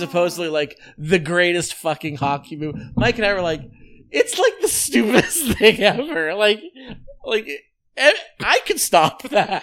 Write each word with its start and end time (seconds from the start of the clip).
supposedly 0.00 0.48
like 0.48 0.76
the 0.98 1.18
greatest 1.18 1.74
fucking 1.74 2.16
hockey 2.16 2.56
move. 2.56 2.74
Mike 2.96 3.16
and 3.16 3.24
I 3.26 3.32
were 3.32 3.40
like, 3.42 3.62
it's 4.10 4.38
like 4.38 4.54
the 4.60 4.68
stupidest 4.68 5.52
thing 5.58 5.80
ever. 5.80 6.34
Like, 6.34 6.60
like 7.24 7.48
I 8.40 8.60
could 8.66 8.80
stop 8.80 9.22
that. 9.24 9.62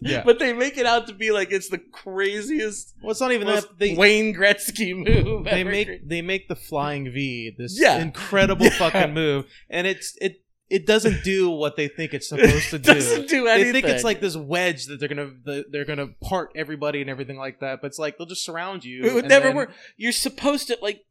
Yeah. 0.00 0.22
But 0.24 0.38
they 0.38 0.52
make 0.52 0.78
it 0.78 0.86
out 0.86 1.08
to 1.08 1.12
be 1.12 1.32
like 1.32 1.50
it's 1.50 1.68
the 1.68 1.78
craziest, 1.78 2.94
Well, 3.02 3.10
it's 3.10 3.20
not 3.20 3.32
even 3.32 3.48
that 3.48 3.64
they 3.78 3.96
Wayne 3.96 4.32
Gretzky 4.34 4.94
move. 4.96 5.44
they 5.44 5.62
ever. 5.62 5.70
make 5.70 6.08
they 6.08 6.22
make 6.22 6.46
the 6.48 6.54
flying 6.54 7.06
V 7.12 7.52
this 7.58 7.78
Yeah. 7.80 7.98
incredible 8.00 8.66
Yeah. 8.70 8.78
fucking 8.78 9.12
move, 9.12 9.46
and 9.68 9.86
it's 9.88 10.16
it 10.20 10.36
it 10.72 10.86
doesn't 10.86 11.22
do 11.24 11.50
what 11.50 11.76
they 11.76 11.86
think 11.88 12.14
it's 12.14 12.28
supposed 12.30 12.70
to 12.70 12.78
do. 12.78 12.94
doesn't 12.94 13.28
do 13.28 13.46
anything. 13.46 13.72
They 13.72 13.80
think 13.82 13.94
it's 13.94 14.04
like 14.04 14.20
this 14.20 14.36
wedge 14.36 14.86
that 14.86 14.98
they're 14.98 15.08
gonna 15.08 15.30
the, 15.44 15.64
they're 15.70 15.84
gonna 15.84 16.08
part 16.22 16.50
everybody 16.56 17.00
and 17.00 17.08
everything 17.10 17.36
like 17.36 17.60
that, 17.60 17.80
but 17.80 17.88
it's 17.88 17.98
like 17.98 18.18
they'll 18.18 18.26
just 18.26 18.44
surround 18.44 18.84
you. 18.84 19.04
It 19.04 19.14
would 19.14 19.28
never 19.28 19.48
then- 19.48 19.56
work. 19.56 19.72
You're 19.96 20.12
supposed 20.12 20.66
to 20.68 20.78
like 20.82 21.02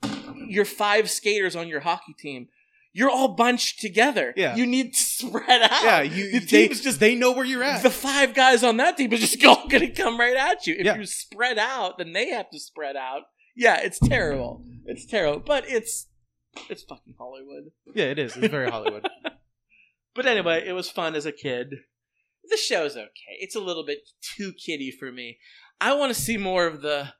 your 0.48 0.66
five 0.66 1.10
skaters 1.10 1.56
on 1.56 1.68
your 1.68 1.80
hockey 1.82 2.14
team. 2.18 2.48
You're 2.94 3.10
all 3.10 3.30
bunched 3.36 3.80
together. 3.80 4.34
Yeah. 4.36 4.54
You 4.58 4.66
need 4.66 4.94
to 4.96 5.00
spread 5.04 5.62
out. 5.62 5.82
Yeah, 5.84 6.02
you 6.02 6.32
the 6.32 6.40
they, 6.40 6.68
team's 6.68 6.82
just 6.82 7.00
they 7.00 7.16
know 7.16 7.32
where 7.32 7.46
you're 7.46 7.64
at. 7.64 7.84
the 7.84 7.90
five 7.90 8.34
guys 8.34 8.66
on 8.66 8.76
that 8.78 8.98
team 8.98 9.14
is 9.14 9.22
just 9.22 9.42
all 9.46 9.66
going 9.70 9.80
to 9.88 9.92
come 9.92 10.20
right 10.20 10.36
at 10.36 10.68
you. 10.68 10.76
If 10.78 10.86
Yeah. 10.86 10.98
you 10.98 11.06
spread 11.06 11.58
out, 11.58 11.98
then 12.00 12.12
they 12.12 12.30
have 12.32 12.50
to 12.50 12.60
spread 12.60 12.98
out. 12.98 13.22
Yeah, 13.56 13.80
it's 13.82 13.98
terrible. 13.98 14.66
It's 14.86 15.06
terrible, 15.06 15.40
but 15.40 15.64
it's 15.70 16.08
it's 16.70 16.84
fucking 16.84 17.16
Hollywood. 17.18 17.72
yeah, 17.96 18.06
it 18.06 18.20
is. 18.20 18.36
It's 18.36 18.48
very 18.52 18.70
Hollywood. 18.70 19.08
But 20.14 20.26
anyway, 20.26 20.64
it 20.68 20.74
was 20.74 20.90
fun 20.90 21.16
as 21.16 21.26
a 21.26 21.32
kid. 21.32 21.76
The 22.50 22.58
show's 22.58 22.98
okay. 22.98 23.38
It's 23.40 23.56
a 23.56 23.62
little 23.62 23.86
bit 23.86 24.00
too 24.22 24.54
kiddie 24.54 24.92
for 24.92 25.12
me. 25.12 25.38
I 25.80 25.94
want 25.94 26.14
to 26.14 26.20
see 26.20 26.38
more 26.38 26.68
of 26.68 26.82
the 26.82 27.14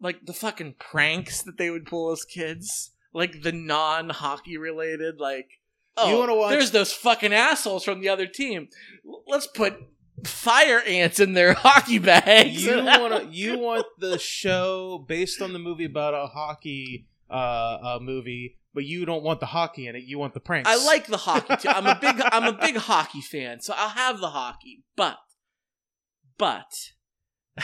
like 0.00 0.24
the 0.26 0.32
fucking 0.32 0.74
pranks 0.78 1.42
that 1.42 1.56
they 1.58 1.70
would 1.70 1.86
pull 1.86 2.12
as 2.12 2.24
kids, 2.24 2.92
like 3.12 3.42
the 3.42 3.52
non-hockey 3.52 4.56
related, 4.56 5.18
like 5.18 5.48
oh, 5.96 6.10
You 6.10 6.18
wanna 6.18 6.34
watch- 6.34 6.50
There's 6.50 6.70
those 6.70 6.92
fucking 6.92 7.32
assholes 7.32 7.84
from 7.84 8.00
the 8.00 8.08
other 8.08 8.26
team. 8.26 8.68
Let's 9.26 9.46
put 9.46 9.76
fire 10.24 10.80
ants 10.80 11.20
in 11.20 11.34
their 11.34 11.52
hockey 11.58 11.98
bags. 11.98 12.64
you 12.64 12.76
want 12.84 13.32
you 13.32 13.58
want 13.58 13.86
the 13.98 14.18
show 14.18 15.04
based 15.06 15.40
on 15.42 15.52
the 15.52 15.58
movie 15.58 15.84
about 15.84 16.14
a 16.14 16.26
hockey 16.26 17.06
uh, 17.30 17.32
uh 17.82 17.98
movie, 18.00 18.56
but 18.76 18.84
you 18.84 19.06
don't 19.06 19.24
want 19.24 19.40
the 19.40 19.46
hockey 19.46 19.86
in 19.86 19.96
it. 19.96 20.04
You 20.04 20.18
want 20.18 20.34
the 20.34 20.40
pranks. 20.40 20.68
I 20.68 20.76
like 20.84 21.06
the 21.06 21.16
hockey 21.16 21.56
too. 21.56 21.70
I'm 21.70 21.86
a 21.86 21.98
big 21.98 22.20
I'm 22.30 22.44
a 22.44 22.52
big 22.52 22.76
hockey 22.76 23.22
fan, 23.22 23.62
so 23.62 23.72
I'll 23.74 23.88
have 23.88 24.20
the 24.20 24.28
hockey. 24.28 24.84
But 24.96 25.16
but 26.36 26.70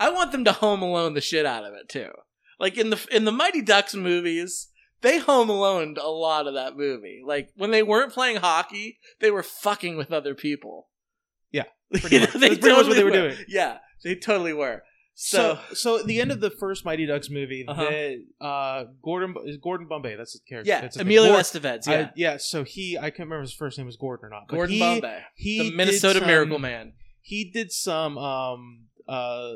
I 0.00 0.10
want 0.10 0.32
them 0.32 0.44
to 0.44 0.52
home 0.52 0.82
alone 0.82 1.14
the 1.14 1.20
shit 1.20 1.46
out 1.46 1.62
of 1.62 1.74
it 1.74 1.88
too. 1.88 2.10
Like 2.58 2.76
in 2.76 2.90
the 2.90 3.06
in 3.12 3.24
the 3.24 3.30
Mighty 3.30 3.62
Ducks 3.62 3.94
movies, 3.94 4.66
they 5.02 5.20
home 5.20 5.50
alone 5.50 5.96
a 6.02 6.10
lot 6.10 6.48
of 6.48 6.54
that 6.54 6.76
movie. 6.76 7.22
Like 7.24 7.50
when 7.54 7.70
they 7.70 7.84
weren't 7.84 8.12
playing 8.12 8.38
hockey, 8.38 8.98
they 9.20 9.30
were 9.30 9.44
fucking 9.44 9.96
with 9.96 10.10
other 10.10 10.34
people. 10.34 10.88
Yeah, 11.52 11.66
pretty 11.92 12.18
much. 12.18 12.32
That's 12.32 12.58
pretty 12.58 12.76
much 12.76 12.88
what 12.88 12.96
they 12.96 13.04
were 13.04 13.12
doing. 13.12 13.36
Yeah, 13.46 13.78
they 14.02 14.16
totally 14.16 14.52
were. 14.52 14.82
So, 15.16 15.58
So, 15.70 15.74
so 15.74 15.98
at 16.00 16.06
the 16.06 16.20
end 16.20 16.32
of 16.32 16.40
the 16.40 16.50
first 16.50 16.84
Mighty 16.84 17.06
Ducks 17.06 17.30
movie, 17.30 17.64
Uh-huh. 17.68 17.84
the, 17.84 18.24
uh, 18.44 18.84
Gordon 19.02 19.34
is 19.46 19.56
Gordon 19.58 19.86
Bombay. 19.86 20.16
That's 20.16 20.32
the 20.32 20.40
character. 20.48 20.68
yeah, 20.68 20.80
That's 20.80 20.96
Emilio 20.96 21.32
name. 21.32 21.40
Estevez. 21.40 21.86
Yeah, 21.86 21.94
I- 21.94 22.12
yeah. 22.16 22.36
So 22.36 22.64
he, 22.64 22.98
I 22.98 23.10
can't 23.10 23.20
remember 23.28 23.42
his 23.42 23.54
first 23.54 23.78
name 23.78 23.86
was 23.86 23.96
Gordon 23.96 24.26
or 24.26 24.30
not. 24.30 24.48
but 24.48 24.56
Gordon 24.56 24.74
he, 24.74 24.80
Bombay, 24.80 25.20
He 25.36 25.70
the 25.70 25.76
Minnesota 25.76 26.18
some- 26.18 26.26
Miracle 26.28 26.58
Man. 26.58 26.94
He 27.20 27.50
did 27.50 27.70
some, 27.72 28.18
um, 28.18 28.86
uh, 29.08 29.52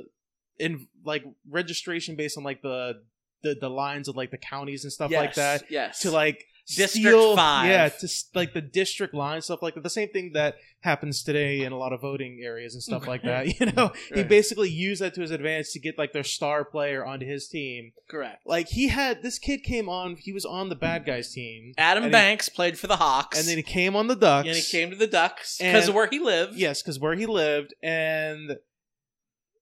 in 0.59 0.87
like 1.05 1.25
registration 1.49 2.17
based 2.17 2.37
on 2.39 2.45
like 2.45 2.63
the 2.63 3.03
the, 3.43 3.55
the 3.61 3.69
lines 3.69 4.09
of 4.09 4.17
like 4.17 4.33
the 4.33 4.37
counties 4.39 4.83
and 4.83 4.93
stuff 4.93 5.13
like 5.13 5.35
that 5.35 5.71
Yes, 5.71 6.01
to 6.01 6.11
like 6.11 6.45
District 6.77 7.07
steal- 7.09 7.35
five. 7.37 7.69
Yeah, 7.71 7.89
to 7.89 8.05
s- 8.07 8.29
like 8.35 8.53
the 8.55 8.61
district 8.61 9.15
line 9.15 9.41
stuff 9.43 9.63
like 9.63 9.75
that. 9.75 9.83
The 9.83 9.91
same 9.91 10.09
thing 10.11 10.33
that 10.35 10.57
happens 10.81 11.25
today 11.25 11.63
in 11.63 11.73
a 11.73 11.77
lot 11.79 11.93
of 11.93 12.01
voting 12.01 12.41
areas 12.43 12.75
and 12.75 12.83
stuff 12.83 13.07
like 13.09 13.23
that. 13.23 13.47
You 13.61 13.73
know, 13.73 13.93
he 14.15 14.23
basically 14.23 14.71
used 14.71 15.01
that 15.01 15.15
to 15.15 15.21
his 15.23 15.31
advantage 15.31 15.71
to 15.73 15.81
get 15.81 15.97
like 15.99 16.13
their 16.13 16.23
star 16.23 16.65
player 16.65 17.05
onto 17.05 17.27
his 17.27 17.49
team. 17.49 17.93
correct. 18.09 18.43
Like 18.47 18.69
he 18.69 18.89
had 18.89 19.23
this 19.23 19.39
kid 19.39 19.63
came 19.65 19.89
on. 19.89 20.17
He 20.17 20.33
was 20.33 20.45
on 20.45 20.69
the 20.69 20.77
bad 20.77 21.05
guys 21.07 21.33
team. 21.33 21.73
Adam 21.79 22.05
and 22.05 22.13
he- 22.13 22.19
Banks 22.19 22.49
played 22.49 22.79
for 22.79 22.87
the 22.87 22.97
Hawks, 22.97 23.39
and 23.39 23.49
then 23.49 23.57
he 23.57 23.63
came 23.63 23.97
on 23.97 24.07
the 24.07 24.17
Ducks. 24.17 24.47
and 24.47 24.57
he 24.57 24.63
came 24.63 24.91
to 24.91 24.97
the 24.97 25.07
Ducks 25.07 25.59
because 25.59 25.89
of 25.89 25.95
where 25.95 26.09
he 26.09 26.19
lived. 26.19 26.55
Yes, 26.57 26.83
because 26.83 26.99
where 27.01 27.15
he 27.15 27.27
lived, 27.27 27.75
and 27.83 28.57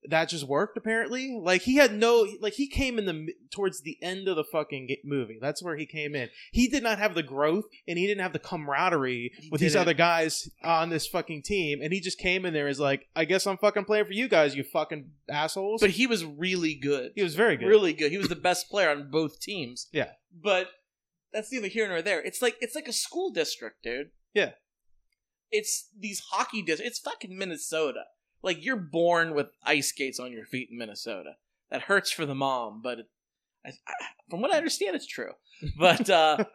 that 0.09 0.29
just 0.29 0.47
worked 0.47 0.77
apparently. 0.77 1.37
Like 1.41 1.61
he 1.63 1.75
had 1.75 1.93
no, 1.93 2.27
like 2.41 2.53
he 2.53 2.67
came 2.67 2.97
in 2.99 3.05
the 3.05 3.33
towards 3.51 3.81
the 3.81 3.97
end 4.01 4.27
of 4.27 4.35
the 4.35 4.43
fucking 4.43 4.89
movie. 5.03 5.37
That's 5.41 5.61
where 5.63 5.75
he 5.75 5.85
came 5.85 6.15
in. 6.15 6.29
He 6.51 6.67
did 6.67 6.83
not 6.83 6.97
have 6.99 7.13
the 7.15 7.23
growth, 7.23 7.65
and 7.87 7.97
he 7.97 8.07
didn't 8.07 8.21
have 8.21 8.33
the 8.33 8.39
camaraderie 8.39 9.31
He 9.39 9.49
with 9.51 9.61
these 9.61 9.73
didn't. 9.73 9.81
other 9.81 9.93
guys 9.93 10.49
on 10.63 10.89
this 10.89 11.07
fucking 11.07 11.43
team. 11.43 11.79
And 11.81 11.91
he 11.93 11.99
just 11.99 12.17
came 12.19 12.45
in 12.45 12.53
there 12.53 12.67
as 12.67 12.79
like, 12.79 13.07
I 13.15 13.25
guess 13.25 13.45
I'm 13.47 13.57
fucking 13.57 13.85
playing 13.85 14.05
for 14.05 14.13
you 14.13 14.27
guys, 14.27 14.55
you 14.55 14.63
fucking 14.63 15.09
assholes. 15.29 15.81
but 15.81 15.91
he 15.91 16.07
was 16.07 16.23
really 16.25 16.75
good. 16.75 17.11
he 17.15 17.23
was 17.23 17.35
very 17.35 17.57
good. 17.57 17.67
really 17.67 17.93
good. 17.93 18.11
He 18.11 18.17
was 18.17 18.29
the 18.29 18.35
best 18.35 18.69
player 18.69 18.89
on 18.89 19.09
both 19.11 19.39
teams. 19.39 19.87
Yeah. 19.93 20.11
but 20.31 20.67
that's 21.33 21.51
neither 21.51 21.67
here 21.67 21.87
nor 21.87 22.01
there. 22.01 22.21
It's 22.21 22.41
like 22.41 22.55
it's 22.61 22.75
like 22.75 22.87
a 22.87 22.93
school 22.93 23.31
district, 23.31 23.83
dude. 23.83 24.11
Yeah. 24.33 24.51
it's 25.51 25.89
these 25.97 26.21
hockey 26.31 26.61
districts. 26.61 26.89
It's 26.97 26.99
fucking 26.99 27.37
Minnesota. 27.37 28.03
Like 28.47 28.63
you're 28.63 28.77
born 28.77 29.35
with 29.35 29.47
ice 29.61 29.89
skates 29.89 30.19
on 30.19 30.31
your 30.31 30.45
feet 30.45 30.69
in 30.71 30.77
Minnesota. 30.77 31.33
That 31.69 31.83
hurts 31.83 32.11
for 32.11 32.25
the 32.25 32.33
mom, 32.33 32.79
but 32.81 32.99
it, 32.99 33.09
I, 33.65 33.69
I, 33.69 33.93
from 34.29 34.41
what 34.41 34.53
I 34.53 34.57
understand, 34.57 34.95
it's 34.95 35.05
true. 35.05 35.33
But 35.77 36.09
uh, 36.09 36.45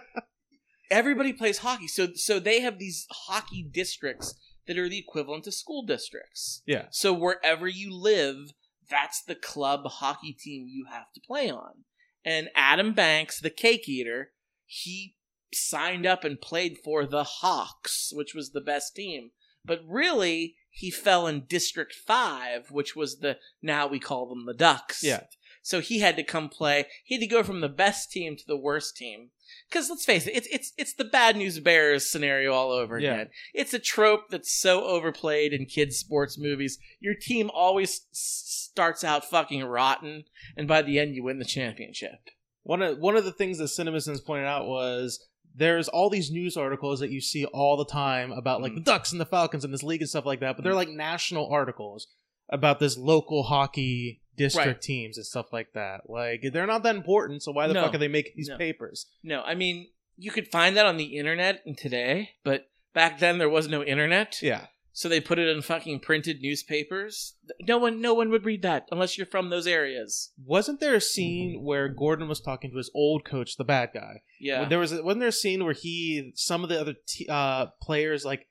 everybody 0.90 1.32
plays 1.32 1.58
hockey, 1.58 1.86
so 1.86 2.08
so 2.14 2.40
they 2.40 2.60
have 2.60 2.80
these 2.80 3.06
hockey 3.10 3.62
districts 3.62 4.34
that 4.66 4.78
are 4.78 4.88
the 4.88 4.98
equivalent 4.98 5.44
to 5.44 5.52
school 5.52 5.84
districts. 5.86 6.62
yeah. 6.66 6.86
So 6.90 7.12
wherever 7.12 7.68
you 7.68 7.94
live, 7.94 8.52
that's 8.90 9.22
the 9.22 9.36
club 9.36 9.86
hockey 9.86 10.32
team 10.32 10.66
you 10.68 10.86
have 10.90 11.12
to 11.14 11.20
play 11.20 11.48
on. 11.48 11.84
And 12.24 12.48
Adam 12.56 12.92
Banks, 12.92 13.40
the 13.40 13.50
cake 13.50 13.88
eater, 13.88 14.32
he 14.64 15.14
signed 15.54 16.04
up 16.04 16.24
and 16.24 16.40
played 16.40 16.78
for 16.82 17.06
the 17.06 17.22
Hawks, 17.22 18.10
which 18.12 18.34
was 18.34 18.50
the 18.50 18.60
best 18.60 18.96
team. 18.96 19.30
But 19.64 19.80
really, 19.86 20.56
he 20.76 20.90
fell 20.90 21.26
in 21.26 21.46
District 21.46 21.94
5, 21.94 22.70
which 22.70 22.94
was 22.94 23.20
the 23.20 23.38
now 23.62 23.86
we 23.86 23.98
call 23.98 24.28
them 24.28 24.44
the 24.44 24.52
Ducks. 24.52 25.02
Yeah. 25.02 25.22
So 25.62 25.80
he 25.80 25.98
had 26.00 26.16
to 26.16 26.22
come 26.22 26.48
play. 26.50 26.84
He 27.02 27.14
had 27.16 27.20
to 27.22 27.26
go 27.26 27.42
from 27.42 27.60
the 27.62 27.68
best 27.68 28.12
team 28.12 28.36
to 28.36 28.46
the 28.46 28.58
worst 28.58 28.94
team. 28.94 29.30
Because 29.70 29.88
let's 29.88 30.04
face 30.04 30.26
it, 30.26 30.36
it's 30.36 30.46
it's 30.52 30.72
it's 30.76 30.94
the 30.94 31.04
bad 31.04 31.34
news 31.36 31.58
bears 31.60 32.10
scenario 32.10 32.52
all 32.52 32.70
over 32.70 32.98
Yeah. 32.98 33.14
again. 33.14 33.28
It's 33.54 33.72
a 33.72 33.78
trope 33.78 34.28
that's 34.30 34.52
so 34.52 34.84
overplayed 34.84 35.52
in 35.54 35.64
kids' 35.64 35.96
sports 35.96 36.38
movies. 36.38 36.78
Your 37.00 37.14
team 37.14 37.50
always 37.54 38.02
starts 38.12 39.02
out 39.02 39.24
fucking 39.24 39.64
rotten, 39.64 40.24
and 40.56 40.68
by 40.68 40.82
the 40.82 40.98
end, 40.98 41.14
you 41.14 41.24
win 41.24 41.38
the 41.38 41.44
championship. 41.44 42.18
One 42.62 42.82
of 42.82 42.98
one 42.98 43.16
of 43.16 43.24
the 43.24 43.32
things 43.32 43.58
that 43.58 43.64
CinemaSins 43.64 44.24
pointed 44.26 44.46
out 44.46 44.66
was 44.66 45.24
there's 45.56 45.88
all 45.88 46.10
these 46.10 46.30
news 46.30 46.56
articles 46.56 47.00
that 47.00 47.10
you 47.10 47.20
see 47.20 47.44
all 47.46 47.76
the 47.76 47.84
time 47.86 48.30
about 48.32 48.60
like 48.62 48.72
Mhm. 48.72 48.76
the 48.76 48.80
Ducks 48.82 49.10
and 49.12 49.20
the 49.20 49.24
Falcons 49.26 49.64
and 49.64 49.72
this 49.72 49.82
league 49.82 50.02
and 50.02 50.08
stuff 50.08 50.26
like 50.26 50.40
that, 50.40 50.54
but 50.56 50.62
they're 50.64 50.74
like 50.74 50.88
national 50.90 51.48
articles 51.50 52.06
about 52.50 52.78
this 52.78 52.96
local 52.98 53.42
hockey 53.44 54.20
district 54.36 54.66
Right. 54.66 54.80
teams 54.82 55.16
and 55.16 55.26
stuff 55.26 55.52
like 55.52 55.72
that. 55.72 56.02
Like 56.10 56.42
they're 56.52 56.66
not 56.66 56.82
that 56.82 56.94
important, 56.94 57.42
so 57.42 57.52
why 57.52 57.66
the 57.66 57.74
No. 57.74 57.82
fuck 57.84 57.94
are 57.94 57.98
they 57.98 58.06
making 58.08 58.32
these 58.36 58.48
No. 58.50 58.58
papers? 58.58 59.06
No, 59.22 59.42
I 59.42 59.54
mean 59.54 59.88
you 60.18 60.30
could 60.30 60.48
find 60.48 60.76
that 60.76 60.86
on 60.86 60.96
the 60.98 61.16
internet 61.18 61.62
and 61.66 61.76
today, 61.76 62.30
but 62.44 62.68
back 62.94 63.18
then 63.18 63.38
there 63.38 63.48
was 63.50 63.66
no 63.68 63.82
internet. 63.82 64.40
Yeah. 64.42 64.66
So 64.96 65.10
they 65.10 65.20
put 65.20 65.38
it 65.38 65.46
in 65.46 65.60
fucking 65.60 66.00
printed 66.00 66.40
newspapers. 66.40 67.34
No 67.60 67.76
one 67.76 68.00
no 68.00 68.14
one 68.14 68.30
would 68.30 68.46
read 68.46 68.62
that 68.62 68.86
unless 68.90 69.18
you're 69.18 69.26
from 69.26 69.50
those 69.50 69.66
areas. 69.66 70.32
Wasn't 70.42 70.80
there 70.80 70.94
a 70.94 71.02
scene 71.02 71.62
where 71.62 71.90
Gordon 71.90 72.28
was 72.28 72.40
talking 72.40 72.70
to 72.70 72.78
his 72.78 72.90
old 72.94 73.22
coach, 73.22 73.58
the 73.58 73.64
bad 73.64 73.90
guy? 73.92 74.22
Yeah. 74.40 74.66
There 74.66 74.78
was 74.78 74.94
wasn't 75.02 75.20
there 75.20 75.28
a 75.28 75.32
scene 75.32 75.62
where 75.64 75.74
he 75.74 76.32
some 76.34 76.62
of 76.62 76.70
the 76.70 76.80
other 76.80 76.94
t- 77.06 77.26
uh, 77.28 77.66
players 77.82 78.24
like 78.24 78.46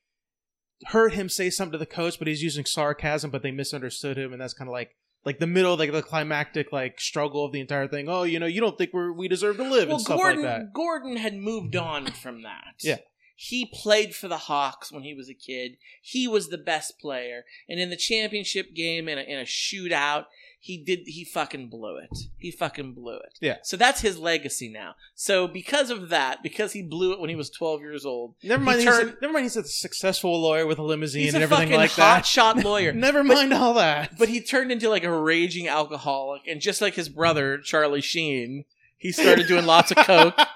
heard 0.90 1.14
him 1.16 1.30
say 1.30 1.50
something 1.50 1.72
to 1.72 1.78
the 1.80 1.88
coach, 1.88 2.20
but 2.20 2.28
he's 2.28 2.44
using 2.44 2.66
sarcasm, 2.66 3.32
but 3.32 3.42
they 3.42 3.50
misunderstood 3.50 4.16
him, 4.16 4.32
and 4.32 4.40
that's 4.40 4.54
kind 4.54 4.70
of 4.70 4.74
like 4.74 4.92
like 5.26 5.40
the 5.40 5.48
middle, 5.48 5.76
like 5.76 5.92
the 5.92 6.04
climactic 6.04 6.72
like 6.72 7.00
struggle 7.00 7.44
of 7.44 7.54
the 7.54 7.60
entire 7.60 7.88
thing. 7.88 8.08
Oh, 8.08 8.22
you 8.22 8.38
know, 8.38 8.46
you 8.46 8.62
don't 8.62 8.78
think 8.78 8.92
we're 8.94 9.12
we 9.12 9.28
deserve 9.28 9.58
to 9.58 9.64
live 9.64 9.88
well, 9.88 9.98
and 9.98 10.06
stuff 10.06 10.18
Gordon 10.18 10.44
like 10.44 10.60
that. 10.60 10.74
Gordon 10.74 11.18
had 11.18 11.34
moved 11.34 11.76
on 11.76 12.06
from 12.12 12.44
that. 12.44 12.76
Yeah. 12.84 12.98
He 13.36 13.66
played 13.66 14.16
for 14.16 14.28
the 14.28 14.38
Hawks 14.38 14.92
when 14.92 15.04
he 15.04 15.14
was 15.14 15.30
a 15.30 15.34
kid. 15.34 15.78
He 16.02 16.28
was 16.28 16.48
the 16.50 16.58
best 16.58 17.00
player, 17.00 17.44
and 17.68 17.80
in 17.80 17.90
the 17.90 17.98
championship 17.98 18.74
game 18.74 19.10
in 19.10 19.18
a, 19.18 19.22
in 19.22 19.40
a 19.40 19.44
shootout, 19.44 20.26
he 20.60 20.78
did 20.84 21.02
he 21.06 21.24
fucking 21.26 21.68
blew 21.70 21.98
it. 21.98 22.18
He 22.40 22.50
fucking 22.50 22.94
blew 22.94 23.18
it. 23.18 23.38
Yeah. 23.42 23.58
So 23.62 23.78
that's 23.78 24.02
his 24.02 24.18
legacy 24.18 24.68
now. 24.70 24.96
So 25.14 25.48
because 25.48 25.90
of 25.92 26.10
that, 26.10 26.42
because 26.42 26.72
he 26.74 26.82
blew 26.82 27.12
it 27.12 27.20
when 27.20 27.30
he 27.30 27.36
was 27.36 27.50
12 27.52 27.82
years 27.82 28.06
old, 28.06 28.34
Never 28.42 28.64
mind. 28.64 28.80
he 28.80 28.86
he's 28.86 28.96
turned- 28.98 29.10
a, 29.10 29.22
never 29.22 29.34
mind. 29.34 29.44
He's 29.44 29.58
a 29.58 29.64
successful 29.66 30.42
lawyer 30.42 30.66
with 30.66 30.80
a 30.80 30.84
limousine 30.84 31.28
and 31.28 31.38
a 31.38 31.42
everything 31.42 31.68
fucking 31.68 31.78
like 31.78 31.96
that. 31.96 32.26
shot 32.26 32.58
lawyer. 32.64 32.94
Never 32.94 33.24
mind 33.24 33.54
all 33.54 33.74
that. 33.76 34.18
But 34.18 34.30
he 34.30 34.42
turned 34.42 34.72
into 34.72 34.90
like 34.90 35.04
a 35.04 35.12
raging 35.16 35.68
alcoholic, 35.68 36.44
and 36.48 36.62
just 36.62 36.82
like 36.82 36.96
his 36.96 37.10
brother 37.10 37.58
Charlie 37.60 38.02
Sheen, 38.02 38.64
he 38.98 39.12
started 39.12 39.48
doing 39.48 39.66
lots 39.66 39.92
of 39.92 39.98
coke. 39.98 40.40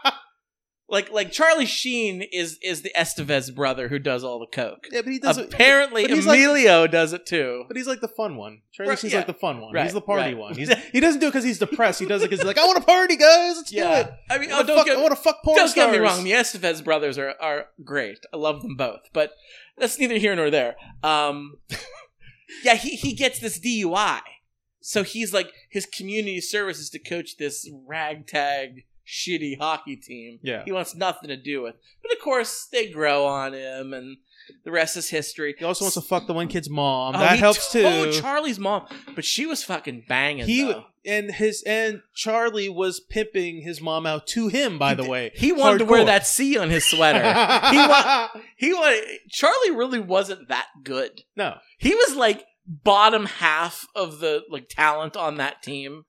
Like 0.92 1.12
like 1.12 1.32
Charlie 1.32 1.68
Sheen 1.68 2.22
is 2.22 2.58
is 2.64 2.82
the 2.82 2.92
Estevez 2.98 3.54
brother 3.54 3.90
who 3.90 4.00
does 4.00 4.24
all 4.24 4.40
the 4.40 4.48
coke. 4.48 4.88
yeah, 4.92 5.02
but 5.02 5.14
he 5.14 5.20
doesn't. 5.20 5.54
Apparently, 5.54 6.04
but 6.04 6.12
he's 6.12 6.26
like- 6.26 6.40
Emilio 6.40 6.88
does 6.88 7.14
it 7.14 7.28
too. 7.28 7.66
But 7.68 7.78
he's 7.78 7.86
like 7.86 8.02
the 8.02 8.08
fun 8.08 8.38
one. 8.38 8.62
Charlie 8.72 8.90
Right, 8.90 9.00
Sheen's 9.00 9.14
yeah. 9.14 9.20
like 9.20 9.28
the 9.28 9.34
fun 9.36 9.62
one. 9.62 9.74
Right, 9.74 9.84
he's 9.84 9.94
the 9.94 10.02
party 10.02 10.34
right. 10.34 10.38
one. 10.38 10.56
He's, 10.56 10.74
he 10.92 11.00
doesn't 11.00 11.20
do 11.20 11.28
it 11.28 11.30
because 11.30 11.44
he's 11.44 11.60
depressed. 11.60 12.00
He 12.00 12.08
does 12.08 12.24
it 12.24 12.26
because 12.26 12.40
he's 12.40 12.48
like, 12.48 12.58
I 12.58 12.66
want 12.66 12.80
to 12.80 12.86
party, 12.86 13.18
guys. 13.18 13.58
Let's 13.58 13.72
do 13.72 13.78
it. 13.78 14.14
I 14.32 14.38
mean, 14.40 14.50
I 14.50 14.54
oh, 14.54 14.56
want 14.58 14.68
to 14.68 14.74
don't 14.74 14.78
fuck, 14.78 14.86
get, 14.88 14.98
I 14.98 15.02
want 15.02 15.16
to 15.16 15.22
fuck 15.22 15.44
porn 15.44 15.58
don't 15.58 15.76
get 15.76 15.92
me 15.92 16.00
wrong. 16.00 16.24
The 16.24 16.32
Estevez 16.32 16.84
brothers 16.84 17.18
are 17.20 17.36
are 17.40 17.68
great. 17.84 18.26
I 18.34 18.38
love 18.38 18.64
them 18.64 18.76
both, 18.76 19.02
but 19.14 19.34
that's 19.78 20.00
neither 20.00 20.18
here 20.18 20.36
nor 20.36 20.50
there. 20.50 20.76
Um, 21.04 21.58
yeah, 22.64 22.74
he 22.76 22.96
he 22.96 23.14
gets 23.14 23.40
this 23.40 23.60
DUI, 23.60 24.22
so 24.82 25.04
he's 25.04 25.34
like 25.34 25.52
his 25.70 25.86
community 25.86 26.42
service 26.42 26.80
is 26.80 26.90
to 26.92 27.00
coach 27.00 27.38
this 27.38 27.70
ragtag 27.86 28.86
shitty 29.10 29.58
hockey 29.60 29.96
team. 29.96 30.40
Yeah. 30.44 30.64
he 30.64 30.72
wants 30.72 30.96
nothing 30.96 31.30
to 31.30 31.38
do 31.38 31.62
with. 31.64 31.76
But 32.02 32.12
of 32.14 32.20
course, 32.20 32.68
they 32.72 32.90
grow 32.90 33.26
on 33.26 33.54
him, 33.54 33.94
and 33.94 34.18
the 34.64 34.72
rest 34.72 34.98
is 34.98 35.10
history. 35.10 35.56
He 35.58 35.66
also 35.66 35.86
wants 35.86 35.96
to 35.96 36.02
fuck 36.02 36.28
the 36.28 36.34
one 36.34 36.48
kid's 36.48 36.70
mom. 36.70 37.16
Oh, 37.16 37.20
that 37.20 37.34
he 37.34 37.38
helps 37.40 37.74
oh, 37.76 37.80
too. 37.80 37.82
told 38.12 38.14
Charlie's 38.22 38.60
mom, 38.60 38.86
but 39.16 39.26
she 39.26 39.46
was 39.46 39.64
fucking 39.64 40.06
banging. 40.08 40.46
he 40.46 40.64
though. 40.66 40.86
and 41.06 41.32
his 41.32 41.64
and 41.66 42.02
Charlie 42.16 42.70
was 42.70 43.00
pimping 43.00 43.62
his 43.62 43.82
mom 43.82 44.06
out 44.06 44.28
to 44.28 44.48
him. 44.48 44.78
By 44.78 44.94
the 44.94 45.08
way, 45.08 45.32
He 45.36 45.52
wanted 45.52 45.80
to 45.80 45.86
wear 45.86 46.06
that 46.06 46.26
C 46.28 46.58
on 46.58 46.70
his 46.70 46.86
sweater. 46.86 47.20
he 47.72 47.78
wa- 47.78 48.30
he 48.58 48.74
wanted 48.74 49.04
Charlie 49.30 49.72
really 49.72 50.00
wasn't 50.00 50.48
that 50.50 50.68
good. 50.84 51.22
no. 51.36 51.58
He 51.78 51.94
was 51.96 52.16
like 52.16 52.44
bottom 52.68 53.26
half 53.26 53.88
of 53.96 54.20
the 54.20 54.44
like 54.50 54.70
talent 54.70 55.18
on 55.18 55.38
that 55.38 55.64
team. 55.64 56.04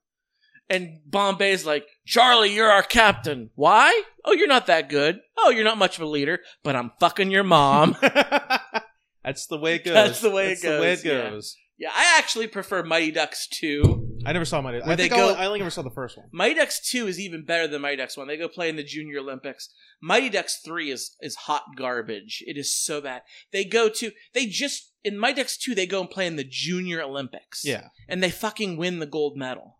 And 0.70 1.00
Bombay's 1.04 1.66
like, 1.66 1.84
Charlie, 2.06 2.54
you're 2.54 2.70
our 2.70 2.84
captain. 2.84 3.50
Why? 3.56 4.02
Oh, 4.24 4.32
you're 4.32 4.46
not 4.46 4.66
that 4.68 4.88
good. 4.88 5.18
Oh, 5.36 5.50
you're 5.50 5.64
not 5.64 5.78
much 5.78 5.96
of 5.98 6.02
a 6.02 6.06
leader, 6.06 6.38
but 6.62 6.76
I'm 6.76 6.92
fucking 7.00 7.32
your 7.32 7.42
mom. 7.42 7.96
That's 9.24 9.46
the 9.46 9.58
way 9.58 9.74
it 9.74 9.84
goes. 9.84 9.94
That's 9.94 10.20
the 10.20 10.30
way 10.30 10.48
That's 10.48 10.64
it 10.64 10.68
the 10.76 10.80
way 10.80 10.92
it 10.92 11.04
goes, 11.04 11.56
yeah. 11.76 11.88
yeah, 11.88 11.92
I 11.94 12.18
actually 12.18 12.46
prefer 12.46 12.82
Mighty 12.82 13.10
Ducks 13.10 13.48
2. 13.48 14.22
I 14.24 14.32
never 14.32 14.44
saw 14.44 14.60
my. 14.60 14.80
I 14.80 14.94
they 14.96 15.08
think 15.08 15.14
go- 15.14 15.34
I 15.34 15.46
only 15.46 15.58
never 15.58 15.70
saw 15.70 15.82
the 15.82 15.90
first 15.90 16.16
one. 16.16 16.26
Mighty 16.32 16.54
Ducks 16.54 16.80
2 16.90 17.06
is 17.06 17.18
even 17.18 17.44
better 17.44 17.66
than 17.66 17.82
Mighty 17.82 17.96
Ducks 17.96 18.16
1. 18.16 18.28
They 18.28 18.36
go 18.36 18.48
play 18.48 18.68
in 18.68 18.76
the 18.76 18.84
Junior 18.84 19.18
Olympics. 19.18 19.70
Mighty 20.00 20.28
Ducks 20.30 20.60
3 20.64 20.90
is 20.90 21.16
is 21.20 21.34
hot 21.34 21.64
garbage. 21.76 22.44
It 22.46 22.56
is 22.56 22.72
so 22.72 23.00
bad. 23.00 23.22
They 23.50 23.64
go 23.64 23.88
to 23.88 24.12
they 24.34 24.46
just 24.46 24.92
in 25.02 25.18
Mighty 25.18 25.40
Ducks 25.42 25.56
2 25.56 25.74
they 25.74 25.86
go 25.86 26.00
and 26.00 26.10
play 26.10 26.26
in 26.26 26.36
the 26.36 26.44
Junior 26.44 27.02
Olympics. 27.02 27.62
Yeah. 27.64 27.88
And 28.08 28.22
they 28.22 28.30
fucking 28.30 28.76
win 28.76 28.98
the 29.00 29.06
gold 29.06 29.36
medal. 29.36 29.78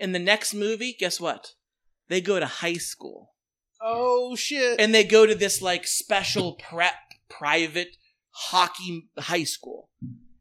In 0.00 0.12
the 0.12 0.18
next 0.18 0.54
movie, 0.54 0.96
guess 0.98 1.20
what? 1.20 1.52
They 2.08 2.20
go 2.20 2.40
to 2.40 2.46
high 2.46 2.74
school. 2.78 3.34
Oh 3.80 4.34
shit. 4.34 4.80
And 4.80 4.94
they 4.94 5.04
go 5.04 5.26
to 5.26 5.34
this 5.34 5.62
like 5.62 5.86
special 5.86 6.54
prep 6.54 6.94
private 7.28 7.96
hockey 8.30 9.08
high 9.18 9.44
school. 9.44 9.90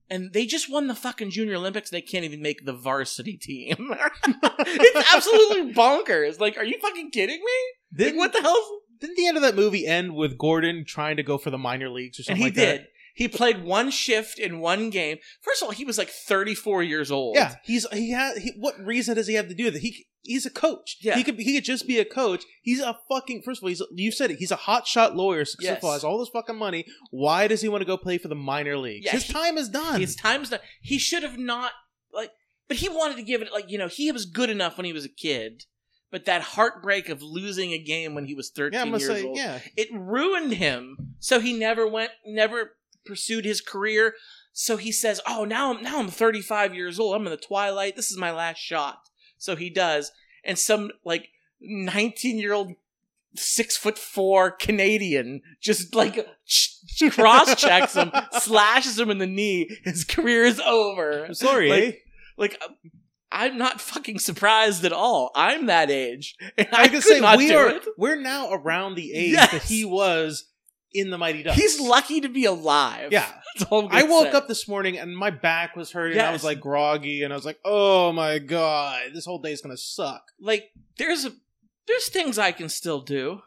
And 0.09 0.33
they 0.33 0.45
just 0.47 0.71
won 0.71 0.87
the 0.87 0.95
fucking 0.95 1.29
Junior 1.29 1.55
Olympics. 1.55 1.91
They 1.91 2.01
can't 2.01 2.25
even 2.25 2.41
make 2.41 2.65
the 2.65 2.73
varsity 2.73 3.37
team. 3.37 3.93
it's 4.27 5.13
absolutely 5.13 5.71
bonkers. 5.73 6.39
Like, 6.39 6.57
are 6.57 6.63
you 6.65 6.79
fucking 6.81 7.11
kidding 7.11 7.37
me? 7.37 7.51
Like, 7.91 8.07
didn't, 8.07 8.17
what 8.17 8.33
the 8.33 8.41
hell? 8.41 8.81
didn't 8.99 9.17
the 9.17 9.27
end 9.27 9.37
of 9.37 9.43
that 9.43 9.55
movie 9.55 9.85
end 9.85 10.15
with 10.15 10.37
Gordon 10.37 10.83
trying 10.85 11.17
to 11.17 11.23
go 11.23 11.37
for 11.37 11.51
the 11.51 11.59
minor 11.59 11.89
leagues 11.89 12.17
or 12.17 12.21
And 12.21 12.25
something 12.25 12.37
he 12.37 12.43
like 12.45 12.53
did. 12.55 12.79
that? 12.81 12.87
He 13.19 13.27
played 13.27 13.65
one 13.65 13.91
shift 13.91 14.39
in 14.39 14.61
one 14.61 14.89
game. 14.89 15.17
First 15.41 15.61
of 15.61 15.65
all, 15.65 15.73
he 15.73 15.83
was 15.83 15.97
like 15.97 16.07
34 16.07 16.83
years 16.83 17.11
old. 17.11 17.35
Yeah, 17.35 17.55
he's 17.65 17.85
he 17.91 18.11
has. 18.11 18.37
He, 18.37 18.53
what 18.57 18.79
reason 18.79 19.15
does 19.15 19.27
he 19.27 19.33
have 19.33 19.49
to 19.49 19.53
do 19.53 19.69
that? 19.69 19.81
He 19.81 20.07
he's 20.21 20.45
a 20.45 20.49
coach. 20.49 20.95
Yeah. 21.01 21.17
he 21.17 21.25
could 21.25 21.37
he 21.37 21.53
could 21.53 21.65
just 21.65 21.85
be 21.85 21.99
a 21.99 22.05
coach. 22.05 22.45
He's 22.61 22.79
a 22.79 22.97
fucking. 23.09 23.41
First 23.41 23.59
of 23.59 23.63
all, 23.65 23.67
he's 23.67 23.83
you 23.91 24.13
said 24.13 24.31
it. 24.31 24.37
He's 24.37 24.51
a 24.51 24.55
hot 24.55 24.87
shot 24.87 25.17
lawyer. 25.17 25.43
Successful, 25.43 25.89
Yes. 25.89 25.95
has 25.97 26.03
all 26.05 26.17
this 26.17 26.29
fucking 26.29 26.55
money. 26.55 26.85
Why 27.11 27.47
does 27.49 27.61
he 27.61 27.67
want 27.67 27.81
to 27.81 27.85
go 27.85 27.97
play 27.97 28.19
for 28.19 28.29
the 28.29 28.35
minor 28.35 28.77
leagues? 28.77 29.05
Yeah, 29.05 29.11
His 29.11 29.23
he- 29.23 29.33
time 29.33 29.57
is 29.57 29.67
done. 29.67 29.99
His 29.99 30.15
time's 30.15 30.49
done. 30.51 30.61
He 30.81 30.97
should 30.97 31.23
have 31.23 31.37
not 31.37 31.73
like, 32.13 32.31
but 32.69 32.77
he 32.77 32.87
wanted 32.87 33.17
to 33.17 33.23
give 33.23 33.41
it 33.41 33.51
like 33.51 33.69
you 33.69 33.77
know 33.77 33.89
he 33.89 34.13
was 34.13 34.25
good 34.27 34.49
enough 34.49 34.77
when 34.77 34.85
he 34.85 34.93
was 34.93 35.03
a 35.03 35.09
kid, 35.09 35.65
but 36.09 36.23
that 36.23 36.41
heartbreak 36.41 37.09
of 37.09 37.21
losing 37.21 37.73
a 37.73 37.79
game 37.83 38.15
when 38.15 38.27
he 38.27 38.33
was 38.33 38.49
thirteen 38.49 38.79
yeah, 38.79 38.97
years 38.97 39.07
say 39.07 39.23
old, 39.25 39.37
yeah. 39.37 39.59
it 39.75 39.89
ruined 39.91 40.53
him. 40.53 40.95
So 41.19 41.41
he 41.41 41.51
never 41.51 41.85
went, 41.85 42.11
never 42.25 42.77
pursued 43.09 43.43
his 43.45 43.59
career. 43.61 44.13
So 44.53 44.77
he 44.77 44.91
says, 44.91 45.19
"Oh, 45.27 45.43
now 45.45 45.73
I'm 45.73 45.83
now 45.83 45.99
I'm 45.99 46.07
35 46.09 46.73
years 46.75 46.99
old. 46.99 47.15
I'm 47.15 47.25
in 47.25 47.31
the 47.31 47.37
twilight. 47.37 47.95
This 47.95 48.11
is 48.11 48.17
my 48.17 48.31
last 48.31 48.59
shot." 48.59 49.09
So 49.37 49.55
he 49.55 49.69
does, 49.69 50.11
and 50.43 50.57
some 50.57 50.91
like 51.03 51.29
19 51.61 52.37
year 52.37 52.53
old 52.53 52.73
six 53.35 53.77
foot 53.77 53.97
four 53.97 54.51
Canadian 54.51 55.41
just 55.61 55.93
like 55.95 56.27
cross 57.11 57.55
checks 57.55 57.93
him, 57.95 58.11
slashes 58.39 58.99
him 58.99 59.09
in 59.11 59.17
the 59.19 59.27
knee. 59.27 59.69
His 59.83 60.03
career 60.03 60.43
is 60.45 60.59
over. 60.59 61.25
I'm 61.25 61.33
sorry, 61.33 61.69
Like, 61.69 61.83
eh? 61.83 61.91
Like 62.37 62.61
I'm 63.31 63.57
not 63.57 63.79
fucking 63.79 64.19
surprised 64.19 64.83
at 64.83 64.91
all. 64.91 65.31
I'm 65.35 65.67
that 65.67 65.91
age. 65.91 66.35
And 66.57 66.67
I, 66.73 66.83
I 66.83 66.87
could 66.87 67.03
say 67.03 67.21
we 67.37 67.53
are. 67.53 67.69
it. 67.69 67.83
We're 67.97 68.19
now 68.19 68.51
around 68.51 68.95
the 68.95 69.13
age 69.13 69.33
Yes. 69.33 69.51
that 69.51 69.63
he 69.63 69.85
was 69.85 70.45
in 70.93 71.09
the 71.09 71.17
Mighty 71.17 71.43
Ducks. 71.43 71.57
He's 71.57 71.79
lucky 71.79 72.21
to 72.21 72.29
be 72.29 72.45
alive. 72.45 73.11
Yeah, 73.11 73.27
I 73.71 74.03
woke 74.03 74.27
say. 74.27 74.31
up 74.31 74.47
this 74.47 74.67
morning 74.67 74.97
and 74.97 75.15
my 75.15 75.29
back 75.29 75.75
was 75.75 75.91
hurting. 75.91 76.17
and 76.17 76.27
I 76.27 76.31
was 76.31 76.43
like 76.43 76.59
groggy, 76.59 77.23
and 77.23 77.31
I 77.33 77.35
was 77.35 77.45
like, 77.45 77.59
"Oh 77.65 78.11
my 78.11 78.39
god, 78.39 79.11
this 79.13 79.25
whole 79.25 79.39
day's 79.39 79.61
gonna 79.61 79.77
suck." 79.77 80.23
like 80.39 80.71
there's 80.97 81.25
a 81.25 81.31
there's 81.87 82.09
things 82.09 82.37
I 82.37 82.51
can 82.51 82.69
still 82.69 83.01
do. 83.01 83.41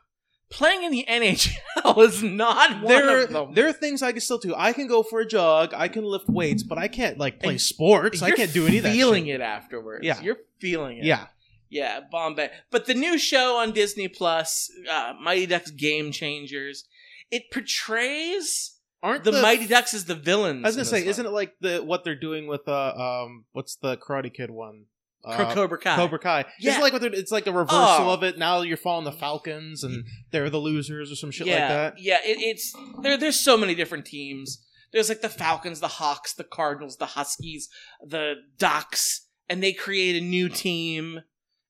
Playing 0.50 0.82
in 0.82 0.90
the 0.92 1.06
NHL 1.08 1.98
is 2.06 2.22
not 2.22 2.82
one 2.82 2.86
there, 2.86 3.22
of 3.24 3.30
them. 3.30 3.54
there 3.54 3.68
are 3.68 3.72
things 3.72 4.02
I 4.02 4.12
can 4.12 4.20
still 4.20 4.36
do. 4.36 4.54
I 4.54 4.74
can 4.74 4.86
go 4.86 5.02
for 5.02 5.20
a 5.20 5.26
jog. 5.26 5.72
I 5.74 5.88
can 5.88 6.04
lift 6.04 6.28
weights, 6.28 6.62
but 6.62 6.76
I 6.76 6.88
can't 6.88 7.16
like 7.16 7.40
play 7.40 7.52
And 7.52 7.60
sports. 7.60 8.20
I 8.20 8.32
can't 8.32 8.52
do 8.52 8.66
any 8.66 8.76
of 8.76 8.82
that. 8.82 8.92
Feeling 8.92 9.24
shit. 9.26 9.36
it 9.36 9.40
afterwards. 9.40 10.04
Yeah. 10.04 10.20
you're 10.20 10.36
feeling 10.60 10.98
it. 10.98 11.04
Yeah, 11.04 11.28
yeah, 11.70 12.00
Bombay. 12.10 12.50
But 12.70 12.84
the 12.84 12.92
new 12.92 13.16
show 13.16 13.56
on 13.56 13.72
Disney 13.72 14.08
Plus, 14.08 14.70
uh, 14.92 15.14
Mighty 15.22 15.46
Ducks 15.46 15.70
Game 15.70 16.12
Changers, 16.12 16.84
it 17.32 17.50
portrays 17.50 18.78
aren't 19.02 19.24
the, 19.24 19.32
Mighty 19.32 19.66
Ducks 19.66 19.94
as 19.94 20.04
the 20.04 20.14
villains. 20.14 20.64
I 20.64 20.68
was 20.68 20.76
gonna 20.76 20.84
say, 20.84 21.00
this 21.00 21.16
isn't 21.16 21.26
it 21.26 21.30
like 21.30 21.54
the 21.60 21.78
what 21.78 22.04
they're 22.04 22.14
doing 22.14 22.46
with 22.46 22.68
uh 22.68 22.92
um 22.94 23.44
what's 23.52 23.74
the 23.76 23.96
Karate 23.96 24.32
Kid 24.32 24.50
one? 24.50 24.84
Uh, 25.24 25.54
Cobra 25.54 25.78
Kai? 25.78 25.96
Cobra 25.96 26.18
Kai. 26.18 26.44
Yeah. 26.58 26.72
It's 26.72 26.80
like 26.80 26.92
what 26.92 27.00
they're, 27.00 27.14
it's 27.14 27.30
like 27.30 27.46
a 27.46 27.52
reversal 27.52 28.10
Oh. 28.10 28.14
of 28.14 28.22
it. 28.24 28.38
Now 28.38 28.62
you're 28.62 28.76
following 28.76 29.04
the 29.04 29.12
Falcons 29.12 29.84
and 29.84 30.04
they're 30.32 30.50
the 30.50 30.58
losers 30.58 31.12
or 31.12 31.16
some 31.16 31.30
shit 31.30 31.46
yeah, 31.46 31.60
like 31.60 31.68
that. 31.68 31.94
Yeah, 31.98 32.18
it, 32.24 32.38
it's 32.40 32.74
there. 33.02 33.16
There's 33.16 33.38
so 33.38 33.56
many 33.56 33.74
different 33.74 34.04
teams. 34.04 34.64
There's 34.92 35.08
like 35.08 35.20
the 35.20 35.28
Falcons, 35.28 35.80
the 35.80 35.88
Hawks, 35.88 36.34
the 36.34 36.44
Cardinals, 36.44 36.96
the 36.96 37.06
Huskies, 37.06 37.68
the 38.04 38.34
Ducks, 38.58 39.28
and 39.48 39.62
they 39.62 39.72
create 39.72 40.20
a 40.20 40.24
new 40.24 40.48
team, 40.48 41.20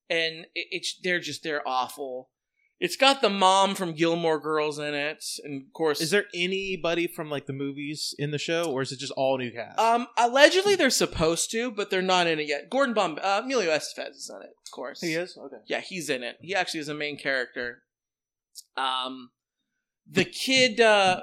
and 0.09 0.47
it, 0.55 0.67
it's 0.71 0.99
they're 1.05 1.21
just 1.21 1.43
they're 1.45 1.67
awful. 1.69 2.31
It's 2.85 2.97
got 2.97 3.23
the 3.23 3.31
mom 3.31 3.77
from 3.77 3.93
Gilmore 3.93 4.41
Girls 4.41 4.81
in 4.81 4.93
it, 4.93 5.25
and 5.45 5.63
of 5.63 5.73
course, 5.73 6.01
Is 6.01 6.11
there 6.11 6.25
anybody 6.35 7.07
from 7.07 7.31
like 7.31 7.47
the 7.47 7.53
movies 7.53 8.13
in 8.19 8.33
the 8.33 8.39
show, 8.39 8.65
or 8.73 8.83
is 8.83 8.91
it 8.91 8.99
just 8.99 9.13
all 9.13 9.39
new 9.39 9.53
cast? 9.53 9.79
Um, 9.79 10.09
allegedly 10.19 10.75
they're 10.75 10.91
supposed 10.91 11.53
to, 11.53 11.71
but 11.71 11.91
they're 11.91 12.03
not 12.03 12.27
in 12.27 12.41
it 12.41 12.49
yet. 12.49 12.69
Gordon 12.71 12.93
Bum, 12.93 13.21
uh, 13.23 13.43
Emilio 13.45 13.71
Estevez 13.71 14.11
is 14.17 14.29
in 14.35 14.43
it, 14.43 14.51
of 14.51 14.71
course. 14.73 15.01
he 15.01 15.13
is 15.15 15.39
okay. 15.39 15.59
Yeah, 15.69 15.81
he's 15.81 16.11
in 16.11 16.25
it. 16.25 16.39
He 16.41 16.57
actually 16.57 16.81
is 16.81 16.89
a 16.89 16.95
main 16.95 17.17
character. 17.17 17.83
Um, 18.77 19.31
the 20.11 20.25
kid, 20.25 20.81
uh, 20.81 21.21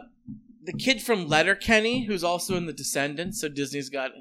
the 0.64 0.72
kid 0.74 1.02
from 1.02 1.28
Letterkenny, 1.28 2.06
who's 2.06 2.24
also 2.24 2.56
in 2.56 2.68
The 2.68 2.74
Descendants. 2.74 3.42
So 3.42 3.50
Disney's 3.50 3.90
got. 3.90 4.12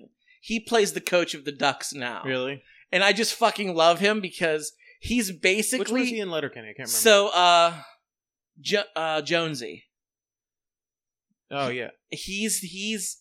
He 0.40 0.58
plays 0.58 0.92
the 0.92 1.00
coach 1.00 1.34
of 1.34 1.44
the 1.44 1.52
Ducks 1.52 1.92
now, 1.94 2.22
Really? 2.24 2.62
and 2.90 3.04
I 3.04 3.12
just 3.12 3.34
fucking 3.34 3.76
love 3.76 4.00
him 4.00 4.20
because 4.20 4.72
he's 4.98 5.30
basically 5.32 5.78
Which 5.80 5.90
was 6.02 6.08
he 6.08 6.20
in 6.20 6.30
Letterkenny? 6.30 6.68
I 6.68 6.72
can't 6.72 6.88
remember. 6.88 6.90
so 6.90 7.28
uh, 7.28 7.74
jo- 8.60 8.82
uh, 8.96 9.22
Jonesy. 9.22 9.84
oh 11.50 11.68
yeah, 11.68 11.90
He's 12.10 12.58
he's 12.58 13.18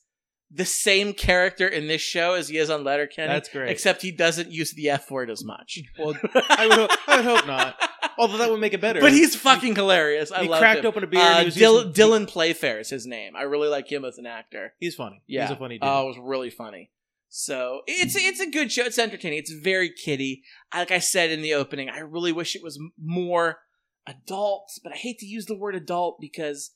the 0.49 0.65
same 0.65 1.11
character 1.13 1.67
in 1.67 1.87
this 1.87 2.01
show 2.01 2.33
as 2.33 2.47
he 2.47 2.57
is 2.57 2.69
on 2.69 2.83
Letterkenny. 2.85 3.27
that's 3.27 3.49
great. 3.49 3.69
Except 3.69 4.01
he 4.01 4.11
doesn't 4.11 4.49
use 4.51 4.71
the 4.73 4.89
F 4.89 5.11
word 5.11 5.29
as 5.29 5.43
much. 5.43 5.79
well, 5.99 6.15
I 6.49 6.67
would, 6.67 6.77
hope, 6.77 6.89
I 7.07 7.15
would 7.17 7.25
hope 7.25 7.47
not. 7.47 7.75
Although 8.17 8.37
that 8.37 8.49
would 8.49 8.61
make 8.61 8.73
it 8.73 8.79
better. 8.81 9.01
But 9.01 9.11
he's 9.11 9.35
fucking 9.35 9.75
hilarious. 9.75 10.31
I 10.31 10.43
he 10.43 10.47
love 10.49 10.59
cracked 10.59 10.79
him. 10.79 10.85
open 10.87 11.03
a 11.03 11.07
beer. 11.07 11.19
Uh, 11.21 11.23
and 11.25 11.39
he 11.39 11.45
was 11.45 11.55
Dil- 11.55 11.87
using- 11.87 11.91
Dylan 11.93 12.27
Playfair 12.29 12.79
is 12.79 12.89
his 12.89 13.05
name. 13.05 13.35
I 13.35 13.41
really 13.43 13.67
like 13.67 13.91
him 13.91 14.05
as 14.05 14.17
an 14.17 14.25
actor. 14.25 14.73
He's 14.79 14.95
funny. 14.95 15.21
Yeah, 15.27 15.47
he's 15.47 15.51
a 15.55 15.59
funny 15.59 15.75
dude. 15.79 15.87
Oh, 15.87 16.03
it 16.05 16.07
was 16.07 16.17
really 16.19 16.49
funny. 16.49 16.89
So 17.29 17.81
it's 17.87 18.15
it's 18.15 18.39
a 18.39 18.49
good 18.49 18.71
show. 18.71 18.83
It's 18.83 18.97
entertaining. 18.97 19.39
It's 19.39 19.51
very 19.51 19.91
kiddie. 19.91 20.43
Like 20.73 20.91
I 20.91 20.99
said 20.99 21.29
in 21.29 21.41
the 21.41 21.53
opening, 21.53 21.89
I 21.89 21.99
really 21.99 22.31
wish 22.31 22.55
it 22.55 22.63
was 22.63 22.79
more 23.01 23.59
adult, 24.07 24.71
but 24.83 24.93
I 24.93 24.95
hate 24.95 25.19
to 25.19 25.25
use 25.25 25.45
the 25.45 25.57
word 25.57 25.75
adult 25.75 26.19
because 26.21 26.71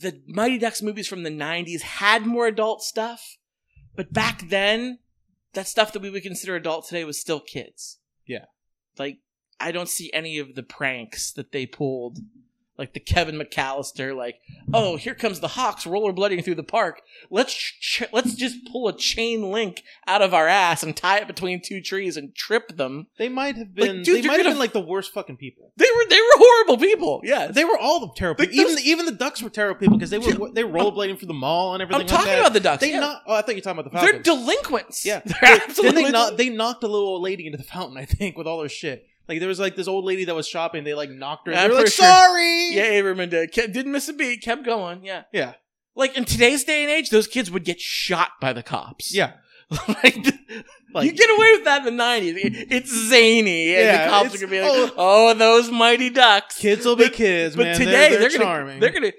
the 0.00 0.20
Mighty 0.26 0.58
Ducks 0.58 0.82
movies 0.82 1.06
from 1.06 1.22
the 1.22 1.30
'90s 1.30 1.82
had 1.82 2.26
more 2.26 2.46
adult 2.46 2.82
stuff, 2.82 3.36
but 3.94 4.12
back 4.12 4.48
then, 4.48 4.98
that 5.52 5.68
stuff 5.68 5.92
that 5.92 6.02
we 6.02 6.10
would 6.10 6.22
consider 6.22 6.56
adult 6.56 6.86
today 6.88 7.04
was 7.04 7.20
still 7.20 7.40
kids. 7.40 7.98
Yeah. 8.26 8.46
like 8.98 9.18
I 9.60 9.72
don't 9.72 9.88
see 9.88 10.10
any 10.12 10.38
of 10.38 10.54
the 10.54 10.62
pranks 10.62 11.32
that 11.32 11.52
they 11.52 11.64
pulled. 11.64 12.18
Like 12.78 12.92
the 12.92 13.00
Kevin 13.00 13.36
McAllister, 13.38 14.14
like, 14.14 14.36
oh, 14.74 14.96
here 14.96 15.14
comes 15.14 15.40
the 15.40 15.48
Hawks 15.48 15.84
rollerblading 15.84 16.44
through 16.44 16.56
the 16.56 16.62
park. 16.62 17.00
Let's 17.30 17.54
ch- 17.54 18.02
let's 18.12 18.34
just 18.34 18.56
pull 18.70 18.86
a 18.88 18.96
chain 18.96 19.50
link 19.50 19.82
out 20.06 20.20
of 20.20 20.34
our 20.34 20.46
ass 20.46 20.82
and 20.82 20.94
tie 20.94 21.18
it 21.18 21.26
between 21.26 21.62
two 21.62 21.80
trees 21.80 22.16
and 22.18 22.34
trip 22.34 22.76
them. 22.76 23.06
they 23.18 23.30
might 23.30 23.56
have 23.56 23.68
Like, 23.68 23.88
been. 23.88 24.02
dude, 24.02 24.22
they 24.24 24.28
might 24.28 24.36
have 24.40 24.46
been 24.46 24.58
like 24.58 24.74
the 24.74 24.80
worst 24.80 25.12
fucking 25.14 25.38
people. 25.38 25.72
They 25.76 25.86
were 25.96 26.04
they 26.10 26.16
were 26.20 26.36
horrible 26.36 26.76
people. 26.76 27.20
Yeah, 27.24 27.46
They 27.46 27.64
were 27.64 27.78
all 27.78 28.00
the 28.00 28.10
terrible. 28.14 28.44
Like. 28.44 28.52
Even 28.52 28.74
those- 28.74 28.82
the, 28.84 28.90
even 28.90 29.06
the 29.06 29.12
ducks 29.12 29.42
were 29.42 29.48
terrible 29.50 29.80
people 29.80 29.96
because 29.96 30.10
they 30.10 30.18
were 30.18 30.50
they 30.52 30.62
were 30.64 30.78
rollerblading 30.78 31.18
through 31.18 31.28
the 31.28 31.34
mall 31.34 31.72
and 31.72 31.82
everything. 31.82 32.02
I'm 32.02 32.06
talking 32.06 32.28
like 32.32 32.40
about 32.40 32.52
the 32.52 32.60
Ducks. 32.60 32.80
They 32.82 32.90
yeah. 32.90 33.00
not. 33.00 33.22
Oh, 33.26 33.34
I 33.34 33.40
thought 33.40 33.48
you 33.50 33.56
were 33.56 33.60
talking 33.62 33.80
about 33.80 33.90
the 33.92 34.12
They're 34.12 34.22
delinquents. 34.22 35.04
Yeah. 35.06 35.20
they're 35.24 35.34
then 35.40 35.60
absolutely. 35.68 36.04
they 36.04 36.10
knocked 36.10 36.36
they 36.36 36.48
knocked 36.50 36.84
a 36.84 36.88
little 36.88 37.08
old 37.08 37.22
lady 37.22 37.46
into 37.46 37.56
the 37.58 37.64
fountain. 37.64 37.96
I 37.96 38.04
think 38.04 38.36
with 38.36 38.46
all 38.46 38.58
their 38.60 38.68
shit. 38.68 39.06
Like 39.28 39.40
there 39.40 39.48
was 39.48 39.58
like 39.58 39.74
this 39.76 39.88
old 39.88 40.04
lady 40.04 40.24
that 40.26 40.34
was 40.34 40.46
shopping. 40.46 40.84
They 40.84 40.94
like 40.94 41.10
knocked 41.10 41.46
her. 41.48 41.52
Yeah, 41.52 41.62
they 41.62 41.68
were 41.68 41.74
like, 41.80 41.88
sure. 41.88 42.04
sorry. 42.06 42.70
yeah, 42.74 42.90
Averman 42.92 43.30
did. 43.30 43.52
Kept, 43.52 43.72
didn't 43.72 43.92
miss 43.92 44.08
a 44.08 44.12
beat. 44.12 44.42
Kept 44.42 44.64
going. 44.64 45.04
Yeah. 45.04 45.24
Yeah. 45.32 45.54
Like 45.94 46.16
in 46.16 46.24
today's 46.24 46.62
day 46.64 46.82
and 46.82 46.90
age, 46.92 47.10
those 47.10 47.26
kids 47.26 47.50
would 47.50 47.64
get 47.64 47.80
shot 47.80 48.32
by 48.40 48.52
the 48.52 48.62
cops. 48.62 49.14
Yeah. 49.14 49.32
like, 49.88 50.16
Like- 50.94 51.06
you 51.06 51.12
get 51.12 51.28
away 51.28 51.52
with 51.52 51.64
that 51.64 51.84
in 51.84 51.96
the 51.96 52.02
'90s. 52.02 52.36
It- 52.36 52.68
It's 52.70 53.08
zany, 53.08 53.74
and 53.74 53.84
Yeah, 53.84 54.04
the 54.04 54.10
cops 54.10 54.34
are 54.34 54.38
gonna 54.38 54.50
be 54.50 54.60
like, 54.60 54.70
oh. 54.72 54.92
"Oh, 54.96 55.34
those 55.34 55.70
mighty 55.72 56.08
ducks." 56.10 56.58
Kids 56.58 56.84
will 56.86 56.94
be 56.94 57.08
kids, 57.08 57.56
but 57.56 57.64
man. 57.64 57.76
today 57.76 57.90
they're, 57.90 58.10
they're, 58.10 58.18
they're 58.20 58.30
gonna 58.30 58.44
charming. 58.44 58.78
they're 58.80 58.92
gonna 58.92 59.12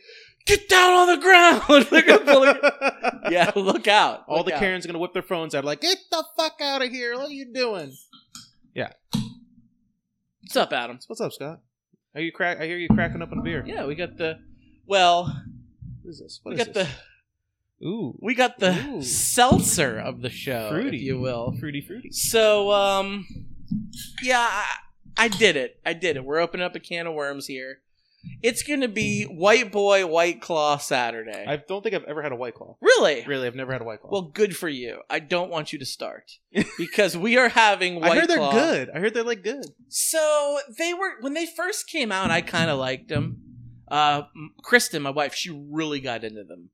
get 0.45 0.69
down 0.69 0.93
on 0.93 1.07
the 1.07 1.17
ground. 1.21 1.87
they're 1.91 2.01
gonna 2.01 2.31
pull 2.31 2.43
it. 2.43 3.31
Yeah, 3.31 3.51
look 3.57 3.89
out. 3.89 4.23
All 4.29 4.37
Look 4.37 4.45
the 4.47 4.53
out. 4.53 4.59
Karens 4.61 4.85
are 4.85 4.87
gonna 4.87 4.99
whip 4.99 5.11
their 5.11 5.21
phones 5.21 5.53
out, 5.53 5.65
like, 5.65 5.81
"Get 5.81 5.97
the 6.11 6.23
fuck 6.37 6.61
out 6.61 6.81
of 6.81 6.89
here! 6.91 7.15
What 7.17 7.27
are 7.27 7.33
you 7.33 7.51
doing?" 7.53 7.91
What's 10.47 10.55
up, 10.55 10.71
Adam? 10.71 10.97
What's 11.07 11.19
up, 11.19 11.33
Scott? 11.33 11.59
Are 12.15 12.21
you 12.21 12.31
crack? 12.31 12.61
I 12.61 12.67
hear 12.67 12.77
you 12.77 12.87
cracking 12.87 13.21
up 13.21 13.33
on 13.33 13.39
a 13.39 13.41
beer. 13.41 13.65
Yeah, 13.67 13.85
we 13.85 13.95
got 13.95 14.15
the. 14.15 14.39
Well, 14.85 15.25
What 16.03 16.09
is 16.09 16.19
this? 16.21 16.39
What 16.41 16.55
we 16.55 16.61
is 16.61 16.67
got 16.67 16.73
this? 16.73 16.87
the 17.81 17.85
Ooh, 17.85 18.17
we 18.21 18.33
got 18.33 18.57
the 18.57 18.71
Ooh. 18.87 19.01
seltzer 19.01 19.99
of 19.99 20.21
the 20.21 20.29
show, 20.29 20.69
Fruity. 20.69 20.95
if 20.99 21.03
you 21.03 21.19
will. 21.19 21.53
fruity, 21.59 21.81
fruity. 21.81 22.11
So, 22.13 22.71
um, 22.71 23.27
yeah, 24.23 24.39
I, 24.49 24.65
I 25.17 25.27
did 25.27 25.57
it. 25.57 25.81
I 25.85 25.91
did 25.91 26.15
it. 26.15 26.23
We're 26.23 26.39
opening 26.39 26.65
up 26.65 26.73
a 26.77 26.79
can 26.79 27.07
of 27.07 27.13
worms 27.13 27.47
here. 27.47 27.79
It's 28.41 28.63
gonna 28.63 28.87
be 28.87 29.23
White 29.23 29.71
Boy 29.71 30.05
White 30.05 30.41
Claw 30.41 30.77
Saturday. 30.77 31.45
I 31.47 31.57
don't 31.57 31.81
think 31.81 31.95
I've 31.95 32.03
ever 32.03 32.21
had 32.21 32.31
a 32.31 32.35
white 32.35 32.53
claw. 32.53 32.77
really? 32.81 33.23
Really, 33.25 33.47
I've 33.47 33.55
never 33.55 33.71
had 33.71 33.81
a 33.81 33.85
white 33.85 34.01
claw. 34.01 34.11
Well, 34.11 34.21
good 34.33 34.55
for 34.55 34.69
you. 34.69 35.01
I 35.09 35.19
don't 35.19 35.49
want 35.49 35.73
you 35.73 35.79
to 35.79 35.85
start 35.85 36.31
because 36.77 37.17
we 37.17 37.37
are 37.37 37.49
having 37.49 37.99
White 37.99 38.11
I 38.11 38.19
heard 38.19 38.29
they're 38.29 38.51
good. 38.51 38.89
I 38.93 38.99
heard 38.99 39.13
they're 39.13 39.23
like 39.23 39.43
good. 39.43 39.65
So 39.87 40.59
they 40.77 40.93
were 40.93 41.19
when 41.21 41.33
they 41.33 41.45
first 41.45 41.87
came 41.87 42.11
out. 42.11 42.31
I 42.31 42.41
kind 42.41 42.69
of 42.69 42.79
liked 42.79 43.09
them. 43.09 43.41
Uh, 43.87 44.23
Kristen, 44.63 45.01
my 45.01 45.09
wife, 45.11 45.33
she 45.33 45.49
really 45.49 46.01
got 46.01 46.23
into 46.25 46.43
them, 46.43 46.69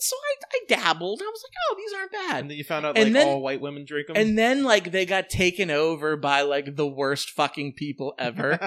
so 0.00 0.16
I, 0.16 0.34
I 0.54 0.60
dabbled. 0.68 1.20
I 1.22 1.26
was 1.26 1.44
like, 1.44 1.52
oh, 1.70 1.74
these 1.76 1.92
aren't 1.94 2.12
bad. 2.12 2.40
And 2.40 2.50
then 2.50 2.56
you 2.58 2.64
found 2.64 2.86
out 2.86 2.96
And 2.96 3.06
like 3.06 3.12
then- 3.12 3.28
all 3.28 3.42
white 3.42 3.60
women 3.60 3.84
drink 3.84 4.06
them. 4.08 4.16
And 4.16 4.36
then 4.38 4.64
like 4.64 4.90
they 4.92 5.06
got 5.06 5.28
taken 5.30 5.70
over 5.70 6.16
by 6.16 6.42
like 6.42 6.76
the 6.76 6.86
worst 6.86 7.30
fucking 7.30 7.74
people 7.74 8.14
ever. 8.18 8.58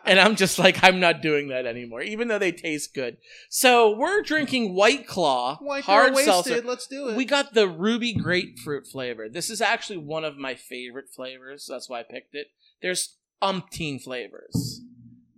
and 0.04 0.20
I'm 0.20 0.36
just 0.36 0.58
like, 0.58 0.82
I'm 0.84 1.00
not 1.00 1.22
doing 1.22 1.48
that 1.48 1.66
anymore, 1.66 2.02
even 2.02 2.28
though 2.28 2.38
they 2.38 2.52
taste 2.52 2.94
good. 2.94 3.16
So 3.48 3.96
we're 3.96 4.22
drinking 4.22 4.74
White 4.74 5.06
Claw, 5.06 5.56
white 5.60 5.84
hard 5.84 6.16
seltzer. 6.16 6.60
Let's 6.62 6.86
do 6.86 7.08
it. 7.08 7.16
We 7.16 7.24
got 7.24 7.54
the 7.54 7.66
ruby 7.68 8.14
grapefruit 8.14 8.86
flavor. 8.86 9.28
This 9.28 9.50
is 9.50 9.60
actually 9.60 9.98
one 9.98 10.24
of 10.24 10.36
my 10.36 10.54
favorite 10.54 11.06
flavors. 11.14 11.64
So 11.66 11.72
that's 11.72 11.88
why 11.88 12.00
I 12.00 12.04
picked 12.04 12.34
it. 12.34 12.48
There's 12.82 13.16
umpteen 13.42 14.00
flavors, 14.02 14.80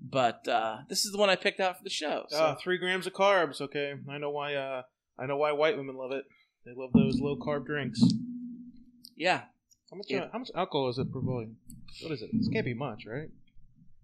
but 0.01 0.47
uh, 0.49 0.79
this 0.89 1.05
is 1.05 1.13
the 1.13 1.19
one 1.19 1.31
I 1.31 1.37
picked 1.37 1.61
out 1.61 1.79
for 1.79 1.85
the 1.85 1.91
show. 1.91 2.25
So. 2.29 2.37
Uh, 2.37 2.55
three 2.57 2.79
grams 2.79 3.07
of 3.07 3.13
carbs. 3.13 3.61
Okay, 3.61 3.95
I 4.09 4.19
know 4.19 4.31
why. 4.31 4.55
Uh, 4.55 4.83
I 5.19 5.27
know 5.27 5.37
why 5.37 5.53
white 5.53 5.77
women 5.77 5.97
love 5.97 6.13
it. 6.13 6.25
They 6.65 6.73
love 6.77 6.91
those 6.93 7.21
low 7.21 7.37
carb 7.37 7.67
drinks. 7.67 8.01
yeah, 9.17 9.43
How 9.91 9.97
much? 9.97 10.07
Yeah. 10.09 10.21
Uh, 10.25 10.29
how 10.33 10.39
much 10.39 10.51
alcohol 10.55 10.89
is 10.89 10.99
it 10.99 11.13
per 11.13 11.21
volume? 11.21 11.57
What 12.03 12.13
is 12.13 12.23
it? 12.23 12.31
This 12.33 12.49
can't 12.49 12.65
be 12.65 12.75
much, 12.75 13.05
right? 13.07 13.29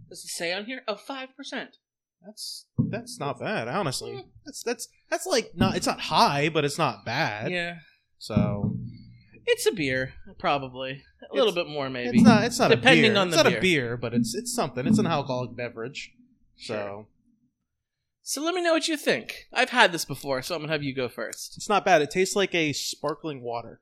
does 0.09 0.25
it 0.25 0.29
say 0.29 0.53
on 0.53 0.65
here? 0.65 0.83
Oh, 0.89 0.97
five 0.97 1.35
percent. 1.37 1.77
That's 2.25 2.67
that's 2.79 3.19
not 3.19 3.41
bad, 3.41 3.67
honestly. 3.69 4.25
That's 4.45 4.63
that's 4.63 4.89
that's 5.09 5.27
like 5.27 5.53
not. 5.57 5.77
It's 5.77 5.87
not 5.87 6.01
high, 6.01 6.49
but 6.51 6.65
it's 6.65 6.79
not 6.79 7.05
bad. 7.05 7.51
Yeah, 7.51 7.77
So 8.19 8.77
it's 9.47 9.65
a 9.67 9.73
beer, 9.73 10.13
probably 10.39 11.03
a 11.31 11.35
little 11.35 11.53
bit 11.55 11.67
more, 11.67 11.89
maybe. 11.89 12.19
it's 12.19 12.23
not. 12.23 12.45
It's 12.45 12.59
not 12.59 12.71
Depending 12.71 13.13
a 13.13 13.15
beer. 13.15 13.21
on 13.21 13.29
it's 13.29 13.37
the 13.39 13.43
not 13.45 13.49
beer. 13.51 13.59
a 13.59 13.63
beer, 13.63 13.97
but 13.97 14.13
it's 14.15 14.35
it's 14.35 14.53
something. 14.55 14.87
It's 14.87 14.99
an 14.99 15.07
alcoholic 15.07 15.57
beverage. 15.57 16.13
So 16.59 17.07
So 18.23 18.43
let 18.43 18.55
me 18.55 18.63
know 18.63 18.73
what 18.73 18.87
you 18.89 18.97
think. 18.97 19.47
I've 19.53 19.71
had 19.71 19.93
this 19.93 20.05
before, 20.05 20.43
so 20.43 20.55
I'm 20.55 20.61
gonna 20.63 20.73
have 20.73 20.83
you 20.83 20.95
go 20.95 21.09
first. 21.09 21.57
it's 21.57 21.69
not 21.69 21.85
bad. 21.85 22.03
It 22.03 22.11
tastes 22.11 22.37
like 22.37 22.55
a 22.55 22.73
sparkling 22.73 23.43
water, 23.43 23.81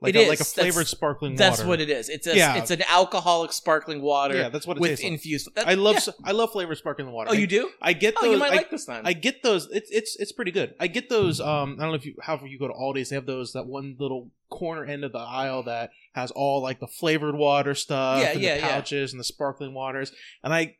like 0.00 0.14
It 0.14 0.18
a, 0.18 0.22
is. 0.22 0.28
like 0.28 0.36
a 0.36 0.44
That's- 0.44 0.52
flavored 0.54 0.86
sparkling 0.86 1.32
water. 1.32 1.38
That's 1.38 1.58
water. 1.58 1.68
what 1.68 1.80
it 1.80 1.90
is. 1.90 2.08
It's 2.08 2.26
a, 2.26 2.34
Yeah. 2.36 2.56
it's 2.56 2.70
an 2.70 2.82
alcoholic 2.88 3.52
sparkling 3.52 4.00
water 4.00 4.36
Yeah, 4.36 4.48
that's 4.48 4.66
what 4.66 4.76
it 4.76 4.80
with 4.80 4.90
tastes 4.92 5.04
like. 5.04 5.12
infused. 5.12 5.48
that- 5.56 5.66
I 5.68 5.74
love 5.74 5.96
yeah. 6.06 6.12
I 6.24 6.30
love 6.32 6.52
flavored 6.52 6.78
sparkling 6.78 7.10
water. 7.10 7.30
Oh, 7.30 7.34
you 7.34 7.46
do? 7.48 7.68
I 7.82 7.92
get 7.92 8.14
Oh, 8.16 8.22
those. 8.22 8.32
you 8.32 8.38
might 8.38 8.52
I, 8.52 8.56
like 8.56 8.70
this 8.70 8.86
then. 8.86 9.02
I 9.04 9.12
get 9.12 9.42
those. 9.42 9.68
It's 9.72 9.90
it's 9.90 10.16
it's 10.18 10.32
pretty 10.32 10.52
good. 10.52 10.74
I 10.80 10.86
get 10.86 11.08
those. 11.10 11.40
Um, 11.40 11.76
I 11.78 11.82
don't 11.82 11.90
know 11.90 11.96
if 11.96 12.06
you 12.06 12.14
however 12.22 12.46
you 12.46 12.58
go 12.58 12.68
to 12.68 12.74
Aldi's, 12.74 13.10
they 13.10 13.16
have 13.16 13.26
those 13.26 13.52
that 13.52 13.66
one 13.66 13.96
little 13.98 14.30
corner 14.48 14.84
end 14.84 15.04
of 15.04 15.12
the 15.12 15.18
aisle 15.18 15.64
that 15.64 15.90
has 16.14 16.30
all 16.30 16.62
like 16.62 16.80
the 16.80 16.86
flavored 16.88 17.34
water 17.34 17.74
stuff, 17.74 18.20
Yeah, 18.22 18.30
and 18.30 18.40
yeah, 18.40 18.54
the 18.54 18.60
yeah. 18.60 18.68
pouches 18.70 19.12
and 19.12 19.20
the 19.20 19.24
sparkling 19.24 19.74
waters. 19.74 20.12
And 20.42 20.54
I 20.54 20.76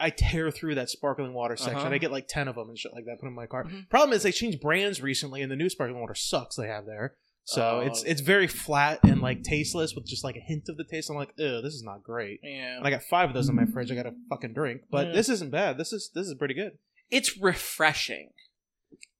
I 0.00 0.10
tear 0.10 0.50
through 0.50 0.74
that 0.76 0.90
sparkling 0.90 1.32
water 1.34 1.56
section. 1.56 1.78
Uh-huh. 1.78 1.90
I 1.90 1.98
get 1.98 2.10
like 2.12 2.28
ten 2.28 2.48
of 2.48 2.54
them 2.56 2.68
and 2.68 2.78
shit 2.78 2.92
like 2.92 3.04
that. 3.06 3.18
Put 3.20 3.26
in 3.28 3.34
my 3.34 3.46
cart. 3.46 3.68
Mhm. 3.68 3.88
Problem 3.88 4.12
is 4.14 4.22
they 4.22 4.32
changed 4.32 4.60
brands 4.60 5.00
recently, 5.02 5.42
and 5.42 5.50
the 5.50 5.56
new 5.56 5.68
sparkling 5.68 6.00
water 6.00 6.14
sucks. 6.14 6.56
They 6.56 6.68
have 6.68 6.86
there. 6.86 7.14
So 7.44 7.80
Oh. 7.80 7.86
it's 7.86 8.02
it's 8.02 8.20
very 8.20 8.48
flat 8.48 8.98
and 9.04 9.20
like 9.20 9.42
tasteless 9.44 9.94
with 9.94 10.04
just 10.06 10.24
like 10.24 10.34
a 10.36 10.40
hint 10.40 10.68
of 10.68 10.76
the 10.76 10.84
taste. 10.84 11.08
I'm 11.10 11.16
like, 11.16 11.32
ew, 11.36 11.60
this 11.62 11.74
is 11.74 11.82
not 11.84 12.02
great. 12.02 12.40
yeah. 12.42 12.76
And 12.78 12.86
I 12.86 12.90
got 12.90 13.04
five 13.04 13.28
of 13.30 13.34
those 13.34 13.48
in 13.48 13.54
my 13.54 13.66
fridge. 13.66 13.90
I 13.92 13.94
got 13.94 14.02
to 14.04 14.14
fucking 14.28 14.52
drink, 14.52 14.82
but 14.90 15.06
Yeah. 15.08 15.12
this 15.12 15.28
isn't 15.28 15.50
bad. 15.50 15.78
This 15.78 15.92
is 15.92 16.10
this 16.14 16.26
is 16.26 16.34
pretty 16.34 16.54
good. 16.54 16.78
it's 17.10 17.36
refreshing. 17.38 18.30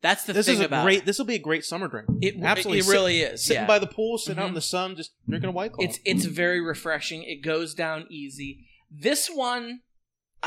That's 0.02 0.24
the 0.24 0.32
this 0.32 0.46
thing 0.46 0.56
is 0.56 0.60
a 0.60 0.64
about 0.66 0.84
great. 0.84 1.04
This 1.06 1.18
will 1.18 1.24
be 1.24 1.36
a 1.36 1.38
great 1.40 1.64
summer 1.64 1.88
drink. 1.88 2.06
It, 2.20 2.34
Absolutely. 2.42 2.80
it 2.80 2.86
really 2.92 3.20
is. 3.22 3.44
Sitting 3.44 3.62
yeah. 3.62 3.66
by 3.66 3.78
the 3.78 3.86
pool, 3.86 4.18
sitting 4.18 4.38
out 4.40 4.46
Mhm. 4.46 4.48
in 4.50 4.54
the 4.54 4.60
sun, 4.60 4.96
just 4.96 5.12
drinking 5.28 5.48
a 5.50 5.52
white 5.52 5.72
claw. 5.72 5.84
it's 5.84 5.98
it's 6.04 6.24
very 6.26 6.60
refreshing. 6.60 7.22
It 7.22 7.42
goes 7.42 7.74
down 7.74 8.06
easy. 8.10 8.66
This 8.90 9.28
one, 9.28 9.80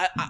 I, 0.05 0.09
I 0.17 0.29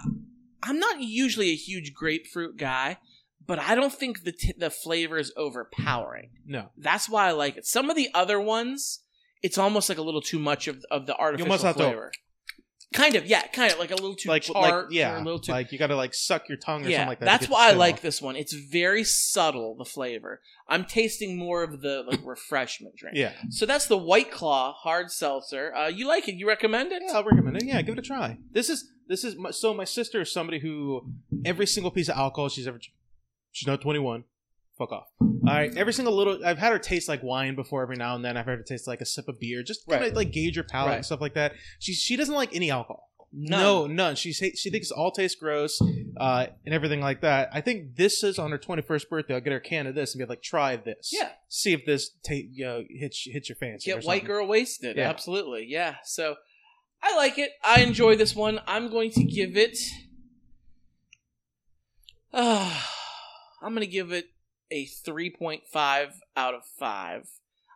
I'm 0.63 0.79
not 0.79 1.01
usually 1.01 1.49
a 1.51 1.55
huge 1.55 1.93
grapefruit 1.93 2.57
guy, 2.57 2.97
but 3.45 3.59
I 3.59 3.75
don't 3.75 3.93
think 3.93 4.23
the 4.23 4.31
t- 4.33 4.53
the 4.57 4.69
flavor 4.69 5.17
is 5.17 5.31
overpowering. 5.37 6.29
no. 6.45 6.69
That's 6.77 7.07
why 7.09 7.27
I 7.27 7.31
like 7.31 7.57
it. 7.57 7.65
Some 7.65 7.89
of 7.89 7.95
the 7.95 8.09
other 8.13 8.39
ones, 8.39 9.03
it's 9.41 9.57
almost 9.57 9.89
like 9.89 9.97
a 9.97 10.01
little 10.01 10.21
too 10.21 10.39
much 10.39 10.67
of 10.67 10.83
of 10.91 11.05
the 11.05 11.15
artificial 11.17 11.57
have 11.67 11.75
to- 11.77 11.83
flavor. 11.83 12.11
Kind 12.91 13.13
of, 13.13 13.27
yeah, 13.27 13.45
kind 13.45 13.71
of 13.71 13.77
like 13.77 13.91
a 13.91 13.95
little 13.95 14.15
too 14.15 14.29
like 14.29 14.41
tart, 14.45 14.85
like 14.85 14.93
yeah, 14.95 15.15
a 15.15 15.21
little 15.21 15.37
too. 15.39 15.51
like 15.51 15.71
you 15.71 15.77
got 15.77 15.87
to 15.87 15.95
like 15.95 16.11
suck 16.15 16.49
your 16.49 16.57
tongue 16.57 16.83
or 16.83 16.89
yeah, 16.89 16.97
something 16.97 17.09
like 17.09 17.19
that. 17.19 17.25
that's 17.25 17.47
why 17.47 17.69
I 17.69 17.73
like 17.73 17.95
off. 17.97 18.01
this 18.01 18.19
one. 18.19 18.35
It's 18.35 18.51
very 18.53 19.03
subtle, 19.03 19.75
the 19.77 19.85
flavor. 19.85 20.41
I'm 20.67 20.85
tasting 20.85 21.37
more 21.37 21.61
of 21.61 21.81
the 21.81 22.03
like 22.07 22.19
refreshment 22.25 22.95
drink. 22.95 23.15
Yeah, 23.15 23.33
So 23.51 23.67
that's 23.67 23.85
the 23.85 23.95
White 23.97 24.31
Claw 24.31 24.73
hard 24.73 25.11
seltzer. 25.11 25.71
Uh, 25.75 25.87
you 25.89 26.07
like 26.07 26.27
it? 26.27 26.33
You 26.33 26.47
recommend 26.47 26.91
it? 26.91 27.03
yeah, 27.05 27.13
I'll 27.13 27.23
recommend 27.23 27.57
it. 27.57 27.65
Yeah, 27.65 27.79
give 27.83 27.93
it 27.93 27.99
a 27.99 28.01
try. 28.01 28.39
This 28.53 28.69
is 28.71 28.89
this 29.09 29.23
is 29.25 29.35
my, 29.35 29.51
so 29.51 29.73
my 29.73 29.83
sister 29.83 30.21
is 30.21 30.31
somebody 30.31 30.59
who 30.59 31.11
every 31.43 31.67
single 31.67 31.91
piece 31.91 32.07
of 32.07 32.15
alcohol 32.15 32.47
she's 32.47 32.67
ever 32.67 32.79
she's 33.51 33.67
not 33.67 33.81
21. 33.81 34.23
Fuck 34.77 34.93
off. 34.93 35.07
All 35.19 35.27
right, 35.43 35.75
every 35.75 35.91
single 35.91 36.15
little 36.15 36.39
I've 36.45 36.57
had 36.57 36.71
her 36.71 36.79
taste 36.79 37.09
like 37.09 37.21
wine 37.21 37.55
before 37.55 37.81
every 37.81 37.97
now 37.97 38.15
and 38.15 38.23
then. 38.23 38.37
I've 38.37 38.45
had 38.45 38.57
her 38.59 38.63
taste 38.63 38.87
like 38.87 39.01
a 39.01 39.05
sip 39.05 39.27
of 39.27 39.37
beer, 39.39 39.61
just 39.63 39.85
kind 39.85 40.01
Right. 40.01 40.11
of 40.11 40.15
like 40.15 40.31
gauge 40.31 40.55
your 40.55 40.63
palate 40.63 40.89
Right. 40.91 40.95
and 40.97 41.05
stuff 41.05 41.19
like 41.19 41.33
that. 41.33 41.55
She 41.79 41.93
she 41.93 42.15
doesn't 42.15 42.33
like 42.35 42.55
any 42.55 42.71
alcohol. 42.71 43.07
None. 43.31 43.59
No, 43.61 43.85
none. 43.87 44.15
She 44.15 44.31
she 44.33 44.69
thinks 44.71 44.89
all 44.89 45.11
tastes 45.11 45.37
gross, 45.39 45.79
uh, 46.17 46.47
and 46.65 46.73
everything 46.73 46.99
like 47.01 47.21
that. 47.21 47.49
I 47.53 47.61
think 47.61 47.95
this 47.95 48.23
is 48.23 48.39
on 48.39 48.49
her 48.51 48.57
twenty 48.57 48.81
first 48.81 49.09
birthday. 49.09 49.35
I'll 49.35 49.41
get 49.41 49.51
her 49.51 49.59
a 49.59 49.61
can 49.61 49.85
of 49.85 49.95
this 49.95 50.15
and 50.15 50.19
be 50.19 50.25
like, 50.25 50.41
try 50.41 50.77
this. 50.77 51.11
Yeah. 51.13 51.29
See 51.47 51.73
if 51.73 51.85
this 51.85 52.09
ta- 52.25 52.33
you 52.35 52.65
know, 52.65 52.83
hits 52.89 53.23
hits 53.29 53.49
your 53.49 53.55
fancy. 53.57 53.91
Get 53.91 54.03
white 54.05 54.25
girl 54.25 54.47
wasted. 54.47 54.95
Yeah. 54.97 55.09
Absolutely. 55.09 55.65
Yeah. 55.67 55.97
So 56.05 56.37
I 57.01 57.15
like 57.15 57.37
it. 57.37 57.51
I 57.63 57.81
enjoy 57.81 58.15
this 58.15 58.35
one. 58.35 58.59
I'm 58.67 58.89
going 58.89 59.11
to 59.11 59.23
give 59.23 59.55
it. 59.57 59.77
Uh, 62.33 62.81
I'm 63.61 63.73
going 63.73 63.85
to 63.85 63.91
give 63.91 64.11
it 64.11 64.25
a 64.71 64.85
3.5 64.85 66.13
out 66.35 66.53
of 66.53 66.65
5. 66.65 67.27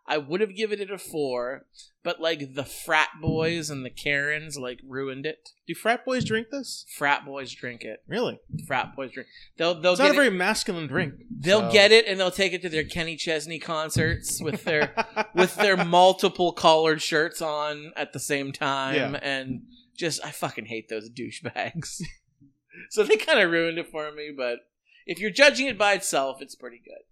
I 0.06 0.18
would 0.18 0.42
have 0.42 0.54
given 0.54 0.80
it 0.80 0.90
a 0.90 0.98
4, 0.98 1.64
but 2.02 2.20
like 2.20 2.54
the 2.54 2.64
frat 2.64 3.08
boys 3.22 3.70
and 3.70 3.86
the 3.86 3.90
Karens 3.90 4.58
like 4.58 4.80
ruined 4.86 5.24
it. 5.24 5.48
Do 5.66 5.74
frat 5.74 6.04
boys 6.04 6.24
drink 6.26 6.48
this? 6.50 6.84
Frat 6.94 7.24
boys 7.24 7.52
drink 7.52 7.82
it. 7.84 8.02
Really? 8.06 8.38
Frat 8.66 8.94
boys 8.94 9.12
drink. 9.12 9.28
They'll 9.56 9.80
they'll 9.80 9.92
It's 9.92 10.00
get 10.02 10.08
not 10.08 10.16
a 10.16 10.20
it- 10.20 10.24
very 10.24 10.30
masculine 10.36 10.86
drink. 10.88 11.14
they'll 11.30 11.60
so- 11.62 11.72
get 11.72 11.90
it 11.90 12.06
and 12.06 12.20
they'll 12.20 12.30
take 12.30 12.52
it 12.52 12.60
to 12.62 12.68
their 12.68 12.84
Kenny 12.84 13.16
Chesney 13.16 13.58
concerts 13.58 14.42
with 14.42 14.64
their 14.64 14.92
with 15.34 15.54
their 15.56 15.82
multiple 15.82 16.52
collared 16.52 17.00
shirts 17.00 17.40
on 17.40 17.92
at 17.96 18.12
the 18.12 18.20
same 18.20 18.52
time 18.52 18.94
Yeah. 19.14 19.20
and 19.22 19.62
just 19.96 20.22
I 20.24 20.32
fucking 20.32 20.66
hate 20.66 20.90
those 20.90 21.08
douchebags. 21.08 22.02
so 22.90 23.04
they 23.04 23.16
kind 23.16 23.38
of 23.38 23.50
ruined 23.50 23.78
it 23.78 23.88
for 23.90 24.12
me, 24.12 24.30
but 24.36 24.58
if 25.06 25.18
you're 25.18 25.30
judging 25.30 25.66
it 25.66 25.78
by 25.78 25.94
itself, 25.94 26.42
it's 26.42 26.54
pretty 26.54 26.82
good. 26.84 27.04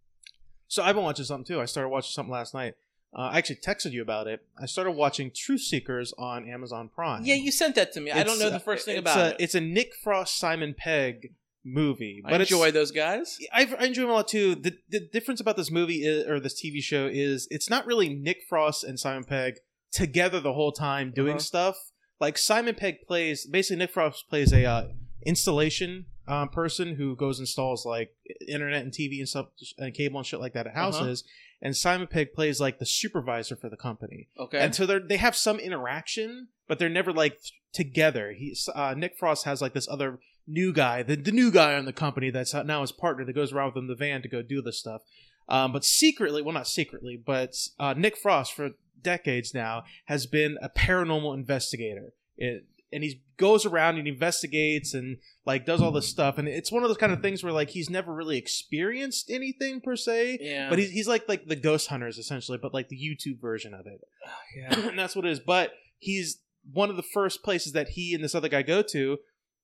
So 0.73 0.83
I've 0.83 0.95
been 0.95 1.05
watching 1.05 1.27
something 1.27 1.45
too. 1.45 1.61
I 1.61 1.67
started 1.67 1.91
watching 1.91 2.13
something 2.13 2.33
last 2.33 2.55
night. 2.55 2.77
Uh, 3.15 3.29
I 3.31 3.37
actually 3.37 3.57
texted 3.57 3.93
you 3.93 4.01
about 4.01 4.27
it. 4.27 4.41
I 4.59 4.65
started 4.65 4.93
watching 4.93 5.31
Truth 5.31 5.61
Seekers 5.61 6.15
on 6.17 6.49
Amazon 6.49 6.89
Prime. 6.89 7.27
Yeah, 7.27 7.35
you 7.35 7.53
sent 7.53 7.75
that 7.75 7.93
to 7.93 8.01
me. 8.01 8.11
I 8.11 8.23
don't 8.23 8.39
know 8.39 8.49
the 8.49 8.57
uh, 8.57 8.61
first 8.61 8.87
thing 8.87 8.97
about 8.97 9.19
a, 9.19 9.29
it. 9.33 9.37
It's 9.39 9.55
a 9.55 9.61
Nick 9.61 9.93
Frost 10.03 10.39
Simon 10.39 10.75
Pegg 10.75 11.35
movie, 11.63 12.23
I 12.25 12.31
but 12.31 12.41
it's, 12.41 12.51
enjoy 12.51 12.71
those 12.71 12.91
guys. 12.91 13.37
I, 13.53 13.71
I 13.79 13.85
enjoy 13.85 14.01
them 14.03 14.13
a 14.13 14.15
lot 14.15 14.29
too. 14.29 14.55
The, 14.55 14.73
the 14.89 15.01
difference 15.13 15.43
about 15.43 15.59
this 15.59 15.71
movie 15.71 16.07
is, 16.07 16.27
or 16.27 16.41
this 16.41 16.59
TV 16.59 16.83
show 16.83 17.07
is 17.07 17.47
it's 17.51 17.69
not 17.69 17.85
really 17.85 18.09
Nick 18.09 18.39
Frost 18.49 18.83
and 18.83 18.99
Simon 18.99 19.25
Pegg 19.25 19.57
together 19.93 20.41
the 20.41 20.55
whole 20.55 20.73
time 20.73 21.13
doing 21.15 21.33
Uh-huh. 21.33 21.41
stuff. 21.41 21.77
Like 22.19 22.39
Simon 22.39 22.77
Pegg 22.77 23.03
plays 23.07 23.45
basically 23.45 23.77
Nick 23.77 23.91
Frost 23.91 24.25
plays 24.31 24.55
a 24.55 24.65
uh, 24.65 24.85
installation 25.27 26.07
um, 26.29 26.49
person 26.49 26.95
who 26.95 27.17
goes 27.17 27.39
and 27.39 27.45
installs 27.45 27.85
like 27.85 28.15
internet 28.47 28.83
and 28.83 28.93
TV 28.93 29.19
and 29.19 29.29
stuff 29.29 29.47
and 29.79 29.93
cable 29.93 30.19
and 30.19 30.27
shit 30.27 30.41
like 30.41 30.53
that 30.55 30.67
at 30.67 30.73
Uh-huh. 30.77 30.93
houses. 30.93 31.25
And 31.61 31.77
Simon 31.77 32.07
Pegg 32.09 32.33
plays 32.33 32.61
like 32.61 32.79
the 32.79 32.87
supervisor 32.87 33.55
for 33.57 33.69
the 33.69 33.77
company. 33.77 34.29
Okay. 34.39 34.59
And 34.59 34.75
so 34.75 34.85
they 34.87 34.99
they 34.99 35.17
have 35.17 35.37
some 35.37 35.59
interaction, 35.59 36.49
but 36.69 36.79
they're 36.79 36.89
never 36.89 37.13
like 37.13 37.35
th- 37.41 37.53
together. 37.73 38.33
He's 38.33 38.69
uh, 38.75 38.95
Nick 38.97 39.17
Frost 39.17 39.45
has 39.45 39.61
like 39.63 39.73
this 39.75 39.89
other 39.89 40.19
new 40.47 40.73
guy, 40.73 41.03
the, 41.05 41.15
the 41.17 41.31
new 41.33 41.51
guy 41.53 41.75
on 41.77 41.85
the 41.85 41.93
company 41.93 42.31
that's 42.31 42.53
now 42.53 42.81
his 42.81 42.91
partner 42.93 43.25
that 43.25 43.33
goes 43.33 43.53
around 43.53 43.67
with 43.69 43.77
him 43.77 43.85
in 43.85 43.89
the 43.89 43.95
van 43.95 44.23
to 44.23 44.29
go 44.29 44.43
do 44.43 44.61
this 44.61 44.79
stuff. 44.79 45.03
Um, 45.49 45.73
but 45.73 45.85
secretly, 45.85 46.43
well, 46.43 46.55
not 46.55 46.67
secretly, 46.69 47.17
but 47.25 47.55
uh, 47.79 47.95
Nick 47.97 48.17
Frost 48.17 48.53
for 48.55 48.71
decades 49.01 49.53
now 49.55 49.85
has 50.07 50.27
been 50.27 50.57
a 50.63 50.69
paranormal 50.69 51.35
investigator. 51.35 52.13
It, 52.37 52.65
and 52.93 53.03
he 53.03 53.23
goes 53.37 53.65
around 53.65 53.99
and 53.99 54.07
investigates 54.07 54.95
and 54.95 55.17
like 55.47 55.65
does 55.65 55.81
all 55.81 55.91
this 55.91 56.09
stuff. 56.09 56.39
And 56.39 56.47
it's 56.47 56.71
one 56.71 56.83
of 56.83 56.91
those 56.91 56.99
kind 56.99 57.13
of 57.13 57.23
things 57.23 57.43
where 57.43 57.53
like 57.53 57.71
he's 57.71 57.91
never 57.91 58.15
really 58.15 58.37
experienced 58.37 59.31
anything 59.31 59.81
per 59.81 59.97
se. 59.97 60.39
yeah. 60.41 60.69
But 60.69 60.79
he's, 60.79 60.91
he's 60.91 61.09
like 61.09 61.29
like 61.29 61.47
the 61.47 61.57
ghost 61.57 61.89
hunters 61.89 62.19
essentially, 62.19 62.59
but 62.61 62.75
like 62.75 62.89
the 62.89 62.97
YouTube 62.97 63.41
version 63.41 63.75
of 63.75 63.87
it. 63.87 64.01
yeah. 64.57 64.89
and 64.89 64.99
that's 64.99 65.17
what 65.17 65.25
it 65.25 65.33
is. 65.33 65.41
But 65.41 65.73
he's 65.99 66.41
one 66.71 66.91
of 66.91 66.97
the 66.97 67.03
first 67.03 67.43
places 67.43 67.73
that 67.73 67.91
he 67.91 68.15
and 68.15 68.23
this 68.23 68.35
other 68.35 68.49
guy 68.49 68.63
go 68.63 68.83
to. 68.83 69.19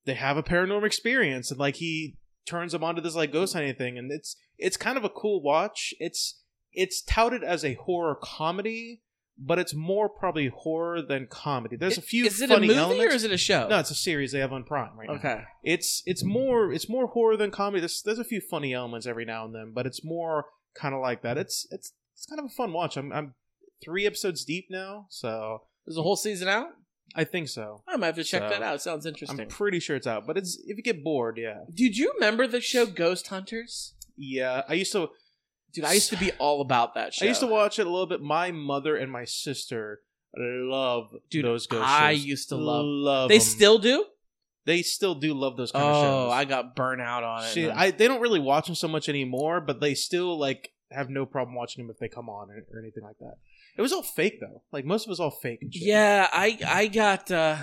They 0.04 0.14
have 0.14 0.36
a 0.36 0.42
paranormal 0.42 0.86
experience, 0.86 1.50
and 1.50 1.60
like 1.60 1.76
he 1.76 2.16
turns 2.46 2.72
them 2.72 2.82
onto 2.82 3.02
this 3.02 3.14
like 3.14 3.32
ghost 3.32 3.52
hunting 3.52 3.74
thing, 3.74 3.98
and 3.98 4.10
it's 4.10 4.36
it's 4.56 4.76
kind 4.76 4.96
of 4.96 5.04
a 5.04 5.10
cool 5.10 5.42
watch. 5.42 5.92
It's 5.98 6.40
it's 6.72 7.02
touted 7.02 7.44
as 7.44 7.64
a 7.64 7.74
horror 7.74 8.16
comedy, 8.20 9.02
but 9.38 9.58
it's 9.58 9.74
more 9.74 10.08
probably 10.08 10.48
horror 10.48 11.00
than 11.02 11.26
comedy. 11.28 11.76
There's 11.76 11.96
a 11.98 12.02
few 12.02 12.24
Is 12.26 12.40
it 12.40 12.50
a 12.50 12.54
funny 12.54 12.66
movie 12.68 12.78
elements. 12.78 13.12
or 13.12 13.16
is 13.16 13.24
it 13.24 13.30
a 13.32 13.36
show? 13.38 13.68
no, 13.68 13.78
it's 13.78 13.90
a 13.90 13.94
series 13.94 14.32
they 14.32 14.40
have 14.40 14.52
on 14.52 14.64
Prime 14.64 14.98
right 14.98 15.08
now. 15.08 15.14
Okay. 15.14 15.42
It's 15.62 16.02
it's 16.06 16.24
more 16.24 16.72
it's 16.72 16.88
more 16.88 17.06
horror 17.06 17.36
than 17.36 17.50
comedy. 17.50 17.80
There's 17.80 18.02
there's 18.02 18.18
a 18.18 18.24
few 18.24 18.40
funny 18.40 18.74
elements 18.74 19.06
every 19.06 19.24
now 19.24 19.44
and 19.44 19.54
then, 19.54 19.72
but 19.74 19.86
it's 19.86 20.04
more 20.04 20.46
kind 20.74 20.94
of 20.94 21.00
like 21.00 21.22
that. 21.22 21.38
It's 21.38 21.66
it's 21.70 21.92
it's 22.14 22.26
kind 22.26 22.38
of 22.40 22.46
a 22.46 22.48
fun 22.50 22.72
watch. 22.72 22.96
I'm 22.96 23.12
I'm 23.12 23.34
three 23.84 24.06
episodes 24.06 24.44
deep 24.44 24.66
now, 24.70 25.06
so 25.08 25.62
Is 25.86 25.94
the 25.94 26.02
whole 26.02 26.16
season 26.16 26.48
out? 26.48 26.68
I 27.14 27.24
think 27.24 27.48
so. 27.48 27.82
I 27.88 27.96
might 27.96 28.06
have 28.06 28.16
to 28.16 28.24
check 28.24 28.42
So, 28.42 28.48
that 28.50 28.62
out. 28.62 28.74
It 28.74 28.80
sounds 28.82 29.06
interesting. 29.06 29.40
I'm 29.40 29.46
pretty 29.48 29.80
sure 29.80 29.96
it's 29.96 30.06
out, 30.06 30.26
but 30.26 30.36
it's 30.36 30.58
if 30.66 30.76
you 30.76 30.82
get 30.82 31.02
bored, 31.04 31.38
yeah, 31.38 31.60
Did 31.72 31.96
you 31.96 32.12
remember 32.14 32.46
the 32.46 32.60
show 32.60 32.84
Ghost 32.86 33.28
Hunters? 33.28 33.94
yeah. 34.16 34.62
I 34.68 34.74
used 34.74 34.92
to 34.92 35.08
Dude, 35.72 35.84
I 35.84 35.92
used 35.94 36.10
to 36.10 36.16
be 36.16 36.32
all 36.38 36.60
about 36.60 36.94
that 36.94 37.14
show. 37.14 37.24
I 37.24 37.28
used 37.28 37.40
to 37.40 37.46
watch 37.46 37.78
it 37.78 37.86
a 37.86 37.90
little 37.90 38.06
bit. 38.06 38.20
My 38.20 38.50
mother 38.50 38.96
and 38.96 39.10
my 39.12 39.24
sister 39.24 40.00
love 40.36 41.14
Dude, 41.30 41.44
those 41.44 41.66
ghost 41.66 41.82
shows. 41.82 41.90
I 41.90 42.14
shows. 42.14 42.24
used 42.24 42.48
to 42.50 42.56
love. 42.56 42.84
love 42.86 43.28
They 43.28 43.36
'em. 43.36 43.40
still 43.40 43.78
do? 43.78 44.04
they 44.66 44.82
still 44.82 45.14
do 45.14 45.32
love 45.32 45.56
those 45.56 45.72
kind 45.72 45.82
of 45.84 45.94
shows. 45.96 46.28
Oh, 46.28 46.30
I 46.30 46.44
got 46.44 46.76
burnt 46.76 47.00
out 47.00 47.24
on 47.24 47.42
it. 47.44 47.48
Shit, 47.52 47.68
man. 47.68 47.78
I 47.78 47.90
they 47.90 48.06
don't 48.06 48.20
really 48.20 48.40
watch 48.40 48.66
them 48.66 48.74
so 48.74 48.86
much 48.88 49.08
anymore, 49.08 49.60
but 49.62 49.80
they 49.80 49.94
still 49.94 50.38
like 50.38 50.72
have 50.90 51.08
no 51.08 51.24
problem 51.26 51.54
watching 51.54 51.82
them 51.84 51.90
if 51.90 51.98
they 51.98 52.08
come 52.08 52.28
on 52.28 52.50
or, 52.50 52.64
or 52.72 52.78
anything 52.80 53.02
like 53.02 53.16
that. 53.20 53.36
It 53.78 53.82
was 53.82 53.92
all 53.92 54.02
fake 54.02 54.40
though. 54.40 54.62
Like 54.70 54.84
most 54.84 55.04
of 55.04 55.08
it 55.08 55.10
was 55.12 55.20
all 55.20 55.30
fake. 55.30 55.60
And 55.62 55.72
shit. 55.72 55.84
yeah, 55.84 56.28
I 56.32 56.58
I 56.66 56.86
got 56.88 57.30
uh 57.30 57.56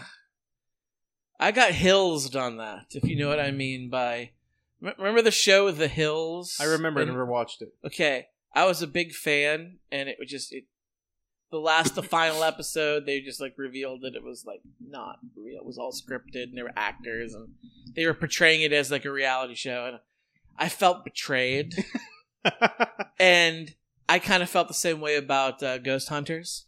I 1.39 1.51
got 1.51 1.71
Hills 1.73 2.35
on 2.35 2.57
that. 2.57 2.85
If 2.91 3.03
you 3.03 3.17
know 3.17 3.27
what 3.29 3.39
I 3.39 3.51
mean 3.51 3.89
by 3.89 4.31
remember 4.81 5.21
the 5.21 5.31
show 5.31 5.71
The 5.71 5.87
Hills? 5.87 6.57
I 6.59 6.65
remember. 6.65 7.01
I 7.01 7.05
never 7.05 7.25
watched 7.25 7.61
it. 7.61 7.73
Okay, 7.85 8.27
I 8.53 8.65
was 8.65 8.81
a 8.81 8.87
big 8.87 9.13
fan, 9.13 9.77
and 9.91 10.09
it 10.09 10.17
was 10.19 10.29
just 10.29 10.53
it. 10.53 10.65
The 11.51 11.59
last, 11.59 11.95
the 11.95 12.03
final 12.03 12.43
episode, 12.43 13.05
they 13.05 13.21
just 13.21 13.39
like 13.39 13.53
revealed 13.57 14.01
that 14.01 14.15
it 14.15 14.23
was 14.23 14.45
like 14.45 14.61
not 14.85 15.19
real. 15.35 15.59
It 15.59 15.65
was 15.65 15.77
all 15.77 15.91
scripted, 15.91 16.43
and 16.43 16.57
there 16.57 16.65
were 16.65 16.71
actors, 16.75 17.33
and 17.33 17.49
they 17.95 18.05
were 18.05 18.13
portraying 18.13 18.61
it 18.61 18.73
as 18.73 18.91
like 18.91 19.05
a 19.05 19.11
reality 19.11 19.55
show, 19.55 19.85
and 19.85 19.99
I 20.57 20.69
felt 20.69 21.03
betrayed. 21.03 21.75
and 23.19 23.73
I 24.07 24.19
kind 24.19 24.43
of 24.43 24.49
felt 24.49 24.67
the 24.67 24.73
same 24.73 25.01
way 25.01 25.15
about 25.15 25.63
uh, 25.63 25.77
Ghost 25.77 26.09
Hunters, 26.09 26.65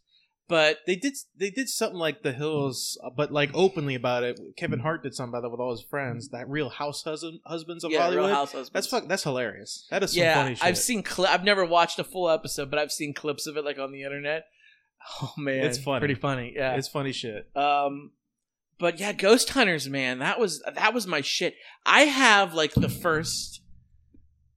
but 0.47 0.79
they 0.85 0.95
did 0.95 1.13
they 1.35 1.49
did 1.49 1.67
something 1.69 1.99
like 1.99 2.23
The 2.23 2.31
Hills, 2.31 2.97
uh, 3.03 3.09
but 3.15 3.31
like 3.31 3.51
openly 3.53 3.95
about 3.95 4.23
it. 4.23 4.39
Kevin 4.57 4.79
Hart 4.79 5.03
did 5.03 5.13
something 5.13 5.31
about 5.31 5.41
that 5.41 5.49
with 5.49 5.59
all 5.59 5.71
his 5.71 5.81
friends. 5.81 6.29
That 6.29 6.49
Real 6.49 6.69
House 6.69 7.03
husband, 7.03 7.39
Husbands 7.45 7.83
of 7.83 7.91
yeah, 7.91 8.03
Hollywood. 8.03 8.25
Real 8.27 8.35
House 8.35 8.51
Husbands. 8.51 8.71
That's 8.71 8.87
fuck. 8.87 9.07
That's 9.07 9.23
hilarious. 9.23 9.85
That 9.91 10.03
is 10.03 10.13
some 10.13 10.21
yeah, 10.23 10.35
funny 10.35 10.55
shit. 10.55 10.63
I've 10.63 10.77
seen 10.77 11.03
cli- 11.03 11.27
I've 11.27 11.43
never 11.43 11.65
watched 11.65 11.99
a 11.99 12.03
full 12.03 12.29
episode, 12.29 12.69
but 12.69 12.79
I've 12.79 12.91
seen 12.91 13.13
clips 13.13 13.45
of 13.47 13.57
it 13.57 13.65
like 13.65 13.79
on 13.79 13.91
the 13.91 14.03
internet. 14.03 14.43
Oh 15.21 15.31
man, 15.37 15.63
It's 15.63 15.77
funny. 15.77 15.99
pretty 15.99 16.15
funny. 16.15 16.53
Yeah, 16.55 16.73
It's 16.75 16.87
funny 16.89 17.11
shit. 17.13 17.47
Um, 17.55 18.11
but 18.79 18.99
yeah, 18.99 19.13
Ghost 19.13 19.49
Hunters, 19.51 19.87
man, 19.87 20.19
that 20.19 20.39
was 20.39 20.61
that 20.75 20.93
was 20.93 21.07
my 21.07 21.21
shit. 21.21 21.55
I 21.85 22.01
have 22.01 22.53
like 22.53 22.73
the 22.73 22.89
first, 22.89 23.61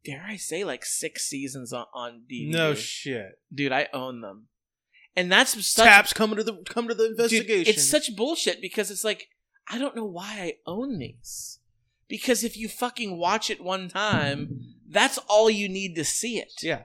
dare 0.04 0.24
I 0.26 0.36
say, 0.36 0.64
like 0.64 0.84
six 0.84 1.24
seasons 1.28 1.72
on, 1.72 1.84
on 1.94 2.22
DVD. 2.30 2.50
No 2.50 2.74
shit. 2.74 3.38
dude, 3.54 3.70
I 3.70 3.88
own 3.92 4.22
them, 4.22 4.46
and 5.16 5.30
that's 5.30 5.52
such 5.66 5.84
Taps 5.86 6.12
coming 6.12 6.36
to 6.36 6.44
the 6.44 6.54
come 6.68 6.88
to 6.88 6.94
the 6.94 7.04
dude, 7.04 7.10
investigation. 7.12 7.72
it's 7.74 7.88
such 7.88 8.14
bullshit 8.16 8.60
because 8.60 8.90
it's 8.90 9.04
like 9.04 9.28
I 9.68 9.78
don't 9.78 9.96
know 9.96 10.04
why 10.04 10.24
I 10.40 10.52
own 10.66 10.98
these. 10.98 11.58
Because 12.08 12.42
if 12.42 12.56
you 12.56 12.68
fucking 12.68 13.18
watch 13.18 13.50
it 13.50 13.62
one 13.62 13.88
time, 13.88 14.60
that's 14.88 15.18
all 15.28 15.48
you 15.48 15.68
need 15.68 15.94
to 15.94 16.04
see 16.04 16.38
it. 16.38 16.52
yeah. 16.62 16.82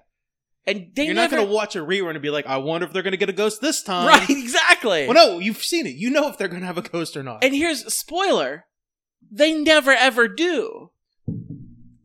And 0.68 0.92
they 0.96 1.06
You're 1.06 1.14
never 1.14 1.36
not 1.36 1.44
gonna 1.44 1.54
watch 1.54 1.76
a 1.76 1.80
rerun 1.80 2.12
and 2.12 2.22
be 2.24 2.30
like, 2.32 2.46
I 2.48 2.58
wonder 2.58 2.86
if 2.88 2.94
they're 2.94 3.04
gonna 3.04 3.18
get 3.18 3.30
a 3.30 3.34
ghost 3.34 3.62
this 3.62 3.82
time. 3.92 4.08
right 4.08 4.30
exactly. 4.30 5.08
Well, 5.08 5.14
no, 5.16 5.40
you've 5.40 5.64
seen 5.64 5.86
it. 5.88 5.96
You 5.96 6.10
know 6.10 6.28
if 6.28 6.38
they're 6.38 6.48
gonna 6.48 6.66
have 6.66 6.78
a 6.78 6.82
ghost 6.84 7.16
or 7.18 7.24
not. 7.24 7.44
And 7.44 7.54
here's 7.56 7.84
a 7.84 7.90
spoiler: 7.92 8.66
they 9.32 9.54
never 9.54 9.92
ever 9.92 10.28
do. 10.28 10.92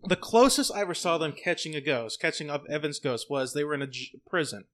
the 0.07 0.17
closest 0.17 0.73
I 0.75 0.81
ever 0.81 0.95
saw 0.95 1.17
them 1.19 1.33
catching 1.33 1.75
a 1.75 1.81
ghost, 1.81 2.21
catching 2.21 2.51
up 2.51 2.65
Evan's 2.71 2.99
ghost, 2.99 3.31
was 3.31 3.53
they 3.55 3.65
were 3.65 3.75
in 3.75 3.83
a 3.83 3.87
j- 3.87 4.13
prison, 4.29 4.65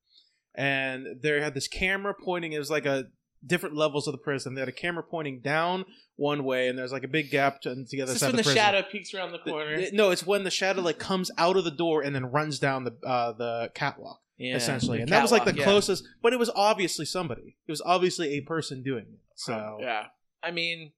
and 0.57 1.07
they 1.23 1.41
had 1.41 1.55
this 1.55 1.69
camera 1.69 2.15
pointing. 2.15 2.53
It 2.53 2.59
was 2.59 2.71
like 2.71 2.87
a 2.87 3.05
different 3.47 3.77
levels 3.77 4.07
of 4.09 4.13
the 4.13 4.19
prison. 4.19 4.55
They 4.55 4.61
had 4.61 4.69
a 4.69 4.73
camera 4.73 5.03
pointing 5.03 5.41
down 5.41 5.85
one 6.17 6.45
way, 6.45 6.69
and 6.69 6.79
there's 6.79 6.93
like 6.93 7.05
a 7.05 7.09
big 7.09 7.31
gap 7.31 7.61
to, 7.63 7.75
to 7.75 7.85
the 7.91 8.03
other 8.03 8.13
Is 8.13 8.15
this 8.15 8.21
side 8.21 8.33
when 8.33 8.41
of 8.41 8.45
the 8.45 8.51
the, 8.51 8.57
shadow 8.57 8.83
peeks 8.83 9.15
around 9.15 9.33
the 9.33 9.39
The- 9.45 9.51
corner? 9.51 9.73
it- 9.75 9.95
no, 9.95 10.11
it's 10.11 10.27
when 10.27 10.45
the 10.45 10.51
shadow 10.51 10.81
like 10.83 10.99
comes 10.99 11.31
out 11.39 11.57
of 11.57 11.65
the 11.65 11.71
door 11.71 12.03
and 12.03 12.15
then 12.15 12.27
runs 12.27 12.59
down 12.59 12.85
the 12.85 12.97
uh, 13.07 13.33
the 13.33 13.71
catwalk 13.75 14.21
yeah, 14.39 14.57
essentially, 14.57 14.99
the 14.99 15.03
and 15.03 15.13
that 15.13 15.23
was 15.23 15.33
like 15.33 15.45
the 15.45 15.55
yeah. 15.55 15.65
closest. 15.65 16.05
But 16.23 16.33
it 16.33 16.39
was 16.39 16.51
obviously 16.55 17.05
somebody. 17.07 17.57
It 17.67 17.73
was 17.73 17.83
obviously 17.83 18.35
a 18.35 18.41
person 18.41 18.83
doing 18.83 19.07
it. 19.13 19.21
So 19.37 19.79
yeah. 19.81 20.07
I 20.43 20.51
mean, 20.51 20.93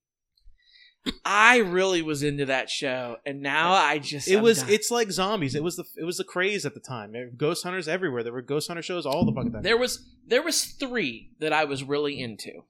I 1.25 1.59
really 1.59 2.03
was 2.03 2.23
into 2.23 2.47
that 2.47 2.71
show, 2.71 3.17
and 3.27 3.41
now 3.43 3.73
I 3.73 3.99
just 3.99 4.29
it 4.29 4.37
I'm 4.37 4.43
was 4.43 4.61
done. 4.61 4.71
it's 4.71 4.91
like 4.91 5.11
zombies. 5.11 5.55
It 5.55 5.63
was 5.63 5.77
the 5.77 5.85
it 5.97 6.05
was 6.05 6.17
the 6.19 6.25
craze 6.25 6.65
at 6.67 6.75
the 6.75 6.81
time. 6.81 7.13
There 7.13 7.27
were 7.27 7.31
Ghost 7.37 7.65
hunters 7.65 7.89
everywhere. 7.89 8.23
There 8.23 8.33
were 8.33 8.43
ghost 8.43 8.69
hunter 8.69 8.83
shows 8.83 9.07
all 9.07 9.25
the 9.25 9.33
fucking 9.33 9.53
time. 9.53 9.63
There 9.63 9.77
was 9.79 10.07
there 10.27 10.43
was 10.43 10.65
three 10.65 11.31
that 11.41 11.53
I 11.53 11.65
was 11.65 11.83
really 11.85 12.21
into. 12.21 12.65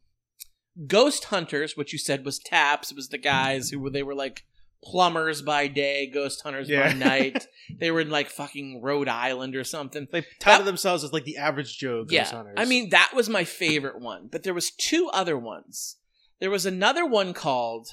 Ghost 0.86 1.24
Hunters, 1.24 1.76
which 1.76 1.92
you 1.92 1.98
said 1.98 2.24
was 2.24 2.38
Taps, 2.38 2.92
was 2.94 3.08
the 3.08 3.18
guys 3.18 3.70
who 3.70 3.80
were 3.80 3.90
they 3.90 4.04
were 4.04 4.14
like 4.14 4.44
plumbers 4.84 5.42
by 5.42 5.66
day, 5.66 6.06
ghost 6.08 6.40
hunters 6.42 6.68
Yeah. 6.68 6.92
by 6.92 6.94
night. 6.94 7.46
they 7.80 7.90
were 7.90 8.00
in 8.00 8.10
like 8.10 8.28
fucking 8.30 8.80
Rhode 8.80 9.08
Island 9.08 9.56
or 9.56 9.64
something. 9.64 10.06
They 10.12 10.24
touted 10.38 10.66
themselves 10.66 11.02
as 11.02 11.12
like 11.12 11.24
the 11.24 11.36
average 11.36 11.76
Joe 11.78 12.02
ghost 12.04 12.12
yeah, 12.12 12.24
hunters. 12.30 12.54
I 12.56 12.64
mean 12.64 12.90
that 12.90 13.10
was 13.12 13.28
my 13.28 13.42
favorite 13.42 14.00
one, 14.00 14.28
but 14.30 14.44
there 14.44 14.54
was 14.54 14.70
two 14.70 15.10
other 15.12 15.36
ones. 15.36 15.96
There 16.40 16.50
was 16.50 16.64
another 16.64 17.04
one 17.04 17.34
called 17.34 17.88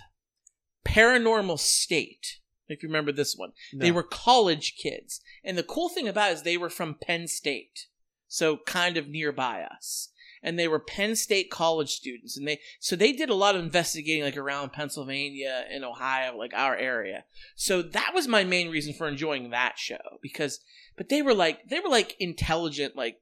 Paranormal 0.85 1.59
State. 1.59 2.39
If 2.67 2.81
you 2.81 2.89
remember 2.89 3.11
this 3.11 3.35
one, 3.35 3.51
No. 3.73 3.83
they 3.85 3.91
were 3.91 4.03
college 4.03 4.75
kids, 4.75 5.21
and 5.43 5.57
the 5.57 5.63
cool 5.63 5.89
thing 5.89 6.07
about 6.07 6.31
it 6.31 6.33
is 6.35 6.41
they 6.43 6.57
were 6.57 6.69
from 6.69 6.95
Penn 6.95 7.27
State, 7.27 7.87
so 8.27 8.57
kind 8.65 8.97
of 8.97 9.07
nearby 9.07 9.61
us. 9.61 10.09
And 10.41 10.57
they 10.59 10.67
were 10.67 10.79
Penn 10.79 11.15
State 11.15 11.49
college 11.51 11.89
students, 11.91 12.37
and 12.37 12.47
they 12.47 12.59
so 12.79 12.95
they 12.95 13.11
did 13.11 13.29
a 13.29 13.35
lot 13.35 13.55
of 13.55 13.63
investigating, 13.63 14.23
like 14.23 14.37
around 14.37 14.73
Pennsylvania 14.73 15.65
and 15.71 15.83
Ohio, 15.83 16.37
like 16.37 16.53
our 16.53 16.75
area. 16.75 17.25
So 17.55 17.81
that 17.81 18.11
was 18.13 18.27
my 18.27 18.43
main 18.43 18.69
reason 18.69 18.93
for 18.93 19.07
enjoying 19.07 19.49
that 19.51 19.77
show 19.79 20.19
because, 20.21 20.59
but 20.97 21.09
they 21.09 21.21
were 21.23 21.33
like 21.33 21.67
they 21.69 21.79
were 21.79 21.89
like 21.89 22.15
intelligent, 22.19 22.95
like 22.95 23.21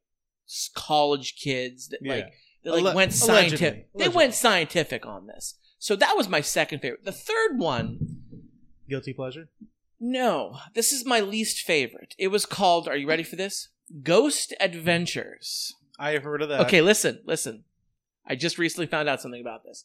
college 0.76 1.36
kids 1.42 1.90
that 1.90 2.00
Yeah. 2.02 2.14
like 2.16 2.34
that 2.64 2.72
like 2.72 2.84
Alle- 2.86 2.96
went 2.96 3.12
allegedly. 3.22 3.50
scientific. 3.58 3.88
They 3.96 4.10
went 4.10 4.34
scientific 4.34 5.06
on 5.06 5.28
this. 5.28 5.56
So 5.84 5.98
that 5.98 6.16
was 6.16 6.30
my 6.30 6.40
second 6.40 6.80
favorite. 6.80 7.04
The 7.04 7.12
third 7.12 7.58
one, 7.60 8.22
guilty 8.88 9.12
pleasure. 9.12 9.50
no, 10.00 10.60
this 10.74 10.94
is 10.94 11.06
my 11.06 11.20
least 11.20 11.60
favorite. 11.66 12.16
It 12.18 12.30
was 12.30 12.46
called. 12.46 12.88
Are 12.88 12.96
you 12.96 13.06
ready 13.06 13.24
for 13.24 13.36
this? 13.36 13.68
Ghost 14.02 14.54
Adventures. 14.62 15.76
I 16.00 16.12
have 16.12 16.24
heard 16.24 16.42
of 16.42 16.48
that. 16.48 16.62
Okay, 16.62 16.80
listen, 16.80 17.20
listen. 17.26 17.66
I 18.26 18.36
just 18.36 18.58
recently 18.58 18.88
found 18.88 19.10
out 19.10 19.22
something 19.22 19.42
about 19.42 19.66
this. 19.66 19.84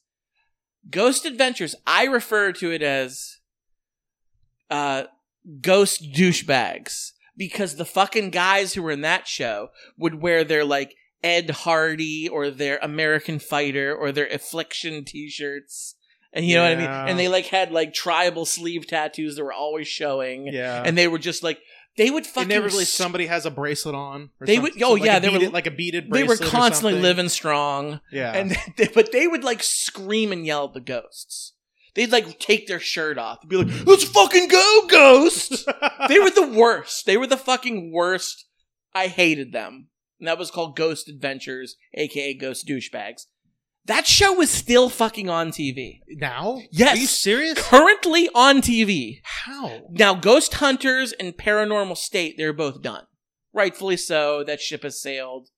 Ghost 0.89 1.25
Adventures. 1.25 1.75
I 1.85 2.05
refer 2.05 2.53
to 2.53 2.71
it 2.71 2.81
as 2.81 3.39
uh, 4.71 5.03
ghost 5.61 6.13
douchebags 6.13 7.11
because 7.37 7.75
the 7.75 7.85
fucking 7.85 8.31
guys 8.31 8.75
who 8.75 8.85
were 8.85 8.93
in 8.93 9.01
that 9.01 9.27
show 9.27 9.71
would 9.97 10.23
wear 10.23 10.45
their 10.45 10.65
like 10.65 10.95
Ed 11.23 11.51
Hardy 11.51 12.29
or 12.29 12.51
their 12.51 12.79
American 12.83 13.39
Fighter 13.39 13.95
or 13.95 14.13
their 14.13 14.27
Affliction 14.29 15.05
T-shirts, 15.05 15.95
and 16.33 16.45
you 16.45 16.55
know 16.57 16.63
what 16.63 16.73
I 16.73 16.77
mean. 16.77 16.89
And 16.89 17.19
they 17.19 17.29
like 17.29 17.47
had 17.47 17.73
like 17.73 17.93
tribal 17.95 18.45
sleeve 18.45 18.87
tattoos 18.87 19.37
that 19.37 19.45
were 19.45 19.53
always 19.53 19.89
showing, 19.89 20.47
Yeah. 20.47 20.83
and 20.85 20.97
they 20.97 21.09
were 21.09 21.19
just 21.19 21.43
like 21.43 21.59
they 21.97 22.11
would 22.11 22.25
fucking 22.27 22.51
Inevitably, 22.53 22.85
somebody 22.85 23.27
has 23.27 23.45
a 23.45 23.51
bracelet 23.51 23.97
on. 23.97 24.31
Or 24.41 24.47
They 24.47 24.55
some- 24.55 24.63
would- 24.63 24.83
oh, 24.83 24.93
like 24.93 25.03
yeah, 25.05 25.19
they 25.19 25.31
were- 25.31 25.49
like 25.51 25.67
a 25.67 25.73
beaded. 25.73 26.09
they 26.13 26.23
were 26.23 26.37
constantly 26.37 26.93
something. 26.93 27.03
living 27.03 27.29
strong. 27.29 28.01
Yeah, 28.13 28.33
And 28.37 28.57
they, 28.77 28.87
but 28.95 29.11
they 29.11 29.27
would 29.27 29.43
like 29.43 29.65
scream 29.65 30.31
and 30.31 30.47
yell 30.47 30.67
at 30.67 30.75
the 30.75 30.81
ghosts. 30.81 31.55
They'd 31.95 32.13
like 32.13 32.39
take 32.39 32.69
their 32.69 32.79
shirt 32.79 33.19
off 33.19 33.39
and 33.41 33.51
be 33.51 33.57
like, 33.57 33.85
"Let's 33.85 34.05
fucking 34.05 34.47
go, 34.47 34.87
ghost!" 34.89 35.67
they 36.09 36.21
were 36.21 36.31
the 36.31 36.47
worst. 36.47 37.07
They 37.07 37.17
were 37.17 37.27
the 37.27 37.37
fucking 37.37 37.91
worst. 37.93 38.45
I 38.95 39.09
hated 39.09 39.51
them. 39.53 39.89
And 40.19 40.27
that 40.29 40.39
was 40.39 40.51
called 40.51 40.77
Ghost 40.77 41.09
Adventures, 41.09 41.77
aka 41.95 42.35
Ghost 42.35 42.67
Douchebags. 42.67 43.27
That 43.87 44.07
show 44.07 44.41
is 44.43 44.51
still 44.51 44.91
fucking 44.91 45.31
on 45.31 45.51
TV. 45.51 46.01
now. 46.09 46.61
Yes. 46.71 46.97
Are 46.97 47.01
you 47.01 47.07
serious? 47.07 47.59
Currently 47.59 48.29
on 48.35 48.61
TV. 48.61 49.21
How? 49.23 49.83
Now, 49.91 50.15
Ghost 50.15 50.55
Hunters 50.55 51.13
and 51.13 51.35
Paranormal 51.37 51.97
State, 51.97 52.35
they're 52.37 52.53
both 52.53 52.83
done. 52.83 53.05
Rightfully 53.55 53.97
so. 53.97 54.45
That 54.45 54.61
ship 54.61 54.83
has 54.83 55.01
sailed. 55.01 55.49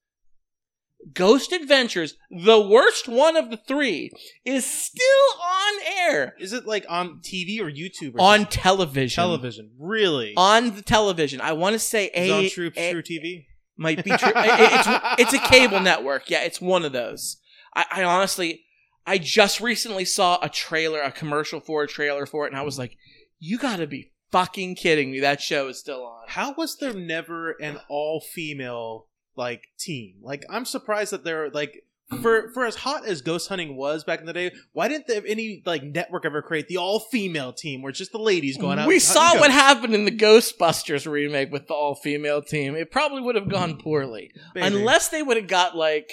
Ghost 1.15 1.51
Adventures, 1.53 2.15
the 2.31 2.61
worst 2.61 3.09
one 3.09 3.35
of 3.37 3.51
the 3.51 3.57
three, 3.57 4.11
is 4.45 4.67
still 4.67 5.03
on 5.43 5.75
air 5.99 6.35
Is 6.39 6.53
it 6.53 6.67
like 6.67 6.85
on 6.91 7.21
TV 7.23 7.59
or 7.59 7.71
YouTube? 7.71 8.15
Or 8.15 8.21
on 8.21 8.41
something? 8.41 8.47
television. 8.63 9.17
television. 9.23 9.71
Really? 9.79 10.35
On 10.37 10.75
the 10.77 10.83
television. 10.83 11.41
I 11.41 11.53
want 11.55 11.73
to 11.73 11.79
say 11.79 12.11
a, 12.15 12.31
on 12.31 12.51
True 12.51 12.71
a- 12.77 12.93
True 12.93 13.03
TV? 13.03 13.47
Might 13.81 14.05
be 14.05 14.11
true. 14.11 14.33
It- 14.35 14.73
it's, 15.19 15.33
it's 15.33 15.33
a 15.35 15.49
cable 15.49 15.81
network. 15.81 16.31
Yeah, 16.31 16.43
it's 16.45 16.61
one 16.61 16.85
of 16.85 16.93
those. 16.93 17.39
I, 17.75 17.85
I 17.91 18.05
honestly, 18.05 18.65
I 19.07 19.19
just 19.19 19.61
recently 19.61 20.05
saw 20.05 20.39
a 20.43 20.49
trailer, 20.49 21.01
a 21.01 21.11
commercial 21.11 21.59
for 21.61 21.83
a 21.83 21.89
trailer 21.89 22.27
for 22.27 22.45
it, 22.47 22.53
and 22.53 22.59
I 22.59 22.63
was 22.63 22.79
like, 22.79 22.97
you 23.39 23.59
gotta 23.59 23.87
be 23.87 24.13
fucking 24.31 24.77
kidding 24.77 25.11
me. 25.11 25.21
That 25.21 25.41
show 25.41 25.69
is 25.69 25.79
still 25.79 26.05
on. 26.05 26.25
How 26.29 26.53
was 26.57 26.77
there 26.77 26.93
never 26.93 27.53
an 27.53 27.81
all 27.89 28.21
female 28.21 29.07
like 29.37 29.63
team? 29.79 30.17
Like 30.23 30.45
I'm 30.51 30.65
surprised 30.65 31.13
that 31.13 31.25
there 31.25 31.49
like 31.51 31.85
for 32.23 32.51
for 32.53 32.67
as 32.67 32.75
hot 32.77 33.07
as 33.07 33.23
ghost 33.23 33.49
hunting 33.49 33.77
was 33.77 34.05
back 34.05 34.21
in 34.21 34.27
the 34.27 34.33
day, 34.33 34.53
why 34.73 34.89
didn't 34.89 35.09
any 35.27 35.63
like 35.65 35.83
network 35.83 36.25
ever 36.25 36.43
create 36.43 36.69
the 36.69 36.77
all 36.77 37.01
female 37.01 37.53
team 37.53 37.83
where 37.83 37.91
it's 37.91 37.99
just 37.99 38.13
the 38.13 38.19
ladies 38.19 38.57
going 38.57 38.79
out? 38.79 38.89
We 38.89 38.99
saw 38.99 39.39
what 39.39 39.51
happened 39.51 39.95
in 39.95 40.05
the 40.05 40.17
Ghostbusters 40.17 41.11
remake 41.11 41.53
with 41.53 41.69
the 41.69 41.75
all 41.75 41.95
female 41.95 42.43
team. 42.43 42.75
It 42.75 42.91
probably 42.91 43.23
would 43.23 43.37
have 43.37 43.49
gone 43.49 43.79
poorly. 43.79 44.31
Baby. 44.55 44.67
Unless 44.67 45.09
they 45.09 45.23
would 45.23 45.37
have 45.37 45.49
got 45.49 45.77
like 45.77 46.11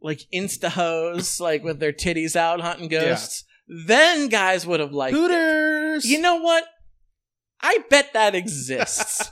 like 0.00 0.20
insta 0.32 0.68
hoes, 0.68 1.40
like 1.40 1.62
with 1.62 1.80
their 1.80 1.92
titties 1.92 2.36
out 2.36 2.60
hunting 2.60 2.88
ghosts. 2.88 3.44
Then 3.68 4.28
guys 4.28 4.66
would 4.66 4.80
have 4.80 4.92
liked 4.92 5.16
it. 5.16 6.04
You 6.04 6.20
know 6.20 6.36
what? 6.36 6.64
I 7.62 7.78
bet 7.88 8.12
that 8.12 8.34
exists. 8.34 9.30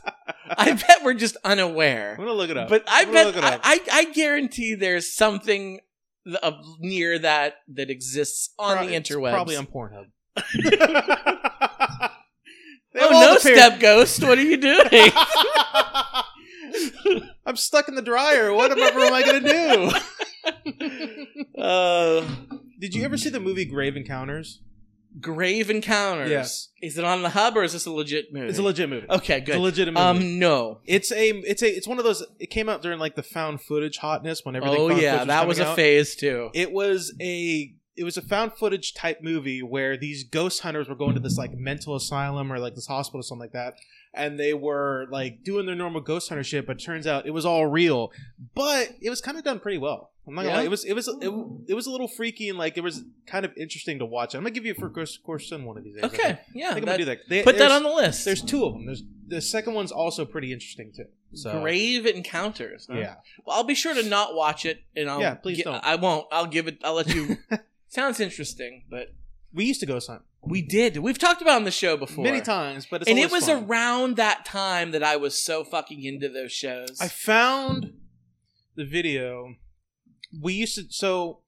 I 0.48 0.72
bet 0.72 1.02
we're 1.04 1.14
just 1.14 1.36
unaware. 1.44 2.12
I'm 2.12 2.24
gonna 2.24 2.32
look 2.32 2.50
it 2.50 2.56
up. 2.56 2.68
But 2.68 2.84
I 2.88 3.02
I'm 3.02 3.12
gonna 3.12 3.24
look 3.26 3.34
bet 3.34 3.60
I. 3.64 3.74
I, 3.74 3.80
I 3.92 4.04
guarantee 4.12 4.74
there's 4.74 5.12
something 5.12 5.80
th- 6.26 6.38
of 6.42 6.54
near 6.80 7.18
that 7.18 7.56
that 7.74 7.90
exists 7.90 8.54
on 8.59 8.78
Pro- 8.78 8.87
the 8.87 8.94
interwebs. 8.94 9.33
Probably 9.33 9.56
on 9.56 9.66
Pornhub. 9.66 10.06
Oh 12.98 13.11
no, 13.11 13.37
step 13.38 13.78
ghost! 13.78 14.22
What 14.22 14.37
are 14.37 14.42
you 14.42 14.56
doing? 14.56 14.88
I'm 17.46 17.56
stuck 17.56 17.88
in 17.88 17.94
the 17.94 18.02
dryer. 18.02 18.52
What 18.52 18.72
am 18.72 18.83
I 19.12 19.22
gonna 19.22 19.40
do? 19.40 19.92
uh, 21.61 22.24
Did 22.80 22.94
you 22.94 23.04
ever 23.04 23.16
see 23.16 23.28
the 23.30 23.38
movie 23.40 23.64
Grave 23.64 23.96
Encounters? 23.96 24.61
Grave 25.20 25.70
Encounters. 25.70 26.31
Yes. 26.31 26.68
Is 26.83 26.96
it 26.99 27.05
on 27.05 27.23
the 27.23 27.31
hub 27.31 27.57
or 27.57 27.62
is 27.64 27.73
this 27.73 27.87
a 27.87 27.90
legit 27.90 28.33
movie? 28.33 28.49
It's 28.49 28.59
a 28.59 28.62
legit 28.62 28.88
movie. 28.88 29.07
Okay, 29.11 29.38
It's 29.38 29.46
good. 29.46 29.57
a 29.57 29.61
legit 29.61 29.88
movie. 29.88 29.99
um, 29.99 30.38
no. 30.38 30.79
It's 30.87 31.11
a 31.11 31.31
it's 31.40 31.62
a 31.62 31.68
it's 31.77 31.88
one 31.88 31.99
of 31.99 32.05
those. 32.05 32.23
It 32.38 32.46
came 32.51 32.68
out 32.68 32.81
during 32.83 32.99
like 32.99 33.16
the 33.16 33.23
found 33.23 33.61
footage 33.61 33.99
hotness 33.99 34.44
when 34.44 34.55
everything. 34.57 34.79
Oh 34.81 34.88
found 34.88 35.01
yeah, 35.03 35.12
footage 35.14 35.29
that 35.29 35.49
was 35.49 35.59
a 35.59 35.66
out. 35.66 35.77
phase 35.77 36.14
too. 36.14 36.51
It 36.55 36.70
was 36.73 37.12
a 37.20 37.75
it 37.96 38.05
was 38.05 38.16
a 38.16 38.23
found 38.23 38.53
footage 38.55 38.94
type 38.94 39.18
movie 39.20 39.62
where 39.62 39.96
these 39.96 40.25
ghost 40.25 40.61
hunters 40.62 40.88
were 40.88 40.94
going 40.94 41.14
to 41.14 41.20
this 41.20 41.37
like 41.37 41.53
mental 41.55 41.96
asylum 41.96 42.53
or 42.53 42.59
like 42.59 42.75
this 42.75 42.87
hospital 42.87 43.20
or 43.20 43.23
something 43.25 43.40
like 43.42 43.53
that, 43.53 43.75
and 44.14 44.38
they 44.38 44.55
were 44.55 45.07
like 45.11 45.42
doing 45.42 45.66
their 45.66 45.75
normal 45.75 46.01
ghost 46.01 46.29
hunter 46.29 46.44
shit. 46.44 46.66
But 46.66 46.81
it 46.81 46.85
turns 46.85 47.07
out 47.07 47.27
it 47.27 47.33
was 47.33 47.44
all 47.44 47.66
real. 47.66 48.11
But 48.55 48.94
it 49.03 49.11
was 49.11 49.20
kind 49.20 49.37
of 49.37 49.44
done 49.44 49.59
pretty 49.59 49.79
well. 49.79 50.12
I'm 50.26 50.35
not 50.35 50.42
gonna 50.42 50.54
lie. 50.56 50.62
It 50.64 50.70
was 50.70 50.85
it 50.85 50.92
was 50.92 51.09
it, 51.09 51.33
it 51.68 51.74
was 51.74 51.87
a 51.87 51.90
little 51.90 52.06
freaky 52.09 52.48
and 52.48 52.59
like 52.59 52.76
it 52.76 52.83
was 52.83 53.02
kind 53.26 53.44
of 53.44 53.52
interesting 53.56 53.98
to 53.98 54.06
watch. 54.06 54.35
I'm 54.35 54.42
gonna 54.42 54.50
give 54.50 54.64
you 54.66 54.72
a 54.72 54.88
course 54.90 55.16
course 55.18 55.50
one 55.50 55.76
of 55.76 55.85
these 55.85 55.94
days. 55.94 56.04
Okay, 56.04 56.38
yeah. 56.54 56.70
I 56.70 56.74
think 56.74 56.83
I'm 56.83 56.85
gonna 56.85 56.98
do 56.98 57.04
that. 57.06 57.18
They- 57.28 57.42
put 57.42 57.59
that 57.59 57.70
on 57.70 57.83
the 57.83 57.90
list. 57.90 58.24
There's 58.24 58.42
two 58.42 58.64
of 58.64 58.74
them. 58.74 58.87
There's 58.87 59.02
the 59.26 59.40
second 59.40 59.74
one's 59.74 59.92
also 59.92 60.24
pretty 60.24 60.52
interesting 60.52 60.92
too. 60.94 61.06
So 61.35 61.61
Grave 61.61 62.06
Encounters. 62.06 62.87
huh? 62.90 62.98
yeah. 62.98 63.14
Well, 63.44 63.56
I'll 63.56 63.64
be 63.64 63.74
sure 63.74 63.94
to 63.94 64.02
not 64.02 64.35
watch 64.35 64.66
it, 64.66 64.83
and 64.96 65.09
I'll 65.09 65.20
Yeah, 65.20 65.35
please 65.35 65.59
gi- 65.59 65.62
don't. 65.64 65.85
I 65.85 65.94
won't. 65.96 66.26
I'll 66.33 66.46
give 66.46 66.66
it. 66.68 66.78
I'll 66.85 66.94
let 66.94 67.14
you. 67.14 67.37
Sounds 67.88 68.20
interesting, 68.20 68.85
but 68.90 69.09
We 69.52 69.64
used 69.64 69.80
to 69.80 69.87
go 69.87 69.98
hunt 70.06 70.22
we 70.42 70.62
did. 70.62 70.96
We've 70.96 71.18
talked 71.18 71.42
about 71.42 71.52
it 71.52 71.56
on 71.56 71.64
the 71.64 71.70
show 71.70 71.96
before 71.96 72.24
many 72.24 72.40
times, 72.40 72.87
but 72.90 73.02
it's 73.02 73.11
and 73.11 73.18
it 73.18 73.30
was 73.30 73.46
fun. 73.46 73.64
around 73.64 74.16
that 74.16 74.44
time 74.46 74.92
that 74.92 75.02
I 75.02 75.16
was 75.16 75.40
so 75.40 75.64
fucking 75.64 76.02
into 76.02 76.28
those 76.28 76.52
shows. 76.52 76.98
I 77.00 77.09
found 77.09 77.92
the 78.74 78.85
video. 78.85 79.56
We 80.38 80.55
used 80.55 80.75
to 80.77 80.85
so 80.90 81.38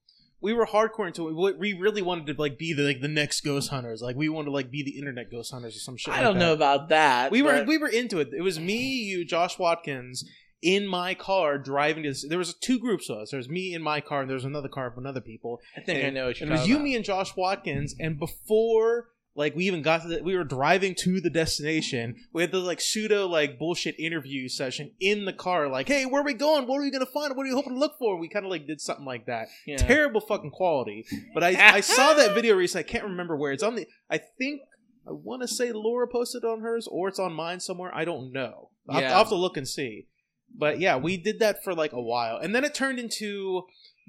we 0.41 0.53
were 0.53 0.67
hardcore 0.67 1.07
into 1.07 1.29
it. 1.29 1.59
We- 1.59 1.73
really 1.75 2.03
wanted 2.03 2.27
to 2.27 2.41
like 2.41 2.59
be 2.59 2.73
the 2.73 2.83
like 2.83 3.01
the 3.01 3.09
next 3.09 3.43
ghost 3.43 3.71
hunters. 3.71 4.03
Like 4.03 4.17
we 4.17 4.29
wanted 4.29 4.47
to 4.47 4.51
like 4.53 4.71
be 4.71 4.83
the 4.83 4.99
internet 4.99 5.31
ghost 5.31 5.53
hunters 5.53 5.77
or 5.77 5.79
some 5.79 5.97
shit. 5.97 6.13
I 6.13 6.17
like 6.19 6.25
don't 6.25 6.39
that. 6.39 6.45
know 6.45 6.53
about 6.53 6.89
that. 6.89 7.31
We 7.31 7.43
were 7.43 7.65
we 7.65 7.79
were 7.79 7.89
into 7.89 8.19
it. 8.19 8.31
It 8.37 8.43
was 8.43 8.59
me, 8.59 8.79
you, 8.79 9.25
Josh 9.25 9.59
Watkins, 9.59 10.25
in 10.61 10.87
my 10.87 11.15
car 11.15 11.59
driving 11.59 12.03
to 12.03 12.11
this. 12.11 12.27
There 12.29 12.39
was 12.39 12.55
two 12.55 12.79
groups 12.79 13.09
of 13.09 13.19
us. 13.19 13.31
There 13.31 13.39
was 13.39 13.49
me 13.49 13.73
in 13.73 13.83
my 13.83 14.01
car, 14.01 14.21
and 14.23 14.29
there 14.29 14.35
was 14.37 14.45
another 14.45 14.69
car 14.69 14.89
of 14.89 14.99
another 14.99 15.21
people. 15.21 15.61
I 15.77 15.81
think 15.81 16.05
I 16.05 16.11
know 16.11 16.27
what 16.27 16.41
you're 16.41 16.47
And 16.47 16.51
it 16.51 16.55
was 16.55 16.61
talking 16.63 16.77
you, 16.77 16.83
me, 16.83 16.97
and 16.97 17.05
Josh 17.05 17.37
Watkins. 17.37 17.95
And 18.01 18.19
before 18.19 19.09
like 19.35 19.55
we 19.57 19.67
even 19.67 19.83
got 19.83 20.03
to 20.03 20.09
the, 20.09 20.23
we 20.23 20.37
were 20.37 20.45
driving 20.45 20.95
to 21.01 21.21
the 21.21 21.31
destination. 21.31 22.17
We 22.33 22.43
had 22.43 22.53
the 22.53 22.59
like 22.59 22.81
pseudo 22.81 23.27
like 23.27 23.59
bullshit 23.59 23.99
interview 23.99 24.49
session 24.49 24.93
in 25.01 25.25
the 25.25 25.33
car. 25.33 25.69
Like, 25.69 25.89
hey, 25.89 26.05
where 26.07 26.21
are 26.23 26.25
we 26.25 26.35
going? 26.35 26.67
What 26.67 26.77
are 26.79 26.83
we 26.83 26.91
gonna 26.91 27.07
find? 27.07 27.35
What 27.37 27.45
are 27.45 27.49
you 27.49 27.57
hoping 27.57 27.75
to 27.75 27.79
look 27.79 27.99
for? 27.99 28.19
We 28.19 28.29
kind 28.29 28.45
of 28.45 28.51
like 28.51 28.67
did 28.67 28.81
something 28.81 29.07
like 29.07 29.27
that. 29.27 29.49
Yeah. 29.67 29.77
Terrible 29.79 30.21
fucking 30.21 30.51
quality. 30.51 31.07
But 31.35 31.43
I 31.45 31.77
I 31.77 31.81
saw 31.81 32.15
that 32.15 32.35
video 32.35 32.57
recently. 32.57 32.85
I 32.85 32.89
can't 32.91 33.05
remember 33.05 33.37
where 33.37 33.53
it's 33.53 33.63
on 33.63 33.75
the. 33.77 33.87
I 34.11 34.19
think. 34.19 34.61
I 35.05 35.11
want 35.11 35.43
to 35.43 35.49
say 35.49 35.73
Laura 35.73 36.07
posted 36.07 36.45
on 36.45 36.61
hers, 36.61 36.87
or 36.89 37.09
it's 37.09 37.19
on 37.19 37.33
mine 37.33 37.59
somewhere. 37.59 37.91
I 37.93 38.05
don't 38.05 38.33
know. 38.33 38.71
I'll, 38.89 39.01
Yeah. 39.01 39.11
I'll 39.13 39.19
have 39.19 39.29
to 39.31 39.35
look 39.35 39.57
and 39.57 39.67
see. 39.67 40.07
But 40.57 40.79
yeah, 40.79 40.97
we 40.97 41.17
did 41.17 41.41
that 41.41 41.65
for 41.65 41.75
like 41.75 41.93
a 41.93 42.01
while, 42.01 42.37
and 42.37 42.55
then 42.55 42.63
it 42.65 42.73
turned 42.73 43.01
into 43.01 43.63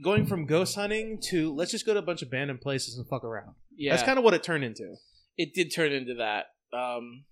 going 0.03 0.25
from 0.27 0.45
ghost 0.45 0.75
hunting 0.75 1.19
to 1.29 1.51
let's 1.55 1.71
just 1.71 1.85
go 1.87 1.93
to 1.93 1.99
a 1.99 2.03
bunch 2.03 2.21
of 2.21 2.27
abandoned 2.27 2.61
places 2.61 2.95
and 2.97 3.07
fuck 3.07 3.23
around. 3.23 3.55
yeah. 3.75 3.91
That's 3.91 4.03
kind 4.03 4.19
of 4.19 4.23
what 4.25 4.33
it 4.35 4.43
turned 4.43 4.63
into. 4.63 4.95
It 5.37 5.53
did 5.53 5.73
turn 5.73 5.91
into 5.91 6.15
that. 6.15 6.45
Um, 6.77 7.25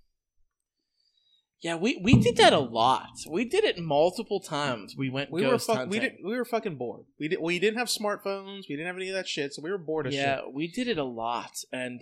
yeah, 1.61 1.75
we 1.75 1.99
we 2.03 2.15
did 2.19 2.37
that 2.37 2.53
a 2.53 2.59
lot. 2.59 3.09
We 3.29 3.45
did 3.45 3.63
it 3.63 3.77
multiple 3.79 4.39
times. 4.39 4.95
We 4.97 5.09
went 5.09 5.31
We 5.31 5.43
were 5.43 5.51
ghost 5.51 5.67
fuck, 5.67 5.77
hunting. 5.77 5.91
we 5.91 5.99
did 5.99 6.13
we 6.25 6.35
were 6.35 6.45
fucking 6.45 6.75
bored. 6.77 7.05
We 7.19 7.27
did 7.27 7.39
we 7.39 7.59
didn't 7.59 7.77
have 7.77 7.87
smartphones. 7.87 8.63
We 8.67 8.75
didn't 8.75 8.87
have 8.87 8.95
any 8.95 9.09
of 9.09 9.15
that 9.15 9.27
shit, 9.27 9.53
so 9.53 9.61
we 9.61 9.69
were 9.69 9.77
bored 9.77 10.07
as 10.07 10.15
yeah, 10.15 10.37
shit. 10.37 10.53
we 10.53 10.67
did 10.67 10.87
it 10.87 10.97
a 10.97 11.03
lot. 11.03 11.51
And 11.71 12.01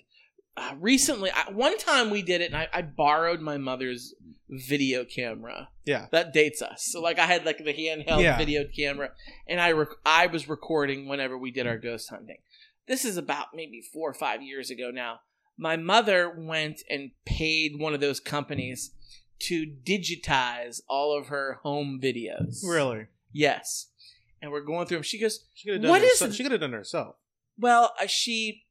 uh, 0.56 0.76
recently, 0.80 1.30
I, 1.32 1.52
one 1.52 1.78
time 1.78 2.10
we 2.10 2.22
did 2.22 2.40
it, 2.42 2.52
and 2.52 2.56
I, 2.56 2.68
I 2.74 2.82
borrowed 2.84 3.42
my 3.42 3.58
mother's 3.58 4.14
video 4.50 5.04
camera. 5.06 5.70
Yeah. 5.86 6.08
that 6.12 6.34
dates 6.34 6.62
us. 6.62 6.88
So 6.92 7.02
like, 7.02 7.20
I 7.20 7.26
had 7.26 7.46
like 7.46 7.58
the 7.58 7.74
handheld 7.74 8.22
Yeah. 8.24 8.38
video 8.38 8.64
camera, 8.76 9.10
and 9.48 9.60
I 9.60 9.74
rec- 9.74 9.90
I 10.06 10.28
was 10.28 10.48
recording 10.48 11.08
whenever 11.08 11.38
we 11.38 11.52
did 11.52 11.68
our 11.68 11.78
ghost 11.78 12.10
hunting. 12.10 12.38
This 12.88 13.04
is 13.06 13.18
about 13.18 13.48
maybe 13.54 13.82
four 13.94 14.10
or 14.10 14.14
five 14.14 14.42
years 14.42 14.70
ago 14.72 14.90
now. 14.92 15.20
My 15.62 15.76
mother 15.76 16.34
went 16.38 16.82
and 16.90 17.12
paid 17.26 17.78
one 17.78 17.94
of 17.94 18.00
those 18.00 18.20
companies 18.22 18.92
to 19.42 19.66
digitize 19.84 20.80
all 20.90 21.18
of 21.18 21.28
her 21.28 21.60
home 21.64 22.00
videos. 22.02 22.64
Really, 22.66 23.08
Yes. 23.34 23.88
And 24.42 24.52
we're 24.52 24.62
going 24.62 24.88
through 24.88 24.98
them. 24.98 25.04
She 25.04 25.20
goes, 25.20 25.44
she 25.54 25.68
could 25.68 25.74
have 25.74 25.82
done. 25.84 25.92
What 25.92 26.02
herself. 26.02 26.32
it- 26.32 26.36
She 26.36 26.44
could 26.44 26.54
have 26.54 26.62
done 26.62 26.74
it 26.74 26.78
herself. 26.78 27.16
well, 27.58 27.94
uh, 28.02 28.08
she. 28.08 28.64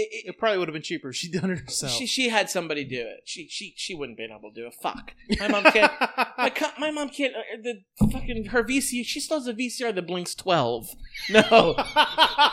It, 0.00 0.08
it, 0.12 0.28
It 0.28 0.38
probably 0.38 0.58
would 0.58 0.68
have 0.68 0.74
been 0.74 0.82
cheaper 0.82 1.08
if 1.08 1.16
she 1.16 1.28
done 1.28 1.50
it 1.50 1.58
herself. 1.58 1.92
she 1.92 2.06
she 2.06 2.28
had 2.28 2.48
somebody 2.48 2.84
do 2.84 3.00
it. 3.00 3.22
She 3.24 3.48
she 3.48 3.74
she 3.76 3.96
wouldn't 3.96 4.16
been 4.16 4.30
able 4.30 4.52
to 4.52 4.60
do 4.60 4.66
it. 4.68 4.74
Fuck. 4.80 5.14
My 5.40 5.48
mom 5.48 5.64
can't. 5.72 5.92
my, 6.38 6.52
my 6.78 6.90
mom 6.92 7.08
can't. 7.08 7.34
Uh, 7.34 7.40
the 7.62 7.80
fucking 8.12 8.44
her 8.46 8.62
VCR. 8.62 9.04
She 9.04 9.18
still 9.18 9.38
has 9.38 9.48
a 9.48 9.54
VCR 9.54 9.92
that 9.94 10.06
blinks 10.06 10.36
twelve. 10.36 10.94
No, 11.28 11.40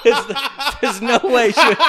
there's, 0.03 0.25
there's 0.81 1.01
no 1.03 1.19
way 1.23 1.51
she. 1.51 1.67
Would, 1.67 1.77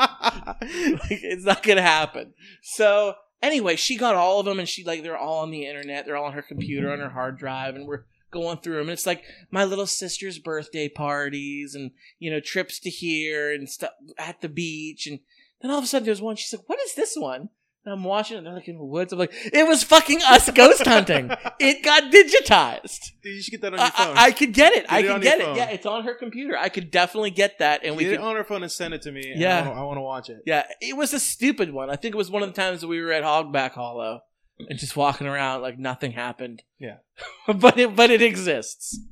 like, 0.00 1.10
it's 1.10 1.44
not 1.44 1.62
gonna 1.62 1.82
happen. 1.82 2.34
So 2.62 3.14
anyway, 3.42 3.76
she 3.76 3.96
got 3.96 4.16
all 4.16 4.40
of 4.40 4.46
them, 4.46 4.58
and 4.58 4.68
she 4.68 4.82
like 4.84 5.02
they're 5.04 5.16
all 5.16 5.42
on 5.42 5.50
the 5.50 5.66
internet. 5.66 6.04
They're 6.04 6.16
all 6.16 6.24
on 6.26 6.32
her 6.32 6.42
computer, 6.42 6.90
on 6.92 6.98
her 6.98 7.10
hard 7.10 7.38
drive, 7.38 7.76
and 7.76 7.86
we're 7.86 8.04
going 8.30 8.58
through 8.58 8.74
them. 8.76 8.88
And 8.88 8.90
it's 8.90 9.06
like 9.06 9.24
my 9.50 9.64
little 9.64 9.86
sister's 9.86 10.38
birthday 10.38 10.88
parties, 10.88 11.74
and 11.74 11.92
you 12.18 12.30
know 12.30 12.40
trips 12.40 12.78
to 12.80 12.90
here 12.90 13.52
and 13.52 13.68
stuff 13.68 13.92
at 14.18 14.40
the 14.40 14.48
beach, 14.48 15.06
and 15.06 15.20
then 15.60 15.70
all 15.70 15.78
of 15.78 15.84
a 15.84 15.86
sudden 15.86 16.06
there's 16.06 16.22
one. 16.22 16.36
She's 16.36 16.52
like, 16.52 16.68
"What 16.68 16.80
is 16.80 16.94
this 16.94 17.14
one?" 17.16 17.48
And 17.84 17.92
I'm 17.92 18.02
watching 18.02 18.34
it. 18.34 18.38
And 18.38 18.46
they're 18.48 18.54
like 18.54 18.66
in 18.66 18.78
the 18.78 18.84
woods. 18.84 19.12
I'm 19.12 19.18
like, 19.18 19.32
"It 19.32 19.66
was 19.66 19.84
fucking 19.84 20.20
us 20.22 20.50
ghost 20.50 20.86
hunting. 20.86 21.30
It 21.58 21.82
got 21.82 22.12
digitized. 22.12 23.12
Dude, 23.22 23.36
you 23.36 23.42
should 23.42 23.52
get 23.52 23.60
that 23.62 23.72
on 23.72 23.78
your 23.78 23.86
I, 23.86 23.90
phone. 23.90 24.18
I, 24.18 24.24
I 24.24 24.30
could 24.32 24.52
get 24.52 24.74
it. 24.74 24.84
I 24.90 24.98
it 24.98 25.06
could 25.06 25.22
get 25.22 25.38
it. 25.38 25.44
phone. 25.44 25.56
Yeah, 25.56 25.70
it's 25.70 25.86
on 25.86 26.04
her 26.04 26.14
computer. 26.14 26.54
I 26.56 26.68
could 26.68 26.90
definitely 26.90 27.30
get 27.30 27.60
that, 27.60 27.82
and 27.82 27.96
we 27.96 28.04
get 28.04 28.10
could 28.10 28.20
it 28.20 28.26
on 28.26 28.36
her 28.36 28.44
phone 28.44 28.62
and 28.62 28.70
send 28.70 28.92
it 28.92 29.02
to 29.02 29.12
me. 29.12 29.32
Yeah. 29.34 29.70
I 29.70 29.80
I 29.80 29.82
want 29.84 29.96
to 29.96 30.02
watch 30.02 30.28
it. 30.28 30.42
Yeah, 30.44 30.64
it 30.82 30.96
was 30.96 31.14
a 31.14 31.20
stupid 31.20 31.72
one. 31.72 31.88
I 31.88 31.96
think 31.96 32.14
it 32.14 32.18
was 32.18 32.30
one 32.30 32.42
of 32.42 32.52
the 32.52 32.60
times 32.60 32.82
that 32.82 32.88
we 32.88 33.00
were 33.00 33.12
at 33.12 33.22
Hogback 33.22 33.72
Hollow 33.72 34.20
and 34.58 34.78
just 34.78 34.96
walking 34.96 35.26
around 35.26 35.62
like 35.62 35.78
nothing 35.78 36.12
happened. 36.12 36.62
Yeah. 36.78 36.98
but 37.46 37.78
it 37.78 37.94
but 37.96 38.10
it 38.10 38.22
exists. 38.22 38.98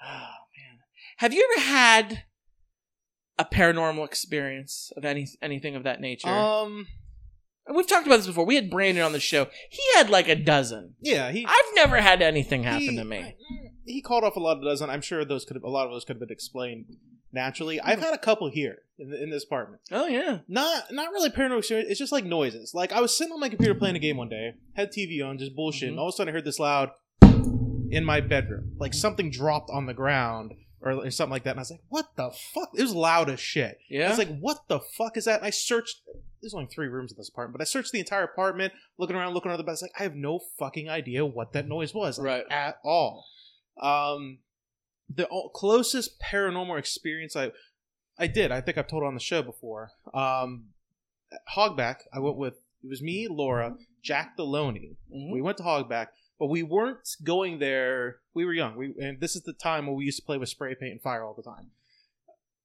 Oh 0.00 0.46
man. 0.56 0.78
Have 1.16 1.32
you 1.32 1.48
ever 1.52 1.66
had 1.66 2.22
a 3.36 3.44
paranormal 3.44 4.04
experience 4.04 4.92
of 4.96 5.04
any 5.04 5.26
anything 5.42 5.74
of 5.74 5.82
that 5.82 6.00
nature? 6.00 6.28
Um. 6.28 6.86
We've 7.74 7.86
talked 7.86 8.06
about 8.06 8.18
this 8.18 8.28
before. 8.28 8.46
We 8.46 8.54
had 8.54 8.70
Brandon 8.70 9.04
on 9.04 9.12
the 9.12 9.20
show. 9.20 9.48
He 9.70 9.82
had 9.96 10.08
like 10.08 10.28
a 10.28 10.36
dozen. 10.36 10.94
Yeah. 11.00 11.32
He. 11.32 11.44
I've 11.44 11.74
never 11.74 12.00
had 12.00 12.22
anything 12.22 12.62
happen 12.62 12.80
he, 12.80 12.96
to 12.96 13.04
me. 13.04 13.34
He 13.84 14.00
called 14.00 14.22
off 14.22 14.36
a 14.36 14.40
lot 14.40 14.56
of 14.58 14.62
dozen. 14.62 14.88
I'm 14.88 15.00
sure 15.00 15.24
those 15.24 15.44
could 15.44 15.56
have, 15.56 15.64
a 15.64 15.68
lot 15.68 15.86
of 15.86 15.92
those 15.92 16.04
could 16.04 16.14
have 16.14 16.20
been 16.20 16.32
explained 16.32 16.86
naturally. 17.32 17.80
I've 17.80 18.00
had 18.00 18.14
a 18.14 18.18
couple 18.18 18.50
here 18.50 18.78
in, 18.98 19.12
in 19.14 19.30
this 19.30 19.44
apartment. 19.44 19.82
Oh 19.90 20.06
yeah. 20.06 20.38
Not 20.48 20.92
not 20.92 21.12
really 21.12 21.30
paranormal 21.30 21.58
experience. 21.58 21.90
It's 21.90 21.98
just 21.98 22.12
like 22.12 22.24
noises. 22.24 22.72
Like 22.74 22.92
I 22.92 23.00
was 23.00 23.16
sitting 23.16 23.32
on 23.32 23.40
my 23.40 23.48
computer 23.48 23.74
playing 23.74 23.96
a 23.96 24.00
game 24.00 24.16
one 24.16 24.28
day, 24.28 24.54
had 24.74 24.90
TV 24.92 25.24
on, 25.24 25.38
just 25.38 25.54
bullshit, 25.54 25.88
and 25.88 25.96
Mhm. 25.98 26.00
all 26.00 26.08
of 26.08 26.14
a 26.14 26.16
sudden 26.16 26.30
I 26.32 26.34
heard 26.34 26.44
this 26.44 26.58
loud 26.58 26.90
in 27.90 28.04
my 28.04 28.20
bedroom, 28.20 28.72
like 28.78 28.92
something 28.94 29.30
dropped 29.30 29.70
on 29.70 29.86
the 29.86 29.94
ground 29.94 30.52
or, 30.80 30.92
or 30.92 31.10
something 31.10 31.32
like 31.32 31.44
that. 31.44 31.50
And 31.52 31.60
I 31.60 31.62
was 31.62 31.70
like, 31.70 31.82
"What 31.88 32.06
the 32.16 32.30
fuck?" 32.30 32.70
It 32.76 32.82
was 32.82 32.94
loud 32.94 33.30
as 33.30 33.40
shit. 33.40 33.78
Yeah, 33.88 34.06
I 34.06 34.10
was 34.10 34.18
like, 34.18 34.38
"What 34.38 34.68
the 34.68 34.78
fuck 34.80 35.16
is 35.16 35.24
that?" 35.24 35.38
And 35.40 35.46
I 35.46 35.50
searched. 35.50 36.02
There's 36.40 36.54
only 36.54 36.66
three 36.66 36.86
rooms 36.86 37.10
in 37.10 37.16
this 37.18 37.28
apartment, 37.28 37.58
but 37.58 37.62
I 37.62 37.64
searched 37.64 37.90
the 37.90 37.98
entire 37.98 38.22
apartment, 38.22 38.72
looking 38.96 39.16
around, 39.16 39.34
looking 39.34 39.48
around 39.50 39.58
the 39.58 39.64
bed. 39.64 39.70
I 39.70 39.72
was 39.72 39.82
like, 39.82 39.90
I 39.98 40.04
have 40.04 40.14
no 40.14 40.38
fucking 40.56 40.88
idea 40.88 41.26
what 41.26 41.52
that 41.54 41.66
noise 41.66 41.92
was, 41.92 42.16
like, 42.16 42.24
Right. 42.26 42.44
at 42.48 42.78
all. 42.84 43.26
Um, 43.82 44.38
the 45.14 45.26
closest 45.54 46.20
paranormal 46.20 46.78
experience 46.78 47.34
I 47.36 47.52
I 48.18 48.26
did, 48.26 48.50
I 48.50 48.60
think 48.60 48.78
I've 48.78 48.88
told 48.88 49.04
on 49.04 49.14
the 49.14 49.20
show 49.20 49.42
before. 49.42 49.92
Um, 50.12 50.70
Hogback, 51.56 51.98
I 52.12 52.18
went 52.18 52.36
with 52.36 52.54
it 52.82 52.88
was 52.88 53.02
me, 53.02 53.26
Laura, 53.28 53.76
Jack 54.02 54.36
Deloney. 54.36 54.96
Mhm. 55.14 55.32
We 55.32 55.42
went 55.42 55.56
to 55.58 55.62
Hogback, 55.64 56.08
but 56.38 56.46
we 56.46 56.62
weren't 56.62 57.08
going 57.24 57.58
there. 57.58 58.20
We 58.34 58.44
were 58.44 58.52
young. 58.52 58.76
We 58.76 58.94
and 59.00 59.20
this 59.20 59.34
is 59.36 59.42
the 59.42 59.52
time 59.52 59.86
when 59.86 59.96
we 59.96 60.04
used 60.04 60.18
to 60.18 60.24
play 60.24 60.38
with 60.38 60.48
spray 60.48 60.74
paint 60.74 60.92
and 60.92 61.02
fire 61.02 61.24
all 61.24 61.34
the 61.34 61.42
time. 61.42 61.70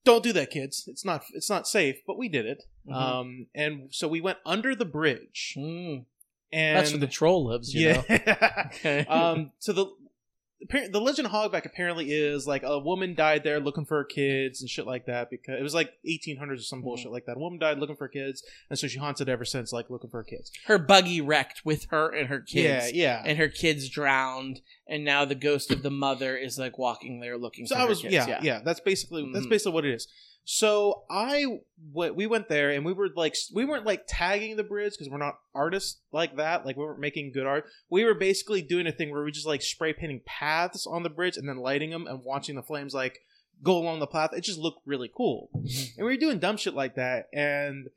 Don't 0.05 0.23
do 0.23 0.33
that, 0.33 0.49
kids. 0.51 0.83
It's 0.87 1.05
not 1.05 1.23
it's 1.33 1.49
not 1.49 1.67
safe, 1.67 1.97
but 2.05 2.17
we 2.17 2.29
did 2.29 2.45
it. 2.45 2.63
Mhm. 2.87 2.93
Um, 2.93 3.47
and 3.55 3.87
so 3.93 4.07
we 4.07 4.21
went 4.21 4.37
under 4.45 4.75
the 4.75 4.85
bridge, 4.85 5.55
Mm. 5.57 6.05
and 6.51 6.77
That's 6.77 6.91
where 6.91 6.99
the 6.99 7.07
troll 7.07 7.45
lives. 7.45 7.73
You 7.73 7.87
yeah. 7.87 8.03
Know? 8.09 8.65
Okay. 8.67 9.05
um, 9.05 9.51
so 9.59 9.71
the 9.73 9.85
the 10.69 11.01
legend 11.01 11.25
of 11.27 11.31
Hogback 11.31 11.65
apparently 11.65 12.11
is 12.11 12.45
like 12.47 12.63
a 12.63 12.79
woman 12.79 13.15
died 13.15 13.43
there 13.43 13.59
looking 13.59 13.85
for 13.85 13.97
her 13.97 14.03
kids 14.03 14.61
and 14.61 14.69
shit 14.69 14.85
like 14.87 15.05
that 15.07 15.29
because 15.29 15.59
it 15.59 15.63
was 15.63 15.73
like 15.73 15.91
1800s 16.07 16.51
or 16.51 16.57
some 16.57 16.79
Mm-hmm. 16.79 16.85
bullshit 16.87 17.11
like 17.11 17.25
that. 17.25 17.37
A 17.37 17.39
woman 17.39 17.59
died 17.59 17.77
looking 17.79 17.95
for 17.95 18.05
her 18.05 18.09
kids, 18.09 18.43
and 18.69 18.77
so 18.79 18.87
she 18.87 18.97
haunts 18.99 19.21
it 19.21 19.29
ever 19.29 19.45
since, 19.45 19.71
like 19.73 19.89
looking 19.89 20.09
for 20.09 20.17
her 20.17 20.23
kids. 20.23 20.51
her 20.67 20.77
buggy 20.77 21.21
wrecked 21.21 21.61
with 21.65 21.85
her 21.91 22.09
and 22.09 22.29
her 22.29 22.39
kids. 22.41 22.91
Yeah, 22.93 23.21
yeah. 23.21 23.23
and 23.25 23.37
her 23.37 23.47
kids 23.49 23.89
drowned, 23.89 24.61
and 24.87 25.03
now 25.05 25.25
the 25.25 25.35
ghost 25.35 25.71
of 25.71 25.83
the 25.83 25.91
mother 25.91 26.35
is 26.37 26.57
like 26.59 26.77
walking 26.77 27.19
there 27.19 27.37
looking. 27.37 27.65
so 27.67 27.75
for 27.75 27.79
I 27.79 27.83
her 27.83 27.89
was 27.89 28.01
kids. 28.01 28.13
yeah, 28.13 28.39
yeah 28.41 28.59
That's 28.63 28.79
basically 28.79 29.29
that's 29.33 29.45
Mhm. 29.45 29.49
basically 29.49 29.73
what 29.73 29.85
it 29.85 29.93
is. 29.93 30.07
So 30.45 31.03
I 31.09 31.59
went, 31.93 32.15
we 32.15 32.27
went 32.27 32.49
there 32.49 32.69
and 32.71 32.83
we 32.83 32.91
were 32.91 33.09
like 33.15 33.35
we 33.53 33.63
weren't 33.65 33.85
like 33.85 34.03
tagging 34.07 34.57
the 34.57 34.63
bridge 34.63 34.93
because 34.93 35.09
we're 35.09 35.17
not 35.17 35.35
artists 35.55 36.01
like 36.11 36.35
that. 36.35 36.65
Like 36.65 36.75
we 36.75 36.83
weren't 36.83 36.99
making 36.99 37.31
good 37.33 37.45
art. 37.45 37.65
We 37.89 38.03
were 38.03 38.13
basically 38.13 38.61
doing 38.61 38.85
a 38.87 38.91
thing 38.91 39.09
where 39.11 39.23
we 39.23 39.31
just 39.31 39.47
like 39.47 39.61
spray 39.61 39.93
painting 39.93 40.21
paths 40.25 40.85
on 40.85 41.03
the 41.03 41.09
bridge 41.09 41.37
and 41.37 41.47
then 41.47 41.57
lighting 41.57 41.91
them 41.91 42.07
and 42.07 42.23
watching 42.23 42.55
the 42.55 42.61
flames 42.63 42.93
like 42.93 43.19
go 43.61 43.77
along 43.77 43.99
the 43.99 44.07
path. 44.07 44.31
It 44.33 44.43
just 44.43 44.59
looked 44.59 44.81
really 44.85 45.09
cool. 45.15 45.49
Mm-hmm. 45.55 45.99
And 45.99 46.05
we 46.05 46.13
were 46.13 46.17
doing 46.19 46.39
dumb 46.39 46.57
shit 46.57 46.73
like 46.73 46.95
that. 46.95 47.27
And 47.33 47.87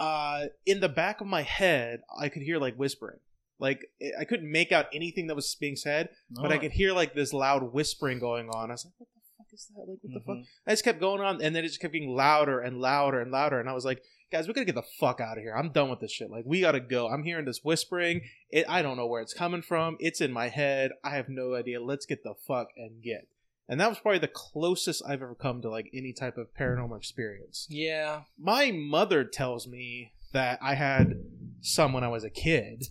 uh, 0.00 0.46
in 0.64 0.80
the 0.80 0.88
back 0.88 1.20
of 1.20 1.26
my 1.26 1.42
head, 1.42 2.00
I 2.18 2.30
could 2.30 2.42
hear 2.42 2.58
like 2.58 2.76
whispering. 2.76 3.18
Like 3.58 3.84
I 4.18 4.24
couldn't 4.24 4.50
make 4.50 4.72
out 4.72 4.86
anything 4.94 5.26
that 5.28 5.36
was 5.36 5.54
being 5.60 5.76
said, 5.76 6.08
but 6.30 6.50
I 6.50 6.56
Oh. 6.56 6.58
could 6.58 6.72
hear 6.72 6.92
like 6.94 7.14
this 7.14 7.32
loud 7.34 7.72
whispering 7.74 8.18
going 8.18 8.48
on. 8.48 8.70
I 8.70 8.72
was 8.74 8.84
like, 8.86 8.94
"What 8.98 9.08
the 9.14 9.20
is 9.52 9.66
that? 9.74 9.80
Like, 9.88 9.98
what 10.02 10.14
the 10.14 10.20
fuck?" 10.20 10.36
Mhm. 10.36 10.46
I 10.66 10.70
just 10.72 10.84
kept 10.84 11.00
going 11.00 11.20
on, 11.20 11.42
and 11.42 11.54
then 11.54 11.64
it 11.64 11.68
just 11.68 11.80
kept 11.80 11.92
getting 11.92 12.14
louder 12.14 12.60
and 12.60 12.80
louder 12.80 13.20
and 13.20 13.30
louder. 13.30 13.60
And 13.60 13.68
I 13.68 13.72
was 13.72 13.84
like, 13.84 14.02
"Guys, 14.30 14.46
we 14.48 14.54
gotta 14.54 14.64
get 14.64 14.74
the 14.74 14.82
fuck 14.82 15.20
out 15.20 15.36
of 15.38 15.42
here. 15.44 15.54
I'm 15.54 15.70
done 15.70 15.90
with 15.90 16.00
this 16.00 16.12
shit. 16.12 16.30
Like, 16.30 16.44
we 16.46 16.60
gotta 16.60 16.80
go. 16.80 17.08
I'm 17.08 17.22
hearing 17.24 17.44
this 17.44 17.60
whispering. 17.62 18.22
It, 18.50 18.64
I 18.68 18.82
don't 18.82 18.96
know 18.96 19.06
where 19.06 19.22
it's 19.22 19.34
coming 19.34 19.62
from. 19.62 19.96
It's 20.00 20.20
in 20.20 20.32
my 20.32 20.48
head. 20.48 20.92
I 21.04 21.16
have 21.16 21.28
no 21.28 21.54
idea. 21.54 21.82
Let's 21.82 22.06
get 22.06 22.22
the 22.22 22.34
fuck 22.46 22.68
and 22.76 23.02
get." 23.02 23.28
And 23.68 23.80
that 23.80 23.88
was 23.88 23.98
probably 24.00 24.18
the 24.18 24.28
closest 24.28 25.02
I've 25.06 25.22
ever 25.22 25.34
come 25.34 25.62
to 25.62 25.70
like 25.70 25.88
any 25.94 26.12
type 26.12 26.36
of 26.36 26.52
paranormal 26.54 26.96
experience. 26.96 27.66
Yeah. 27.70 28.22
My 28.38 28.70
mother 28.72 29.24
tells 29.24 29.66
me 29.68 30.12
that 30.32 30.58
I 30.60 30.74
had 30.74 31.22
some 31.60 31.92
when 31.92 32.04
I 32.04 32.08
was 32.08 32.24
a 32.24 32.28
kid. 32.30 32.88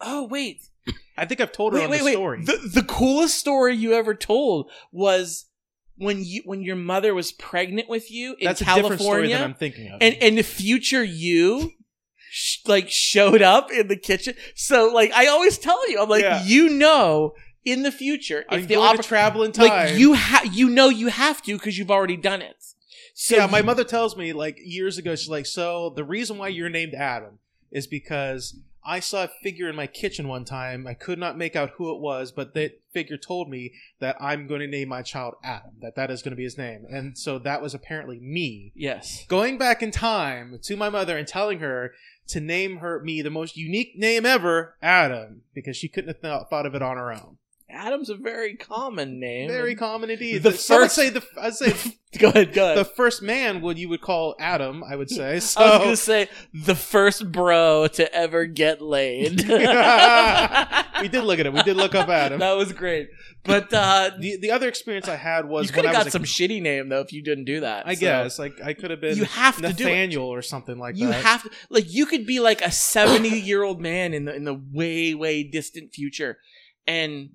Oh 0.00 0.26
wait. 0.26 0.68
I 1.16 1.26
think 1.26 1.40
I've 1.40 1.52
told 1.52 1.74
her 1.74 1.78
Wait, 1.78 1.84
on 1.84 1.90
wait, 1.90 1.98
the 1.98 2.04
wait. 2.06 2.12
story. 2.14 2.44
The 2.44 2.70
the 2.74 2.82
coolest 2.82 3.38
story 3.38 3.76
you 3.76 3.92
ever 3.92 4.14
told 4.14 4.70
was 4.90 5.46
when 5.96 6.24
you 6.24 6.42
when 6.44 6.62
your 6.62 6.76
mother 6.76 7.14
was 7.14 7.32
pregnant 7.32 7.88
with 7.88 8.10
you 8.10 8.34
in 8.38 8.46
That's 8.46 8.60
a 8.60 8.64
different 8.64 9.00
story 9.00 9.28
California, 9.28 9.36
than 9.36 9.44
I'm 9.44 9.54
thinking 9.54 9.88
of. 9.88 9.98
and 10.00 10.16
and 10.20 10.38
the 10.38 10.42
future 10.42 11.04
you 11.04 11.72
sh- 12.30 12.58
like 12.66 12.88
showed 12.90 13.42
up 13.42 13.70
in 13.70 13.88
the 13.88 13.96
kitchen. 13.96 14.34
So 14.54 14.90
like 14.92 15.12
I 15.12 15.26
always 15.26 15.58
tell 15.58 15.88
you, 15.90 16.00
I'm 16.00 16.08
like, 16.08 16.22
Yeah. 16.22 16.42
you 16.44 16.68
know, 16.70 17.34
in 17.64 17.82
the 17.82 17.92
future, 17.92 18.44
I'm 18.48 18.60
if 18.60 18.68
the 18.68 18.74
going 18.76 18.96
to 18.96 19.02
oppor- 19.02 19.06
travel 19.06 19.42
in 19.44 19.52
time. 19.52 19.68
like 19.68 19.96
you 19.98 20.14
have 20.14 20.54
you 20.54 20.68
know 20.68 20.88
you 20.88 21.08
have 21.08 21.42
to 21.42 21.56
because 21.56 21.76
you've 21.78 21.90
already 21.90 22.16
done 22.16 22.42
it. 22.42 22.56
So 23.14 23.36
yeah, 23.36 23.46
my 23.46 23.58
you- 23.58 23.64
mother 23.64 23.84
tells 23.84 24.16
me 24.16 24.32
like 24.32 24.58
years 24.64 24.98
ago, 24.98 25.14
she's 25.14 25.28
like, 25.28 25.46
so 25.46 25.92
the 25.94 26.04
reason 26.04 26.38
why 26.38 26.48
you're 26.48 26.70
named 26.70 26.94
Adam 26.94 27.38
is 27.70 27.86
because 27.86 28.56
I 28.84 29.00
saw 29.00 29.24
a 29.24 29.30
figure 29.42 29.68
in 29.68 29.76
my 29.76 29.86
kitchen 29.86 30.28
one 30.28 30.44
time. 30.44 30.86
I 30.86 30.94
could 30.94 31.18
not 31.18 31.38
make 31.38 31.54
out 31.54 31.70
who 31.76 31.94
it 31.94 32.00
was, 32.00 32.32
but 32.32 32.54
that 32.54 32.80
figure 32.92 33.16
told 33.16 33.48
me 33.48 33.72
that 34.00 34.16
I'm 34.20 34.46
going 34.46 34.60
to 34.60 34.66
name 34.66 34.88
my 34.88 35.02
child 35.02 35.34
Adam. 35.44 35.72
That 35.80 35.94
that 35.96 36.10
is 36.10 36.22
going 36.22 36.32
to 36.32 36.36
be 36.36 36.44
his 36.44 36.58
name, 36.58 36.84
and 36.90 37.16
so 37.16 37.38
that 37.40 37.62
was 37.62 37.74
apparently 37.74 38.18
me. 38.20 38.72
yes, 38.74 39.24
Going 39.28 39.58
back 39.58 39.82
in 39.82 39.90
time 39.90 40.58
to 40.62 40.76
my 40.76 40.88
mother 40.88 41.16
and 41.16 41.26
telling 41.26 41.60
her 41.60 41.92
to 42.28 42.40
name 42.40 42.78
her 42.78 43.00
me 43.02 43.22
the 43.22 43.30
most 43.30 43.56
unique 43.56 43.96
name 43.96 44.24
ever, 44.26 44.76
Adam, 44.82 45.42
because 45.54 45.76
she 45.76 45.88
couldn't 45.88 46.08
have 46.08 46.20
thought, 46.20 46.50
thought 46.50 46.66
of 46.66 46.74
it 46.74 46.82
on 46.82 46.96
her 46.96 47.12
own. 47.12 47.38
Adam's 47.72 48.10
a 48.10 48.14
very 48.16 48.54
common 48.54 49.18
name. 49.18 49.48
Very 49.48 49.74
common 49.74 50.10
indeed. 50.10 50.42
The 50.42 50.50
The 50.50 50.56
Some 50.58 50.76
would 50.80 50.84
first- 50.84 50.94
say 50.96 51.08
the 51.10 51.22
I'd 51.40 51.54
say 51.54 51.72
Go 52.18 52.28
ahead, 52.28 52.52
go 52.52 52.64
ahead. 52.66 52.76
the 52.76 52.84
first 52.84 53.22
man 53.22 53.62
would 53.62 53.78
you 53.78 53.88
would 53.88 54.02
call 54.02 54.34
Adam, 54.38 54.84
I 54.84 54.96
would 54.96 55.08
say. 55.08 55.40
So 55.40 55.60
I 55.64 55.70
was 55.78 55.78
gonna 55.84 55.96
say 55.96 56.28
the 56.52 56.74
first 56.74 57.32
bro 57.32 57.86
to 57.88 58.14
ever 58.14 58.44
get 58.44 58.82
laid. 58.82 59.40
we 61.00 61.08
did 61.08 61.24
look 61.24 61.38
at 61.38 61.46
it. 61.46 61.52
We 61.54 61.62
did 61.62 61.76
look 61.76 61.94
up 61.94 62.08
Adam. 62.08 62.38
That 62.40 62.52
was 62.52 62.72
great. 62.72 63.08
But 63.44 63.72
uh, 63.72 64.10
The 64.18 64.36
the 64.36 64.50
other 64.50 64.68
experience 64.68 65.08
I 65.08 65.16
had 65.16 65.48
was 65.48 65.66
you 65.68 65.72
could 65.72 65.84
have 65.86 65.94
got 65.94 66.12
some 66.12 66.24
shitty 66.24 66.60
name 66.60 66.88
though 66.90 67.00
if 67.00 67.12
you 67.12 67.22
didn't 67.22 67.44
do 67.46 67.60
that. 67.60 67.86
I 67.88 67.94
So 67.94 68.00
guess 68.00 68.38
like 68.38 68.60
I 68.62 68.74
could 68.74 68.90
have 68.90 69.00
been 69.00 69.16
you 69.16 69.24
have 69.24 69.56
to 69.56 69.62
do 69.62 69.68
it. 69.68 69.78
Nathaniel 69.78 70.26
or 70.26 70.42
something 70.42 70.78
like 70.78 70.96
You 70.98 71.08
that. 71.08 71.24
have 71.24 71.42
to 71.44 71.50
like 71.70 71.92
you 71.92 72.06
could 72.06 72.26
be 72.26 72.40
like 72.40 72.60
a 72.60 72.70
seventy 72.70 73.40
year 73.40 73.62
old 73.62 73.80
man 73.80 74.12
in 74.14 74.26
the 74.26 74.34
in 74.34 74.44
the 74.44 74.54
way 74.72 75.14
way 75.14 75.42
distant 75.44 75.94
future, 75.94 76.38
and 76.86 77.30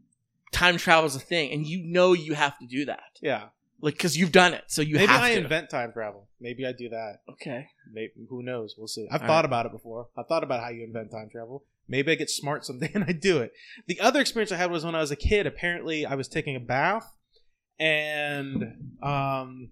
time 0.58 0.78
travel 0.78 1.06
is 1.06 1.16
a 1.16 1.20
thing, 1.20 1.52
and 1.52 1.66
you 1.66 1.84
know 1.86 2.14
you 2.14 2.34
have 2.34 2.58
to 2.60 2.66
do 2.68 2.86
that, 2.86 3.20
yeah. 3.22 3.46
like 3.82 3.94
because 3.96 4.16
you've 4.18 4.32
done 4.32 4.54
it, 4.54 4.64
so 4.68 4.82
you 4.82 4.96
Maybe 4.96 5.08
have 5.12 5.22
I 5.22 5.34
to. 5.36 5.42
invent 5.42 5.70
time 5.70 5.92
travel. 5.94 6.28
Maybe 6.40 6.66
I 6.66 6.72
do 6.72 6.90
that. 6.90 7.20
okay, 7.34 7.68
Maybe 7.92 8.12
who 8.30 8.44
knows? 8.44 8.76
We'll 8.78 8.88
see. 8.88 9.08
I've 9.12 9.22
All 9.22 9.28
thought 9.28 9.36
right. 9.38 9.46
about 9.46 9.66
it 9.66 9.72
before. 9.72 10.08
I've 10.18 10.28
thought 10.28 10.44
about 10.44 10.62
how 10.62 10.70
you 10.70 10.84
invent 10.84 11.12
time 11.12 11.30
travel. 11.32 11.64
Maybe 11.90 12.12
I 12.12 12.16
get 12.16 12.30
smart 12.30 12.66
someday 12.66 12.92
and 12.96 13.04
I 13.06 13.14
do 13.14 13.40
it. 13.40 13.52
The 13.88 14.00
other 14.02 14.20
experience 14.20 14.52
I 14.52 14.58
had 14.58 14.72
was 14.72 14.84
when 14.86 14.94
I 14.96 15.00
was 15.00 15.12
a 15.12 15.16
kid. 15.16 15.48
Apparently, 15.48 16.06
I 16.06 16.16
was 16.16 16.28
taking 16.28 16.56
a 16.56 16.60
bath, 16.60 17.08
and 17.80 18.96
um, 19.02 19.70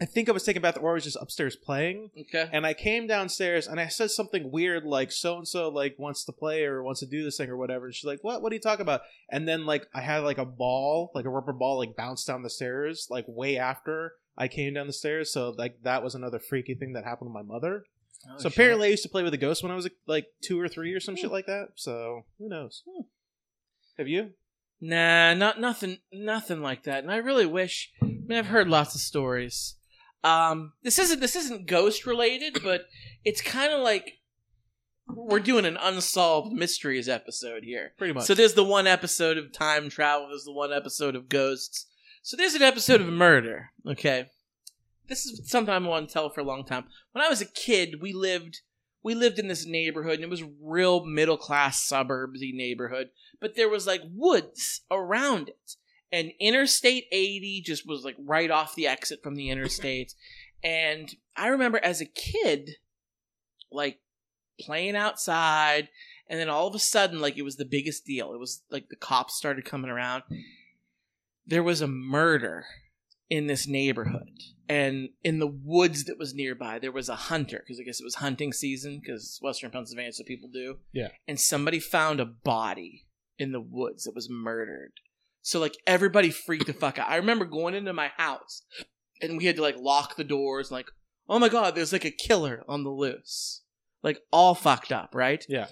I 0.00 0.04
think 0.04 0.28
I 0.28 0.32
was 0.32 0.42
taking 0.42 0.58
a 0.58 0.62
bath, 0.62 0.78
or 0.80 0.90
I 0.90 0.94
was 0.94 1.04
just 1.04 1.16
upstairs 1.20 1.56
playing. 1.56 2.10
okay, 2.22 2.48
And 2.52 2.66
I 2.66 2.74
came 2.74 3.06
downstairs 3.06 3.66
and 3.66 3.80
I 3.80 3.86
said 3.86 4.10
something 4.10 4.50
weird 4.50 4.84
like 4.84 5.12
so 5.12 5.36
and 5.36 5.46
so 5.46 5.68
like 5.68 5.96
wants 5.98 6.24
to 6.24 6.32
play 6.32 6.64
or 6.64 6.82
wants 6.82 7.00
to 7.00 7.06
do 7.06 7.22
this 7.24 7.36
thing 7.36 7.48
or 7.48 7.56
whatever. 7.56 7.86
And 7.86 7.94
she's 7.94 8.04
like, 8.04 8.22
What? 8.22 8.42
What 8.42 8.52
are 8.52 8.54
you 8.54 8.60
talking 8.60 8.82
about? 8.82 9.02
And 9.30 9.48
then 9.48 9.66
like 9.66 9.86
I 9.94 10.00
had 10.00 10.18
like 10.18 10.38
a 10.38 10.44
ball, 10.44 11.10
like 11.14 11.24
a 11.24 11.30
rubber 11.30 11.52
ball, 11.52 11.78
like 11.78 11.96
bounced 11.96 12.26
down 12.26 12.42
the 12.42 12.50
stairs, 12.50 13.06
like 13.10 13.24
way 13.28 13.56
after 13.56 14.12
I 14.36 14.48
came 14.48 14.74
down 14.74 14.86
the 14.86 14.92
stairs. 14.92 15.32
So 15.32 15.54
like 15.56 15.78
that 15.82 16.02
was 16.02 16.14
another 16.14 16.40
freaky 16.40 16.74
thing 16.74 16.92
that 16.94 17.04
happened 17.04 17.30
to 17.30 17.32
my 17.32 17.42
mother. 17.42 17.84
Oh, 18.28 18.38
so 18.38 18.48
apparently 18.48 18.88
I 18.88 18.90
used 18.90 19.02
to 19.04 19.08
play 19.08 19.22
with 19.22 19.34
a 19.34 19.38
ghost 19.38 19.62
when 19.62 19.70
I 19.70 19.76
was 19.76 19.88
like 20.06 20.26
two 20.42 20.60
or 20.60 20.68
three 20.68 20.92
or 20.92 21.00
some 21.00 21.16
shit 21.16 21.30
like 21.30 21.46
that. 21.46 21.68
So 21.76 22.24
who 22.38 22.48
knows? 22.48 22.82
Hmm. 22.88 23.02
Have 23.98 24.08
you? 24.08 24.30
Nah, 24.86 25.32
not 25.32 25.58
nothing, 25.58 25.96
nothing 26.12 26.60
like 26.60 26.82
that. 26.82 27.02
And 27.02 27.10
I 27.10 27.16
really 27.16 27.46
wish. 27.46 27.90
I 28.02 28.04
mean, 28.04 28.36
I've 28.36 28.48
heard 28.48 28.68
lots 28.68 28.94
of 28.94 29.00
stories. 29.00 29.76
Um, 30.22 30.74
this 30.82 30.98
isn't 30.98 31.20
this 31.20 31.34
isn't 31.34 31.66
ghost 31.66 32.04
related, 32.04 32.62
but 32.62 32.82
it's 33.24 33.40
kind 33.40 33.72
of 33.72 33.80
like 33.80 34.18
we're 35.08 35.40
doing 35.40 35.64
an 35.64 35.78
unsolved 35.80 36.52
mysteries 36.52 37.08
episode 37.08 37.64
here. 37.64 37.94
Pretty 37.96 38.12
much. 38.12 38.24
So 38.24 38.34
there's 38.34 38.52
the 38.52 38.62
one 38.62 38.86
episode 38.86 39.38
of 39.38 39.54
time 39.54 39.88
travel. 39.88 40.28
There's 40.28 40.44
the 40.44 40.52
one 40.52 40.70
episode 40.70 41.16
of 41.16 41.30
ghosts. 41.30 41.86
So 42.20 42.36
there's 42.36 42.54
an 42.54 42.60
episode 42.60 43.00
of 43.00 43.06
murder. 43.06 43.70
Okay, 43.86 44.26
this 45.08 45.24
is 45.24 45.48
something 45.48 45.72
I 45.72 45.78
want 45.78 46.08
to 46.08 46.12
tell 46.12 46.28
for 46.28 46.42
a 46.42 46.44
long 46.44 46.62
time. 46.62 46.84
When 47.12 47.24
I 47.24 47.30
was 47.30 47.40
a 47.40 47.46
kid, 47.46 48.02
we 48.02 48.12
lived 48.12 48.60
we 49.04 49.14
lived 49.14 49.38
in 49.38 49.46
this 49.46 49.66
neighborhood, 49.66 50.14
and 50.14 50.24
it 50.24 50.30
was 50.30 50.42
real 50.60 51.04
middle 51.04 51.36
class 51.36 51.88
suburbsy 51.88 52.52
neighborhood. 52.52 53.10
But 53.40 53.54
there 53.54 53.68
was 53.68 53.86
like 53.86 54.02
woods 54.12 54.80
around 54.90 55.48
it, 55.48 55.76
and 56.10 56.32
Interstate 56.40 57.04
80 57.12 57.62
just 57.64 57.86
was 57.86 58.04
like 58.04 58.16
right 58.18 58.50
off 58.50 58.74
the 58.74 58.88
exit 58.88 59.22
from 59.22 59.36
the 59.36 59.50
interstate. 59.50 60.14
And 60.64 61.14
I 61.36 61.48
remember 61.48 61.78
as 61.82 62.00
a 62.00 62.06
kid, 62.06 62.76
like 63.70 64.00
playing 64.60 64.96
outside 64.96 65.88
and 66.28 66.38
then 66.38 66.48
all 66.48 66.66
of 66.66 66.74
a 66.74 66.78
sudden 66.78 67.20
like 67.20 67.36
it 67.36 67.42
was 67.42 67.56
the 67.56 67.64
biggest 67.64 68.06
deal 68.06 68.32
it 68.32 68.38
was 68.38 68.62
like 68.70 68.88
the 68.88 68.96
cops 68.96 69.34
started 69.34 69.64
coming 69.64 69.90
around 69.90 70.22
there 71.46 71.62
was 71.62 71.80
a 71.80 71.86
murder 71.88 72.64
in 73.34 73.48
this 73.48 73.66
neighborhood. 73.66 74.30
And 74.68 75.08
in 75.24 75.40
the 75.40 75.48
woods 75.48 76.04
that 76.04 76.18
was 76.18 76.34
nearby 76.34 76.78
there 76.78 76.92
was 76.92 77.08
a 77.08 77.16
hunter 77.16 77.58
because 77.58 77.78
i 77.78 77.82
guess 77.82 78.00
it 78.00 78.04
was 78.04 78.14
hunting 78.14 78.52
season 78.52 78.98
because 78.98 79.38
western 79.42 79.70
pennsylvania 79.70 80.12
so 80.12 80.24
people 80.24 80.48
do. 80.52 80.78
Yeah. 80.92 81.08
and 81.26 81.38
somebody 81.38 81.80
found 81.80 82.20
a 82.20 82.24
body 82.24 83.06
in 83.38 83.50
the 83.52 83.60
woods 83.60 84.04
that 84.04 84.14
was 84.14 84.30
murdered. 84.30 84.92
So 85.42 85.58
like 85.58 85.76
everybody 85.86 86.30
freaked 86.30 86.66
the 86.66 86.72
fuck 86.72 86.98
out. 86.98 87.10
I 87.10 87.16
remember 87.16 87.44
going 87.44 87.74
into 87.74 87.92
my 87.92 88.12
house 88.16 88.62
and 89.20 89.36
we 89.36 89.46
had 89.46 89.56
to 89.56 89.62
like 89.62 89.76
lock 89.78 90.16
the 90.16 90.24
doors 90.24 90.70
like 90.70 90.86
oh 91.28 91.38
my 91.38 91.48
god 91.48 91.74
there's 91.74 91.92
like 91.92 92.04
a 92.04 92.10
killer 92.10 92.62
on 92.68 92.84
the 92.84 92.90
loose. 92.90 93.62
Like 94.02 94.20
all 94.30 94.54
fucked 94.54 94.92
up 94.92 95.10
right? 95.12 95.44
Yeah. 95.48 95.66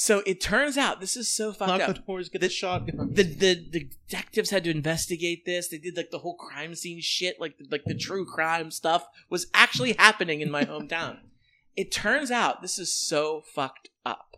So 0.00 0.22
it 0.26 0.40
turns 0.40 0.78
out 0.78 1.00
this 1.00 1.16
is 1.16 1.28
so 1.28 1.52
fucked 1.52 1.70
Lock 1.70 1.80
up 1.80 1.96
the 1.96 2.02
doors, 2.02 2.28
get 2.28 2.40
the 2.40 2.48
shotgun. 2.48 3.14
the, 3.14 3.24
the 3.24 3.66
the 3.68 3.90
detectives 4.06 4.50
had 4.50 4.62
to 4.62 4.70
investigate 4.70 5.44
this. 5.44 5.66
They 5.66 5.78
did 5.78 5.96
like 5.96 6.12
the 6.12 6.20
whole 6.20 6.36
crime 6.36 6.76
scene 6.76 7.00
shit, 7.00 7.40
like 7.40 7.56
like 7.68 7.82
the 7.84 7.96
true 7.96 8.24
crime 8.24 8.70
stuff 8.70 9.08
was 9.28 9.48
actually 9.54 9.94
happening 9.94 10.40
in 10.40 10.52
my 10.52 10.64
hometown. 10.64 11.18
It 11.76 11.92
turns 11.92 12.32
out 12.32 12.60
this 12.60 12.76
is 12.76 12.92
so 12.92 13.42
fucked 13.54 13.90
up. 14.04 14.36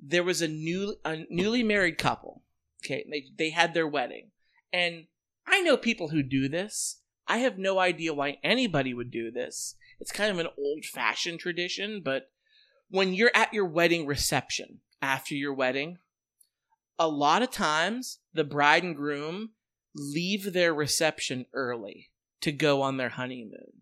There 0.00 0.22
was 0.24 0.42
a 0.42 0.48
new 0.48 0.96
a 1.04 1.26
newly 1.28 1.62
married 1.62 1.98
couple. 1.98 2.42
Okay, 2.84 3.04
they 3.08 3.26
they 3.36 3.50
had 3.50 3.72
their 3.72 3.86
wedding, 3.86 4.30
and 4.72 5.06
I 5.46 5.60
know 5.60 5.76
people 5.76 6.08
who 6.08 6.24
do 6.24 6.48
this. 6.48 7.02
I 7.28 7.38
have 7.38 7.56
no 7.58 7.78
idea 7.78 8.14
why 8.14 8.38
anybody 8.42 8.94
would 8.94 9.12
do 9.12 9.30
this. 9.30 9.76
It's 10.00 10.10
kind 10.12 10.32
of 10.32 10.38
an 10.40 10.52
old 10.58 10.84
fashioned 10.84 11.38
tradition, 11.38 12.00
but 12.04 12.30
when 12.90 13.14
you're 13.14 13.30
at 13.34 13.54
your 13.54 13.64
wedding 13.64 14.06
reception 14.06 14.80
after 15.00 15.34
your 15.34 15.54
wedding, 15.54 15.98
a 16.98 17.08
lot 17.08 17.42
of 17.42 17.50
times 17.50 18.18
the 18.34 18.44
bride 18.44 18.82
and 18.82 18.94
groom 18.94 19.50
leave 19.94 20.52
their 20.52 20.74
reception 20.74 21.46
early 21.54 22.10
to 22.42 22.52
go 22.52 22.82
on 22.82 22.96
their 22.96 23.08
honeymoon. 23.08 23.80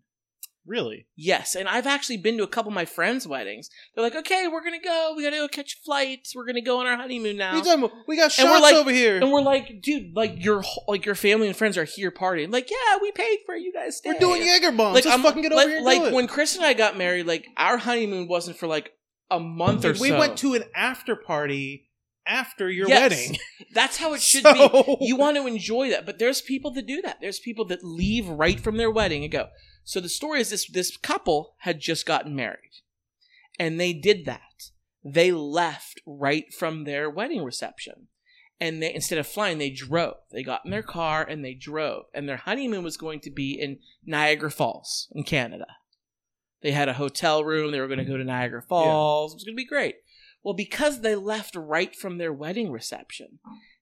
Really? 0.65 1.07
Yes, 1.15 1.55
and 1.55 1.67
I've 1.67 1.87
actually 1.87 2.17
been 2.17 2.37
to 2.37 2.43
a 2.43 2.47
couple 2.47 2.69
of 2.69 2.75
my 2.75 2.85
friends' 2.85 3.27
weddings. 3.27 3.69
They're 3.95 4.03
like, 4.03 4.15
"Okay, 4.15 4.47
we're 4.47 4.63
gonna 4.63 4.79
go. 4.79 5.13
We 5.17 5.23
gotta 5.23 5.37
go 5.37 5.47
catch 5.47 5.79
flights. 5.83 6.35
We're 6.35 6.45
gonna 6.45 6.61
go 6.61 6.79
on 6.79 6.85
our 6.85 6.95
honeymoon 6.95 7.37
now." 7.37 7.55
you 7.55 7.63
talking? 7.63 7.89
We 8.07 8.17
got 8.17 8.37
And 8.37 8.47
we're 8.47 8.55
shots 8.57 8.61
like- 8.61 8.75
over 8.75 8.91
here. 8.91 9.17
And 9.17 9.31
we're 9.31 9.41
like, 9.41 9.81
"Dude, 9.81 10.15
like 10.15 10.35
your 10.37 10.63
like 10.87 11.05
your 11.07 11.15
family 11.15 11.47
and 11.47 11.57
friends 11.57 11.75
are 11.75 11.85
here 11.85 12.11
partying." 12.11 12.51
Like, 12.53 12.69
yeah, 12.69 12.97
we 13.01 13.11
paid 13.13 13.39
for 13.47 13.55
it. 13.55 13.61
You 13.63 13.73
guys 13.73 13.97
stay. 13.97 14.11
We're 14.11 14.19
doing 14.19 14.45
Jaeger 14.45 14.71
bombs. 14.71 14.93
Like, 14.95 15.05
Let's 15.05 15.15
I'm 15.17 15.23
fucking 15.23 15.41
get 15.41 15.51
over 15.53 15.57
like, 15.59 15.67
here 15.69 15.77
and 15.77 15.85
like 15.85 16.13
when 16.13 16.27
Chris 16.27 16.55
and 16.55 16.63
I 16.63 16.73
got 16.73 16.95
married, 16.97 17.25
like 17.25 17.47
our 17.57 17.77
honeymoon 17.77 18.27
wasn't 18.27 18.57
for 18.57 18.67
like 18.67 18.91
a 19.31 19.39
month 19.39 19.85
or 19.85 19.93
we 19.93 20.09
so. 20.09 20.19
went 20.19 20.37
to 20.39 20.53
an 20.55 20.63
after 20.75 21.15
party 21.15 21.87
after 22.25 22.69
your 22.69 22.87
Yes. 22.87 23.11
wedding. 23.11 23.37
That's 23.73 23.97
how 23.97 24.13
it 24.13 24.21
should 24.21 24.43
So- 24.43 24.97
be. 24.99 25.05
You 25.05 25.15
want 25.15 25.37
to 25.37 25.47
enjoy 25.47 25.89
that, 25.89 26.05
but 26.05 26.19
there's 26.19 26.41
people 26.41 26.71
that 26.71 26.85
do 26.85 27.01
that. 27.01 27.17
There's 27.21 27.39
people 27.39 27.65
that 27.65 27.83
leave 27.83 28.27
right 28.27 28.59
from 28.59 28.77
their 28.77 28.91
wedding 28.91 29.23
and 29.23 29.31
go. 29.31 29.47
So 29.83 29.99
the 29.99 30.09
story 30.09 30.39
is 30.41 30.49
this: 30.51 30.67
this 30.69 30.95
couple 30.97 31.55
had 31.59 31.79
just 31.79 32.05
gotten 32.05 32.35
married, 32.35 32.81
and 33.59 33.79
they 33.79 33.93
did 33.93 34.25
that. 34.25 34.41
They 35.03 35.31
left 35.31 36.01
right 36.05 36.53
from 36.53 36.83
their 36.83 37.09
wedding 37.09 37.43
reception, 37.43 38.07
and 38.59 38.83
they 38.83 38.93
instead 38.93 39.17
of 39.17 39.25
flying, 39.25 39.57
they 39.57 39.69
drove. 39.71 40.15
They 40.31 40.43
got 40.43 40.65
in 40.65 40.71
their 40.71 40.83
car 40.83 41.23
and 41.23 41.43
they 41.43 41.53
drove, 41.55 42.05
and 42.13 42.27
their 42.29 42.37
honeymoon 42.37 42.83
was 42.83 42.97
going 42.97 43.21
to 43.21 43.31
be 43.31 43.53
in 43.59 43.79
Niagara 44.05 44.51
Falls 44.51 45.07
in 45.13 45.23
Canada. 45.23 45.65
They 46.61 46.71
had 46.71 46.89
a 46.89 46.93
hotel 46.93 47.43
room. 47.43 47.71
They 47.71 47.79
were 47.79 47.87
going 47.87 47.99
to 47.99 48.05
go 48.05 48.17
to 48.17 48.23
Niagara 48.23 48.61
Falls. 48.61 49.31
It 49.33 49.35
was 49.37 49.43
going 49.45 49.55
to 49.55 49.57
be 49.61 49.65
great. 49.65 49.95
Well, 50.43 50.53
because 50.53 51.01
they 51.01 51.15
left 51.15 51.55
right 51.55 51.95
from 51.95 52.17
their 52.17 52.33
wedding 52.33 52.71
reception, 52.71 53.39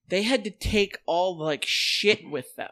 they 0.08 0.24
had 0.24 0.44
to 0.44 0.50
take 0.52 0.98
all 1.06 1.38
the 1.38 1.44
like 1.44 1.66
shit 1.68 2.28
with 2.30 2.56
them, 2.56 2.72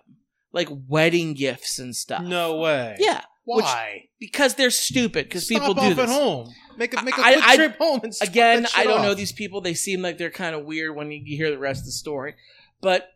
like 0.51 0.70
wedding 0.88 1.34
gifts 1.34 1.78
and 1.80 1.95
stuff. 1.95 2.24
No 2.24 2.58
way. 2.58 2.95
Yeah, 2.99 3.22
which- 3.45 3.64
Why? 3.64 4.06
because 4.20 4.56
they're 4.56 4.72
stupid. 4.72 5.26
Because 5.26 5.45
people 5.45 5.74
do 5.76 5.82
off 5.82 5.95
this. 5.95 6.10
at 6.10 6.16
home. 6.16 6.49
Make 6.78 6.99
a 6.99 7.03
make 7.03 7.18
a 7.18 7.22
I- 7.22 7.34
quick 7.34 7.45
I- 7.45 7.56
trip 7.56 7.78
home 7.78 7.99
and 8.03 8.14
Again, 8.22 8.68
I 8.76 8.84
don't 8.86 9.01
know 9.03 9.14
these 9.14 9.32
people. 9.32 9.62
They 9.62 9.74
seem 9.76 10.01
like 10.01 10.18
they're 10.18 10.32
kind 10.32 10.56
of 10.56 10.66
weird 10.66 10.95
when 10.95 11.12
you 11.12 11.38
hear 11.38 11.51
the 11.51 11.60
rest 11.60 11.82
of 11.82 11.86
the 11.86 11.91
story. 11.91 12.36
But 12.82 13.10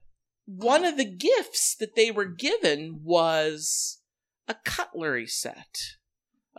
one 0.46 0.86
of 0.86 0.98
the 0.98 1.06
gifts 1.06 1.76
that 1.80 1.96
they 1.96 2.10
were 2.12 2.26
given 2.26 3.02
was 3.04 4.00
a 4.48 4.56
cutlery 4.64 5.28
set. 5.28 5.78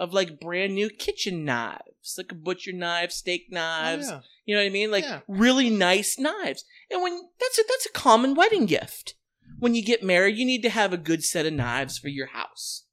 Of 0.01 0.13
like 0.15 0.41
brand 0.41 0.75
new 0.75 0.89
kitchen 0.91 1.45
knives, 1.45 2.15
like 2.19 2.33
a 2.33 2.35
butcher 2.35 2.73
knife, 2.73 3.13
steak 3.13 3.45
Oh, 3.51 3.55
knives. 3.55 4.09
yeah. 4.09 4.21
You 4.47 4.57
know 4.57 4.63
what 4.63 4.67
I 4.67 4.71
mean? 4.71 4.91
Like 4.91 5.05
Yeah. 5.05 5.21
really 5.29 5.69
nice 5.71 6.19
knives. 6.19 6.65
And 6.91 7.03
when 7.03 7.21
that's 7.39 7.59
a 7.59 7.63
that's 7.69 7.87
a 7.87 7.93
common 7.93 8.35
wedding 8.35 8.67
gift. 8.67 9.15
When 9.59 9.75
you 9.75 9.85
get 9.85 10.03
married, 10.03 10.39
you 10.39 10.47
need 10.47 10.63
to 10.63 10.71
have 10.71 10.93
a 10.93 10.97
good 10.97 11.23
set 11.23 11.45
of 11.47 11.53
knives 11.53 11.99
for 11.99 12.09
your 12.09 12.29
house. 12.29 12.87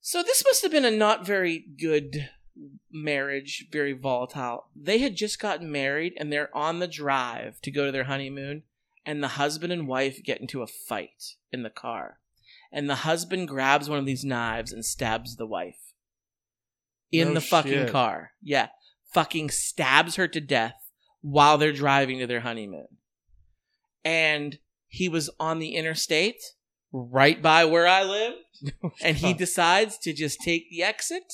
So 0.00 0.22
this 0.22 0.44
must 0.44 0.62
have 0.62 0.70
been 0.70 0.84
a 0.84 0.90
not 0.90 1.26
very 1.26 1.58
good 1.58 2.28
marriage, 2.90 3.66
very 3.72 3.92
volatile. 3.92 4.66
They 4.76 4.98
had 4.98 5.16
just 5.16 5.40
gotten 5.40 5.72
married 5.72 6.12
and 6.16 6.32
they're 6.32 6.54
on 6.56 6.78
the 6.78 6.86
drive 6.88 7.60
to 7.62 7.70
go 7.70 7.86
to 7.86 7.92
their 7.92 8.04
honeymoon 8.04 8.62
and 9.04 9.22
the 9.22 9.28
husband 9.28 9.72
and 9.72 9.88
wife 9.88 10.22
get 10.22 10.40
into 10.40 10.62
a 10.62 10.66
fight 10.66 11.34
in 11.50 11.62
the 11.64 11.70
car. 11.70 12.18
And 12.72 12.88
the 12.88 12.96
husband 12.96 13.48
grabs 13.48 13.88
one 13.88 13.98
of 13.98 14.06
these 14.06 14.24
knives 14.24 14.72
and 14.72 14.84
stabs 14.84 15.36
the 15.36 15.46
wife 15.46 15.92
in 17.10 17.28
No 17.28 17.34
the 17.34 17.40
fucking 17.42 17.72
shit. 17.72 17.90
car. 17.90 18.30
Yeah. 18.42 18.68
Fucking 19.12 19.50
stabs 19.50 20.16
her 20.16 20.26
to 20.28 20.40
death 20.40 20.74
while 21.20 21.58
they're 21.58 21.72
driving 21.72 22.18
to 22.20 22.26
their 22.26 22.40
honeymoon. 22.40 22.86
And 24.04 24.58
he 24.88 25.08
was 25.08 25.30
on 25.38 25.58
the 25.58 25.74
interstate 25.74 26.40
right 26.92 27.40
by 27.40 27.64
where 27.64 27.86
I 27.86 28.02
lived. 28.04 28.36
And 29.02 29.16
he 29.16 29.34
decides 29.34 29.98
to 29.98 30.12
just 30.12 30.38
take 30.40 30.70
the 30.70 30.82
exit. 30.82 31.24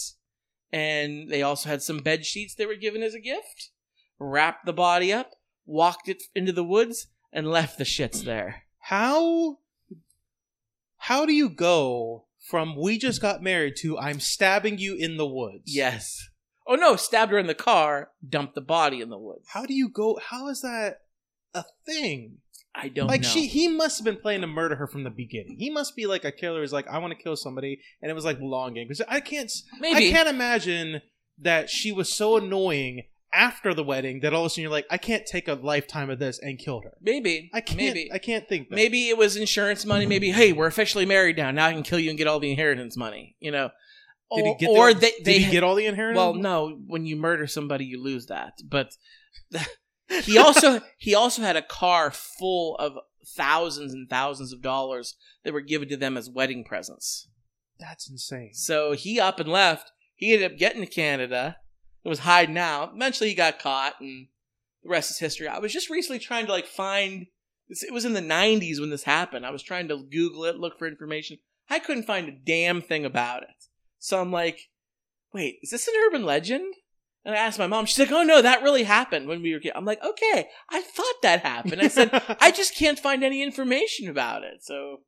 And 0.72 1.30
they 1.30 1.42
also 1.42 1.68
had 1.68 1.82
some 1.82 1.98
bed 1.98 2.24
sheets 2.24 2.54
they 2.54 2.66
were 2.66 2.74
given 2.74 3.02
as 3.02 3.14
a 3.14 3.20
gift. 3.20 3.70
Wrapped 4.18 4.66
the 4.66 4.72
body 4.72 5.12
up, 5.12 5.30
walked 5.66 6.08
it 6.08 6.22
into 6.34 6.52
the 6.52 6.64
woods, 6.64 7.06
and 7.32 7.50
left 7.50 7.76
the 7.78 7.84
shits 7.84 8.24
there. 8.24 8.64
How 8.80 9.58
how 10.98 11.26
do 11.26 11.32
you 11.32 11.48
go 11.48 12.26
from 12.48 12.76
we 12.76 12.98
just 12.98 13.20
got 13.20 13.42
married 13.42 13.74
to 13.78 13.98
I'm 13.98 14.20
stabbing 14.20 14.78
you 14.78 14.94
in 14.94 15.16
the 15.16 15.26
woods? 15.26 15.64
Yes. 15.66 16.28
Oh 16.66 16.74
no, 16.74 16.96
stabbed 16.96 17.32
her 17.32 17.38
in 17.38 17.46
the 17.46 17.54
car, 17.54 18.10
dumped 18.26 18.54
the 18.54 18.60
body 18.60 19.00
in 19.00 19.08
the 19.08 19.18
woods. 19.18 19.46
How 19.48 19.64
do 19.64 19.74
you 19.74 19.88
go? 19.88 20.18
How 20.22 20.48
is 20.48 20.60
that 20.62 20.98
a 21.54 21.64
thing? 21.86 22.38
I 22.74 22.88
don't 22.88 23.08
like 23.08 23.22
know. 23.22 23.28
she, 23.28 23.46
he 23.46 23.68
must 23.68 23.98
have 23.98 24.04
been 24.04 24.20
planning 24.20 24.42
to 24.42 24.46
murder 24.46 24.76
her 24.76 24.86
from 24.86 25.02
the 25.02 25.10
beginning. 25.10 25.56
He 25.58 25.70
must 25.70 25.96
be 25.96 26.06
like 26.06 26.24
a 26.24 26.30
killer. 26.30 26.60
Who's 26.60 26.72
like, 26.72 26.86
I 26.86 26.98
want 26.98 27.16
to 27.16 27.22
kill 27.22 27.36
somebody, 27.36 27.80
and 28.00 28.10
it 28.10 28.14
was 28.14 28.24
like 28.24 28.38
long 28.40 28.74
game. 28.74 28.86
Because 28.86 29.02
I 29.08 29.20
can't, 29.20 29.50
Maybe. 29.80 30.08
I 30.08 30.10
can't 30.12 30.28
imagine 30.28 31.00
that 31.40 31.70
she 31.70 31.90
was 31.90 32.12
so 32.12 32.36
annoying 32.36 33.04
after 33.32 33.74
the 33.74 33.84
wedding 33.84 34.20
that 34.20 34.32
all 34.32 34.42
of 34.42 34.46
a 34.46 34.50
sudden 34.50 34.62
you're 34.62 34.70
like, 34.70 34.86
I 34.90 34.96
can't 34.96 35.26
take 35.26 35.48
a 35.48 35.54
lifetime 35.54 36.10
of 36.10 36.18
this 36.18 36.38
and 36.38 36.58
killed 36.58 36.84
her. 36.84 36.92
Maybe. 37.00 37.50
I 37.52 37.60
can't. 37.60 37.78
Maybe. 37.78 38.10
I 38.12 38.18
can't 38.18 38.48
think. 38.48 38.68
That. 38.68 38.76
Maybe 38.76 39.08
it 39.08 39.18
was 39.18 39.36
insurance 39.36 39.84
money. 39.84 40.06
Maybe, 40.06 40.30
hey, 40.30 40.52
we're 40.52 40.66
officially 40.66 41.06
married 41.06 41.36
now. 41.36 41.50
Now 41.50 41.66
I 41.66 41.72
can 41.72 41.82
kill 41.82 41.98
you 41.98 42.10
and 42.10 42.18
get 42.18 42.26
all 42.26 42.40
the 42.40 42.50
inheritance 42.50 42.96
money. 42.96 43.36
You 43.40 43.50
know, 43.50 43.70
Did 44.34 44.44
he 44.44 44.50
or, 44.50 44.56
get 44.56 44.68
or 44.70 44.94
the, 44.94 45.12
they 45.24 45.38
did 45.38 45.42
he 45.42 45.50
get 45.50 45.62
all 45.62 45.74
the 45.74 45.86
inheritance? 45.86 46.16
well, 46.16 46.34
no. 46.34 46.78
When 46.86 47.04
you 47.04 47.16
murder 47.16 47.46
somebody, 47.46 47.84
you 47.84 48.02
lose 48.02 48.26
that. 48.26 48.54
But 48.64 48.92
he 50.24 50.38
also 50.38 50.80
he 50.96 51.14
also 51.14 51.42
had 51.42 51.56
a 51.56 51.62
car 51.62 52.10
full 52.10 52.76
of 52.76 52.94
thousands 53.36 53.92
and 53.92 54.08
thousands 54.08 54.52
of 54.52 54.62
dollars 54.62 55.16
that 55.44 55.52
were 55.52 55.60
given 55.60 55.88
to 55.88 55.96
them 55.96 56.16
as 56.16 56.30
wedding 56.30 56.64
presents. 56.64 57.28
That's 57.78 58.10
insane. 58.10 58.54
So 58.54 58.92
he 58.92 59.20
up 59.20 59.38
and 59.38 59.48
left. 59.48 59.92
He 60.16 60.32
ended 60.32 60.52
up 60.52 60.58
getting 60.58 60.80
to 60.80 60.86
Canada. 60.86 61.58
And 62.04 62.10
was 62.10 62.20
hiding 62.20 62.58
out. 62.58 62.92
Eventually, 62.94 63.30
he 63.30 63.34
got 63.34 63.58
caught, 63.58 64.00
and 64.00 64.28
the 64.82 64.88
rest 64.88 65.10
is 65.10 65.18
history. 65.18 65.48
I 65.48 65.58
was 65.58 65.72
just 65.72 65.90
recently 65.90 66.18
trying 66.18 66.46
to 66.46 66.52
like 66.52 66.66
find. 66.66 67.26
It 67.68 67.92
was 67.92 68.04
in 68.04 68.14
the 68.14 68.20
'90s 68.20 68.80
when 68.80 68.90
this 68.90 69.04
happened. 69.04 69.44
I 69.44 69.50
was 69.50 69.62
trying 69.62 69.88
to 69.88 69.98
Google 69.98 70.44
it, 70.44 70.56
look 70.56 70.78
for 70.78 70.86
information. 70.86 71.38
I 71.68 71.78
couldn't 71.78 72.04
find 72.04 72.28
a 72.28 72.32
damn 72.32 72.80
thing 72.80 73.04
about 73.04 73.42
it. 73.42 73.66
So 73.98 74.20
I'm 74.20 74.32
like, 74.32 74.70
wait, 75.32 75.58
is 75.62 75.70
this 75.70 75.88
an 75.88 75.94
urban 76.06 76.24
legend? 76.24 76.74
And 77.24 77.34
I 77.34 77.38
asked 77.38 77.58
my 77.58 77.66
mom. 77.66 77.84
She's 77.84 77.98
like, 77.98 78.12
oh 78.12 78.22
no, 78.22 78.40
that 78.40 78.62
really 78.62 78.84
happened 78.84 79.28
when 79.28 79.42
we 79.42 79.52
were 79.52 79.60
kids. 79.60 79.74
I'm 79.76 79.84
like, 79.84 80.02
okay, 80.02 80.48
I 80.70 80.80
thought 80.80 81.22
that 81.22 81.42
happened. 81.42 81.82
I 81.82 81.88
said, 81.88 82.10
I 82.40 82.50
just 82.50 82.74
can't 82.74 82.98
find 82.98 83.22
any 83.22 83.42
information 83.42 84.08
about 84.08 84.44
it. 84.44 84.64
So, 84.64 85.00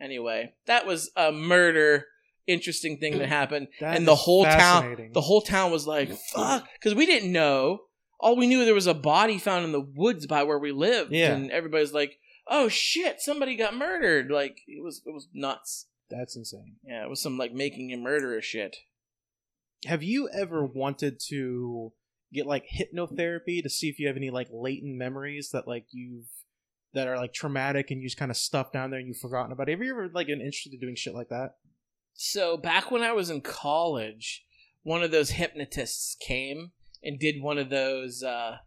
anyway, 0.00 0.52
that 0.66 0.86
was 0.86 1.10
a 1.16 1.32
murder, 1.32 2.06
interesting 2.46 2.98
thing 2.98 3.18
that 3.18 3.28
happened. 3.28 3.68
That 3.80 3.96
and 3.96 4.06
the 4.06 4.14
whole 4.14 4.44
town, 4.44 5.10
the 5.12 5.20
whole 5.20 5.40
town 5.42 5.70
was 5.70 5.86
like, 5.86 6.10
"Fuck," 6.32 6.68
because 6.74 6.94
we 6.94 7.06
didn't 7.06 7.32
know. 7.32 7.80
All 8.20 8.36
we 8.36 8.46
knew 8.46 8.64
there 8.64 8.74
was 8.74 8.86
a 8.86 8.94
body 8.94 9.38
found 9.38 9.64
in 9.64 9.72
the 9.72 9.80
woods 9.80 10.26
by 10.26 10.44
where 10.44 10.58
we 10.58 10.72
lived, 10.72 11.12
Yeah. 11.12 11.34
and 11.34 11.50
everybody's 11.50 11.92
like, 11.92 12.18
"Oh 12.48 12.68
shit, 12.68 13.20
somebody 13.20 13.56
got 13.56 13.76
murdered!" 13.76 14.30
Like 14.30 14.58
it 14.66 14.82
was, 14.82 15.02
it 15.04 15.10
was 15.10 15.28
nuts. 15.34 15.86
That's 16.10 16.36
insane. 16.36 16.76
Yeah, 16.84 17.04
it 17.04 17.10
was 17.10 17.20
some 17.22 17.36
like 17.38 17.52
making 17.52 17.92
a 17.92 17.96
murderer 17.96 18.40
shit. 18.40 18.76
Have 19.86 20.02
you 20.02 20.28
ever 20.30 20.64
wanted 20.64 21.20
to 21.28 21.92
get 22.32 22.46
like 22.46 22.64
hypnotherapy 22.68 23.62
to 23.62 23.68
see 23.70 23.88
if 23.88 23.98
you 23.98 24.06
have 24.06 24.16
any 24.16 24.30
like 24.30 24.48
latent 24.50 24.96
memories 24.96 25.50
that 25.52 25.68
like 25.68 25.86
you've 25.90 26.26
that 26.94 27.08
are 27.08 27.16
like 27.16 27.32
traumatic 27.34 27.90
and 27.90 28.00
you 28.00 28.06
just 28.06 28.16
kind 28.16 28.30
of 28.30 28.36
stuff 28.36 28.72
down 28.72 28.90
there 28.90 28.98
and 29.00 29.08
you've 29.08 29.18
forgotten 29.18 29.52
about? 29.52 29.68
it? 29.68 29.72
Have 29.72 29.82
you 29.82 29.90
ever 29.92 30.08
like 30.14 30.28
been 30.28 30.40
interested 30.40 30.72
in 30.72 30.80
doing 30.80 30.94
shit 30.96 31.14
like 31.14 31.28
that? 31.28 31.56
So 32.14 32.56
back 32.56 32.90
when 32.90 33.02
I 33.02 33.12
was 33.12 33.28
in 33.30 33.40
college, 33.40 34.44
one 34.82 35.02
of 35.02 35.10
those 35.10 35.30
hypnotists 35.30 36.16
came 36.20 36.70
and 37.02 37.18
did 37.18 37.42
one 37.42 37.58
of 37.58 37.70
those 37.70 38.22
uh 38.22 38.58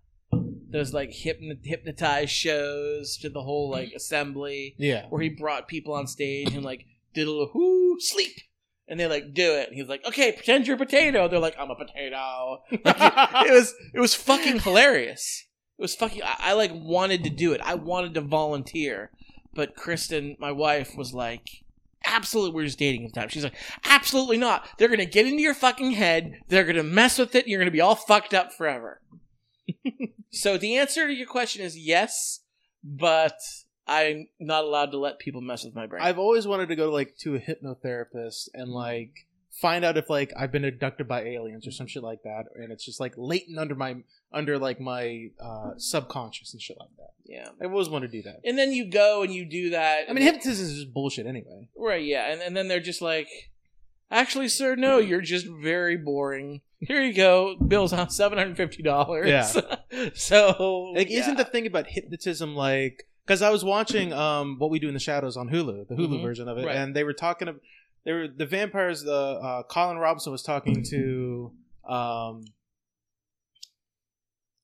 those 0.70 0.94
like 0.94 1.12
hypno- 1.12 1.56
hypnotized 1.64 2.32
shows 2.32 3.18
to 3.18 3.30
the 3.30 3.42
whole 3.42 3.70
like 3.70 3.94
assembly 3.96 4.76
Yeah. 4.78 5.06
where 5.10 5.22
he 5.22 5.30
brought 5.30 5.68
people 5.70 5.94
on 5.94 6.08
stage 6.08 6.54
and 6.54 6.64
like 6.66 6.86
did 7.14 7.26
a 7.28 7.32
little 7.32 7.50
whoo 7.54 7.98
sleep. 8.00 8.34
And 8.90 9.00
they 9.00 9.08
like 9.08 9.34
do 9.34 9.52
it. 9.54 9.70
And 9.70 9.78
he's 9.78 9.88
like 9.88 10.06
okay 10.06 10.32
pretend 10.34 10.68
you're 10.68 10.76
a 10.76 10.80
potato. 10.80 11.28
They're 11.28 11.40
like 11.40 11.56
i'm 11.58 11.72
a 11.72 11.76
potato. 11.76 12.64
Like, 12.84 12.98
it, 13.00 13.48
it 13.50 13.54
was 13.54 13.74
it 13.96 14.00
was 14.00 14.14
fucking 14.16 14.60
hilarious. 14.60 15.46
It 15.78 15.82
was 15.82 15.96
fucking 15.96 16.22
I, 16.24 16.36
I 16.40 16.54
like 16.54 16.72
wanted 16.74 17.24
to 17.24 17.30
do 17.30 17.54
it. 17.54 17.62
I 17.64 17.76
wanted 17.76 18.14
to 18.16 18.22
volunteer. 18.22 19.12
But 19.54 19.76
kristen 19.76 20.36
my 20.40 20.52
wife 20.52 20.96
was 20.98 21.14
like 21.14 21.48
absolutely 22.08 22.52
we 22.52 22.62
we're 22.62 22.66
just 22.66 22.80
dating 22.80 23.06
at 23.06 23.14
the 23.14 23.20
time. 23.20 23.30
She's 23.30 23.44
like 23.44 23.56
absolutely 23.86 24.38
not. 24.38 24.68
They're 24.78 24.88
gonna 24.88 25.06
get 25.06 25.28
into 25.28 25.42
your 25.42 25.54
fucking 25.54 25.92
head. 25.92 26.40
They're 26.48 26.66
gonna 26.66 26.84
mess 26.84 27.18
with 27.20 27.36
it. 27.36 27.46
And 27.46 27.52
you're 27.52 27.60
gonna 27.60 27.72
be 27.72 27.82
all 27.82 27.96
fucked 27.96 28.34
up 28.34 28.54
forever. 28.54 29.02
So 30.30 30.58
the 30.58 30.78
answer 30.78 31.08
to 31.08 31.14
your 31.14 31.28
question 31.28 31.64
is 31.64 31.78
yes 31.78 32.42
but 32.84 33.40
i'm 33.88 34.28
not 34.40 34.64
allowed 34.64 34.92
to 34.92 34.98
let 34.98 35.20
people 35.20 35.42
mess 35.42 35.64
with 35.64 35.76
my 35.76 35.88
brain. 35.88 36.04
I've 36.04 36.20
always 36.20 36.46
wanted 36.46 36.70
to 36.70 36.76
go 36.76 36.92
like 36.92 37.18
to 37.20 37.36
a 37.36 37.40
hypnotherapist 37.40 38.50
and 38.54 38.70
like 38.70 39.27
find 39.62 39.84
out 39.86 39.98
if 39.98 40.10
like 40.10 40.32
I've 40.38 40.52
been 40.52 40.66
abducted 40.66 41.08
by 41.08 41.24
aliens 41.24 41.68
or 41.68 41.72
some 41.72 41.88
shit 41.88 42.04
like 42.04 42.24
that, 42.24 42.46
and 42.56 42.72
it's 42.72 42.86
just 42.86 43.00
like 43.00 43.14
latent 43.18 43.58
under 43.58 43.76
my 43.76 43.96
under 44.34 44.58
like 44.58 44.80
my 44.80 45.30
uh, 45.40 45.72
subconscious 45.78 46.54
and 46.54 46.62
shit 46.62 46.78
like 46.80 46.90
that. 46.98 47.12
yeah 47.26 47.48
I've 47.62 47.72
always 47.72 47.90
wanted 47.90 48.12
to 48.12 48.18
do 48.18 48.24
that. 48.24 48.42
and 48.44 48.58
then 48.58 48.72
you 48.74 48.86
go 48.90 49.22
and 49.24 49.34
you 49.34 49.46
do 49.46 49.70
that 49.72 50.10
I 50.10 50.14
mean, 50.14 50.24
hypnotism 50.24 50.66
is 50.66 50.74
just 50.76 50.94
bullshit 50.94 51.26
anyway. 51.26 51.70
Right, 51.78 52.04
yeah. 52.04 52.32
And, 52.32 52.42
and 52.42 52.56
then 52.58 52.68
they're 52.68 52.80
just 52.82 53.02
like, 53.02 53.30
actually, 54.12 54.50
sir, 54.50 54.76
no, 54.76 54.98
you're 55.10 55.22
just 55.22 55.48
very 55.48 55.96
boring. 55.98 56.62
Here 56.80 57.02
you 57.02 57.14
go. 57.14 57.56
Bill's 57.56 57.92
on 57.94 58.08
$750. 58.08 59.28
Yeah. 59.28 60.10
so, 60.14 60.92
Like, 60.96 61.10
yeah. 61.10 61.20
isn't 61.22 61.38
the 61.38 61.46
thing 61.46 61.66
about 61.68 61.88
hypnotism 61.88 62.56
like? 62.56 63.08
Because 63.26 63.42
I 63.42 63.50
was 63.50 63.64
watching 63.64 64.14
um 64.14 64.58
what 64.58 64.70
we 64.70 64.80
do 64.80 64.88
in 64.88 64.94
the 64.94 65.00
shadows 65.00 65.36
on 65.38 65.50
Hulu, 65.50 65.88
the 65.90 65.96
Hulu 65.96 66.20
Mhm. 66.20 66.22
version 66.22 66.48
of 66.48 66.58
it, 66.58 66.66
Right. 66.66 66.76
and 66.78 66.96
they 66.96 67.04
were 67.04 67.14
talking. 67.14 67.48
Of, 67.50 67.60
they 68.08 68.14
were 68.14 68.30
the 68.30 68.46
vampires. 68.46 69.04
The 69.04 69.12
uh, 69.14 69.64
Colin 69.64 69.98
Robinson 69.98 70.32
was 70.32 70.42
talking 70.42 70.82
to 70.92 71.52
um. 71.88 72.46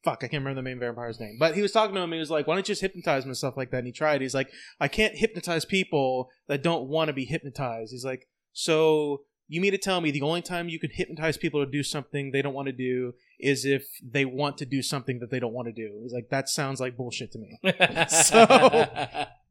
Fuck, 0.05 0.19
I 0.19 0.27
can't 0.27 0.43
remember 0.43 0.55
the 0.55 0.63
main 0.63 0.79
vampire's 0.79 1.19
name, 1.19 1.37
but 1.39 1.55
he 1.55 1.61
was 1.61 1.71
talking 1.71 1.93
to 1.95 2.01
him. 2.01 2.11
He 2.13 2.19
was 2.19 2.31
like, 2.31 2.47
"Why 2.47 2.55
don't 2.55 2.67
you 2.67 2.73
just 2.73 2.81
hypnotize 2.81 3.23
him 3.23 3.29
and 3.29 3.37
stuff 3.37 3.57
like 3.57 3.71
that?" 3.71 3.79
And 3.79 3.87
he 3.87 3.91
tried. 3.91 4.21
He's 4.21 4.33
like, 4.33 4.49
"I 4.79 4.87
can't 4.87 5.15
hypnotize 5.15 5.65
people 5.65 6.29
that 6.47 6.63
don't 6.63 6.87
want 6.87 7.09
to 7.09 7.13
be 7.13 7.25
hypnotized." 7.25 7.91
He's 7.91 8.05
like, 8.05 8.29
"So 8.53 9.23
you 9.49 9.59
mean 9.59 9.73
to 9.73 9.77
tell 9.77 9.99
me 9.99 10.11
the 10.11 10.21
only 10.21 10.41
time 10.41 10.69
you 10.69 10.79
can 10.79 10.89
hypnotize 10.91 11.37
people 11.37 11.65
to 11.65 11.69
do 11.69 11.83
something 11.83 12.31
they 12.31 12.41
don't 12.41 12.53
want 12.53 12.67
to 12.67 12.73
do 12.73 13.13
is 13.41 13.65
if 13.65 13.85
they 14.01 14.23
want 14.23 14.57
to 14.59 14.65
do 14.65 14.81
something 14.81 15.19
that 15.19 15.31
they 15.31 15.39
don't 15.39 15.53
want 15.53 15.67
to 15.67 15.73
do?" 15.73 15.99
He's 16.01 16.13
like, 16.13 16.29
"That 16.29 16.47
sounds 16.47 16.79
like 16.79 16.95
bullshit 16.95 17.33
to 17.33 17.39
me." 17.39 17.59
So, 18.07 18.45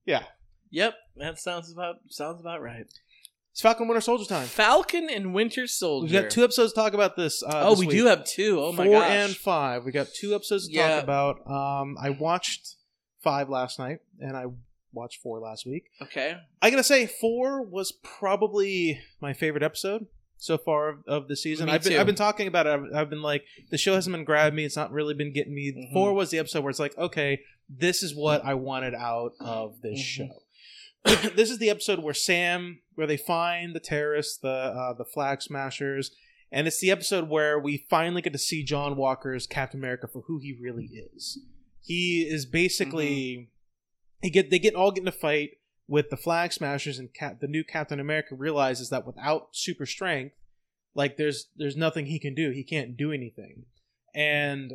yeah. 0.07 0.25
Yep, 0.71 0.95
that 1.17 1.39
sounds 1.39 1.71
about 1.71 1.97
sounds 2.09 2.41
about 2.41 2.63
right. 2.63 2.87
It's 3.53 3.61
Falcon 3.61 3.87
Winter 3.87 4.01
Soldier 4.01 4.25
time. 4.25 4.47
Falcon 4.47 5.09
and 5.11 5.35
Winter 5.35 5.67
Soldier. 5.67 6.05
We've 6.11 6.23
got 6.23 6.31
two 6.31 6.43
episodes 6.43 6.73
to 6.73 6.81
talk 6.81 6.95
about 6.95 7.17
this. 7.17 7.43
Uh, 7.43 7.51
Oh, 7.67 7.71
this 7.71 7.81
we 7.81 7.87
week. 7.87 7.97
do 7.99 8.07
have 8.07 8.25
two. 8.25 8.59
Oh 8.61 8.73
my 8.73 8.87
four 8.87 9.01
gosh. 9.01 9.11
and 9.11 9.37
five. 9.37 9.85
We 9.85 9.93
got 9.93 10.09
two 10.19 10.35
episodes 10.35 10.69
to 10.69 10.73
Yeah. 10.73 10.95
talk 10.97 11.05
about. 11.05 11.37
Um, 11.47 11.97
I 12.01 12.11
watched 12.11 12.77
five 13.23 13.51
last 13.51 13.79
night, 13.79 13.99
and 14.21 14.37
I 14.39 14.47
watched 14.95 15.21
four 15.23 15.39
last 15.39 15.67
week. 15.67 15.85
okay. 16.01 16.37
I 16.63 16.71
gotta 16.71 16.83
say, 16.83 17.07
four 17.07 17.63
was 17.63 17.93
probably 17.93 19.01
my 19.21 19.35
favorite 19.35 19.63
episode 19.63 20.07
so 20.39 20.57
far 20.57 20.89
of, 20.89 20.97
of 21.07 21.29
the 21.29 21.37
season. 21.37 21.69
I've 21.69 21.85
been. 21.85 21.99
I've 22.01 22.07
been 22.07 22.15
talking 22.15 22.47
about 22.49 22.67
it. 22.67 22.71
I've, 22.71 22.85
I've 22.95 23.11
been 23.11 23.23
like, 23.23 23.45
the 23.71 23.77
show 23.79 23.95
hasn't 23.95 24.15
been 24.17 24.25
grabbing 24.25 24.57
me. 24.57 24.65
It's 24.65 24.77
not 24.77 24.93
really 24.93 25.13
been 25.15 25.33
getting 25.33 25.55
me. 25.55 25.73
Mhm. 25.73 25.93
Four 25.93 26.15
was 26.15 26.31
the 26.31 26.39
episode 26.39 26.63
where 26.65 26.71
it's 26.71 26.81
like, 26.81 26.97
okay, 26.97 27.41
this 27.69 28.03
is 28.03 28.15
what 28.15 28.43
I 28.47 28.55
wanted 28.55 28.95
out 28.95 29.33
of 29.41 29.83
this 29.83 29.99
Mhm. 30.01 30.03
show. 30.03 30.43
this 31.35 31.51
is 31.51 31.59
the 31.59 31.69
episode 31.71 31.99
where 31.99 32.15
Sam, 32.15 32.81
where 32.95 33.07
they 33.07 33.17
find 33.17 33.75
the 33.75 33.81
terrorists, 33.81 34.39
the 34.39 34.49
uh, 34.49 34.93
the 34.95 35.05
flag 35.05 35.43
smashers, 35.43 36.11
and 36.51 36.67
it's 36.67 36.81
the 36.81 36.91
episode 36.91 37.29
where 37.29 37.59
we 37.59 37.87
finally 37.89 38.23
get 38.23 38.33
to 38.33 38.39
see 38.39 38.63
John 38.63 38.97
Walker's 38.97 39.47
Captain 39.47 39.81
America 39.81 40.07
for 40.07 40.23
who 40.23 40.39
he 40.39 40.57
really 40.61 40.91
is. 41.15 41.39
He 41.81 42.23
is 42.23 42.47
basically 42.47 43.51
he 44.21 44.31
get 44.31 44.51
they 44.51 44.59
get 44.59 44.75
all 44.75 44.93
get 44.93 45.03
in 45.03 45.09
a 45.09 45.13
fight 45.13 45.59
with 45.89 46.11
the 46.11 46.17
flag 46.17 46.53
smashers, 46.53 46.99
and 46.99 47.13
Cap, 47.13 47.41
the 47.41 47.49
new 47.49 47.65
Captain 47.65 48.01
America 48.01 48.35
realizes 48.35 48.89
that 48.91 49.07
without 49.07 49.49
super 49.53 49.87
strength, 49.87 50.35
like 50.95 51.17
there's 51.17 51.49
there's 51.57 51.77
nothing 51.77 52.07
he 52.07 52.19
can 52.19 52.35
do. 52.35 52.51
He 52.51 52.65
can't 52.65 52.97
do 52.97 53.13
anything, 53.13 53.65
and 54.15 54.75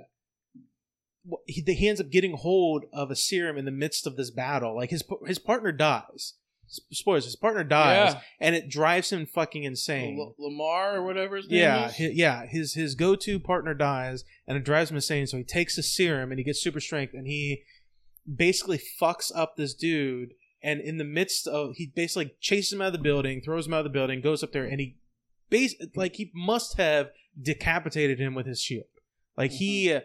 he, 1.45 1.61
he 1.61 1.87
ends 1.87 2.01
up 2.01 2.09
getting 2.09 2.35
hold 2.35 2.85
of 2.93 3.11
a 3.11 3.15
serum 3.15 3.57
in 3.57 3.65
the 3.65 3.71
midst 3.71 4.05
of 4.05 4.15
this 4.15 4.31
battle. 4.31 4.75
Like 4.75 4.89
his 4.89 5.03
his 5.25 5.39
partner 5.39 5.71
dies. 5.71 6.33
Spoilers: 6.67 7.25
his 7.25 7.35
partner 7.35 7.63
dies, 7.63 8.13
Yeah. 8.13 8.21
and 8.39 8.55
it 8.55 8.69
drives 8.69 9.09
him 9.11 9.25
fucking 9.25 9.63
insane. 9.63 10.17
L- 10.19 10.35
Lemar 10.39 10.95
or 10.95 11.03
whatever 11.05 11.37
his 11.37 11.47
name 11.49 11.59
Yeah, 11.59 11.87
is. 11.87 11.97
hi- 11.97 12.11
yeah. 12.13 12.45
His 12.45 12.73
his 12.73 12.95
go 12.95 13.15
to 13.15 13.39
partner 13.39 13.73
dies, 13.73 14.23
and 14.47 14.57
it 14.57 14.63
drives 14.65 14.89
him 14.91 14.97
insane. 14.97 15.27
So 15.27 15.37
he 15.37 15.43
takes 15.43 15.75
the 15.75 15.83
serum 15.83 16.31
and 16.31 16.39
he 16.39 16.43
gets 16.43 16.61
super 16.61 16.79
strength, 16.79 17.13
and 17.13 17.25
he 17.27 17.63
basically 18.33 18.79
fucks 19.01 19.31
up 19.35 19.55
this 19.55 19.73
dude. 19.73 20.33
And 20.61 20.81
in 20.81 20.97
the 20.97 21.03
midst 21.05 21.47
of, 21.47 21.75
he 21.75 21.91
basically 21.95 22.33
chases 22.41 22.73
him 22.73 22.81
out 22.81 22.87
of 22.87 22.93
the 22.93 22.99
building, 22.99 23.41
throws 23.41 23.67
him 23.67 23.73
out 23.73 23.79
of 23.79 23.83
the 23.85 23.89
building, 23.91 24.21
goes 24.21 24.43
up 24.43 24.51
there, 24.51 24.65
and 24.65 24.79
he, 24.79 24.97
base 25.49 25.75
like 25.95 26.15
he 26.15 26.31
must 26.33 26.77
have 26.77 27.11
decapitated 27.39 28.19
him 28.19 28.33
with 28.35 28.47
his 28.47 28.59
shield. 28.61 28.87
Like 29.37 29.51
he 29.51 29.93
uh, 29.93 30.01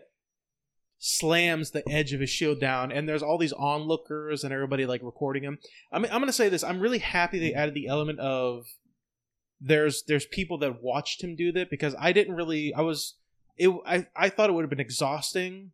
slams 1.04 1.72
the 1.72 1.82
edge 1.90 2.12
of 2.12 2.20
his 2.20 2.30
shield 2.30 2.60
down, 2.60 2.92
and 2.92 3.08
there's 3.08 3.24
all 3.24 3.36
these 3.36 3.52
onlookers 3.52 4.44
and 4.44 4.52
everybody 4.54 4.86
like 4.86 5.02
recording 5.02 5.42
him. 5.42 5.58
I 5.90 5.98
mean, 5.98 6.12
I'm 6.12 6.20
gonna 6.20 6.32
say 6.32 6.48
this. 6.48 6.62
I'm 6.62 6.78
really 6.80 7.00
happy 7.00 7.40
they 7.40 7.52
added 7.54 7.74
the 7.74 7.88
element 7.88 8.20
of 8.20 8.66
there's 9.60 10.04
there's 10.04 10.26
people 10.26 10.58
that 10.58 10.82
watched 10.82 11.22
him 11.22 11.34
do 11.34 11.50
that 11.52 11.70
because 11.70 11.94
I 11.98 12.12
didn't 12.12 12.34
really 12.36 12.72
I 12.74 12.82
was 12.82 13.14
it 13.56 13.68
I, 13.84 14.06
I 14.16 14.28
thought 14.28 14.48
it 14.48 14.52
would 14.52 14.62
have 14.62 14.70
been 14.70 14.80
exhausting 14.80 15.72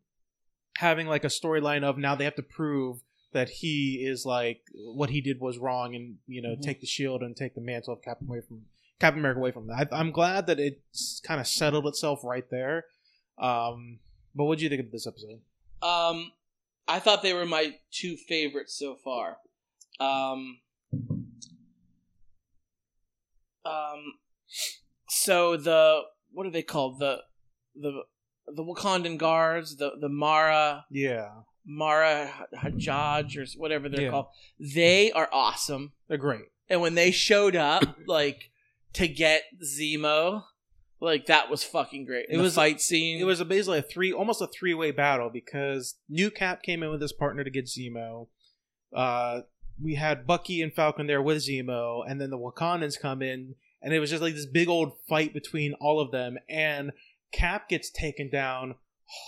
having 0.77 1.07
like 1.07 1.23
a 1.23 1.27
storyline 1.27 1.83
of 1.83 1.97
now 1.97 2.15
they 2.15 2.23
have 2.25 2.35
to 2.35 2.41
prove 2.43 2.97
that 3.33 3.49
he 3.49 4.03
is 4.07 4.25
like 4.25 4.61
what 4.73 5.09
he 5.11 5.21
did 5.21 5.39
was 5.39 5.57
wrong 5.59 5.93
and 5.95 6.17
you 6.27 6.41
know 6.41 6.55
Mhm. 6.55 6.61
take 6.61 6.81
the 6.81 6.87
shield 6.87 7.21
and 7.21 7.35
take 7.35 7.53
the 7.55 7.61
mantle 7.61 7.93
of 7.93 8.01
Captain 8.01 8.27
away 8.27 8.41
from 8.41 8.65
Captain 8.99 9.19
America 9.19 9.39
away 9.39 9.51
from 9.51 9.67
that. 9.67 9.89
I, 9.91 9.99
I'm 9.99 10.11
glad 10.11 10.47
that 10.47 10.59
it's 10.59 11.21
kind 11.23 11.39
of 11.39 11.47
settled 11.47 11.85
itself 11.87 12.23
right 12.23 12.49
there. 12.49 12.85
Um, 13.37 13.99
but 14.35 14.45
what 14.45 14.57
do 14.57 14.63
you 14.63 14.69
think 14.69 14.81
of 14.81 14.91
this 14.91 15.07
episode? 15.07 15.39
Um, 15.81 16.31
I 16.87 16.99
thought 16.99 17.21
they 17.23 17.33
were 17.33 17.45
my 17.45 17.75
two 17.91 18.15
favorites 18.15 18.77
so 18.77 18.95
far. 18.95 19.37
Um, 19.99 20.59
um, 23.65 24.13
so 25.09 25.57
the 25.57 26.01
what 26.31 26.45
are 26.45 26.51
they 26.51 26.61
called? 26.63 26.99
The 26.99 27.19
the 27.75 28.03
the 28.47 28.63
Wakandan 28.63 29.17
guards, 29.17 29.77
the 29.77 29.91
the 29.99 30.09
Mara 30.09 30.85
Yeah, 30.89 31.29
Mara 31.65 32.31
Hajaj 32.55 33.37
or 33.37 33.59
whatever 33.59 33.89
they're 33.89 34.01
Yeah. 34.03 34.09
called. 34.11 34.27
They 34.59 35.11
are 35.11 35.29
awesome. 35.31 35.93
they're 36.07 36.17
great. 36.17 36.45
And 36.69 36.81
when 36.81 36.95
they 36.95 37.11
showed 37.11 37.55
up, 37.55 37.83
like 38.07 38.51
to 38.93 39.07
get 39.07 39.43
Zemo, 39.63 40.43
like 41.01 41.27
that 41.27 41.49
was 41.49 41.63
fucking 41.63 42.05
great. 42.05 42.25
It 42.29 42.37
the 42.37 42.43
was- 42.43 42.55
fight 42.55 42.81
scene. 42.81 43.19
It 43.19 43.23
was 43.25 43.39
a, 43.39 43.45
basically 43.45 43.79
a 43.79 43.81
three, 43.83 44.11
almost 44.11 44.41
a 44.41 44.47
three 44.47 44.73
way 44.73 44.91
battle 44.91 45.29
because 45.31 45.95
New 46.09 46.29
Cap 46.31 46.61
came 46.63 46.83
in 46.83 46.89
with 46.91 47.01
his 47.01 47.13
partner 47.13 47.43
to 47.43 47.49
get 47.49 47.65
Zemo. 47.65 48.27
Uh, 48.95 49.41
we 49.81 49.95
had 49.95 50.27
Bucky 50.27 50.61
and 50.61 50.73
Falcon 50.73 51.07
there 51.07 51.21
with 51.21 51.37
Zemo, 51.37 52.01
and 52.05 52.19
then 52.19 52.29
the 52.31 52.37
Wakandans 52.37 52.99
come 52.99 53.21
in, 53.21 53.55
and 53.81 53.93
it 53.93 53.99
was 53.99 54.09
just 54.09 54.21
like 54.21 54.33
this 54.35 54.45
big 54.45 54.67
old 54.67 54.93
fight 55.07 55.33
between 55.33 55.73
all 55.79 55.99
of 56.01 56.11
them. 56.11 56.37
And 56.49 56.91
Cap 57.31 57.69
gets 57.69 57.89
taken 57.89 58.29
down 58.29 58.75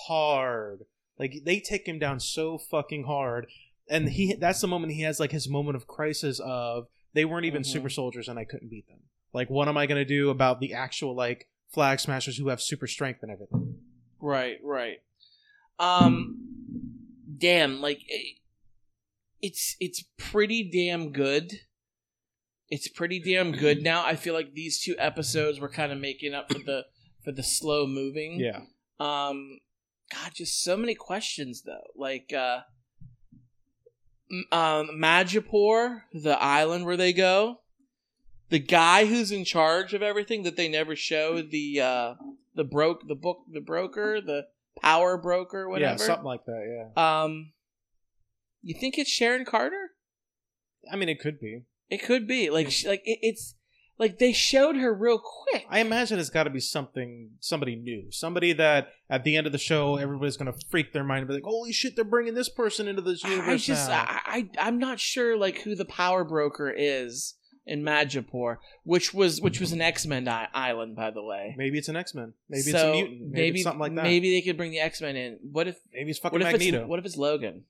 hard. 0.07 0.80
Like 1.19 1.34
they 1.45 1.59
take 1.59 1.88
him 1.88 1.99
down 1.99 2.19
so 2.19 2.57
fucking 2.57 3.03
hard, 3.03 3.47
and 3.89 4.09
he 4.09 4.34
that's 4.36 4.61
the 4.61 4.67
moment 4.67 4.93
he 4.93 5.03
has 5.03 5.19
like 5.19 5.32
his 5.32 5.47
moment 5.49 5.76
of 5.76 5.88
crisis 5.88 6.39
of 6.43 6.88
they 7.13 7.26
weren't 7.26 7.45
even 7.45 7.61
Mhm. 7.61 7.65
super 7.67 7.89
soldiers 7.89 8.28
and 8.28 8.39
I 8.39 8.45
couldn't 8.45 8.69
beat 8.69 8.88
them. 8.88 9.01
Like 9.34 9.49
what 9.49 9.67
am 9.67 9.78
I 9.78 9.86
gonna 9.86 10.05
do 10.05 10.30
about 10.30 10.59
the 10.59 10.74
actual 10.74 11.15
like 11.15 11.47
flag 11.74 11.99
smashers 11.99 12.38
who 12.38 12.49
have 12.49 12.61
super 12.61 12.88
strength 12.88 13.19
and 13.24 13.32
everything? 13.32 13.76
Right, 14.19 14.57
right. 14.63 14.97
Um, 15.80 16.38
damn, 17.38 17.82
like 17.82 18.01
it, 18.07 18.38
it's 19.41 19.76
it's 19.80 20.03
pretty 20.17 20.69
damn 20.69 21.11
good. 21.11 21.51
It's 22.69 22.88
pretty 22.88 23.19
damn 23.19 23.51
good 23.51 23.82
now. 23.84 24.05
I 24.05 24.15
feel 24.15 24.34
like 24.34 24.53
these 24.53 24.82
two 24.82 24.95
episodes 24.99 25.59
were 25.59 25.69
kind 25.69 25.91
of 25.91 25.97
making 25.99 26.34
up 26.34 26.51
for 26.51 26.59
the 26.59 26.86
for 27.24 27.32
the 27.32 27.43
slow 27.43 27.88
moving. 27.88 28.39
Yeah. 28.39 28.61
Um, 28.99 29.59
God, 30.13 30.32
just 30.36 30.61
so 30.63 30.78
many 30.78 30.93
questions 30.93 31.63
though. 31.63 31.88
Like, 31.95 32.32
uh, 32.34 32.59
m- 34.32 34.45
um, 34.51 34.89
Majapur, 34.95 36.01
the 36.13 36.38
island 36.41 36.86
where 36.86 36.97
they 36.97 37.13
go, 37.13 37.61
the 38.52 38.60
guy 38.60 39.06
who's 39.06 39.32
in 39.32 39.45
charge 39.45 39.93
of 39.93 40.04
everything 40.04 40.43
that 40.43 40.58
they 40.58 40.68
never 40.68 40.95
show 40.95 41.41
the 41.41 41.80
uh 41.80 42.14
the 42.54 42.66
broke 42.66 43.08
the 43.08 43.16
book 43.16 43.39
the 43.52 43.62
broker 43.62 44.22
the 44.22 44.45
power 44.82 45.18
broker 45.18 45.68
whatever. 45.68 45.99
Yeah, 45.99 46.08
something 46.08 46.26
like 46.26 46.45
that. 46.45 46.91
Yeah. 46.95 47.22
Um, 47.24 47.54
you 48.62 48.76
think 48.80 48.97
it's 48.97 49.10
Sharon 49.10 49.45
Carter? 49.45 49.91
I 50.91 50.95
mean, 50.95 51.10
it 51.10 51.20
could 51.20 51.39
be. 51.39 51.64
It 51.89 52.04
could 52.04 52.28
be 52.28 52.49
like 52.49 52.72
sh- 52.72 52.86
like 52.86 53.02
it, 53.06 53.20
it's 53.22 53.56
like 53.97 54.20
they 54.20 54.34
showed 54.34 54.76
her 54.76 54.93
real 54.93 55.20
quick. 55.20 55.66
I 55.70 55.80
imagine 55.80 56.20
it's 56.20 56.30
got 56.30 56.43
to 56.43 56.49
be 56.49 56.60
something, 56.60 57.32
somebody 57.39 57.76
new, 57.76 58.12
somebody 58.12 58.52
that 58.54 58.89
at 59.10 59.24
the 59.24 59.36
end 59.38 59.45
of 59.45 59.54
the 59.54 59.60
show, 59.60 59.95
everybody's 59.95 60.38
gonna 60.38 60.56
freak 60.70 60.91
their 60.91 61.04
mind 61.04 61.20
and 61.20 61.28
be 61.28 61.36
like, 61.36 61.43
"Holy 61.43 61.72
shit, 61.72 61.95
they're 61.95 62.04
bringing 62.06 62.34
this 62.34 62.49
person 62.49 62.88
into 62.88 63.02
this 63.02 63.24
universe 63.24 63.47
I 63.47 63.58
just 63.58 63.89
now." 63.89 64.06
I, 64.08 64.49
I 64.58 64.68
I'm 64.68 64.78
not 64.78 64.99
sure 64.99 65.38
like 65.38 65.60
who 65.60 65.76
the 65.76 65.86
power 65.86 66.24
broker 66.24 66.74
is 66.76 67.36
in 67.66 67.84
Majapur, 67.84 68.57
which 68.84 69.14
was 69.14 69.39
which 69.41 69.59
was 69.59 69.72
an 69.72 69.82
X 69.82 70.05
Men 70.05 70.28
I- 70.28 70.47
island 70.53 70.95
by 70.95 71.12
the 71.12 71.24
way. 71.24 71.53
maybe 71.57 71.78
it's 71.78 71.88
an 71.89 71.95
X 71.95 72.14
Men. 72.16 72.34
Maybe 72.49 72.72
it's 72.72 72.74
a 72.74 72.91
mutant. 72.91 73.32
Maybe, 73.32 73.59
it's 73.59 73.64
something 73.64 73.80
like 73.80 73.95
that. 73.95 74.03
Maybe, 74.03 74.28
Maybe 74.28 74.32
they 74.36 74.41
could 74.41 74.57
bring 74.57 74.72
the 74.72 74.80
X 74.80 75.01
Men 75.01 75.16
in. 75.16 75.39
What 75.51 75.68
if 75.68 75.78
Maybe 75.93 76.09
it's 76.09 76.20
fucking 76.20 76.39
what 76.39 76.45
if 76.45 76.51
Magneto. 76.51 76.82
it's 76.82 76.88
what 76.88 76.99
if 76.99 77.05
it's 77.05 77.18
Logan? 77.18 77.64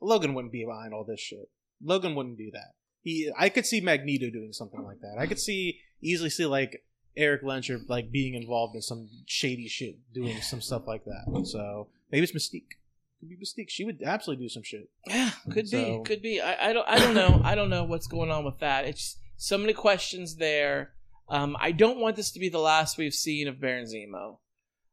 Logan 0.00 0.34
wouldn't 0.34 0.52
be 0.52 0.64
behind 0.64 0.94
all 0.94 1.04
this 1.04 1.20
shit. 1.20 1.48
Logan 1.82 2.14
wouldn't 2.14 2.38
do 2.38 2.50
that. 2.52 2.74
He, 3.02 3.30
I 3.38 3.48
could 3.48 3.66
see 3.66 3.80
Magneto 3.80 4.30
doing 4.30 4.52
something 4.52 4.82
like 4.82 5.00
that. 5.00 5.16
I 5.18 5.26
could 5.26 5.38
see 5.38 5.80
easily 6.02 6.30
see 6.30 6.46
like 6.46 6.84
Erik 7.16 7.42
Lehnsherr 7.42 7.88
like 7.88 8.10
being 8.10 8.34
involved 8.34 8.74
in 8.74 8.82
some 8.82 9.08
shady 9.26 9.68
shit, 9.68 9.96
doing 10.12 10.40
some 10.40 10.60
stuff 10.60 10.86
like 10.86 11.04
that. 11.04 11.46
So 11.46 11.88
maybe 12.10 12.24
it's 12.24 12.32
Mystique. 12.32 12.78
Could 13.20 13.28
be 13.28 13.36
Mystique. 13.36 13.68
She 13.68 13.84
would 13.84 14.02
absolutely 14.02 14.44
do 14.46 14.48
some 14.48 14.62
shit. 14.62 14.88
Yeah, 15.06 15.30
could 15.52 15.68
So- 15.68 15.98
be, 15.98 16.04
could 16.04 16.22
be. 16.22 16.40
I, 16.40 16.70
I 16.70 16.72
don't 16.72 16.88
I 16.88 16.98
don't 16.98 17.14
know. 17.14 17.40
I 17.44 17.54
don't 17.54 17.70
know 17.70 17.84
what's 17.84 18.06
going 18.06 18.30
on 18.30 18.44
with 18.44 18.58
that. 18.60 18.86
It's 18.86 19.16
so 19.36 19.56
many 19.58 19.72
questions 19.74 20.36
there. 20.36 20.92
Um, 21.28 21.56
I 21.60 21.72
don't 21.72 21.98
want 21.98 22.16
this 22.16 22.30
to 22.32 22.40
be 22.40 22.48
the 22.48 22.58
last 22.58 22.98
we've 22.98 23.14
seen 23.14 23.46
of 23.46 23.60
Baron 23.60 23.84
Zemo. 23.86 24.38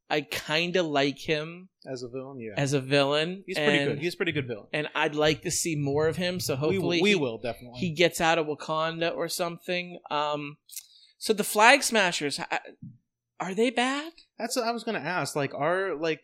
I 0.09 0.21
kind 0.21 0.75
of 0.77 0.85
like 0.85 1.17
him 1.19 1.67
As 1.85 2.01
a 2.03 2.07
villain, 2.07 2.39
yeah, 2.39 2.53
as 2.55 2.71
a 2.73 2.79
villain. 2.79 3.43
he's 3.45 3.57
pretty 3.57 3.77
and- 3.77 3.87
good. 3.93 3.99
He's 3.99 4.13
a 4.13 4.17
pretty 4.17 4.31
good 4.33 4.47
villain. 4.47 4.67
and 4.71 4.87
I'd 4.95 5.15
like 5.15 5.41
to 5.41 5.51
see 5.51 5.75
more 5.75 6.07
of 6.07 6.15
him. 6.15 6.39
So 6.39 6.55
hopefully 6.55 7.01
we 7.01 7.09
he, 7.09 7.15
will 7.15 7.37
definitely. 7.39 7.79
he 7.79 7.89
gets 7.91 8.21
out 8.21 8.37
of 8.37 8.45
Wakanda 8.47 9.13
or 9.15 9.27
something. 9.27 9.99
Um, 10.11 10.57
so 11.17 11.33
the 11.33 11.43
Flag 11.43 11.81
Smashers 11.83 12.39
are 13.39 13.53
they 13.53 13.69
bad? 13.69 14.11
That's 14.37 14.55
what 14.55 14.65
I 14.65 14.71
was 14.71 14.83
gonna 14.83 14.99
ask. 14.99 15.35
Like, 15.35 15.53
are 15.53 15.95
like 15.95 16.21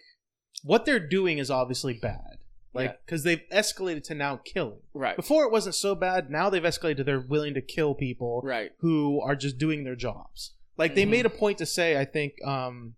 what 0.63 0.85
they're 0.85 0.99
doing 0.99 1.37
is 1.37 1.51
obviously 1.51 1.93
bad. 1.93 2.37
Like, 2.73 2.89
Yeah. 2.89 2.95
because 3.05 3.23
they've 3.23 3.41
escalated 3.51 4.03
to 4.05 4.15
now 4.15 4.37
killing. 4.37 4.79
Right, 4.95 5.15
Before 5.15 5.43
it 5.45 5.51
wasn't 5.51 5.75
so 5.75 5.93
bad. 5.93 6.31
Now 6.31 6.49
they've 6.49 6.63
escalated 6.63 6.97
to 6.97 7.03
they're 7.03 7.19
willing 7.19 7.53
to 7.53 7.61
kill 7.61 7.93
people 7.93 8.41
right. 8.43 8.71
who 8.79 9.21
are 9.21 9.35
just 9.35 9.59
doing 9.59 9.83
their 9.83 9.95
jobs. 9.95 10.53
Like 10.75 10.95
they 10.95 11.05
Mhm. 11.05 11.09
made 11.09 11.25
a 11.27 11.29
point 11.29 11.59
to 11.59 11.67
say, 11.67 11.97
I 11.99 12.05
think, 12.05 12.33
um, 12.43 12.95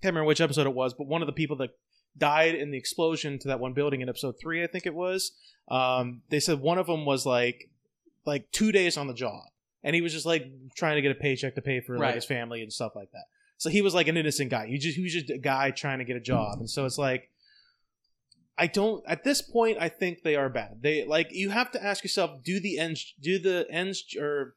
can't 0.00 0.12
remember 0.14 0.28
which 0.28 0.40
episode 0.40 0.66
it 0.68 0.74
was, 0.74 0.94
but 0.94 1.08
one 1.08 1.20
of 1.20 1.26
the 1.26 1.32
people 1.32 1.56
that 1.56 1.70
died 2.16 2.54
in 2.54 2.70
the 2.70 2.78
explosion 2.78 3.38
to 3.40 3.48
that 3.48 3.58
one 3.58 3.72
building 3.72 4.00
in 4.02 4.08
episode 4.08 4.36
three, 4.40 4.62
I 4.62 4.68
think 4.68 4.86
it 4.86 4.94
was. 4.94 5.32
Um, 5.68 6.22
they 6.28 6.38
said 6.38 6.60
one 6.60 6.78
of 6.78 6.86
them 6.86 7.04
was 7.04 7.26
like, 7.26 7.70
like 8.24 8.50
two 8.52 8.70
days 8.70 8.96
on 8.96 9.08
the 9.08 9.14
job, 9.14 9.42
and 9.82 9.96
he 9.96 10.00
was 10.00 10.12
just 10.12 10.26
like 10.26 10.46
trying 10.76 10.94
to 10.96 11.02
get 11.02 11.10
a 11.10 11.14
paycheck 11.16 11.56
to 11.56 11.62
pay 11.62 11.80
for 11.80 11.98
like 11.98 12.14
his 12.14 12.24
family 12.24 12.62
and 12.62 12.72
stuff 12.72 12.92
like 12.94 13.10
that. 13.12 13.24
So 13.58 13.68
he 13.70 13.82
was 13.82 13.92
like 13.94 14.08
an 14.08 14.16
innocent 14.16 14.50
guy. 14.50 14.66
He 14.68 14.78
just 14.78 14.96
he 14.96 15.02
was 15.02 15.12
just 15.12 15.30
a 15.30 15.38
guy 15.38 15.70
trying 15.70 15.98
to 15.98 16.04
get 16.04 16.16
a 16.16 16.20
job, 16.20 16.58
and 16.60 16.68
so 16.70 16.84
it's 16.86 16.98
like. 16.98 17.30
I 18.60 18.66
don't. 18.66 19.04
At 19.06 19.22
this 19.22 19.40
point, 19.40 19.78
I 19.80 19.88
think 19.88 20.22
they 20.24 20.34
are 20.34 20.48
bad. 20.48 20.78
They 20.82 21.04
like 21.04 21.28
you 21.30 21.50
have 21.50 21.70
to 21.70 21.84
ask 21.84 22.02
yourself: 22.02 22.42
Do 22.42 22.58
the 22.58 22.76
ends, 22.76 23.14
do 23.20 23.38
the 23.38 23.64
ends, 23.70 24.02
or 24.18 24.56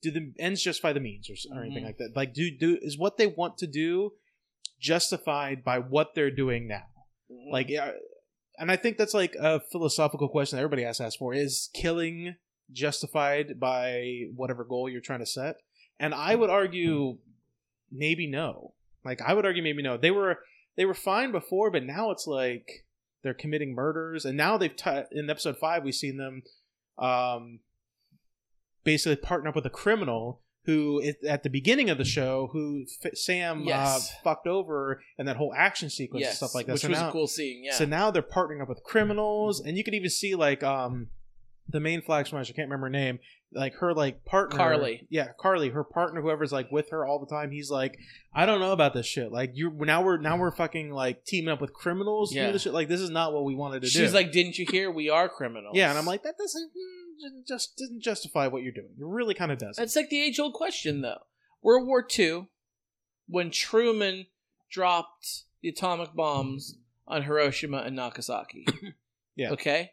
do 0.00 0.10
the 0.10 0.32
ends 0.38 0.62
justify 0.62 0.94
the 0.94 1.00
means, 1.00 1.28
or, 1.28 1.34
or 1.54 1.62
anything 1.62 1.82
Mhm. 1.82 1.86
like 1.86 1.98
that? 1.98 2.16
Like, 2.16 2.32
do 2.32 2.50
do 2.50 2.78
is 2.80 2.96
what 2.96 3.18
they 3.18 3.26
want 3.26 3.58
to 3.58 3.66
do 3.66 4.12
justified 4.80 5.64
by 5.64 5.78
what 5.78 6.14
they're 6.14 6.30
doing 6.30 6.66
now? 6.66 6.86
Like, 7.50 7.68
yeah, 7.68 7.90
and 8.58 8.70
I 8.70 8.76
think 8.76 8.96
that's 8.96 9.12
like 9.12 9.34
a 9.38 9.60
philosophical 9.70 10.30
question 10.30 10.56
that 10.56 10.62
everybody 10.62 10.84
has 10.84 10.96
to 10.96 11.04
ask 11.04 11.18
for: 11.18 11.34
Is 11.34 11.68
killing 11.74 12.36
justified 12.72 13.60
by 13.60 14.22
whatever 14.34 14.64
goal 14.64 14.88
you're 14.88 15.02
trying 15.02 15.20
to 15.20 15.26
set? 15.26 15.56
And 15.98 16.14
I 16.14 16.34
would 16.36 16.50
argue 16.50 17.18
maybe 17.96 18.26
no. 18.28 18.74
Like 19.04 19.20
I 19.22 19.34
would 19.34 19.44
argue 19.46 19.62
maybe 19.62 19.82
no. 19.82 19.96
They 19.96 20.10
were 20.10 20.38
they 20.76 20.84
were 20.84 20.94
fine 20.94 21.32
before, 21.32 21.70
but 21.70 21.84
now 21.84 22.10
it's 22.10 22.26
like 22.26 22.84
they're 23.22 23.34
committing 23.34 23.74
murders, 23.74 24.24
and 24.24 24.36
now 24.36 24.56
they've 24.58 24.74
t- 24.76 25.02
in 25.12 25.28
episode 25.30 25.56
five 25.58 25.82
we've 25.84 25.94
seen 25.94 26.16
them 26.16 26.42
um, 26.98 27.60
basically 28.84 29.16
partner 29.16 29.48
up 29.50 29.56
with 29.56 29.66
a 29.66 29.70
criminal 29.70 30.42
who 30.64 31.00
at 31.28 31.44
the 31.44 31.50
beginning 31.50 31.88
of 31.90 31.96
the 31.98 32.04
show 32.04 32.48
who 32.52 32.84
f- 33.04 33.12
Sam 33.16 33.62
Yes. 33.64 34.10
uh, 34.10 34.14
fucked 34.24 34.48
over 34.48 35.00
and 35.16 35.28
that 35.28 35.36
whole 35.36 35.54
action 35.56 35.88
sequence 35.88 36.26
and 36.26 36.34
stuff 36.34 36.54
like 36.56 36.66
that. 36.66 36.72
which 36.72 36.82
so 36.82 36.88
was 36.88 36.98
now, 36.98 37.08
a 37.08 37.12
cool 37.12 37.28
scene. 37.28 37.62
Yeah. 37.64 37.74
so 37.74 37.84
now 37.84 38.10
they're 38.10 38.22
partnering 38.22 38.60
up 38.60 38.68
with 38.68 38.82
criminals, 38.82 39.60
and 39.60 39.76
you 39.76 39.84
could 39.84 39.94
even 39.94 40.10
see 40.10 40.34
like 40.34 40.62
um 40.64 41.08
the 41.68 41.80
main 41.80 42.02
flag 42.02 42.26
smash. 42.26 42.50
I 42.50 42.52
can't 42.52 42.68
remember 42.68 42.86
her 42.86 42.90
name. 42.90 43.18
Like 43.52 43.74
her 43.76 43.94
like 43.94 44.24
partner 44.24 44.56
Carly. 44.56 45.06
Yeah, 45.08 45.28
Carly, 45.38 45.70
her 45.70 45.84
partner, 45.84 46.20
whoever's 46.20 46.52
like 46.52 46.70
with 46.70 46.90
her 46.90 47.06
all 47.06 47.18
the 47.18 47.26
time. 47.26 47.50
He's 47.50 47.70
like, 47.70 47.96
I 48.34 48.44
don't 48.44 48.60
know 48.60 48.72
about 48.72 48.92
this 48.92 49.06
shit. 49.06 49.32
Like 49.32 49.52
you 49.54 49.70
now 49.70 50.02
we're 50.02 50.18
now 50.18 50.36
we're 50.36 50.50
fucking 50.50 50.90
like 50.90 51.24
teaming 51.24 51.50
up 51.50 51.60
with 51.60 51.72
criminals. 51.72 52.34
Yeah. 52.34 52.50
this 52.50 52.62
shit. 52.62 52.72
Like 52.74 52.88
this 52.88 53.00
is 53.00 53.10
not 53.10 53.32
what 53.32 53.44
we 53.44 53.54
wanted 53.54 53.82
to 53.82 53.88
do. 53.88 53.98
She's 53.98 54.12
like, 54.12 54.32
"Didn't 54.32 54.58
you 54.58 54.66
hear? 54.68 54.90
We 54.90 55.10
are 55.10 55.28
criminals." 55.28 55.76
yeah, 55.76 55.90
and 55.90 55.98
I'm 55.98 56.06
like, 56.06 56.24
that 56.24 56.36
doesn't 56.36 56.70
mm, 56.70 57.46
just 57.46 57.76
doesn't 57.78 58.02
justify 58.02 58.48
what 58.48 58.62
you're 58.62 58.72
doing. 58.72 58.90
It 58.98 59.04
really 59.04 59.34
kind 59.34 59.52
of 59.52 59.58
does. 59.58 59.78
It's 59.78 59.96
like 59.96 60.10
the 60.10 60.20
age 60.20 60.38
old 60.38 60.52
question, 60.52 61.00
though. 61.00 61.20
World 61.62 61.86
War 61.86 62.06
II, 62.18 62.48
when 63.28 63.50
Truman 63.50 64.26
dropped 64.70 65.44
the 65.62 65.68
atomic 65.68 66.14
bombs 66.14 66.76
on 67.06 67.22
Hiroshima 67.22 67.78
and 67.78 67.96
Nagasaki. 67.96 68.66
Yeah. 69.36 69.50
Okay? 69.50 69.90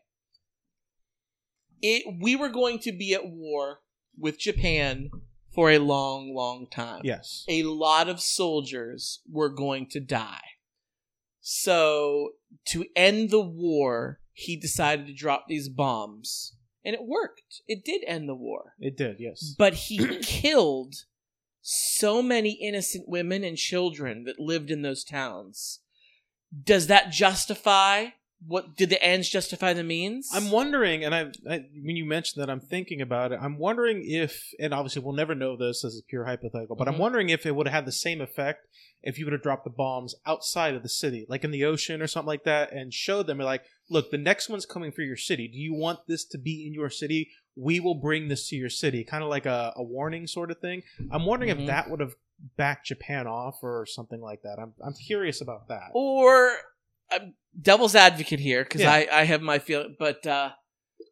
It, 1.83 2.15
we 2.19 2.35
were 2.35 2.49
going 2.49 2.79
to 2.79 2.91
be 2.91 3.13
at 3.13 3.27
war 3.27 3.81
with 4.17 4.39
Japan 4.39 5.11
for 5.53 5.69
a 5.69 5.77
long, 5.79 6.33
long 6.33 6.65
time. 6.71 7.01
Yes. 7.03 7.43
A 7.47 7.63
lot 7.63 8.09
of 8.09 8.19
soldiers 8.21 9.19
were 9.29 9.49
going 9.49 9.87
to 9.89 9.99
die. 9.99 10.41
So, 11.41 12.29
to 12.67 12.85
end 12.95 13.29
the 13.29 13.41
war, 13.41 14.21
he 14.31 14.55
decided 14.55 15.07
to 15.07 15.13
drop 15.13 15.45
these 15.47 15.67
bombs. 15.67 16.55
And 16.85 16.95
it 16.95 17.05
worked. 17.05 17.61
It 17.67 17.83
did 17.85 18.01
end 18.07 18.27
the 18.27 18.35
war 18.35 18.73
It 18.79 18.97
did. 18.97 19.17
Yes. 19.19 19.53
but 19.57 19.73
he 19.73 20.17
killed 20.21 20.95
so 21.61 22.21
many 22.21 22.51
innocent 22.51 23.07
women 23.07 23.43
and 23.43 23.57
children 23.57 24.23
that 24.25 24.39
lived 24.39 24.69
in 24.71 24.81
those 24.81 25.03
towns. 25.03 25.79
Does 26.63 26.87
that 26.87 27.11
justify 27.11 28.07
what 28.47 28.75
did 28.75 28.89
the 28.89 29.01
ends 29.03 29.29
justify 29.29 29.73
the 29.73 29.83
means? 29.83 30.29
I'm 30.33 30.51
wondering, 30.51 31.03
and 31.03 31.13
I, 31.15 31.31
I 31.49 31.65
when 31.81 31.95
you 31.95 32.05
mentioned 32.05 32.41
that, 32.41 32.49
I'm 32.49 32.59
thinking 32.59 33.01
about 33.01 33.31
it. 33.31 33.39
I'm 33.41 33.57
wondering 33.57 34.03
if, 34.05 34.49
and 34.59 34.73
obviously 34.73 35.01
we'll 35.01 35.13
never 35.15 35.35
know 35.35 35.55
this. 35.55 35.83
as 35.85 35.97
a 35.97 36.03
pure 36.09 36.25
hypothetical, 36.25 36.75
but 36.75 36.87
I'm 36.87 36.95
Mhm. 36.95 36.99
wondering 36.99 37.29
if 37.29 37.45
it 37.45 37.55
would 37.55 37.67
have 37.67 37.73
had 37.73 37.85
the 37.85 37.91
same 37.91 38.21
effect 38.21 38.67
if 39.01 39.17
you 39.19 39.25
would 39.25 39.33
have 39.33 39.41
dropped 39.43 39.63
the 39.65 39.69
bombs 39.69 40.15
outside 40.25 40.75
of 40.75 40.83
the 40.83 40.89
city, 40.89 41.25
like 41.27 41.43
in 41.43 41.51
the 41.51 41.65
ocean 41.65 42.01
or 42.01 42.07
something 42.07 42.27
like 42.27 42.43
that, 42.45 42.71
and 42.71 42.93
showed 42.93 43.27
them 43.27 43.37
like, 43.37 43.63
look, 43.89 44.11
the 44.11 44.17
next 44.17 44.47
one's 44.49 44.65
coming 44.65 44.91
for 44.91 45.01
your 45.01 45.17
city. 45.17 45.47
Do 45.47 45.57
you 45.57 45.73
want 45.73 45.99
this 46.07 46.23
to 46.25 46.37
be 46.37 46.65
in 46.65 46.73
your 46.73 46.89
city? 46.89 47.29
We 47.55 47.79
will 47.79 47.95
bring 47.95 48.29
this 48.29 48.47
to 48.49 48.55
your 48.55 48.69
city, 48.69 49.03
kind 49.03 49.23
of 49.23 49.29
like 49.29 49.45
a, 49.45 49.73
a 49.75 49.83
warning 49.83 50.25
sort 50.27 50.51
of 50.51 50.59
thing. 50.59 50.83
I'm 51.11 51.25
wondering 51.25 51.55
Mhm. 51.55 51.61
if 51.61 51.67
that 51.67 51.89
would 51.89 51.99
have 51.99 52.15
backed 52.57 52.87
Japan 52.87 53.27
off 53.27 53.59
or 53.61 53.85
something 53.85 54.19
like 54.21 54.41
that. 54.43 54.57
I'm 54.59 54.73
I'm 54.83 54.93
curious 54.93 55.39
about 55.41 55.67
that. 55.67 55.91
or 55.93 56.57
I'm 57.13 57.33
devil's 57.59 57.95
advocate 57.95 58.39
here 58.39 58.63
because 58.63 58.81
Yeah. 58.81 58.91
I, 58.91 59.07
I 59.11 59.23
have 59.25 59.41
my 59.41 59.59
feeling, 59.59 59.95
but 59.99 60.25
uh, 60.25 60.51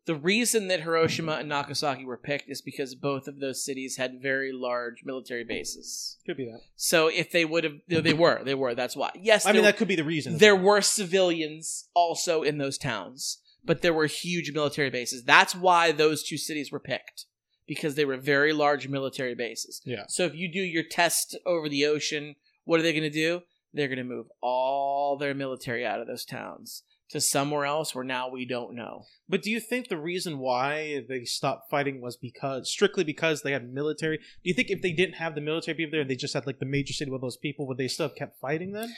the 0.06 0.16
reason 0.16 0.68
that 0.70 0.82
Hiroshima 0.82 1.34
and 1.34 1.50
Nagasaki 1.50 2.06
were 2.06 2.18
picked 2.18 2.50
is 2.50 2.62
because 2.62 2.96
both 2.96 3.28
of 3.28 3.40
those 3.40 3.64
cities 3.64 3.98
had 3.98 4.22
very 4.22 4.52
large 4.52 5.04
military 5.06 5.44
bases. 5.44 6.18
Could 6.26 6.38
be 6.38 6.46
that. 6.46 6.62
So 6.76 7.08
if 7.08 7.32
they 7.32 7.46
would 7.46 7.64
have, 7.64 7.74
they 7.88 8.02
they 8.02 8.14
were, 8.14 8.42
they 8.44 8.56
were. 8.56 8.74
That's 8.74 8.96
why. 8.96 9.12
Yes, 9.16 9.46
I 9.46 9.52
mean, 9.52 9.64
that 9.64 9.78
could 9.78 9.88
be 9.88 9.96
the 9.96 10.04
reason. 10.04 10.38
there 10.38 10.56
well. 10.56 10.66
were 10.66 10.82
civilians 10.82 11.88
also 11.94 12.42
in 12.42 12.58
those 12.58 12.78
towns, 12.78 13.40
but 13.64 13.82
there 13.82 13.94
were 13.94 14.08
huge 14.08 14.52
military 14.52 14.90
bases. 14.90 15.24
That's 15.24 15.56
why 15.56 15.92
those 15.92 16.24
two 16.24 16.38
cities 16.38 16.72
were 16.72 16.80
picked 16.80 17.26
because 17.68 17.96
they 17.96 18.06
were 18.06 18.18
very 18.18 18.54
large 18.54 18.88
military 18.88 19.36
bases. 19.36 19.82
Yeah. 19.86 20.04
So 20.08 20.26
if 20.26 20.36
you 20.36 20.52
do 20.52 20.60
your 20.62 20.84
test 20.84 21.38
over 21.46 21.70
the 21.70 21.86
ocean, 21.86 22.36
what 22.66 22.80
are 22.80 22.84
they 22.84 22.92
going 22.92 23.04
to 23.04 23.10
do? 23.10 23.44
They're 23.74 23.88
going 23.88 23.98
to 23.98 24.04
move 24.04 24.28
all 24.42 25.18
their 25.18 25.34
military 25.34 25.86
out 25.86 26.02
of 26.02 26.08
those 26.08 26.26
towns 26.26 26.84
to 27.12 27.22
somewhere 27.22 27.66
else 27.66 27.94
where 27.94 28.04
now 28.04 28.30
we 28.30 28.46
don't 28.46 28.76
know. 28.76 29.06
But 29.28 29.42
do 29.42 29.52
you 29.52 29.60
think 29.60 29.88
the 29.88 29.98
reason 29.98 30.40
why 30.40 31.04
they 31.08 31.26
stopped 31.26 31.70
fighting 31.70 32.02
was 32.02 32.18
because 32.18 32.70
strictly 32.70 33.04
because 33.04 33.42
they 33.42 33.52
had 33.52 33.74
military? 33.74 34.18
Do 34.18 34.24
you 34.44 34.54
think 34.54 34.70
if 34.70 34.82
they 34.82 34.94
didn't 34.94 35.16
have 35.16 35.36
the 35.36 35.42
military 35.42 35.76
people 35.76 35.92
there, 35.92 36.02
and 36.02 36.10
they 36.10 36.16
just 36.16 36.34
had 36.34 36.48
like 36.48 36.60
the 36.60 36.66
major 36.66 36.94
city 36.94 37.12
with 37.12 37.22
those 37.22 37.38
people, 37.38 37.68
would 37.68 37.78
they 37.78 37.88
still 37.88 38.08
have 38.08 38.16
kept 38.16 38.40
fighting 38.40 38.72
then? 38.72 38.96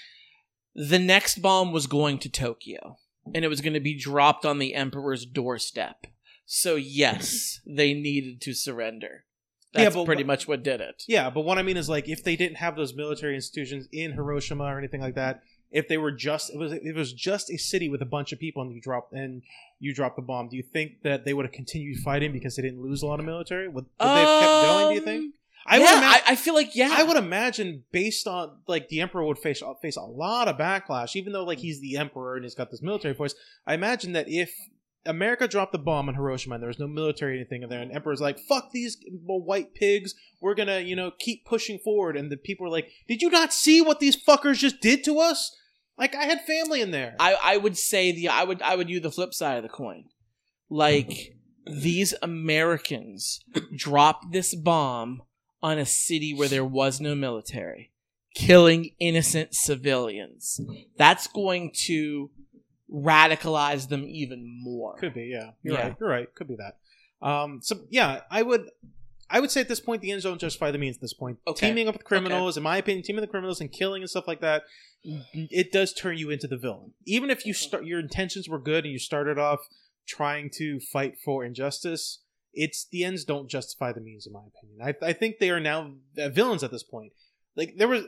The 0.76 1.00
next 1.00 1.42
bomb 1.42 1.72
was 1.72 1.88
going 1.88 2.20
to 2.20 2.30
Tokyo, 2.30 2.98
and 3.34 3.44
it 3.44 3.48
was 3.48 3.62
going 3.62 3.74
to 3.74 3.80
be 3.80 3.98
dropped 3.98 4.46
on 4.46 4.60
the 4.60 4.76
emperor's 4.76 5.26
doorstep. 5.26 6.08
So 6.46 6.76
yes, 6.76 7.62
they 7.66 7.94
needed 7.94 8.42
to 8.42 8.54
surrender. 8.54 9.26
Yeah, 9.74 9.86
That's 9.86 9.96
but 9.96 10.06
pretty 10.06 10.24
much 10.24 10.48
what 10.48 10.64
did 10.64 10.82
it. 10.82 11.04
Yeah, 11.08 11.30
but 11.30 11.42
what 11.42 11.58
I 11.58 11.64
mean 11.64 11.78
is 11.78 11.90
like 11.90 12.08
if 12.08 12.24
they 12.24 12.36
didn't 12.36 12.58
have 12.58 12.76
those 12.76 12.94
military 12.94 13.36
institutions 13.36 13.88
in 13.92 14.12
Hiroshima 14.12 14.66
or 14.66 14.78
anything 14.78 15.02
like 15.02 15.16
that, 15.16 15.42
if 15.72 15.88
they 15.88 15.98
were 15.98 16.12
just 16.12 16.54
it 16.54 16.58
was 16.58 16.72
it 16.72 16.96
was 16.96 17.12
just 17.12 17.50
a 17.50 17.58
city 17.58 17.90
with 17.90 18.02
a 18.02 18.06
bunch 18.06 18.32
of 18.32 18.40
people 18.40 18.62
and 18.62 18.72
you 18.72 18.80
dropped 18.80 19.14
and 19.14 19.42
you 19.80 19.94
dropped 19.94 20.16
the 20.16 20.22
bomb, 20.22 20.48
do 20.50 20.56
you 20.56 20.64
think 20.64 21.02
that 21.04 21.26
they 21.26 21.34
would 21.34 21.46
have 21.46 21.52
continued 21.52 21.98
fighting 22.00 22.32
because 22.32 22.56
they 22.56 22.62
didn't 22.62 22.82
lose 22.82 23.02
a 23.02 23.08
lot 23.08 23.20
of 23.20 23.26
military? 23.26 23.68
Would, 23.68 23.86
would 23.86 23.92
they 24.00 24.06
have 24.06 24.42
kept 24.42 24.64
going? 24.64 24.90
Do 24.90 24.96
you 24.96 25.02
think? 25.02 25.24
Um, 25.26 25.34
I 25.66 25.78
yeah, 25.78 25.84
would 25.84 25.98
ima- 25.98 26.06
I, 26.08 26.22
I 26.28 26.36
feel 26.36 26.54
like 26.54 26.76
yeah. 26.76 26.94
I 26.96 27.04
would 27.04 27.18
imagine, 27.18 27.84
based 27.92 28.28
on 28.28 28.58
like 28.68 28.90
the 28.90 29.02
emperor 29.02 29.26
would 29.26 29.40
face 29.40 29.64
face 29.82 29.96
a 29.96 30.02
lot 30.02 30.48
of 30.48 30.58
backlash, 30.58 31.16
even 31.16 31.34
though 31.34 31.44
like 31.44 31.60
he's 31.60 31.82
the 31.82 31.98
emperor 31.98 32.36
and 32.36 32.46
he's 32.46 32.56
got 32.56 32.70
this 32.70 32.82
military 32.82 33.14
force. 33.14 33.34
I 33.66 33.74
imagine 33.74 34.14
that 34.14 34.30
if 34.30 34.54
America 35.06 35.48
dropped 35.48 35.72
the 35.72 35.78
bomb 35.78 36.08
on 36.08 36.16
Hiroshima 36.16 36.56
and 36.56 36.62
there 36.62 36.70
was 36.70 36.80
no 36.80 36.88
military 36.88 37.36
anything 37.36 37.64
in 37.64 37.70
there, 37.70 37.82
and 37.82 37.92
emperor's 37.92 38.22
like, 38.22 38.40
"Fuck 38.40 38.72
these 38.72 38.98
white 39.26 39.74
pigs, 39.74 40.16
we're 40.42 40.56
gonna 40.56 40.80
you 40.80 40.96
know 40.96 41.12
keep 41.20 41.46
pushing 41.46 41.80
forward," 41.80 42.16
and 42.16 42.32
the 42.32 42.38
people 42.38 42.66
are 42.66 42.72
like, 42.72 42.90
"Did 43.08 43.22
you 43.22 43.30
not 43.30 43.54
see 43.54 43.82
what 43.82 44.00
these 44.00 44.22
fuckers 44.22 44.60
just 44.60 44.82
did 44.82 45.04
to 45.06 45.20
us? 45.20 45.56
Like 45.98 46.16
I 46.16 46.24
had 46.26 46.42
family 46.42 46.82
in 46.82 46.92
there." 46.92 47.16
I, 47.20 47.38
I 47.42 47.58
would 47.58 47.78
say 47.78 48.12
the 48.12 48.30
I 48.30 48.44
would 48.44 48.62
I 48.62 48.76
would 48.76 48.88
do 48.88 49.00
the 49.00 49.12
flip 49.12 49.34
side 49.34 49.58
of 49.58 49.64
the 49.64 49.70
coin. 49.70 50.06
Like 50.70 51.36
these 51.66 52.14
Americans 52.22 53.40
dropped 53.76 54.32
this 54.32 54.56
bomb 54.56 55.24
on 55.62 55.78
a 55.78 55.86
city 55.86 56.34
where 56.34 56.50
there 56.50 56.66
was 56.66 57.00
no 57.00 57.16
military, 57.16 57.92
killing 58.36 58.92
innocent 59.00 59.56
civilians. 59.56 60.60
That's 60.98 61.28
going 61.28 61.72
to 61.86 62.32
radicalize 62.94 63.90
them 63.90 64.04
even 64.08 64.46
more. 64.64 64.96
Could 64.98 65.14
be, 65.14 65.26
yeah. 65.26 65.52
You're 65.64 65.76
Yeah. 65.76 65.82
right. 65.88 65.96
You're 66.00 66.10
right. 66.10 66.36
Could 66.36 66.48
be 66.48 66.56
that. 66.58 66.78
Um, 67.28 67.60
so 67.62 67.82
yeah, 67.90 68.22
I 68.30 68.42
would, 68.44 68.70
I 69.30 69.40
would 69.40 69.50
say 69.52 69.62
at 69.62 69.68
this 69.68 69.80
point 69.80 70.02
the 70.02 70.12
ends 70.12 70.26
don't 70.26 70.40
justify 70.40 70.72
the 70.72 70.78
means. 70.78 70.98
At 70.98 71.02
this 71.02 71.14
point, 71.14 71.40
Okay. 71.48 71.68
teaming 71.70 71.88
up 71.88 71.96
with 71.96 72.04
criminals, 72.04 72.58
in 72.58 72.64
my 72.64 72.78
opinion, 72.78 73.04
teaming 73.04 73.22
with 73.22 73.32
criminals 73.32 73.62
and 73.62 73.72
killing 73.72 74.02
and 74.04 74.10
stuff 74.10 74.28
like 74.28 74.42
that, 74.42 74.64
it 75.04 75.72
does 75.72 75.94
turn 75.94 76.18
you 76.18 76.30
into 76.30 76.48
the 76.48 76.58
villain. 76.58 76.94
Even 77.06 77.30
if 77.30 77.46
you 77.46 77.54
start, 77.54 77.86
your 77.86 78.00
intentions 78.00 78.48
were 78.48 78.60
good 78.60 78.84
and 78.84 78.92
you 78.94 79.00
started 79.00 79.40
off 79.40 79.60
trying 80.06 80.50
to 80.58 80.80
fight 80.80 81.16
for 81.24 81.44
injustice. 81.44 82.20
It's 82.54 82.86
the 82.86 83.04
ends 83.04 83.24
don't 83.26 83.50
justify 83.50 83.92
the 83.94 84.02
means, 84.02 84.28
in 84.28 84.34
my 84.34 84.42
opinion. 84.46 84.96
I, 85.02 85.08
I 85.10 85.14
think 85.14 85.40
they 85.40 85.50
are 85.50 85.60
now 85.60 85.94
uh, 86.18 86.30
villains 86.30 86.64
at 86.64 86.72
this 86.72 86.84
point. 86.84 87.14
Like 87.56 87.78
there 87.78 87.88
was, 87.88 88.06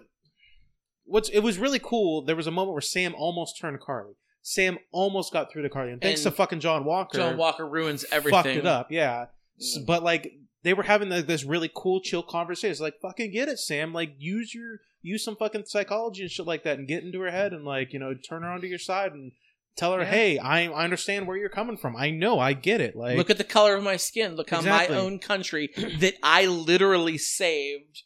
what's 1.05 1.29
it 1.29 1.39
was 1.39 1.57
really 1.57 1.79
cool. 1.79 2.21
There 2.23 2.35
was 2.35 2.45
a 2.47 2.51
moment 2.51 2.73
where 2.73 2.81
Sam 2.81 3.15
almost 3.15 3.57
turned 3.59 3.79
Carly. 3.79 4.13
Sam 4.47 4.77
almost 4.91 5.33
got 5.33 5.51
through 5.51 5.63
to 5.63 5.69
Carly, 5.69 5.97
thanks 5.99 6.23
And 6.23 6.31
to 6.31 6.37
fucking 6.37 6.59
John 6.59 6.85
Walker, 6.85 7.17
John 7.17 7.35
Walker 7.35 7.67
ruins 7.67 8.05
everything. 8.11 8.43
fucked 8.43 8.47
it 8.55 8.67
up. 8.67 8.91
Yeah, 8.91 9.25
S- 9.59 9.79
Mm. 9.79 9.87
but 9.87 10.03
like 10.03 10.33
they 10.61 10.75
were 10.75 10.83
having 10.83 11.09
like, 11.09 11.25
this 11.25 11.43
really 11.43 11.69
cool, 11.73 11.99
chill 11.99 12.21
conversation. 12.21 12.69
It's 12.71 12.79
like 12.79 12.99
fucking 13.01 13.31
get 13.31 13.49
it, 13.49 13.57
Sam. 13.57 13.91
Like 13.91 14.13
use 14.19 14.53
your 14.53 14.81
use 15.01 15.23
some 15.25 15.35
fucking 15.35 15.63
psychology 15.65 16.21
and 16.21 16.29
shit 16.31 16.45
like 16.45 16.61
that, 16.63 16.77
and 16.77 16.87
get 16.87 17.03
into 17.03 17.19
her 17.21 17.31
head 17.31 17.53
and 17.53 17.65
like 17.65 17.91
you 17.91 17.97
know 17.99 18.13
turn 18.13 18.43
her 18.43 18.49
onto 18.49 18.67
your 18.67 18.77
side 18.77 19.13
and 19.13 19.31
tell 19.75 19.93
her, 19.93 20.01
Yeah. 20.01 20.11
hey, 20.11 20.37
I 20.37 20.67
I 20.67 20.83
understand 20.83 21.25
where 21.27 21.37
you're 21.37 21.49
coming 21.49 21.75
from. 21.75 21.95
I 21.95 22.11
know, 22.11 22.37
I 22.39 22.53
get 22.53 22.81
it. 22.81 22.95
Like 22.95 23.17
Look 23.17 23.31
at 23.31 23.39
the 23.39 23.43
color 23.43 23.73
of 23.75 23.83
my 23.83 23.97
skin. 23.97 24.35
Look 24.35 24.51
how 24.51 24.57
Exactly. 24.59 24.95
my 24.95 25.01
own 25.01 25.17
country 25.17 25.71
that 25.99 26.13
I 26.21 26.45
literally 26.45 27.17
saved 27.17 28.03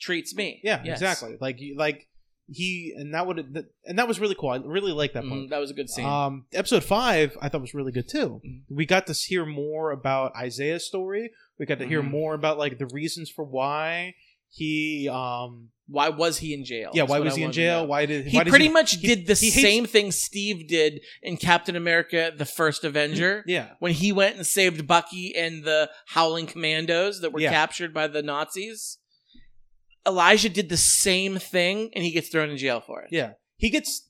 treats 0.00 0.34
me. 0.34 0.60
yeah, 0.64 0.80
Yes. 0.84 0.96
exactly. 1.02 1.36
Like 1.38 1.60
you- 1.60 1.76
like 1.76 2.08
he 2.48 2.92
and 2.96 3.14
that 3.14 3.26
would 3.26 3.66
and 3.86 3.98
that 3.98 4.08
was 4.08 4.18
really 4.20 4.34
cool. 4.38 4.50
I 4.50 4.56
really 4.58 4.92
like 4.92 5.12
that 5.14 5.22
part. 5.22 5.34
Mm, 5.40 5.50
that 5.50 5.58
was 5.58 5.70
a 5.70 5.74
good 5.74 5.88
scene. 5.88 6.04
Um, 6.04 6.46
episode 6.52 6.84
five, 6.84 7.36
I 7.40 7.48
thought 7.48 7.60
was 7.60 7.74
really 7.74 7.92
good 7.92 8.08
too. 8.08 8.40
Mhm. 8.46 8.62
We 8.68 8.84
got 8.86 9.06
to 9.06 9.12
hear 9.12 9.46
more 9.46 9.90
about 9.92 10.34
Isaiah's 10.36 10.86
story. 10.86 11.30
We 11.58 11.66
got 11.66 11.78
to 11.78 11.86
hear 11.86 12.02
Mhm. 12.02 12.10
more 12.10 12.34
about 12.34 12.58
like 12.58 12.78
the 12.78 12.86
reasons 12.86 13.30
for 13.30 13.44
why 13.44 14.14
he 14.50 15.08
um 15.10 15.70
Why 15.88 16.08
was 16.10 16.38
he 16.38 16.52
in 16.54 16.64
jail? 16.64 16.90
Yeah, 16.94 17.02
why 17.04 17.18
was 17.20 17.34
I 17.34 17.38
he 17.38 17.42
in 17.42 17.52
jail? 17.52 17.86
Why 17.86 18.06
did 18.06 18.26
He 18.26 18.36
why 18.36 18.44
pretty 18.44 18.68
much 18.68 18.96
he- 18.96 19.06
did 19.06 19.26
the 19.26 19.34
he 19.34 19.50
hates- 19.50 19.62
same 19.62 19.86
thing 19.86 20.10
Steve 20.12 20.66
did 20.68 21.00
in 21.22 21.36
Captain 21.36 21.76
America: 21.76 22.32
The 22.36 22.44
First 22.46 22.84
Avenger. 22.84 23.44
Yeah, 23.46 23.70
when 23.78 23.92
he 23.92 24.10
went 24.12 24.36
and 24.36 24.46
saved 24.46 24.86
Bucky 24.86 25.34
and 25.36 25.64
the 25.64 25.90
Howling 26.06 26.46
Commandos 26.46 27.20
that 27.20 27.32
were 27.32 27.40
Yeah. 27.40 27.50
captured 27.50 27.92
by 27.94 28.06
the 28.08 28.22
Nazis. 28.22 28.98
Elijah 30.06 30.48
did 30.48 30.68
the 30.68 30.76
same 30.76 31.38
thing 31.38 31.90
and 31.94 32.04
he 32.04 32.10
gets 32.10 32.28
thrown 32.28 32.50
in 32.50 32.56
jail 32.56 32.80
for 32.80 33.02
it. 33.02 33.08
yeah. 33.10 33.32
He 33.56 33.70
gets. 33.70 34.06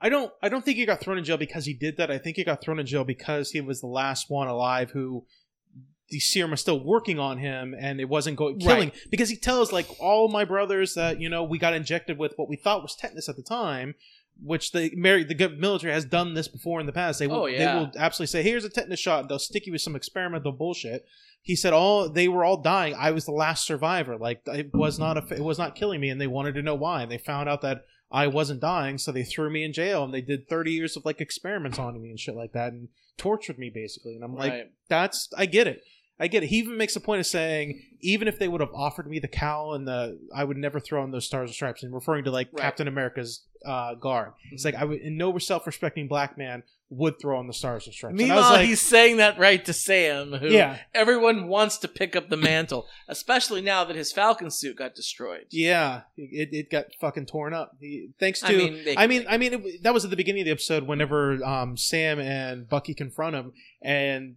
I 0.00 0.08
don't. 0.08 0.32
I 0.42 0.48
don't 0.48 0.64
think 0.64 0.78
he 0.78 0.84
got 0.84 1.00
thrown 1.00 1.16
in 1.16 1.24
jail 1.24 1.36
because 1.36 1.64
he 1.64 1.72
did 1.72 1.96
that. 1.98 2.10
I 2.10 2.18
think 2.18 2.36
he 2.36 2.44
got 2.44 2.60
thrown 2.60 2.80
in 2.80 2.86
jail 2.86 3.04
because 3.04 3.52
he 3.52 3.60
was 3.60 3.80
the 3.80 3.86
last 3.86 4.28
one 4.28 4.48
alive 4.48 4.90
who 4.90 5.24
the 6.08 6.20
serum 6.20 6.50
was 6.52 6.60
still 6.60 6.82
working 6.82 7.18
on 7.18 7.38
him 7.38 7.74
and 7.78 8.00
it 8.00 8.08
wasn't 8.08 8.36
going 8.36 8.58
killing 8.58 8.92
because 9.10 9.28
he 9.28 9.36
tells 9.36 9.72
like 9.72 9.86
all 9.98 10.28
my 10.28 10.44
brothers 10.44 10.94
that 10.94 11.20
you 11.20 11.28
know 11.28 11.42
we 11.42 11.58
got 11.58 11.74
injected 11.74 12.18
with 12.18 12.32
what 12.36 12.48
we 12.48 12.56
thought 12.56 12.82
was 12.82 12.94
tetanus 12.94 13.28
at 13.28 13.36
the 13.36 13.42
time 13.42 13.94
which 14.42 14.72
the 14.72 14.90
the 14.90 15.56
military 15.58 15.92
has 15.92 16.04
done 16.04 16.34
this 16.34 16.48
before 16.48 16.80
in 16.80 16.86
the 16.86 16.92
past 16.92 17.18
they 17.18 17.26
will 17.26 17.42
Oh, 17.44 17.46
they 17.50 17.64
will 17.74 17.90
absolutely 17.98 18.26
say 18.28 18.42
here's 18.42 18.64
a 18.64 18.68
tetanus 18.68 19.00
shot 19.00 19.28
they'll 19.28 19.38
stick 19.38 19.66
you 19.66 19.72
with 19.72 19.80
some 19.80 19.96
experimental 19.96 20.52
bullshit 20.52 21.06
he 21.42 21.56
said 21.56 21.72
all 21.72 22.08
they 22.08 22.28
were 22.28 22.44
all 22.44 22.60
dying 22.60 22.94
i 22.98 23.10
was 23.10 23.24
the 23.24 23.32
last 23.32 23.66
survivor 23.66 24.16
like 24.18 24.42
it 24.46 24.74
was 24.74 24.98
not 24.98 25.16
a, 25.16 25.34
it 25.34 25.42
was 25.42 25.58
not 25.58 25.74
killing 25.74 26.00
me 26.00 26.10
and 26.10 26.20
they 26.20 26.26
wanted 26.26 26.54
to 26.54 26.62
know 26.62 26.74
why 26.74 27.02
and 27.02 27.10
they 27.10 27.18
found 27.18 27.48
out 27.48 27.62
that 27.62 27.84
i 28.10 28.26
wasn't 28.26 28.60
dying 28.60 28.98
so 28.98 29.10
they 29.10 29.24
threw 29.24 29.48
me 29.50 29.64
in 29.64 29.72
jail 29.72 30.04
and 30.04 30.12
they 30.12 30.20
did 30.20 30.48
30 30.48 30.70
years 30.72 30.96
of 30.96 31.04
like 31.04 31.20
experiments 31.20 31.78
on 31.78 32.00
me 32.02 32.10
and 32.10 32.20
shit 32.20 32.34
like 32.36 32.52
that 32.52 32.72
and 32.72 32.88
tortured 33.16 33.58
me 33.58 33.70
basically 33.70 34.14
and 34.14 34.22
i'm 34.24 34.34
like 34.34 34.52
that's 34.88 35.28
I 35.36 35.46
get 35.46 35.66
it. 35.66 35.82
I 36.18 36.28
get 36.28 36.42
it. 36.44 36.46
He 36.46 36.56
even 36.56 36.78
makes 36.78 36.96
a 36.96 37.00
point 37.00 37.20
of 37.20 37.26
saying, 37.26 37.82
even 38.00 38.26
if 38.26 38.38
they 38.38 38.48
would 38.48 38.62
have 38.62 38.72
offered 38.72 39.06
me 39.06 39.18
the 39.18 39.28
cowl 39.28 39.74
and 39.74 39.86
the, 39.86 40.18
I 40.34 40.44
would 40.44 40.56
never 40.56 40.80
throw 40.80 41.02
on 41.02 41.10
those 41.10 41.26
stars 41.26 41.50
and 41.50 41.54
stripes. 41.54 41.82
And 41.82 41.92
referring 41.92 42.24
to 42.24 42.30
like 42.30 42.48
Right. 42.52 42.62
Captain 42.62 42.88
America's 42.88 43.44
uh, 43.66 43.94
garb, 43.94 44.34
it's 44.52 44.64
like 44.64 44.74
I 44.74 44.84
would, 44.84 45.00
in 45.00 45.16
no 45.16 45.36
self-respecting 45.38 46.08
black 46.08 46.38
man 46.38 46.62
would 46.88 47.18
throw 47.20 47.36
on 47.38 47.48
the 47.48 47.52
stars 47.52 47.84
and 47.86 47.92
stripes. 47.94 48.12
And 48.12 48.18
Meanwhile, 48.18 48.52
like, 48.52 48.66
he's 48.66 48.80
saying 48.80 49.16
that 49.16 49.40
right 49.40 49.64
to 49.64 49.72
Sam, 49.72 50.32
who 50.32 50.46
yeah, 50.48 50.78
everyone 50.94 51.48
wants 51.48 51.78
to 51.78 51.88
pick 51.88 52.14
up 52.14 52.28
the 52.28 52.36
mantle, 52.36 52.86
especially 53.08 53.60
now 53.60 53.82
that 53.84 53.96
his 53.96 54.12
Falcon 54.12 54.50
suit 54.52 54.76
got 54.76 54.94
destroyed. 54.94 55.46
yeah, 55.50 56.02
it, 56.16 56.50
it 56.52 56.70
got 56.70 56.86
fucking 57.00 57.26
torn 57.26 57.52
up. 57.52 57.72
He, 57.80 58.10
thanks 58.20 58.38
to, 58.40 58.46
I 58.46 58.56
mean, 58.56 58.84
they- 58.84 58.96
I 58.96 59.06
mean, 59.08 59.26
I 59.28 59.36
mean, 59.36 59.52
it, 59.54 59.82
that 59.82 59.92
was 59.94 60.04
at 60.04 60.10
the 60.10 60.16
beginning 60.16 60.42
of 60.42 60.46
the 60.46 60.52
episode. 60.52 60.84
Whenever 60.84 61.42
um, 61.44 61.76
Sam 61.76 62.20
and 62.20 62.68
Bucky 62.68 62.94
confront 62.94 63.34
him, 63.34 63.52
and 63.82 64.36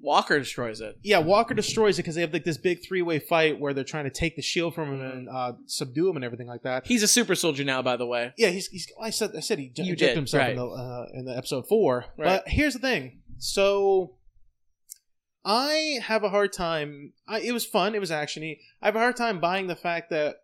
Walker 0.00 0.38
destroys 0.38 0.80
it. 0.80 0.96
yeah, 1.02 1.18
Walker 1.18 1.54
destroys 1.54 1.98
it 1.98 2.02
because 2.02 2.14
they 2.14 2.20
have 2.20 2.32
like 2.32 2.44
this 2.44 2.56
big 2.56 2.78
three-way 2.86 3.18
fight 3.18 3.58
where 3.58 3.74
they're 3.74 3.82
trying 3.82 4.04
to 4.04 4.10
take 4.10 4.36
the 4.36 4.42
shield 4.42 4.74
from 4.74 4.94
him 4.94 5.00
and 5.00 5.28
uh, 5.28 5.52
subdue 5.66 6.08
him 6.08 6.16
and 6.16 6.24
everything 6.24 6.46
like 6.46 6.62
that. 6.62 6.86
He's 6.86 7.02
a 7.02 7.08
super 7.08 7.34
soldier 7.34 7.64
now, 7.64 7.82
by 7.82 7.96
the 7.96 8.06
way. 8.06 8.32
Yeah, 8.38 8.50
he's, 8.50 8.68
he's 8.68 8.86
I 9.02 9.10
said 9.10 9.32
I 9.36 9.40
said 9.40 9.58
he 9.58 9.72
You 9.74 9.90
injected 9.92 9.98
did, 9.98 10.16
himself 10.16 10.40
right. 10.42 10.50
in 10.50 10.56
the 10.56 10.66
uh, 10.66 11.06
in 11.14 11.24
the 11.24 11.36
episode 11.36 11.66
four. 11.68 12.04
Right. 12.16 12.24
But 12.44 12.48
here's 12.48 12.74
the 12.74 12.78
thing. 12.80 13.22
So 13.38 14.14
I 15.44 15.98
have 16.02 16.22
a 16.24 16.28
hard 16.28 16.52
time. 16.52 17.12
I, 17.26 17.40
it 17.40 17.52
was 17.52 17.64
fun. 17.64 17.94
It 17.94 18.00
was 18.00 18.10
actiony. 18.10 18.58
I 18.82 18.86
have 18.86 18.96
a 18.96 19.00
hard 19.00 19.16
time 19.16 19.40
buying 19.40 19.66
the 19.66 19.76
fact 19.76 20.10
that 20.10 20.36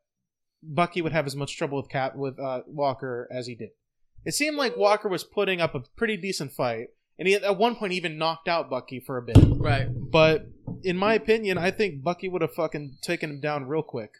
Bucky 0.62 1.02
would 1.02 1.12
have 1.12 1.26
as 1.26 1.36
much 1.36 1.56
trouble 1.56 1.76
with 1.76 1.90
Cap 1.90 2.16
with 2.16 2.38
uh, 2.40 2.62
Walker 2.66 3.28
as 3.30 3.46
he 3.46 3.54
did. 3.54 3.70
It 4.24 4.32
seemed 4.34 4.56
like 4.56 4.76
Walker 4.76 5.08
was 5.08 5.22
putting 5.22 5.60
up 5.60 5.74
a 5.74 5.80
pretty 5.96 6.16
decent 6.16 6.52
fight, 6.52 6.88
and 7.18 7.28
he 7.28 7.34
at 7.34 7.56
one 7.58 7.76
point 7.76 7.92
even 7.92 8.18
knocked 8.18 8.48
out 8.48 8.68
Bucky 8.70 9.00
for 9.00 9.16
a 9.18 9.22
bit. 9.22 9.36
Right. 9.38 9.88
But 9.90 10.46
in 10.82 10.96
my 10.96 11.14
opinion, 11.14 11.58
I 11.58 11.70
think 11.70 12.02
Bucky 12.02 12.28
would 12.28 12.42
have 12.42 12.54
fucking 12.54 12.98
taken 13.02 13.30
him 13.30 13.40
down 13.40 13.66
real 13.66 13.82
quick. 13.82 14.10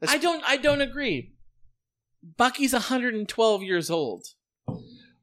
That's- 0.00 0.14
I 0.16 0.18
don't. 0.20 0.42
I 0.46 0.56
don't 0.56 0.80
agree. 0.80 1.32
Bucky's 2.36 2.72
112 2.72 3.62
years 3.62 3.90
old. 3.90 4.26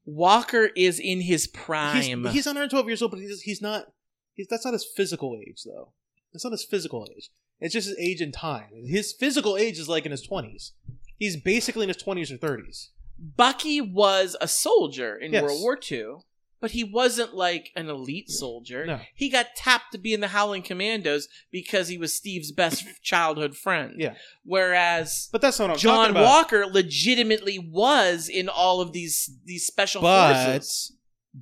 Walker 0.05 0.69
is 0.75 0.99
in 0.99 1.21
his 1.21 1.47
prime. 1.47 2.23
He's, 2.23 2.33
he's 2.33 2.45
112 2.45 2.87
years 2.87 3.01
old, 3.01 3.11
but 3.11 3.19
he's, 3.19 3.41
he's 3.41 3.61
not. 3.61 3.85
He's, 4.33 4.47
that's 4.49 4.65
not 4.65 4.73
his 4.73 4.85
physical 4.85 5.37
age, 5.39 5.63
though. 5.65 5.93
That's 6.33 6.43
not 6.43 6.51
his 6.51 6.63
physical 6.65 7.07
age. 7.15 7.29
It's 7.59 7.73
just 7.73 7.87
his 7.87 7.97
age 7.97 8.19
and 8.19 8.33
time. 8.33 8.69
His 8.85 9.13
physical 9.13 9.55
age 9.55 9.77
is 9.79 9.87
like 9.87 10.05
in 10.05 10.11
his 10.11 10.27
20s. 10.27 10.71
He's 11.17 11.37
basically 11.37 11.83
in 11.83 11.89
his 11.89 12.01
20s 12.03 12.31
or 12.31 12.37
30s. 12.37 12.87
Bucky 13.17 13.79
was 13.79 14.35
a 14.41 14.47
soldier 14.47 15.15
in 15.15 15.31
Yes. 15.31 15.43
World 15.43 15.61
War 15.61 15.79
II, 15.89 16.15
but 16.63 16.71
he 16.71 16.81
wasn't 16.81 17.35
like 17.35 17.71
an 17.75 17.89
elite 17.89 18.29
soldier. 18.29 18.85
No. 18.85 19.01
He 19.13 19.27
got 19.29 19.47
tapped 19.53 19.91
to 19.91 19.97
be 19.97 20.13
in 20.13 20.21
the 20.21 20.29
Howling 20.29 20.61
Commandos 20.61 21.27
because 21.51 21.89
he 21.89 21.97
was 21.97 22.13
Steve's 22.15 22.53
best 22.53 22.85
childhood 23.03 23.57
friend. 23.57 23.95
Yeah. 23.97 24.13
Whereas 24.45 25.27
But 25.31 25.41
that's 25.41 25.59
not 25.59 25.65
what 25.65 25.73
I'm 25.73 25.77
John. 25.79 26.13
Walker 26.13 26.65
legitimately 26.65 27.59
was 27.59 28.29
in 28.29 28.47
all 28.47 28.79
of 28.79 28.93
these 28.93 29.29
these 29.43 29.65
special 29.67 30.01
But 30.01 30.33
forces. 30.53 30.95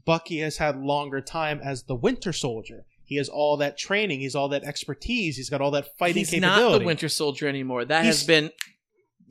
Bucky 0.06 0.40
has 0.40 0.58
had 0.58 0.82
longer 0.82 1.22
time 1.22 1.60
as 1.64 1.84
the 1.84 1.94
Winter 1.96 2.34
Soldier. 2.34 2.86
He 3.04 3.18
has 3.18 3.30
all 3.30 3.58
that 3.58 3.78
training. 3.78 4.22
He's 4.22 4.34
all 4.36 4.50
that 4.50 4.64
expertise. 4.64 5.38
He's 5.38 5.50
got 5.52 5.62
all 5.62 5.72
that 5.72 5.98
fighting 6.00 6.22
He's 6.22 6.32
capability. 6.32 6.72
not 6.74 6.80
the 6.80 6.86
Winter 6.86 7.10
Soldier 7.10 7.48
anymore. 7.48 7.86
That 7.86 8.06
He's- 8.06 8.20
has 8.22 8.26
been 8.28 8.50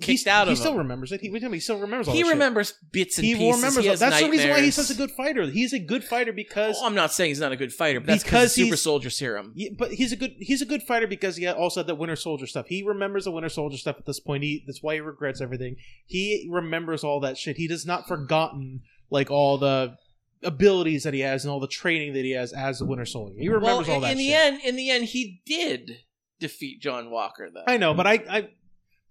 kicked 0.01 0.21
He's- 0.21 0.27
out 0.27 0.47
He 0.49 0.53
of 0.53 0.59
still 0.59 0.73
him. 0.73 0.79
remembers 0.79 1.13
it. 1.13 1.21
He, 1.21 1.31
wait, 1.31 1.41
tell 1.41 1.51
me, 1.51 1.57
he 1.57 1.61
still 1.61 1.79
remembers 1.79 2.09
all 2.09 2.15
he 2.15 2.23
that 2.23 2.27
shit. 2.27 2.33
remembers 2.35 2.75
bits 2.93 3.19
and 3.19 3.27
He 3.27 3.35
pieces. 3.35 3.57
remembers. 3.57 3.85
He 3.85 3.89
all- 3.89 3.93
has 3.93 4.01
that's 4.01 4.21
the 4.21 4.31
reason 4.31 4.51
why 4.51 4.61
he's 4.63 4.75
such 4.75 4.91
a 4.91 4.95
good 4.99 5.11
fighter. 5.11 5.47
He's 5.51 5.73
a 5.73 5.79
good 5.79 6.03
fighter 6.05 6.33
because 6.33 6.77
Oh, 6.81 6.87
I'm 6.87 6.95
not 6.95 7.13
saying 7.13 7.31
he's 7.31 7.41
not 7.41 7.53
a 7.53 7.57
good 7.57 7.73
fighter, 7.73 8.01
but 8.01 8.07
that's 8.09 8.25
Because 8.25 8.55
super 8.55 8.77
soldier 8.77 9.11
serum. 9.11 9.53
Yeah, 9.55 9.71
but 9.77 9.93
he's 9.93 10.13
a 10.13 10.17
good 10.17 10.35
he's 10.39 10.63
a 10.63 10.67
good 10.67 10.83
fighter 10.83 11.07
because 11.07 11.37
he 11.37 11.47
also 11.47 11.81
had 11.81 11.87
that 11.87 11.95
Winter 11.97 12.17
Soldier 12.17 12.47
stuff. 12.47 12.67
He 12.69 12.83
remembers 12.83 13.25
the 13.25 13.31
Winter 13.31 13.49
Soldier 13.49 13.77
stuff 13.77 13.97
at 13.99 14.07
this 14.07 14.21
point. 14.21 14.43
He 14.43 14.65
that's 14.67 14.83
why 14.83 14.95
he 14.95 15.01
regrets 15.01 15.41
everything. 15.41 15.77
He 16.07 16.47
remembers 16.51 17.05
all 17.05 17.21
that 17.21 17.37
shit. 17.39 17.57
He 17.57 17.69
does 17.69 17.87
not 17.87 18.09
forgotten 18.09 18.81
like 19.11 19.31
all 19.31 19.59
the 19.59 19.97
abilities 20.43 21.03
that 21.03 21.13
he 21.15 21.21
has 21.21 21.45
and 21.45 21.53
all 21.53 21.61
the 21.61 21.67
training 21.69 22.15
that 22.15 22.25
he 22.25 22.31
has 22.33 22.53
as 22.53 22.81
a 22.81 22.85
Winter 22.87 23.05
Soldier. 23.05 23.35
He 23.39 23.49
remembers 23.49 23.87
well, 23.89 23.97
all 23.97 24.01
that 24.03 24.13
in 24.13 24.19
the 24.19 24.29
shit. 24.29 24.35
end, 24.55 24.61
in 24.65 24.77
the 24.77 24.91
end, 24.91 25.05
he 25.05 25.43
did 25.45 25.99
defeat 26.39 26.81
John 26.81 27.11
Walker, 27.11 27.51
though. 27.53 27.65
I 27.67 27.77
know, 27.77 27.93
but 27.93 28.07
I, 28.07 28.15
I 28.31 28.49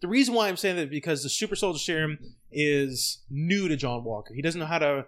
the 0.02 0.08
reason 0.08 0.34
why 0.34 0.47
I'm 0.47 0.58
saying 0.58 0.76
that 0.78 0.84
is 0.84 0.89
because 0.89 1.24
the 1.24 1.30
Super 1.30 1.56
Soldier 1.56 1.80
Serum 1.80 2.18
is 2.52 3.24
new 3.30 3.68
to 3.68 3.76
John 3.76 4.04
Walker. 4.04 4.34
He 4.34 4.41
doesn't 4.41 4.60
know 4.60 4.66
how 4.68 4.80
to 4.80 5.06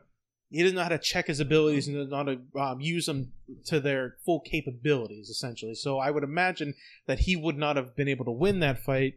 he 0.49 0.61
doesn't 0.61 0.75
know 0.75 0.83
how 0.83 0.89
to 0.89 0.97
check 0.97 1.27
his 1.27 1.39
abilities 1.39 1.87
and 1.87 2.11
how 2.13 2.23
to 2.23 2.39
um, 2.59 2.81
use 2.81 3.05
them 3.05 3.31
to 3.67 3.79
their 3.79 4.17
full 4.25 4.41
capabilities, 4.41 5.29
essentially. 5.29 5.75
So 5.75 5.97
I 5.97 6.11
would 6.11 6.25
imagine 6.25 6.73
that 7.07 7.19
he 7.19 7.37
would 7.37 7.57
not 7.57 7.77
have 7.77 7.95
been 7.95 8.09
able 8.09 8.25
to 8.25 8.31
win 8.31 8.59
that 8.59 8.79
fight 8.83 9.13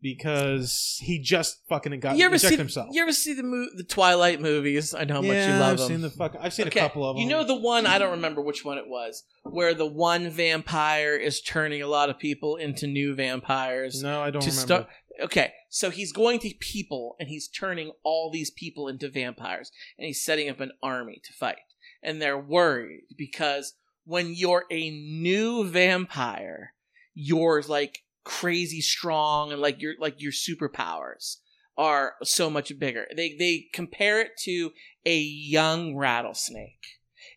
because 0.00 0.98
he 1.02 1.18
just 1.18 1.60
fucking 1.68 1.98
got 2.00 2.16
you 2.16 2.24
ever 2.24 2.38
see 2.38 2.56
himself. 2.56 2.88
you 2.92 3.02
ever 3.02 3.12
see 3.12 3.34
the 3.34 3.42
mo- 3.42 3.68
the 3.76 3.84
Twilight 3.84 4.40
movies? 4.40 4.94
I 4.94 5.04
know 5.04 5.14
how 5.14 5.20
much 5.22 5.36
you 5.36 5.52
love 5.54 5.72
I've 5.72 5.78
them. 5.78 5.88
seen 5.88 6.00
the 6.00 6.10
fuck. 6.10 6.36
I've 6.40 6.52
seen 6.54 6.68
Okay, 6.68 6.78
a 6.80 6.82
couple 6.82 7.08
of 7.08 7.16
them. 7.16 7.22
You 7.22 7.28
know 7.28 7.44
the 7.44 7.54
one 7.56 7.86
I 7.86 7.98
don't 7.98 8.12
remember 8.12 8.40
which 8.40 8.64
one 8.64 8.78
it 8.78 8.88
was, 8.88 9.24
where 9.42 9.74
the 9.74 9.86
one 9.86 10.30
vampire 10.30 11.16
is 11.16 11.40
turning 11.40 11.82
a 11.82 11.86
lot 11.86 12.10
of 12.10 12.18
people 12.18 12.56
into 12.56 12.86
new 12.86 13.14
vampires. 13.14 14.02
No, 14.02 14.22
I 14.22 14.30
don't 14.30 14.46
remember. 14.46 14.86
Okay, 15.20 15.52
so 15.68 15.90
he's 15.90 16.12
going 16.12 16.38
to 16.40 16.54
people 16.60 17.16
and 17.18 17.28
he's 17.28 17.48
turning 17.48 17.92
all 18.04 18.30
these 18.30 18.50
people 18.50 18.88
into 18.88 19.08
vampires 19.08 19.72
and 19.98 20.06
he's 20.06 20.22
setting 20.22 20.48
up 20.48 20.60
an 20.60 20.72
army 20.82 21.20
to 21.24 21.32
fight. 21.32 21.56
And 22.02 22.22
they're 22.22 22.38
worried 22.38 23.06
because 23.16 23.74
when 24.04 24.32
you're 24.32 24.64
a 24.70 24.90
new 24.90 25.66
vampire, 25.68 26.74
you're 27.14 27.62
like 27.62 28.04
crazy 28.24 28.80
strong 28.80 29.52
and 29.52 29.60
like 29.60 29.80
your 29.82 29.94
like 29.98 30.20
your 30.20 30.32
superpowers 30.32 31.38
are 31.76 32.14
so 32.22 32.48
much 32.48 32.78
bigger. 32.78 33.06
They 33.16 33.34
they 33.36 33.66
compare 33.72 34.20
it 34.20 34.32
to 34.44 34.70
a 35.04 35.18
young 35.18 35.96
rattlesnake. 35.96 36.84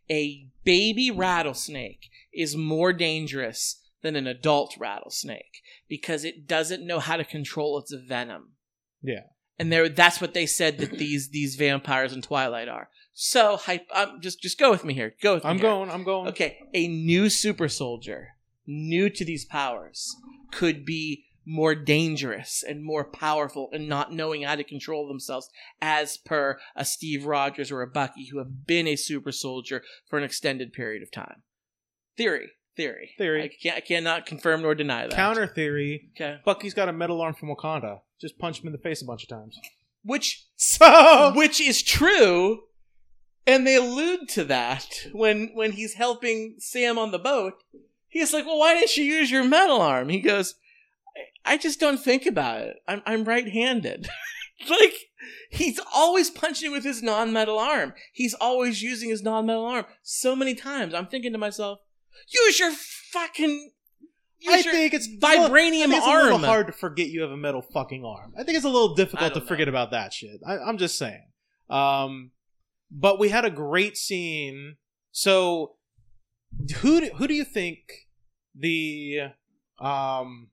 A 0.10 0.48
baby 0.64 1.10
rattlesnake 1.10 2.10
is 2.34 2.56
more 2.56 2.94
dangerous 2.94 3.81
than 4.02 4.16
an 4.16 4.28
adult 4.28 4.76
rattlesnake 4.80 5.62
because 5.88 6.24
it 6.24 6.48
doesn't 6.48 6.86
know 6.86 7.00
how 7.00 7.18
to 7.18 7.24
control 7.24 7.78
its 7.80 7.94
venom. 7.94 8.54
Yeah. 9.02 9.22
And 9.60 9.72
there 9.72 9.90
that's 9.90 10.20
what 10.20 10.34
they 10.34 10.46
said 10.46 10.80
that 10.80 10.98
these 10.98 11.30
these 11.32 11.56
vampires 11.56 12.14
in 12.14 12.22
Twilight 12.22 12.68
are. 12.68 12.90
So 13.14 13.58
hype 13.58 13.86
um, 13.94 14.20
just 14.22 14.42
just 14.42 14.58
go 14.58 14.72
with 14.72 14.84
me 14.84 14.94
here. 14.94 15.14
Go 15.22 15.36
with 15.36 15.44
me 15.44 15.50
I'm 15.50 15.58
here. 15.58 15.68
going. 15.68 15.90
I'm 15.90 16.04
going. 16.04 16.28
Okay, 16.30 16.58
a 16.74 16.88
new 16.88 17.30
super 17.30 17.68
soldier, 17.68 18.30
new 18.66 19.10
to 19.10 19.26
these 19.26 19.46
powers, 19.46 20.16
could 20.52 20.86
be 20.86 21.26
more 21.46 21.76
dangerous 21.76 22.64
and 22.68 22.84
more 22.84 23.04
powerful 23.04 23.70
and 23.72 23.90
not 23.90 24.14
knowing 24.14 24.44
how 24.44 24.56
to 24.56 24.64
control 24.64 25.08
themselves 25.08 25.50
as 25.82 26.18
per 26.18 26.60
a 26.76 26.86
Steve 26.86 27.26
Rogers 27.26 27.72
or 27.72 27.82
a 27.82 27.88
Bucky 27.88 28.28
who 28.32 28.38
have 28.38 28.66
been 28.66 28.88
a 28.88 28.96
super 28.96 29.32
soldier 29.32 29.84
for 30.08 30.18
an 30.18 30.24
extended 30.24 30.72
period 30.72 31.02
of 31.02 31.12
time. 31.12 31.42
Theory. 32.16 32.52
Theory. 32.78 33.12
Theory. 33.18 33.44
I, 33.44 33.50
can't, 33.62 33.78
I 33.78 33.82
cannot 33.82 34.26
confirm 34.26 34.62
nor 34.62 34.76
deny 34.76 35.04
that. 35.08 35.16
Counter 35.16 35.48
theory. 35.48 36.10
Okay. 36.16 36.40
Bucky's 36.46 36.74
got 36.74 36.90
a 36.90 36.94
metal 36.94 37.22
arm 37.22 37.34
from 37.34 37.50
Wakanda. 37.50 38.00
Just 38.20 38.40
punch 38.40 38.62
him 38.62 38.68
in 38.68 38.72
the 38.72 38.78
face 38.78 39.02
a 39.02 39.06
bunch 39.06 39.24
of 39.24 39.30
times. 39.30 39.60
Which 40.04 40.48
So 40.56 41.34
which 41.36 41.60
is 41.60 41.82
true 41.82 42.62
and 43.48 43.66
they 43.66 43.76
allude 43.76 44.30
to 44.30 44.44
that 44.46 44.88
when 45.12 45.50
when 45.54 45.72
he's 45.72 45.96
helping 45.96 46.56
sam 46.60 47.00
on 47.00 47.10
the 47.10 47.18
boat 47.18 47.54
he's 48.08 48.32
like 48.32 48.46
well 48.46 48.60
why 48.60 48.76
didn't 48.76 48.96
you 48.96 49.04
use 49.04 49.32
your 49.32 49.44
metal 49.44 49.82
arm 49.82 50.10
he 50.10 50.20
goes 50.20 50.54
I 51.46 51.58
just 51.58 51.80
don't 51.80 52.00
think 52.00 52.26
about 52.26 52.62
it. 52.62 52.78
I'm 52.88 53.02
I'm 53.06 53.24
right-handed. 53.24 54.08
like 54.70 54.94
he's 55.50 55.80
always 55.94 56.30
punching 56.30 56.72
with 56.72 56.84
his 56.84 57.02
non-metal 57.02 57.58
arm. 57.58 57.94
He's 58.14 58.34
always 58.36 58.82
using 58.82 59.10
his 59.10 59.24
non-metal 59.24 59.66
arm. 59.66 59.86
So 60.04 60.36
many 60.36 60.56
times, 60.56 60.94
I'm 60.94 61.08
thinking 61.08 61.32
to 61.32 61.38
myself, 61.38 61.80
use 62.28 62.60
your 62.60 62.72
fucking. 63.12 63.72
Use 64.40 64.54
I 64.54 64.58
your 64.62 64.74
think 64.74 64.94
it's 64.96 65.08
vibranium 65.08 65.84
I 65.84 65.88
think 65.88 65.94
it's 65.98 66.06
a 66.08 66.10
little 66.10 66.34
arm. 66.34 66.44
hard 66.44 66.68
to 66.68 66.74
forget 66.74 67.08
you 67.10 67.22
have 67.22 67.30
a 67.30 67.38
metal 67.38 67.62
fucking 67.62 68.04
arm. 68.04 68.34
I 68.38 68.44
think 68.44 68.56
it's 68.56 68.66
a 68.66 68.70
little 68.70 68.96
difficult 68.96 69.34
to 69.34 69.40
don't 69.40 69.48
forget 69.48 69.68
about 69.68 69.92
that 69.92 70.14
shit. 70.14 70.42
I, 70.48 70.58
I'm 70.58 70.78
just 70.80 70.98
saying. 70.98 71.28
Um, 71.70 72.32
but 72.90 73.20
we 73.20 73.30
had 73.30 73.46
a 73.46 73.52
great 73.52 73.98
scene. 73.98 74.78
So, 75.12 75.76
who 76.78 77.02
do, 77.02 77.10
who 77.18 77.28
do 77.28 77.34
you 77.36 77.46
think 77.46 77.78
the 78.56 79.30
um 79.80 80.50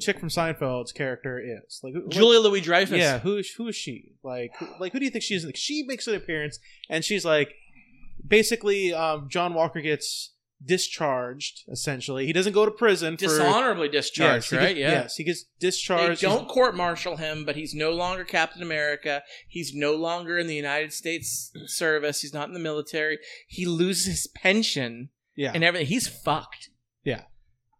chick 0.00 0.18
from 0.18 0.30
Seinfeld's 0.30 0.92
character 0.92 1.38
is? 1.38 1.80
Like 1.82 1.92
who- 1.92 2.08
Julia 2.08 2.40
Louis 2.40 2.62
Dreyfus. 2.62 2.98
yeah, 2.98 3.18
who 3.18 3.36
is 3.36 3.50
who 3.58 3.68
is 3.68 3.76
she? 3.76 4.12
Like, 4.24 4.52
who, 4.58 4.66
like 4.80 4.92
who 4.92 4.98
do 5.00 5.04
you 5.04 5.10
think 5.10 5.22
she 5.24 5.34
is? 5.34 5.44
Like, 5.44 5.56
she 5.56 5.82
makes 5.86 6.06
an 6.06 6.14
appearance, 6.14 6.58
and 6.88 7.04
she's 7.04 7.26
like, 7.26 7.52
basically, 8.26 8.94
um, 8.94 9.28
John 9.28 9.52
Walker 9.54 9.80
gets 9.82 10.32
discharged. 10.64 11.62
Essentially, 11.70 12.26
he 12.26 12.32
doesn't 12.32 12.52
go 12.52 12.64
to 12.64 12.70
prison 12.70 13.16
for 13.16 13.26
dishonorably 13.26 13.88
discharged, 13.88 14.50
he 14.50 14.56
right? 14.56 14.68
gets- 14.68 14.78
yeah. 14.78 14.90
Yes, 14.92 15.16
he 15.16 15.24
gets 15.24 15.44
They 15.44 15.66
discharged. 15.68 16.20
don't 16.22 16.48
court 16.48 16.76
martial 16.76 17.16
him, 17.16 17.44
but 17.44 17.56
he's 17.56 17.74
no 17.74 17.90
longer 17.92 18.24
Captain 18.24 18.62
America. 18.62 19.22
He's 19.48 19.72
no 19.74 19.94
longer 19.94 20.38
in 20.38 20.46
the 20.46 20.54
United 20.54 20.92
States 20.92 21.52
service. 21.66 22.20
He's 22.20 22.34
not 22.34 22.48
in 22.48 22.54
the 22.54 22.60
military. 22.60 23.18
He 23.48 23.66
loses 23.66 24.06
his 24.06 24.26
pension 24.26 25.10
yeah, 25.36 25.52
and 25.54 25.64
everything. 25.64 25.86
He's 25.88 26.08
fucked. 26.08 26.70
Yeah. 27.04 27.22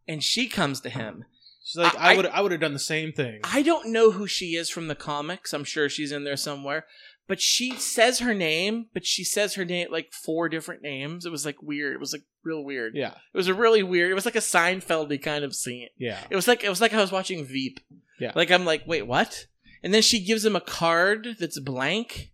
And 0.09 0.23
she 0.23 0.49
comes 0.49 0.81
to 0.81 0.91
him. 0.91 1.25
she's 1.63 1.77
like, 1.77 1.95
I- 1.97 2.15
I 2.15 2.17
would, 2.17 2.27
I 2.27 2.41
would 2.41 2.53
have 2.53 2.61
done 2.61 2.73
the 2.73 2.79
same 2.79 3.13
thing. 3.13 3.41
I 3.45 3.63
don't 3.63 3.93
know 3.93 4.13
who 4.13 4.27
she 4.27 4.55
is 4.57 4.71
from 4.71 4.89
the 4.89 4.95
comics. 4.95 5.53
I'm 5.53 5.65
sure 5.65 5.89
she's 5.89 6.11
in 6.13 6.25
there 6.25 6.37
somewhere. 6.37 6.87
But 7.31 7.41
she 7.41 7.77
says 7.77 8.19
her 8.19 8.35
name, 8.35 8.87
but 8.93 9.07
she 9.07 9.23
says 9.23 9.55
her 9.55 9.65
name 9.65 9.87
like 9.93 10.13
four 10.13 10.49
different 10.49 10.83
names. 10.83 11.25
It 11.25 11.31
was 11.31 11.47
like 11.47 11.63
weird. 11.63 11.95
It 11.95 12.01
was 12.01 12.13
like 12.13 12.25
real 12.45 12.65
weird. 12.65 12.97
yeah, 12.97 13.13
It 13.33 13.37
was 13.37 13.47
a 13.47 13.55
really 13.55 13.85
weird. 13.85 14.11
It 14.11 14.15
was 14.17 14.25
like 14.25 14.35
a 14.35 14.41
Seinfeldy 14.41 15.23
kind 15.23 15.45
of 15.45 15.55
scene. 15.55 15.87
yeah, 15.97 16.19
It 16.29 16.35
was 16.35 16.49
like 16.49 16.65
it 16.65 16.69
was 16.69 16.81
like 16.81 16.93
I 16.93 17.01
was 17.01 17.13
watching 17.13 17.45
Veep. 17.45 17.79
Yeah. 18.19 18.33
Like 18.35 18.51
I'm 18.51 18.65
like, 18.65 18.83
wait, 18.85 19.07
what? 19.07 19.47
And 19.85 19.95
then 19.95 20.03
she 20.03 20.25
gives 20.25 20.45
him 20.45 20.57
a 20.57 20.61
card 20.61 21.37
that's 21.39 21.61
blank. 21.61 22.33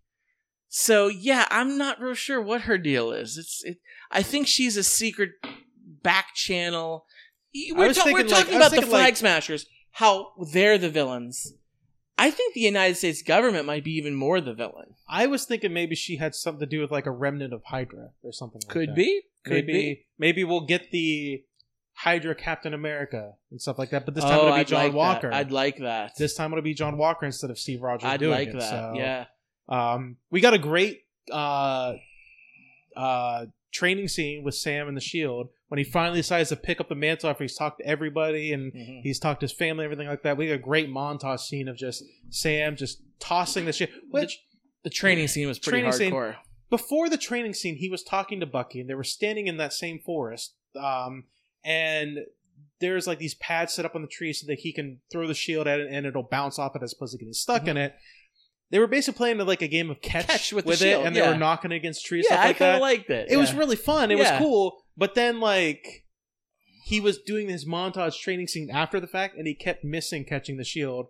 So 0.69 1.09
yeah, 1.09 1.47
I'm 1.51 1.77
not 1.77 2.01
real 2.01 2.15
sure 2.15 2.41
what 2.41 2.63
her 2.63 2.79
deal 2.79 3.13
is. 3.13 3.37
It's 3.37 3.61
it. 3.65 3.77
I 4.11 4.23
think 4.23 4.47
she's 4.47 4.79
a 4.79 4.83
secret 4.83 5.33
back 6.03 6.35
channel. 6.35 7.05
We're, 7.55 7.93
ta- 7.93 8.03
we're 8.07 8.15
thinking, 8.15 8.15
like- 8.15 8.29
talking 8.29 8.57
about 8.57 8.71
the 8.73 8.81
Flag 8.83 9.05
like- 9.05 9.17
Smashers. 9.19 9.67
How 9.93 10.33
they're 10.53 10.79
the 10.79 10.91
villains. 10.91 11.53
I 12.19 12.31
think 12.31 12.55
the 12.55 12.61
United 12.61 12.97
States 12.97 13.23
government 13.23 13.67
might 13.67 13.85
be 13.85 13.93
even 13.93 14.15
more 14.15 14.41
the 14.41 14.55
villain. 14.55 14.95
I 15.09 15.27
was 15.27 15.45
thinking 15.45 15.73
maybe 15.73 15.95
she 15.95 16.17
had 16.17 16.35
something 16.35 16.61
to 16.61 16.67
do 16.67 16.81
with 16.81 16.91
like 16.91 17.07
a 17.07 17.11
remnant 17.11 17.53
of 17.53 17.63
Hydra 17.65 18.11
or 18.23 18.33
something. 18.33 18.63
Like 18.65 18.73
Could 18.73 18.89
that. 18.91 18.97
be. 18.97 19.23
Could 19.45 19.53
maybe, 19.67 19.73
be. 19.73 20.07
maybe 20.19 20.45
we'll 20.45 20.67
get 20.67 20.91
the 20.91 21.45
Hydra 21.95 22.35
Captain 22.35 22.75
America 22.75 23.33
and 23.51 23.61
stuff 23.61 23.79
like 23.79 23.91
that. 23.91 24.05
But 24.07 24.15
this 24.15 24.25
time 24.25 24.39
oh, 24.39 24.43
it'll 24.43 24.55
be 24.55 24.61
I'd 24.61 24.67
John 24.69 24.85
like 24.85 24.93
Walker. 24.95 25.31
That. 25.31 25.37
I'd 25.37 25.53
like 25.53 25.79
that. 25.79 26.13
this 26.19 26.35
time 26.35 26.53
it'll 26.53 26.63
be 26.63 26.75
John 26.75 26.97
Walker 26.97 27.27
instead 27.27 27.51
of 27.51 27.59
Steve 27.59 27.83
Rogers 27.83 28.09
I'd 28.09 28.23
like 28.23 28.49
it. 28.49 28.59
that. 28.59 28.71
So, 28.71 28.93
Yeah. 28.97 29.25
Um, 29.69 30.17
we 30.31 30.41
got 30.41 30.55
a 30.55 30.59
great 30.59 31.03
uh, 31.31 31.95
uh, 32.97 33.47
training 33.73 34.09
scene 34.09 34.43
with 34.43 34.55
Sam 34.55 34.89
and 34.89 34.97
the 34.97 35.01
Shield 35.01 35.49
when 35.69 35.79
he 35.79 35.85
finally 35.85 36.21
decides 36.21 36.49
to 36.49 36.57
pick 36.57 36.81
up 36.81 36.89
the 36.89 36.95
mantle 36.95 37.29
after 37.29 37.45
he's 37.45 37.57
talked 37.57 37.79
to 37.81 37.87
everybody 37.87 38.53
and 38.53 38.73
Mhm. 38.73 39.03
he's 39.03 39.19
talked 39.19 39.41
to 39.41 39.45
his 39.45 39.53
family, 39.53 39.85
everything 39.85 40.07
like 40.07 40.23
that. 40.23 40.37
We 40.37 40.47
got 40.47 40.55
a 40.55 40.59
great 40.59 40.89
montage 40.89 41.41
scene 41.41 41.69
of 41.69 41.77
just 41.77 42.03
Sam 42.31 42.77
just 42.77 43.03
tossing 43.21 43.65
the 43.67 43.73
shit. 43.73 43.91
Which 44.11 44.39
The 44.85 44.91
training 44.91 45.29
scene 45.29 45.47
was 45.49 45.59
pretty 45.59 45.81
Training 45.81 45.93
scene- 45.93 46.13
hardcore. 46.13 46.37
before 46.71 47.09
the 47.09 47.19
training 47.19 47.55
scene, 47.55 47.77
he 47.77 47.89
was 47.89 48.03
talking 48.05 48.39
to 48.41 48.47
Bucky, 48.47 48.81
and 48.81 48.89
they 48.89 48.95
were 48.95 49.05
standing 49.05 49.47
in 49.49 49.57
that 49.57 49.73
same 49.73 49.99
forest. 49.99 50.55
Um, 50.77 51.25
and 51.65 52.19
there's 52.79 53.07
like 53.07 53.19
these 53.19 53.35
pads 53.35 53.73
set 53.73 53.85
up 53.85 53.95
on 53.95 54.03
the 54.03 54.09
tree 54.09 54.33
so 54.33 54.47
that 54.47 54.61
he 54.61 54.73
can 54.73 55.01
throw 55.11 55.27
the 55.27 55.35
shield 55.35 55.67
at 55.67 55.81
it, 55.81 55.89
and 55.91 56.07
it'll 56.07 56.23
bounce 56.23 56.59
off 56.59 56.77
it 56.77 56.83
as 56.83 56.93
opposed 56.93 57.13
to 57.13 57.19
getting 57.19 57.33
stuck 57.33 57.67
in 57.67 57.77
it. 57.77 57.95
They 58.71 58.79
were 58.81 58.87
basically 58.89 59.17
playing 59.19 59.39
like 59.39 59.63
a 59.63 59.69
game 59.69 59.91
of 59.91 60.01
catch. 60.03 60.27
Catch 60.27 60.53
with 60.53 60.65
the 60.65 60.73
it, 60.73 60.79
shield, 60.79 61.07
and 61.07 61.15
they 61.15 61.23
were 61.23 61.37
knocking 61.37 61.73
against 61.73 62.05
trees. 62.05 62.27
Yeah, 62.29 62.37
stuff 62.37 62.47
I 62.47 62.53
kind 62.53 62.75
of 62.77 62.81
liked 62.81 63.11
it. 63.11 63.29
it 63.31 63.37
was 63.37 63.55
really 63.55 63.77
fun. 63.77 64.11
It 64.11 64.19
Yeah. 64.19 64.33
was 64.39 64.43
cool. 64.45 64.83
But 64.97 65.15
then 65.15 65.39
like 65.41 66.05
he 66.85 67.01
was 67.01 67.19
doing 67.19 67.49
his 67.49 67.65
montage 67.65 68.19
training 68.21 68.49
scene 68.49 68.71
after 68.71 68.99
the 69.01 69.07
fact, 69.07 69.37
and 69.37 69.47
he 69.47 69.55
kept 69.55 69.85
missing 69.85 70.25
catching 70.25 70.57
the 70.57 70.65
shield 70.65 71.07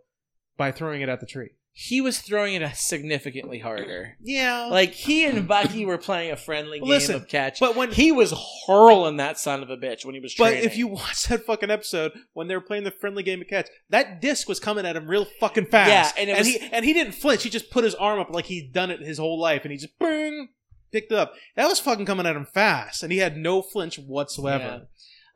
by 0.56 0.70
throwing 0.72 1.00
it 1.02 1.08
at 1.08 1.20
the 1.20 1.26
tree. 1.26 1.50
He 1.78 2.00
was 2.00 2.20
throwing 2.20 2.54
it 2.54 2.74
significantly 2.74 3.58
harder. 3.58 4.16
Yeah, 4.22 4.68
Like 4.70 4.92
he 4.92 5.26
and 5.26 5.46
Bucky 5.46 5.84
were 5.84 5.98
playing 5.98 6.32
a 6.32 6.36
friendly 6.36 6.80
game 6.80 6.88
Listen, 6.88 7.16
of 7.16 7.28
catch. 7.28 7.60
but 7.60 7.76
when 7.76 7.92
he 7.92 8.12
was 8.12 8.32
hurling 8.66 9.18
that 9.18 9.38
son 9.38 9.62
of 9.62 9.68
a 9.68 9.76
bitch 9.76 10.02
when 10.02 10.14
he 10.14 10.20
was 10.22 10.32
training. 10.32 10.60
But 10.62 10.64
if 10.64 10.78
you 10.78 10.86
watch 10.86 11.24
that 11.24 11.44
fucking 11.44 11.70
episode 11.70 12.12
when 12.32 12.48
they 12.48 12.54
were 12.54 12.62
playing 12.62 12.84
the 12.84 12.90
friendly 12.90 13.22
game 13.22 13.42
of 13.42 13.48
catch, 13.48 13.68
that 13.90 14.22
disc 14.22 14.48
was 14.48 14.58
coming 14.58 14.86
at 14.86 14.96
him 14.96 15.06
real 15.06 15.26
fucking 15.38 15.66
fast. 15.66 16.16
Yeah, 16.16 16.22
and 16.22 16.30
it 16.30 16.38
and 16.38 16.46
he 16.46 16.60
and 16.72 16.82
he 16.82 16.94
didn't 16.94 17.12
flinch. 17.12 17.42
He 17.42 17.50
just 17.50 17.70
put 17.70 17.84
his 17.84 17.94
arm 17.94 18.20
up 18.20 18.30
like 18.30 18.46
he'd 18.46 18.72
done 18.72 18.90
it 18.90 19.00
his 19.00 19.18
whole 19.18 19.38
life, 19.38 19.62
and 19.64 19.70
he 19.70 19.76
just 19.76 19.98
bing 19.98 20.48
picked 20.92 21.12
it 21.12 21.18
up. 21.18 21.34
That 21.56 21.68
was 21.68 21.78
fucking 21.78 22.06
coming 22.06 22.24
at 22.24 22.36
him 22.36 22.46
fast, 22.46 23.02
and 23.02 23.12
he 23.12 23.18
had 23.18 23.36
no 23.36 23.60
flinch 23.60 23.98
whatsoever. 23.98 24.64
Yeah. 24.64 24.78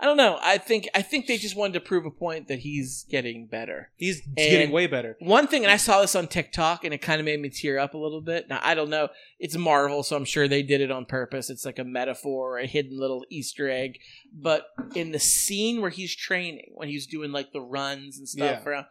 I 0.02 0.06
don't 0.06 0.16
know. 0.16 0.38
I 0.42 0.56
think 0.56 0.88
I 0.94 1.02
think 1.02 1.26
they 1.26 1.36
just 1.36 1.54
wanted 1.54 1.74
to 1.74 1.80
prove 1.80 2.06
a 2.06 2.10
point 2.10 2.48
that 2.48 2.60
he's 2.60 3.04
getting 3.10 3.46
better. 3.46 3.90
He's 3.96 4.22
getting 4.34 4.70
way 4.70 4.86
better. 4.86 5.16
One 5.20 5.46
thing, 5.46 5.62
and 5.62 5.70
I 5.70 5.76
saw 5.76 6.00
this 6.00 6.14
on 6.14 6.26
TikTok, 6.26 6.84
and 6.84 6.94
it 6.94 7.02
kind 7.02 7.20
of 7.20 7.26
made 7.26 7.38
me 7.38 7.50
tear 7.50 7.78
up 7.78 7.92
a 7.92 7.98
little 7.98 8.22
bit. 8.22 8.48
Now 8.48 8.60
I 8.62 8.74
don't 8.74 8.88
know. 8.88 9.10
It's 9.38 9.56
Marvel, 9.58 10.02
so 10.02 10.16
I'm 10.16 10.24
sure 10.24 10.48
they 10.48 10.62
did 10.62 10.80
it 10.80 10.90
on 10.90 11.04
purpose. 11.04 11.50
It's 11.50 11.66
like 11.66 11.78
a 11.78 11.84
metaphor, 11.84 12.58
a 12.58 12.66
hidden 12.66 12.98
little 12.98 13.26
Easter 13.28 13.68
egg. 13.68 13.98
But 14.32 14.66
in 14.94 15.12
the 15.12 15.18
scene 15.18 15.82
where 15.82 15.90
he's 15.90 16.16
training, 16.16 16.72
when 16.74 16.88
he's 16.88 17.06
doing 17.06 17.30
like 17.30 17.52
the 17.52 17.60
runs 17.60 18.16
and 18.18 18.26
stuff 18.26 18.62
Yeah. 18.64 18.70
around, 18.70 18.86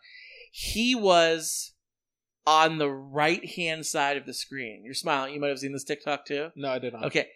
he 0.52 0.94
was 0.94 1.74
on 2.46 2.78
the 2.78 2.90
right 2.90 3.46
hand 3.52 3.86
side 3.86 4.18
of 4.18 4.26
the 4.28 4.34
screen. 4.34 4.84
You're 4.86 4.94
smiling. 4.94 5.34
You 5.34 5.40
might 5.40 5.50
have 5.50 5.60
seen 5.60 5.74
this 5.74 5.84
TikTok 5.84 6.26
too. 6.26 6.50
No, 6.56 6.70
I 6.70 6.80
did 6.80 6.94
not. 6.94 7.06
Okay. 7.06 7.28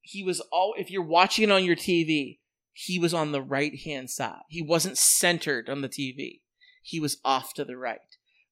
He 0.00 0.22
was 0.22 0.40
all 0.50 0.74
if 0.78 0.90
you're 0.90 1.02
watching 1.02 1.44
it 1.44 1.52
on 1.52 1.64
your 1.64 1.76
TV, 1.76 2.38
he 2.80 2.96
was 2.96 3.12
on 3.12 3.32
the 3.32 3.42
right 3.42 3.76
hand 3.80 4.08
side. 4.08 4.42
He 4.48 4.62
wasn't 4.62 4.96
centered 4.98 5.68
on 5.68 5.80
the 5.80 5.88
TV. 5.88 6.42
He 6.80 7.00
was 7.00 7.18
off 7.24 7.52
to 7.54 7.64
the 7.64 7.76
right, 7.76 7.98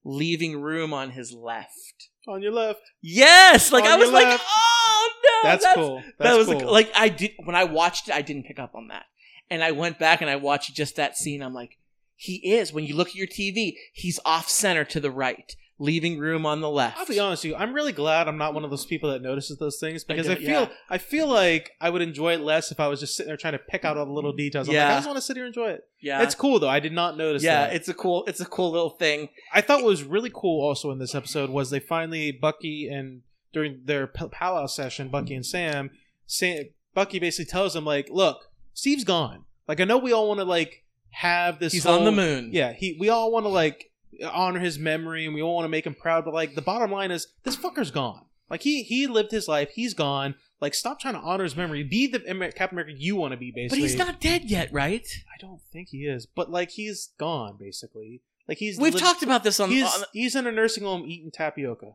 leaving 0.03 0.59
room 0.61 0.93
on 0.93 1.11
his 1.11 1.31
left. 1.31 2.09
On 2.27 2.41
your 2.41 2.51
left. 2.51 2.81
Yes, 3.01 3.71
like 3.71 3.85
On 3.85 3.91
I 3.91 3.95
was 3.95 4.09
your 4.09 4.13
like, 4.21 4.37
oh 4.41 5.09
no, 5.23 5.49
That's, 5.49 5.65
cool. 5.73 6.03
That's 6.19 6.29
that 6.31 6.37
was 6.37 6.47
cool. 6.47 6.59
the- 6.59 6.65
like 6.65 6.91
I 6.93 7.07
did 7.07 7.31
when 7.45 7.55
I 7.55 7.63
watched 7.63 8.09
it. 8.09 8.15
I 8.15 8.21
didn't 8.21 8.43
pick 8.43 8.59
up 8.59 8.75
on 8.75 8.89
that, 8.89 9.05
and 9.49 9.63
I 9.63 9.71
went 9.71 9.97
back 9.97 10.19
and 10.19 10.29
I 10.29 10.35
watched 10.35 10.75
just 10.75 10.97
that 10.97 11.15
scene. 11.15 11.41
I'm 11.41 11.53
like, 11.53 11.77
he 12.17 12.35
is. 12.53 12.73
When 12.73 12.83
you 12.83 12.95
look 12.97 13.07
at 13.09 13.15
your 13.15 13.27
TV, 13.27 13.75
he's 13.93 14.19
off 14.25 14.49
center 14.49 14.83
to 14.83 14.99
the 14.99 15.09
right, 15.11 15.55
leaving 15.79 16.17
room 16.17 16.45
on 16.45 16.59
the 16.61 16.69
left. 16.69 16.97
I'll 16.97 17.05
be 17.05 17.19
honest 17.19 17.43
with 17.43 17.51
you. 17.51 17.55
I'm 17.55 17.71
really 17.73 17.91
glad 17.91 18.27
I'm 18.27 18.37
not 18.37 18.53
one 18.55 18.63
of 18.63 18.69
those 18.71 18.85
people 18.85 19.11
that 19.11 19.21
notices 19.21 19.57
those 19.57 19.77
things 19.79 20.03
because 20.03 20.27
I, 20.27 20.33
don't- 20.33 20.43
feel 20.43 20.61
yeah. 20.61 20.69
I 20.89 20.97
feel 20.97 21.27
like 21.27 21.71
I 21.79 21.89
would 21.91 22.01
enjoy 22.01 22.33
it 22.33 22.39
less 22.41 22.71
if 22.71 22.79
I 22.79 22.87
was 22.87 22.99
just 22.99 23.15
sitting 23.15 23.27
there 23.29 23.37
trying 23.37 23.53
to 23.53 23.59
pick 23.59 23.85
out 23.85 23.95
all 23.97 24.05
the 24.05 24.11
little 24.11 24.33
mm, 24.33 24.37
details. 24.37 24.67
I'm 24.67 24.73
like, 24.73 24.81
Yeah. 24.81 24.89
I 24.93 24.97
just 24.97 25.07
want 25.07 25.17
to 25.17 25.21
sit 25.21 25.35
here 25.37 25.45
and 25.45 25.55
enjoy 25.55 25.69
it. 25.69 25.87
Yeah, 26.01 26.23
It's 26.23 26.33
cool 26.35 26.59
though. 26.59 26.69
I 26.69 26.79
did 26.79 26.93
not 26.93 27.15
notice. 27.17 27.43
yeah. 27.43 27.67
that. 27.67 27.75
It's 27.75 27.87
a 27.89 27.93
cool. 27.93 28.23
It's 28.25 28.39
a 28.41 28.45
cool 28.45 28.71
little 28.71 28.89
thing. 28.89 29.29
I 29.53 29.61
thought 29.61 29.77
what 29.83 29.89
was 29.89 30.03
really 30.03 30.31
cool 30.33 30.63
also 30.65 30.89
in 30.91 30.97
this 30.99 31.13
episode 31.13 31.49
was 31.51 31.69
they 31.69 31.79
finally 31.79 32.31
Bucky 32.31 32.87
and 32.87 33.21
during 33.53 33.81
their 33.85 34.07
powwow 34.07 34.65
session, 34.65 35.09
Bucky 35.09 35.33
and 35.35 35.45
Sam, 35.45 35.91
Sam, 36.25 36.65
Bucky 36.93 37.19
basically 37.19 37.45
tells 37.49 37.73
them 37.73 37.85
like, 37.85 38.09
"Look, 38.11 38.49
Steve's 38.73 39.03
gone. 39.03 39.45
Like 39.67 39.79
I 39.79 39.83
know 39.85 39.97
we 39.97 40.11
all 40.11 40.27
want 40.27 40.39
to 40.39 40.43
like 40.43 40.83
have 41.11 41.59
this. 41.59 41.73
He's 41.73 41.83
whole- 41.83 41.99
on 41.99 42.05
the 42.05 42.11
moon. 42.11 42.49
Yeah, 42.51 42.73
he. 42.73 42.97
We 42.99 43.09
all 43.09 43.31
want 43.31 43.45
to 43.45 43.49
like 43.49 43.91
honor 44.23 44.59
his 44.59 44.77
memory 44.79 45.25
and 45.25 45.33
we 45.33 45.41
all 45.41 45.55
want 45.55 45.65
to 45.65 45.69
make 45.69 45.85
him 45.85 45.95
proud. 45.95 46.25
But 46.25 46.33
like 46.33 46.55
the 46.55 46.61
bottom 46.61 46.91
line 46.91 47.11
is, 47.11 47.27
this 47.43 47.55
fucker's 47.55 47.91
gone. 47.91 48.25
Like 48.49 48.61
he 48.61 48.83
he 48.83 49.07
lived 49.07 49.31
his 49.31 49.47
life. 49.47 49.71
He's 49.71 49.93
gone. 49.93 50.35
Like 50.61 50.73
stop 50.73 50.99
trying 50.99 51.13
to 51.15 51.19
honor 51.19 51.43
his 51.43 51.55
memory. 51.55 51.83
Be 51.83 52.07
the 52.07 52.27
Amer- 52.29 52.51
Captain 52.51 52.77
America 52.77 52.93
you 52.97 53.15
want 53.15 53.31
to 53.33 53.37
be. 53.37 53.51
Basically. 53.51 53.79
But 53.79 53.89
he's 53.89 53.97
not 53.97 54.19
dead 54.19 54.45
yet, 54.45 54.71
right? 54.71 55.05
I 55.27 55.39
don't 55.39 55.61
think 55.71 55.89
he 55.89 56.05
is. 56.05 56.25
But 56.25 56.49
like 56.49 56.71
he's 56.71 57.09
gone. 57.19 57.57
Basically, 57.59 58.21
like 58.47 58.57
he's 58.57 58.79
We've 58.79 58.93
lit- 58.93 59.03
talked 59.03 59.23
about 59.23 59.43
this 59.43 59.59
on. 59.59 59.69
He's 59.69 59.83
on 59.83 60.03
he's 60.13 60.35
in 60.35 60.47
a 60.47 60.51
nursing 60.51 60.83
home 60.83 61.03
eating 61.05 61.31
tapioca. 61.31 61.93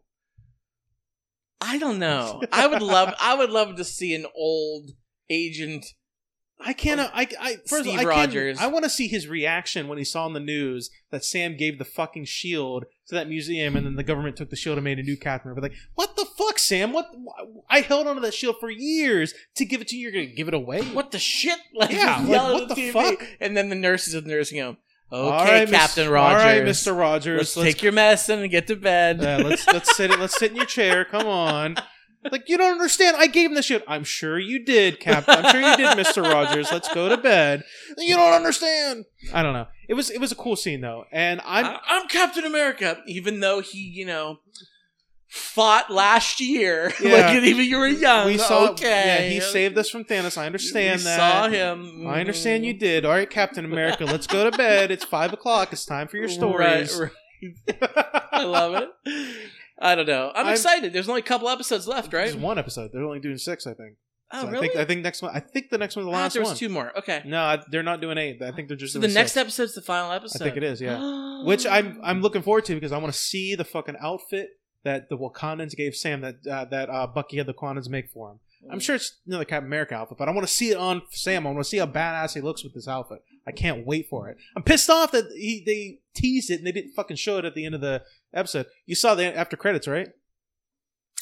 I 1.60 1.78
don't 1.78 1.98
know. 1.98 2.42
I 2.52 2.66
would 2.66 2.82
love. 2.82 3.14
I 3.20 3.34
would 3.34 3.50
love 3.50 3.76
to 3.76 3.84
see 3.84 4.14
an 4.14 4.26
old 4.36 4.90
agent. 5.30 5.86
I 6.64 6.72
can't. 6.72 7.00
I. 7.00 7.28
I 7.40 7.56
first 7.66 7.84
Steve 7.84 7.94
I 7.94 8.04
can't- 8.04 8.06
Rogers. 8.08 8.58
I 8.60 8.66
want 8.68 8.84
to 8.84 8.90
see 8.90 9.08
his 9.08 9.26
reaction 9.28 9.88
when 9.88 9.98
he 9.98 10.04
saw 10.04 10.26
in 10.26 10.32
the 10.32 10.40
news 10.40 10.90
that 11.10 11.24
Sam 11.24 11.56
gave 11.56 11.78
the 11.78 11.84
fucking 11.84 12.24
shield 12.26 12.84
to 13.08 13.14
that 13.14 13.28
museum, 13.28 13.76
and 13.76 13.84
then 13.86 13.96
the 13.96 14.02
government 14.02 14.36
took 14.36 14.50
the 14.50 14.56
shield 14.56 14.78
and 14.78 14.84
made 14.84 14.98
a 14.98 15.02
new 15.02 15.16
Captain 15.16 15.50
America. 15.50 15.68
Like, 15.72 15.78
what 15.94 16.16
the 16.16 16.24
fuck, 16.24 16.58
Sam? 16.58 16.92
What? 16.92 17.10
I 17.68 17.80
held 17.80 18.06
onto 18.06 18.20
that 18.22 18.34
shield 18.34 18.56
for 18.60 18.70
years 18.70 19.34
to 19.56 19.64
give 19.64 19.80
it 19.80 19.88
to 19.88 19.96
you. 19.96 20.02
You're 20.10 20.12
gonna 20.12 20.34
give 20.34 20.48
it 20.48 20.54
away? 20.54 20.82
What 20.82 21.10
the 21.10 21.18
shit? 21.18 21.58
Like 21.74 21.90
Yeah, 21.92 22.18
like, 22.18 22.28
what 22.28 22.62
at 22.62 22.68
the 22.68 22.74
TV. 22.74 22.92
fuck? 22.92 23.26
And 23.40 23.56
then 23.56 23.68
the 23.68 23.74
nurses 23.74 24.14
in 24.14 24.24
the 24.24 24.30
nursing 24.30 24.60
home. 24.60 24.76
Okay, 25.10 25.20
All 25.36 25.44
right, 25.44 25.68
Captain 25.68 26.08
Rogers. 26.08 26.40
All 26.42 26.46
right, 26.48 26.64
Mister 26.64 26.94
Rogers. 26.94 27.54
Let's, 27.56 27.70
take 27.74 27.82
your 27.82 27.92
medicine 27.92 28.38
and 28.40 28.50
get 28.50 28.66
to 28.68 28.76
bed. 28.76 29.20
Let's 29.20 29.66
let's 29.66 29.94
sit. 29.94 30.10
Let's 30.18 30.38
sit 30.38 30.52
in 30.52 30.56
your 30.56 30.64
chair. 30.66 31.04
Come 31.04 31.26
on. 31.26 31.76
Like 32.30 32.48
you 32.48 32.56
don't 32.56 32.72
understand. 32.72 33.16
I 33.18 33.26
gave 33.26 33.50
him 33.50 33.54
the 33.56 33.62
shit. 33.62 33.82
I'm 33.88 34.04
sure 34.04 34.38
you 34.38 34.64
did, 34.64 35.00
Cap. 35.00 35.24
I'm 35.26 35.50
sure 35.50 35.60
you 35.60 35.76
did, 35.76 35.96
Mister 35.96 36.22
Rogers. 36.22 36.70
Let's 36.70 36.92
go 36.94 37.08
to 37.08 37.16
bed. 37.16 37.64
You 37.98 38.14
don't 38.14 38.32
understand. 38.34 39.06
I 39.34 39.42
don't 39.42 39.52
know. 39.54 39.66
It 39.88 39.94
was 39.94 40.08
it 40.10 40.20
was 40.20 40.30
a 40.32 40.36
cool 40.36 40.54
scene 40.56 40.80
though, 40.80 41.04
and 41.12 41.40
I'm 41.44 41.66
I- 41.66 41.80
I'm 41.88 42.08
Captain 42.08 42.44
America, 42.44 42.98
even 43.06 43.40
though 43.40 43.60
he, 43.60 43.78
you 43.78 44.06
know, 44.06 44.38
fought 45.28 45.90
last 45.90 46.40
year. 46.40 46.92
Yeah. 47.02 47.26
like 47.32 47.42
even 47.42 47.64
you 47.64 47.78
were 47.78 47.88
young. 47.88 48.26
we 48.26 48.38
saw. 48.38 48.68
Okay, 48.70 49.24
Yeah, 49.26 49.28
he 49.34 49.40
saved 49.40 49.76
us 49.76 49.90
from 49.90 50.04
Thanos. 50.04 50.38
I 50.38 50.46
understand 50.46 51.00
we 51.00 51.04
that. 51.04 51.16
Saw 51.18 51.48
him. 51.48 52.06
I 52.06 52.20
understand 52.20 52.64
you 52.64 52.72
did. 52.74 53.04
All 53.04 53.10
right, 53.12 53.28
Captain 53.28 53.64
America. 53.64 54.04
Let's 54.04 54.26
go 54.28 54.48
to 54.48 54.56
bed. 54.56 54.90
It's 54.92 55.04
five 55.04 55.32
o'clock. 55.32 55.72
It's 55.72 55.84
time 55.84 56.06
for 56.06 56.18
your 56.18 56.28
stories. 56.38 56.96
Right, 56.98 57.10
right. 57.80 57.88
I 58.30 58.44
love 58.44 58.74
it. 58.74 58.88
I 59.82 59.94
don't 59.94 60.06
know. 60.06 60.30
I'm, 60.34 60.46
I'm- 60.46 60.52
excited. 60.54 60.92
There's 60.92 61.08
only 61.08 61.20
a 61.20 61.24
couple 61.24 61.48
episodes 61.48 61.86
left, 61.88 62.12
right? 62.12 62.24
There's 62.30 62.36
one 62.36 62.58
episode. 62.58 62.90
They're 62.92 63.02
only 63.04 63.20
doing 63.20 63.38
six, 63.38 63.66
I 63.66 63.74
think. 63.74 63.96
Oh, 64.34 64.42
So 64.42 64.48
really? 64.50 64.68
I 64.68 64.70
think 64.70 64.80
I 64.80 64.84
think 64.86 65.02
next 65.02 65.20
one. 65.22 65.36
I 65.36 65.40
think 65.40 65.68
the 65.70 65.76
next 65.78 65.94
one's 65.96 66.06
the 66.06 66.10
I 66.12 66.14
thought 66.14 66.20
last 66.22 66.32
there 66.34 66.42
was 66.42 66.48
one. 66.50 66.56
two 66.56 66.68
more. 66.70 66.96
Okay. 66.98 67.22
No, 67.26 67.42
I, 67.42 67.62
they're 67.70 67.82
not 67.82 68.00
doing 68.00 68.16
eight. 68.16 68.40
I 68.40 68.52
think 68.52 68.68
they're 68.68 68.76
just 68.78 68.94
So 68.94 68.98
the 69.00 69.08
doing 69.08 69.14
next 69.14 69.32
six. 69.32 69.42
episode's 69.42 69.74
the 69.74 69.82
final 69.82 70.10
episode. 70.12 70.40
I 70.42 70.44
think 70.46 70.56
it 70.56 70.62
is. 70.62 70.80
Yeah. 70.80 71.42
Which 71.44 71.66
I'm 71.66 72.00
I'm 72.02 72.22
looking 72.22 72.40
forward 72.42 72.64
to 72.66 72.74
because 72.74 72.92
I 72.92 72.98
want 72.98 73.12
to 73.12 73.18
see 73.18 73.54
the 73.54 73.64
fucking 73.64 73.96
outfit 74.00 74.48
that 74.84 75.08
the 75.10 75.18
Wakandans 75.18 75.76
gave 75.76 75.94
Sam 75.94 76.20
that 76.22 76.46
uh, 76.50 76.64
that 76.66 76.88
uh, 76.88 77.06
Bucky 77.08 77.36
had 77.36 77.46
the 77.46 77.52
Wakandans 77.54 77.88
make 77.90 78.08
for 78.10 78.30
him. 78.32 78.40
I'm 78.70 78.78
sure 78.78 78.94
it's 78.94 79.18
another 79.26 79.44
Captain 79.44 79.66
America 79.66 79.96
outfit, 79.96 80.16
but 80.18 80.28
I 80.28 80.30
want 80.30 80.46
to 80.46 80.52
see 80.52 80.70
it 80.70 80.76
on 80.76 81.02
Sam. 81.10 81.46
I 81.48 81.50
want 81.50 81.64
to 81.64 81.68
see 81.68 81.78
how 81.78 81.86
badass 81.86 82.34
he 82.34 82.40
looks 82.40 82.62
with 82.62 82.74
this 82.74 82.86
outfit. 82.86 83.18
I 83.44 83.50
can't 83.50 83.84
wait 83.84 84.06
for 84.08 84.28
it. 84.28 84.36
I'm 84.56 84.62
pissed 84.62 84.88
off 84.88 85.10
that 85.12 85.24
he 85.36 85.62
they 85.66 85.98
teased 86.14 86.48
it 86.48 86.58
and 86.58 86.66
they 86.66 86.70
didn't 86.72 86.92
fucking 86.92 87.16
show 87.16 87.38
it 87.38 87.44
at 87.44 87.54
the 87.56 87.66
end 87.66 87.74
of 87.74 87.80
the 87.80 88.02
episode. 88.34 88.66
You 88.86 88.94
saw 88.94 89.14
the 89.14 89.36
after 89.36 89.56
credits, 89.56 89.86
right? 89.88 90.08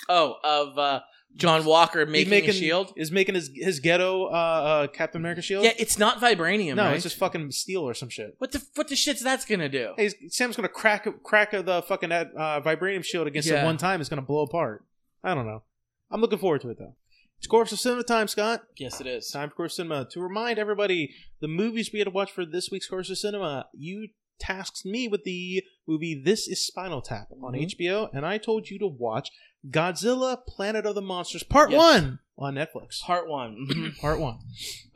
Oh, 0.09 0.37
of 0.43 0.79
uh, 0.79 1.01
John 1.37 1.65
Walker 1.65 2.05
making, 2.07 2.31
making 2.31 2.51
a 2.51 2.53
shield. 2.53 2.93
Is 2.97 3.13
making 3.13 3.35
his 3.35 3.51
his 3.55 3.81
ghetto 3.81 4.27
uh, 4.27 4.29
uh, 4.31 4.87
Captain 4.89 5.21
America 5.21 5.43
shield. 5.43 5.65
Yeah, 5.65 5.73
it's 5.79 5.99
not 5.99 6.21
vibranium. 6.21 6.77
no, 6.77 6.85
right? 6.85 6.95
it's 6.95 7.05
just 7.05 7.17
fucking 7.19 7.51
steel 7.53 7.83
or 7.83 7.95
some 7.95 8.09
shit. 8.09 8.35
what 8.39 8.53
the 8.53 8.63
what 8.75 8.89
the 8.89 8.97
shit's 8.97 9.23
that's 9.23 9.45
gonna 9.45 9.69
do? 9.69 9.93
Hey, 9.97 10.11
Sam's 10.29 10.57
gonna 10.57 10.69
crack 10.69 11.07
crack 11.23 11.53
the 11.53 11.83
fucking 11.87 12.11
uh, 12.13 12.61
vibranium 12.65 13.05
shield 13.05 13.27
against 13.27 13.49
Yeah. 13.49 13.63
it 13.63 13.65
one 13.65 13.77
time. 13.77 14.01
It's 14.01 14.11
gonna 14.11 14.23
blow 14.23 14.43
apart. 14.43 14.85
I 15.23 15.35
don't 15.35 15.47
know. 15.47 15.63
I'm 16.11 16.21
looking 16.21 16.39
forward 16.39 16.63
to 16.63 16.71
it 16.71 16.79
though. 16.79 16.97
It's 17.39 17.47
Course 17.47 17.73
of 17.73 17.81
Cinema 17.81 18.03
time, 18.03 18.29
Scott. 18.29 18.65
Yes, 18.77 19.01
it 19.01 19.07
is. 19.07 19.31
Time 19.31 19.49
for 19.49 19.55
Course 19.55 19.73
of 19.73 19.77
Cinema. 19.77 20.07
To 20.11 20.21
remind 20.21 20.59
everybody, 20.59 21.15
the 21.41 21.49
movies 21.49 21.91
we 21.91 21.99
had 21.99 22.05
to 22.05 22.11
watch 22.11 22.31
for 22.31 22.45
this 22.45 22.71
week's 22.71 22.87
Course 22.87 23.09
of 23.09 23.17
Cinema, 23.17 23.67
you 23.73 24.09
tasked 24.41 24.85
me 24.85 25.07
with 25.09 25.25
the 25.25 25.63
movie 25.87 26.21
This 26.25 26.49
Is 26.49 26.65
Spinal 26.67 27.03
Tap 27.03 27.29
on 27.43 27.53
Mhm. 27.55 27.63
HBO, 27.65 28.09
and 28.13 28.25
I 28.27 28.39
told 28.39 28.69
you 28.71 28.79
to 28.79 28.87
watch 28.87 29.31
Godzilla 29.69 30.39
Planet 30.47 30.87
of 30.87 30.95
the 30.95 31.03
Monsters 31.03 31.43
Part 31.43 31.71
Yes. 31.71 31.79
1 31.79 32.19
on 32.39 32.55
Netflix. 32.55 33.01
Part 33.03 33.29
one. 33.29 33.67
Mhm. 33.69 33.97
Part 34.01 34.19
1. 34.19 34.39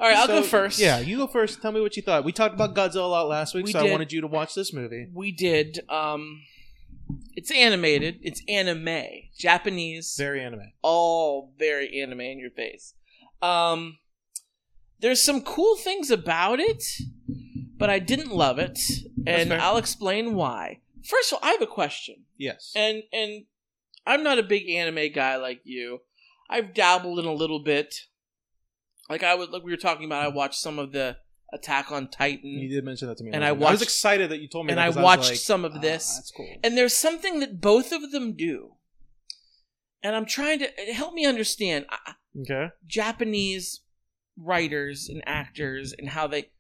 All 0.00 0.08
right, 0.08 0.16
I'll 0.16 0.26
So, 0.26 0.40
go 0.40 0.42
first. 0.42 0.78
Yeah, 0.80 1.00
you 1.00 1.18
go 1.18 1.26
first. 1.26 1.60
Tell 1.60 1.72
me 1.72 1.80
what 1.82 1.94
you 1.96 2.02
thought. 2.02 2.24
We 2.24 2.32
talked 2.32 2.54
about 2.54 2.74
Godzilla 2.74 3.04
a 3.04 3.06
lot 3.06 3.28
last 3.28 3.54
week, 3.54 3.66
We 3.66 3.72
so 3.72 3.80
I 3.86 3.90
wanted 3.90 4.12
you 4.12 4.22
to 4.22 4.26
watch 4.26 4.54
this 4.54 4.72
movie. 4.72 5.08
we 5.12 5.30
did. 5.32 5.80
Um, 5.90 6.40
it's 7.34 7.50
animated. 7.50 8.18
It's 8.22 8.40
anime, 8.48 9.04
Japanese. 9.38 10.14
Very 10.16 10.40
anime. 10.40 10.72
all 10.80 11.52
very 11.58 12.00
anime 12.00 12.20
in 12.22 12.38
your 12.38 12.50
face. 12.50 12.94
Um, 13.42 13.98
there's 15.00 15.20
some 15.22 15.42
cool 15.42 15.76
things 15.76 16.10
about 16.10 16.60
it, 16.60 16.82
but 17.76 17.90
I 17.90 17.98
didn't 17.98 18.30
love 18.30 18.58
it, 18.58 18.78
and. 19.26 19.52
I'll 19.52 19.76
explain 19.76 20.34
why. 20.34 20.80
First 21.04 21.32
of 21.32 21.38
all, 21.42 21.48
I 21.48 21.52
have 21.52 21.62
a 21.62 21.66
question, 21.66 22.24
Yes. 22.38 22.72
and 22.74 23.02
and 23.12 23.44
I'm 24.06 24.22
not 24.22 24.38
a 24.38 24.42
big 24.42 24.68
anime 24.68 25.12
guy 25.12 25.36
like 25.36 25.60
you. 25.64 26.00
I've 26.50 26.74
dabbled 26.74 27.18
in 27.18 27.24
a 27.26 27.32
little 27.32 27.62
bit. 27.62 27.94
Like 29.10 29.22
I 29.22 29.34
was, 29.34 29.48
like 29.50 29.62
we 29.62 29.70
were 29.70 29.76
talking 29.76 30.06
about, 30.06 30.24
I 30.24 30.28
watched 30.28 30.58
some 30.60 30.78
of 30.78 30.92
the 30.92 31.16
Attack 31.52 31.92
on 31.92 32.08
Titan, 32.08 32.50
You 32.50 32.68
did 32.68 32.84
mention 32.84 33.06
that 33.06 33.16
to 33.18 33.22
me. 33.24 33.30
And 33.32 33.44
I 33.44 33.52
week. 33.52 33.68
I 33.68 33.70
was 33.70 33.82
excited 33.82 34.30
that 34.30 34.40
you 34.40 34.48
told 34.48 34.66
me 34.66 34.72
and 34.72 34.80
I 34.80 34.88
watched 34.88 35.30
like, 35.30 35.38
some 35.38 35.64
of 35.64 35.72
"Ah, 35.76 35.78
this. 35.78 36.16
that's 36.16 36.30
cool. 36.32 36.48
And 36.64 36.76
there's 36.76 36.94
something 36.96 37.38
that 37.40 37.60
both 37.60 37.92
of 37.92 38.10
them 38.10 38.32
do, 38.34 38.72
and 40.02 40.16
I'm 40.16 40.24
trying 40.26 40.58
to 40.60 40.66
help 40.92 41.14
me 41.14 41.24
understand. 41.26 41.86
Okay. 42.40 42.70
Japanese 42.86 43.82
writers 44.36 45.08
and 45.08 45.22
actors 45.26 45.94
and 45.96 46.08
how 46.08 46.26
they 46.26 46.50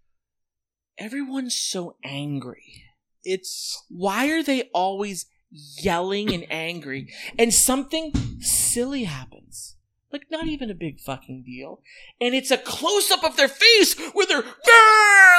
everyone's 0.98 1.54
so 1.56 1.96
angry. 2.04 2.84
It's 3.22 3.84
Why 3.88 4.28
are 4.28 4.42
they 4.42 4.70
always 4.74 5.26
yelling 5.50 6.32
and 6.34 6.46
angry 6.50 7.12
and 7.38 7.52
something 7.54 8.12
silly 8.40 9.04
happens? 9.04 9.76
Like 10.12 10.26
not 10.30 10.46
even 10.46 10.70
a 10.70 10.74
big 10.74 11.00
fucking 11.00 11.42
deal. 11.42 11.80
And 12.20 12.36
it's 12.36 12.52
a 12.52 12.58
close 12.58 13.10
up 13.10 13.24
of 13.24 13.36
their 13.36 13.48
face 13.48 13.98
where 14.12 14.26
they're 14.26 14.44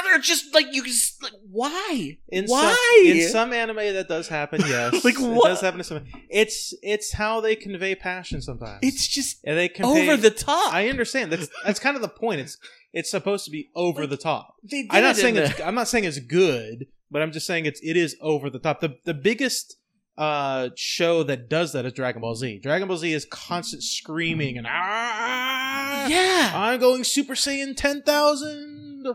they're 0.03 0.19
just 0.19 0.53
like 0.53 0.65
you 0.73 0.83
just 0.83 1.23
like 1.23 1.31
why? 1.49 2.17
in 2.27 2.45
Why? 2.47 2.75
some 3.05 3.17
in 3.17 3.29
some 3.29 3.53
anime 3.53 3.77
that 3.77 4.09
does 4.09 4.27
happen. 4.27 4.61
Yes, 4.67 5.05
Like, 5.05 5.15
it 5.17 5.41
does 5.43 5.61
happen 5.61 5.77
to 5.77 5.83
some. 5.85 6.05
It's 6.29 6.73
it's 6.81 7.13
how 7.13 7.39
they 7.39 7.55
convey 7.55 7.95
passion 7.95 8.41
sometimes. 8.41 8.79
It's 8.81 9.07
just 9.07 9.37
and 9.45 9.57
they 9.57 9.69
convey, 9.69 10.09
over 10.09 10.17
the 10.17 10.29
top. 10.31 10.73
I 10.73 10.89
understand. 10.89 11.31
That's 11.31 11.47
that's 11.63 11.79
kind 11.79 11.95
of 11.95 12.01
the 12.01 12.09
point. 12.09 12.41
It's 12.41 12.57
it's 12.95 13.11
supposed 13.11 13.45
to 13.45 13.51
be 13.51 13.69
over 13.75 14.01
Like, 14.01 14.09
the 14.09 14.17
top. 14.17 14.55
They 14.63 14.81
did 14.83 14.91
I'm 14.91 15.03
not 15.03 15.15
saying 15.17 15.35
the- 15.35 15.43
it's 15.43 15.61
I'm 15.61 15.75
not 15.75 15.87
saying 15.87 16.05
it's 16.05 16.17
good, 16.19 16.87
but 17.11 17.21
I'm 17.21 17.31
just 17.31 17.45
saying 17.45 17.65
it's 17.67 17.79
it 17.83 17.95
is 17.97 18.15
over 18.21 18.49
the 18.49 18.59
top. 18.59 18.79
The 18.79 18.97
the 19.05 19.13
biggest 19.13 19.75
uh 20.17 20.69
show 20.77 21.21
that 21.23 21.49
does 21.49 21.73
that 21.73 21.85
is 21.85 21.91
Dragon 21.93 22.21
Ball 22.21 22.35
Z. 22.35 22.59
Dragon 22.63 22.87
Ball 22.87 22.97
Z 22.97 23.11
is 23.11 23.25
constant 23.29 23.83
screaming 23.83 24.57
and 24.57 24.65
ah 24.69 26.07
yeah. 26.07 26.51
I'm 26.55 26.79
going 26.79 27.03
Super 27.03 27.35
Saiyan 27.35 27.75
ten 27.75 28.01
thousand. 28.01 29.05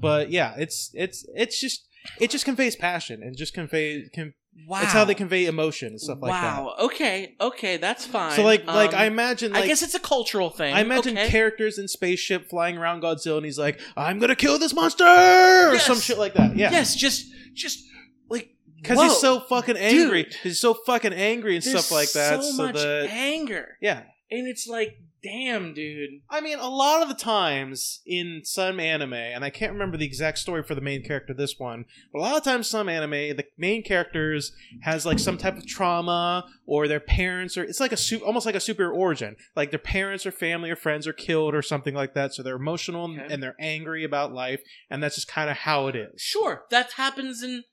But 0.00 0.30
yeah, 0.30 0.54
it's 0.56 0.90
it's 0.94 1.26
it's 1.34 1.60
just 1.60 1.86
it 2.20 2.30
just 2.30 2.44
conveys 2.44 2.76
passion 2.76 3.22
and 3.22 3.36
just 3.36 3.54
conveys 3.54 4.08
can 4.14 4.34
Wow. 4.66 4.82
it's 4.82 4.92
how 4.92 5.04
they 5.04 5.14
convey 5.14 5.46
emotion 5.46 5.88
and 5.88 6.00
stuff 6.00 6.18
like 6.20 6.32
that. 6.32 6.62
wow. 6.62 6.74
Okay. 6.80 7.36
Okay. 7.40 7.76
That's 7.76 8.04
fine. 8.06 8.32
So 8.32 8.42
like 8.42 8.66
like 8.66 8.92
Um, 8.94 8.98
I 9.00 9.04
imagine 9.04 9.52
like 9.52 9.64
I 9.64 9.66
guess 9.66 9.82
it's 9.82 9.94
a 9.94 10.00
cultural 10.00 10.50
thing. 10.50 10.74
I 10.74 10.80
imagine 10.80 11.16
okay. 11.16 11.28
characters 11.28 11.78
in 11.78 11.86
spaceship 11.88 12.48
flying 12.48 12.76
around 12.76 13.02
Godzilla 13.02 13.36
and 13.36 13.44
he's 13.46 13.58
like, 13.58 13.80
I'm 13.96 14.18
gonna 14.18 14.34
kill 14.34 14.58
this 14.58 14.74
monster 14.74 15.04
or 15.04 15.72
Yes. 15.74 15.86
some 15.86 16.00
shit 16.00 16.18
like 16.18 16.34
that. 16.34 16.56
Yeah. 16.56 16.70
Yes, 16.72 16.96
just 16.96 17.26
just 17.54 17.84
like 18.28 18.50
Because 18.76 19.00
he's 19.00 19.12
whoa, 19.12 19.38
so 19.38 19.40
fucking 19.40 19.76
angry. 19.76 20.26
He's 20.42 20.60
so 20.60 20.74
fucking 20.74 21.12
angry 21.12 21.54
and 21.56 21.64
there's 21.64 21.84
stuff 21.84 21.92
like 21.92 22.10
that. 22.12 22.42
So, 22.42 22.50
So, 22.52 22.62
much 22.66 22.74
that 22.76 23.08
anger, 23.10 23.76
yeah. 23.80 24.02
and 24.30 24.48
it's 24.48 24.66
like, 24.66 24.98
damn, 25.22 25.74
dude. 25.74 26.20
I 26.30 26.40
mean, 26.40 26.58
a 26.58 26.68
lot 26.68 27.02
of 27.02 27.08
the 27.08 27.14
times 27.14 28.00
in 28.06 28.42
some 28.44 28.78
anime, 28.80 29.12
and 29.14 29.44
I 29.44 29.50
can't 29.50 29.72
remember 29.72 29.96
the 29.96 30.04
exact 30.06 30.38
story 30.38 30.62
for 30.62 30.74
the 30.74 30.80
main 30.80 31.02
character 31.04 31.34
this 31.34 31.58
one, 31.58 31.84
but 32.12 32.20
a 32.20 32.22
lot 32.22 32.36
of 32.36 32.44
times 32.44 32.68
some 32.68 32.88
anime, 32.88 33.10
the 33.36 33.44
main 33.58 33.82
characters 33.82 34.52
has 34.82 35.04
like 35.06 35.18
some 35.18 35.36
type 35.38 35.56
of 35.56 35.66
trauma, 35.66 36.44
or 36.66 36.88
their 36.88 37.00
parents, 37.00 37.56
or 37.56 37.62
it's 37.64 37.80
like 37.80 37.92
a 37.92 37.96
su- 37.96 38.24
almost 38.24 38.46
like 38.46 38.54
a 38.54 38.60
super 38.60 38.90
origin, 38.90 39.36
like 39.54 39.70
their 39.70 39.78
parents 39.78 40.26
or 40.26 40.30
family 40.32 40.70
or 40.70 40.76
friends 40.76 41.06
are 41.06 41.12
killed 41.12 41.54
or 41.54 41.62
something 41.62 41.94
like 41.94 42.14
that. 42.14 42.34
So 42.34 42.42
they're 42.42 42.56
emotional 42.56 43.04
and- 43.06 43.20
Okay. 43.20 43.32
and 43.34 43.42
they're 43.42 43.56
angry 43.60 44.04
about 44.04 44.32
life, 44.32 44.60
and 44.90 45.02
that's 45.02 45.14
just 45.16 45.28
kind 45.28 45.50
of 45.50 45.56
how 45.58 45.86
it 45.88 45.96
is. 45.96 46.20
Sure, 46.20 46.64
that 46.70 46.92
happens 46.92 47.42
in 47.42 47.64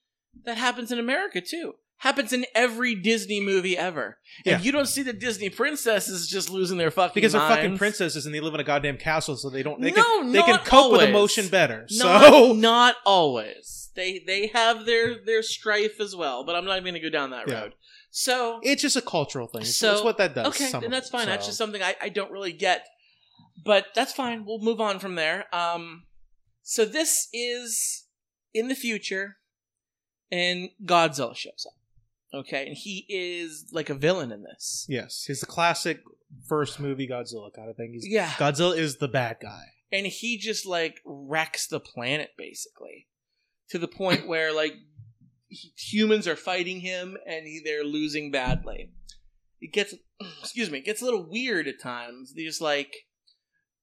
that 0.46 0.58
happens 0.58 0.91
in 0.91 0.98
America 0.98 1.41
too. 1.41 1.74
Happens 2.04 2.34
in 2.34 2.45
every 2.54 2.95
Disney 2.95 3.39
movie 3.39 3.78
ever. 3.78 4.18
Yeah. 4.45 4.56
And 4.56 4.66
you 4.66 4.74
don't 4.74 4.88
see 4.88 5.04
the 5.04 5.14
Disney 5.14 5.49
princesses 5.49 6.28
just 6.28 6.49
losing 6.49 6.78
their 6.78 6.91
fucking 6.91 7.14
Because 7.16 7.32
they're 7.32 7.39
fucking 7.47 7.78
princesses 7.78 8.26
and 8.26 8.36
they 8.36 8.41
live 8.41 8.54
in 8.54 8.60
a 8.60 8.64
goddamn 8.66 8.97
castle, 8.97 9.38
so 9.38 9.49
they 9.49 9.64
don't. 9.64 9.80
They 9.80 9.91
No, 9.91 10.04
can 10.04 10.32
they 10.34 10.41
can 10.41 10.58
cope 10.66 10.91
with 10.91 11.01
emotion 11.08 11.47
better. 11.47 11.88
Not, 11.91 12.22
So 12.32 12.51
not 12.51 12.95
always. 13.06 13.89
They 13.95 14.22
they 14.28 14.47
have 14.47 14.86
their 14.86 15.24
their 15.24 15.41
strife 15.41 16.01
as 16.01 16.14
well, 16.14 16.43
but 16.43 16.56
I'm 16.58 16.66
not 16.66 16.74
even 16.74 16.84
going 16.91 16.95
to 16.95 16.99
go 16.99 17.10
down 17.10 17.30
that 17.30 17.47
Yeah. 17.47 17.62
road. 17.62 17.74
So 18.12 18.60
it's 18.64 18.82
just 18.82 18.97
a 18.97 19.01
cultural 19.01 19.47
thing. 19.47 19.64
So- 19.64 19.88
So 19.88 19.93
it's 19.93 20.04
what 20.04 20.18
that 20.18 20.36
does. 20.36 20.47
Okay, 20.47 20.72
then 20.78 20.91
that's 20.91 21.10
fine. 21.10 21.26
That's 21.28 21.45
just 21.45 21.58
something 21.58 21.82
I, 21.82 21.95
I 22.01 22.10
don't 22.10 22.32
really 22.32 22.51
get. 22.51 22.86
But 23.64 23.88
that's 23.95 24.12
fine. 24.12 24.43
We'll 24.45 24.60
move 24.60 24.82
on 24.82 24.99
from 24.99 25.16
there. 25.16 25.45
Um 25.56 26.04
so 26.64 26.84
this 26.84 27.30
is 27.32 28.08
in 28.54 28.68
the 28.68 28.76
future 28.76 29.38
and 30.30 30.70
Godzilla 30.84 31.34
shows 31.36 31.66
up. 31.66 31.76
Okay, 32.34 32.68
and 32.68 32.76
he 32.76 33.06
is 33.10 33.70
like 33.72 33.90
a 33.90 33.94
villain 33.94 34.32
in 34.32 34.44
this. 34.44 34.86
Yes, 34.90 35.24
he's 35.28 35.40
the 35.40 35.46
classic 35.46 36.00
first 36.48 36.80
movie 36.80 37.08
Godzilla 37.08 37.54
kind 37.54 37.70
of 37.70 37.76
thing. 37.76 37.92
He's, 37.94 38.08
Yeah. 38.08 38.30
Godzilla 38.32 38.78
is 38.78 38.98
the 38.98 39.08
bad 39.08 39.38
guy. 39.42 39.66
And 39.92 40.08
he 40.08 40.38
just 40.38 40.66
like 40.66 41.00
wrecks 41.06 41.68
the 41.68 41.80
planet 41.80 42.32
basically. 42.38 43.08
To 43.70 43.78
the 43.78 43.88
point 43.88 44.28
where 44.28 44.54
like 44.54 44.74
humans 45.48 46.28
are 46.28 46.36
fighting 46.36 46.80
him 46.80 47.18
and 47.28 47.46
he, 47.46 47.62
they're 47.64 47.84
losing 47.84 48.32
badly. 48.32 48.92
It 49.62 49.72
gets 49.72 49.94
excuse 50.42 50.72
me, 50.72 50.80
it 50.80 50.86
gets 50.86 51.02
a 51.02 51.06
little 51.06 51.30
weird 51.30 51.68
at 51.68 51.80
times. 51.80 52.34
There's 52.36 52.60
like 52.60 52.94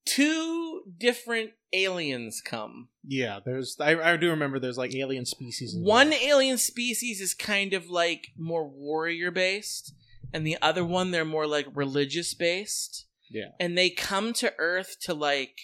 two 0.04 0.82
different 0.98 1.50
aliens 1.72 2.42
come. 2.44 2.88
Yeah, 3.04 3.40
there's. 3.44 3.76
I, 3.80 4.12
I 4.12 4.16
do 4.16 4.30
remember 4.30 4.58
there's 4.58 4.78
like 4.78 4.94
alien 4.94 5.26
species. 5.26 5.74
in 5.74 5.82
One 5.84 6.10
there. 6.10 6.20
alien 6.22 6.58
species 6.58 7.20
is 7.20 7.34
kind 7.34 7.72
of 7.72 7.88
like 7.88 8.28
more 8.36 8.66
warrior 8.68 9.30
based, 9.30 9.94
and 10.32 10.46
the 10.46 10.58
other 10.60 10.84
one 10.84 11.10
they're 11.10 11.24
more 11.24 11.46
like 11.46 11.66
religious 11.74 12.34
based. 12.34 13.06
Yeah. 13.30 13.50
And 13.60 13.78
they 13.78 13.90
come 13.90 14.32
to 14.34 14.52
Earth 14.58 14.96
to 15.02 15.14
like 15.14 15.56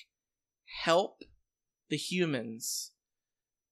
help 0.85 1.23
the 1.89 1.97
humans, 1.97 2.93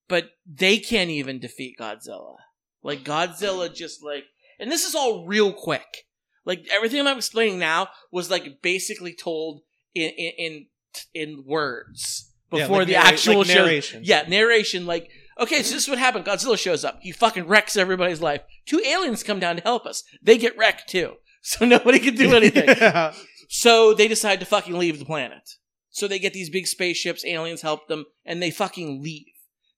but 0.08 0.30
they 0.46 0.78
can't 0.78 1.10
even 1.10 1.38
defeat 1.38 1.76
Godzilla. 1.78 2.36
Like 2.82 3.04
Godzilla 3.04 3.72
just 3.72 4.02
like 4.02 4.24
and 4.58 4.70
this 4.70 4.84
is 4.84 4.94
all 4.94 5.26
real 5.26 5.52
quick. 5.52 6.06
Like 6.44 6.66
everything 6.70 7.06
I'm 7.06 7.16
explaining 7.16 7.58
now 7.58 7.88
was 8.12 8.30
like 8.30 8.60
basically 8.62 9.14
told 9.14 9.62
in 9.94 10.10
in 10.10 10.32
in, 10.38 10.66
in 11.14 11.44
words 11.46 12.30
Yeah, 12.52 12.64
before 12.64 12.78
like 12.78 12.86
the 12.88 12.92
narra- 12.94 13.06
actual 13.06 13.38
like 13.38 13.46
show. 13.48 13.64
narration. 13.64 14.00
Yeah, 14.04 14.24
narration. 14.28 14.86
Like, 14.86 15.10
okay, 15.40 15.62
so 15.62 15.74
this 15.74 15.84
is 15.84 15.88
what 15.88 15.98
happened. 15.98 16.24
Godzilla 16.24 16.58
shows 16.58 16.84
up. 16.84 16.98
He 17.02 17.12
fucking 17.12 17.46
wrecks 17.46 17.76
everybody's 17.76 18.20
life. 18.20 18.42
Two 18.66 18.80
aliens 18.84 19.22
come 19.22 19.40
down 19.40 19.56
to 19.56 19.62
help 19.62 19.86
us. 19.86 20.02
They 20.22 20.38
get 20.38 20.56
wrecked 20.58 20.88
too. 20.88 21.14
So 21.46 21.66
nobody 21.66 21.98
can 21.98 22.14
do 22.14 22.34
anything. 22.36 22.66
Yeah. 22.68 23.12
so 23.50 23.92
they 23.92 24.08
decide 24.08 24.40
to 24.40 24.46
fucking 24.46 24.78
leave 24.78 24.98
the 24.98 25.04
planet. 25.04 25.42
So 25.90 26.08
they 26.08 26.18
get 26.18 26.32
these 26.32 26.48
big 26.48 26.66
spaceships, 26.66 27.22
aliens 27.22 27.60
help 27.60 27.86
them, 27.86 28.06
and 28.24 28.42
they 28.42 28.50
fucking 28.50 29.02
leave. 29.02 29.26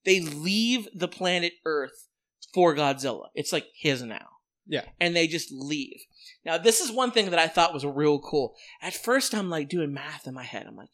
They 0.05 0.21
leave 0.21 0.87
the 0.95 1.09
planet 1.09 1.51
Earth 1.65 2.07
for 2.53 2.73
Godzilla. 2.73 3.27
It's 3.35 3.51
like 3.51 3.65
his 3.77 4.01
now. 4.01 4.27
Yeah. 4.65 4.85
And 5.01 5.13
they 5.13 5.27
just 5.27 5.51
leave. 5.51 5.99
Now, 6.45 6.57
this 6.57 6.79
is 6.79 6.91
one 6.91 7.11
thing 7.11 7.29
that 7.31 7.39
I 7.39 7.47
thought 7.47 7.73
was 7.73 7.85
real 7.85 8.19
cool. 8.19 8.55
At 8.81 8.93
first, 8.93 9.35
I'm 9.35 9.49
like 9.49 9.69
doing 9.69 9.93
math 9.93 10.27
in 10.27 10.33
my 10.33 10.43
head. 10.43 10.65
I'm 10.67 10.75
like, 10.75 10.89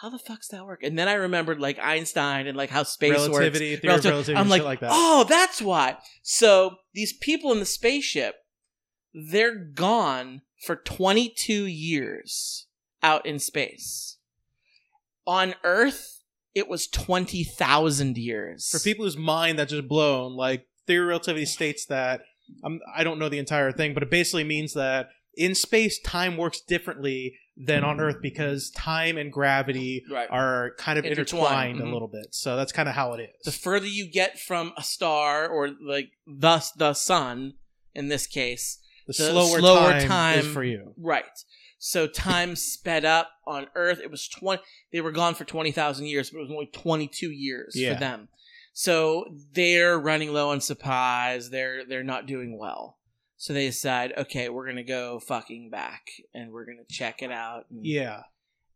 how 0.00 0.08
the 0.08 0.18
fuck's 0.18 0.48
that 0.48 0.64
work? 0.64 0.82
And 0.82 0.98
then 0.98 1.08
I 1.08 1.14
remembered 1.14 1.60
like 1.60 1.78
Einstein 1.78 2.46
and 2.46 2.56
like 2.56 2.70
how 2.70 2.82
space 2.84 3.10
works. 3.10 3.28
theory 3.28 3.80
relativity, 3.84 4.34
I'm 4.34 4.48
like, 4.48 4.62
like 4.62 4.80
that. 4.80 4.90
oh, 4.92 5.26
that's 5.28 5.60
why. 5.60 5.98
So 6.22 6.76
these 6.94 7.12
people 7.12 7.52
in 7.52 7.60
the 7.60 7.66
spaceship, 7.66 8.36
they're 9.12 9.54
gone 9.54 10.42
for 10.64 10.76
22 10.76 11.66
years 11.66 12.66
out 13.02 13.26
in 13.26 13.38
space. 13.38 14.16
On 15.26 15.54
Earth, 15.64 16.22
it 16.54 16.68
was 16.68 16.86
20,000 16.88 18.16
years. 18.16 18.70
For 18.70 18.78
people 18.78 19.04
whose 19.04 19.16
mind 19.16 19.58
that 19.58 19.68
just 19.68 19.86
blown, 19.86 20.34
like 20.34 20.66
theory 20.86 21.04
of 21.04 21.08
relativity 21.08 21.46
states 21.46 21.86
that 21.86 22.22
I'm, 22.64 22.80
I 22.94 23.04
don't 23.04 23.18
know 23.18 23.28
the 23.28 23.38
entire 23.38 23.72
thing, 23.72 23.94
but 23.94 24.02
it 24.02 24.10
basically 24.10 24.44
means 24.44 24.74
that 24.74 25.10
in 25.34 25.54
space, 25.54 25.98
time 26.00 26.36
works 26.36 26.60
differently 26.60 27.34
than 27.56 27.84
on 27.84 28.00
Earth 28.00 28.16
because 28.22 28.70
time 28.70 29.16
and 29.18 29.32
gravity 29.32 30.02
right. 30.10 30.28
are 30.30 30.72
kind 30.78 30.98
of 30.98 31.04
Intertwined, 31.04 31.70
intertwined 31.70 31.80
mhm. 31.80 31.90
a 31.90 31.92
little 31.92 32.08
bit. 32.08 32.28
So 32.34 32.56
that's 32.56 32.72
kind 32.72 32.88
of 32.88 32.94
how 32.94 33.12
it 33.12 33.20
is. 33.20 33.44
the 33.44 33.52
further 33.52 33.86
you 33.86 34.10
get 34.10 34.38
from 34.40 34.72
a 34.76 34.82
star 34.82 35.46
or 35.46 35.70
like 35.86 36.10
thus 36.26 36.72
the 36.72 36.94
sun 36.94 37.54
in 37.94 38.08
this 38.08 38.26
case, 38.26 38.78
The, 39.06 39.12
the 39.12 39.30
slower, 39.30 39.58
slower 39.58 39.90
time, 39.92 40.08
time- 40.08 40.38
is 40.38 40.46
for 40.46 40.64
you. 40.64 40.94
Right. 40.98 41.24
So 41.78 42.06
time 42.06 42.56
sped 42.56 43.04
up 43.04 43.30
on 43.46 43.66
Earth. 43.74 44.00
It 44.02 44.10
was 44.10 44.28
twenty. 44.28 44.62
They 44.92 45.00
were 45.00 45.12
gone 45.12 45.34
for 45.34 45.44
twenty 45.44 45.72
thousand 45.72 46.06
years, 46.06 46.30
but 46.30 46.38
it 46.38 46.42
was 46.42 46.50
only 46.50 46.66
twenty-two 46.72 47.30
years 47.30 47.72
Yeah. 47.74 47.94
for 47.94 48.00
them. 48.00 48.28
So 48.72 49.24
they're 49.52 49.98
running 49.98 50.32
low 50.32 50.50
on 50.50 50.60
supplies. 50.60 51.50
They're 51.50 51.84
they're 51.84 52.04
not 52.04 52.26
doing 52.26 52.58
well. 52.58 52.98
So 53.36 53.52
they 53.52 53.66
decide, 53.66 54.12
okay, 54.16 54.48
we're 54.48 54.66
gonna 54.66 54.84
go 54.84 55.18
fucking 55.20 55.70
back, 55.70 56.02
and 56.34 56.52
we're 56.52 56.66
gonna 56.66 56.84
check 56.88 57.22
it 57.22 57.32
out. 57.32 57.64
And, 57.70 57.84
Yeah. 57.84 58.22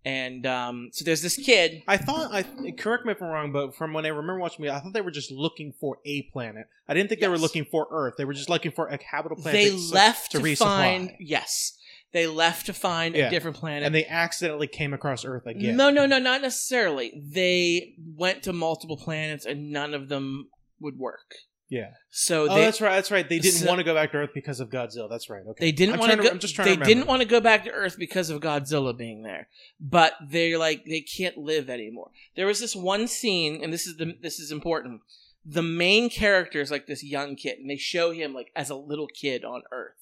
And 0.07 0.45
um, 0.47 0.91
so 0.93 1.05
there's 1.05 1.23
this 1.23 1.37
kid. 1.37 1.83
I 1.89 1.97
thought 1.97 2.31
I 2.31 2.43
correct 2.77 3.07
me 3.07 3.13
if 3.13 3.23
I'm 3.23 3.29
wrong, 3.29 3.53
but 3.53 3.75
from 3.75 3.95
when 3.95 4.05
I 4.05 4.09
remember 4.09 4.39
watching 4.39 4.63
me, 4.63 4.69
I 4.69 4.79
thought 4.81 4.93
they 4.93 5.01
were 5.01 5.11
just 5.11 5.31
looking 5.31 5.73
for 5.81 5.97
a 6.05 6.23
planet. 6.31 6.67
I 6.87 6.93
didn't 6.93 7.09
think 7.09 7.23
they 7.23 7.29
were 7.29 7.39
looking 7.39 7.65
for 7.65 7.87
Earth. 7.91 8.15
They 8.19 8.27
were 8.27 8.35
just 8.35 8.51
looking 8.51 8.71
for 8.71 8.89
a 8.89 8.99
habitable 9.03 9.43
planet. 9.43 9.63
They 9.63 9.71
left 9.71 10.33
to 10.33 10.39
to, 10.39 10.45
resupply. 10.45 10.59
find. 10.59 11.13
Yes, 11.19 11.79
they 12.15 12.27
left 12.27 12.65
to 12.67 12.73
find 12.73 13.15
Yeah. 13.15 13.27
a 13.27 13.31
different 13.31 13.59
planet. 13.59 13.83
and 13.85 13.95
they 13.95 14.07
accidentally 14.07 14.67
came 14.69 14.95
across 14.95 15.25
Earth 15.27 15.45
again. 15.47 15.77
No, 15.77 15.91
no, 15.91 16.07
no, 16.07 16.19
not 16.19 16.41
necessarily. 16.41 17.13
They 17.23 17.95
went 18.17 18.43
to 18.45 18.55
multiple 18.55 18.97
planets 18.97 19.45
and 19.45 19.71
none 19.71 19.93
of 19.93 20.09
them 20.09 20.49
would 20.81 20.97
work. 20.99 21.35
Yeah. 21.69 21.91
So 22.11 22.43
Oh, 22.49 22.55
they 22.55 22.61
that's 22.61 22.81
right. 22.81 22.95
That's 22.95 23.11
right. 23.11 23.29
They 23.29 23.39
didn't 23.41 23.61
So- 23.61 23.67
want 23.67 23.79
to 23.81 23.85
go 23.85 23.95
back 23.95 24.13
to 24.13 24.19
Earth 24.19 24.31
because 24.35 24.61
of 24.61 24.69
Godzilla. 24.69 25.09
That's 25.11 25.29
right. 25.29 25.43
Okay. 25.47 25.65
they 25.67 25.73
didn't 25.73 25.95
I'm 25.95 25.99
want 26.01 26.11
to 26.13 26.17
trying 26.19 26.29
go. 26.29 26.33
I'm 26.35 26.39
just 26.39 26.55
trying 26.55 26.67
they 26.67 26.75
to 26.77 26.81
remember. 26.81 26.95
didn't 26.95 27.09
want 27.09 27.23
to 27.23 27.29
go 27.29 27.41
back 27.41 27.65
to 27.65 27.71
Earth 27.73 27.97
because 27.99 28.31
of 28.31 28.41
Godzilla 28.41 28.97
being 28.97 29.23
there. 29.23 29.49
But 29.81 30.13
they're 30.29 30.57
like 30.59 30.85
they 30.85 31.01
can't 31.01 31.37
live 31.39 31.69
anymore. 31.69 32.11
There 32.37 32.47
was 32.47 32.61
this 32.61 32.77
one 32.77 33.09
scene, 33.09 33.61
and 33.65 33.73
this 33.73 33.87
is 33.87 33.97
the 33.97 34.15
this 34.21 34.39
is 34.39 34.53
important. 34.53 35.01
The 35.45 35.63
main 35.63 36.11
character 36.11 36.61
is 36.61 36.71
like 36.71 36.87
this 36.87 37.03
young 37.03 37.35
kid, 37.35 37.59
and 37.59 37.69
they 37.69 37.77
show 37.77 38.13
him 38.13 38.33
like 38.35 38.53
as 38.55 38.71
a 38.71 38.77
little 38.77 39.09
kid 39.09 39.43
on 39.45 39.63
Earth, 39.73 39.95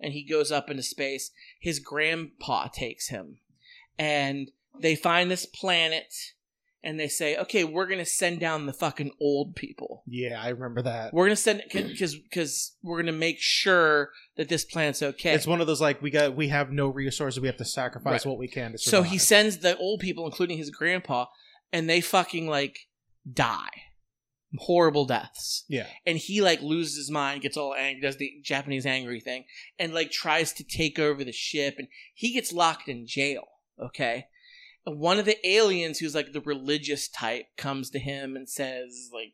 and 0.00 0.12
he 0.12 0.22
goes 0.24 0.50
up 0.52 0.70
into 0.70 0.82
space. 0.82 1.30
His 1.60 1.78
grandpa 1.78 2.68
takes 2.68 3.08
him, 3.08 3.38
and 3.98 4.50
they 4.80 4.94
find 4.96 5.30
this 5.30 5.46
planet, 5.46 6.12
and 6.84 7.00
they 7.00 7.08
say, 7.08 7.36
"Okay, 7.36 7.64
we're 7.64 7.86
gonna 7.86 8.04
send 8.04 8.38
down 8.40 8.66
the 8.66 8.72
fucking 8.72 9.10
old 9.20 9.56
people." 9.56 10.02
Yeah, 10.06 10.40
I 10.42 10.50
remember 10.50 10.82
that. 10.82 11.12
We're 11.12 11.26
gonna 11.26 11.36
send 11.36 11.62
because 11.72 12.14
because 12.16 12.76
we're 12.82 13.00
gonna 13.02 13.12
make 13.12 13.38
sure 13.40 14.10
that 14.36 14.48
this 14.48 14.64
planet's 14.64 15.02
okay. 15.02 15.34
It's 15.34 15.46
one 15.46 15.60
of 15.60 15.66
those 15.66 15.80
like 15.80 16.02
we 16.02 16.10
got 16.10 16.36
we 16.36 16.48
have 16.48 16.70
no 16.70 16.88
resources. 16.88 17.40
We 17.40 17.48
have 17.48 17.56
to 17.56 17.64
sacrifice 17.64 18.24
Right. 18.24 18.30
what 18.30 18.38
we 18.38 18.48
can 18.48 18.72
to 18.72 18.78
survive. 18.78 18.90
so 19.06 19.10
he 19.10 19.18
sends 19.18 19.58
the 19.58 19.76
old 19.78 20.00
people, 20.00 20.26
including 20.26 20.58
his 20.58 20.70
grandpa, 20.70 21.26
and 21.72 21.88
they 21.88 22.00
fucking 22.00 22.46
like 22.48 22.80
die, 23.30 23.70
horrible 24.58 25.04
deaths. 25.06 25.64
yeah. 25.68 25.86
And 26.06 26.16
he 26.18 26.40
like 26.40 26.60
loses 26.62 26.96
his 26.96 27.10
mind, 27.10 27.42
gets 27.42 27.56
all 27.56 27.74
angry, 27.74 28.00
does 28.00 28.16
the 28.16 28.32
Japanese 28.42 28.86
angry 28.86 29.20
thing, 29.20 29.44
and 29.78 29.92
like 29.94 30.10
tries 30.10 30.52
to 30.54 30.64
take 30.64 30.98
over 30.98 31.24
the 31.24 31.32
ship, 31.32 31.74
and 31.78 31.88
he 32.14 32.32
gets 32.32 32.52
locked 32.52 32.88
in 32.88 33.06
jail. 33.06 33.44
Okay. 33.80 34.26
And 34.86 34.98
one 35.00 35.18
of 35.18 35.24
the 35.24 35.36
aliens, 35.46 35.98
who's 35.98 36.14
like 36.14 36.32
the 36.32 36.40
religious 36.40 37.08
type, 37.08 37.46
comes 37.56 37.90
to 37.90 37.98
him 37.98 38.36
and 38.36 38.48
says, 38.48 39.10
like, 39.12 39.32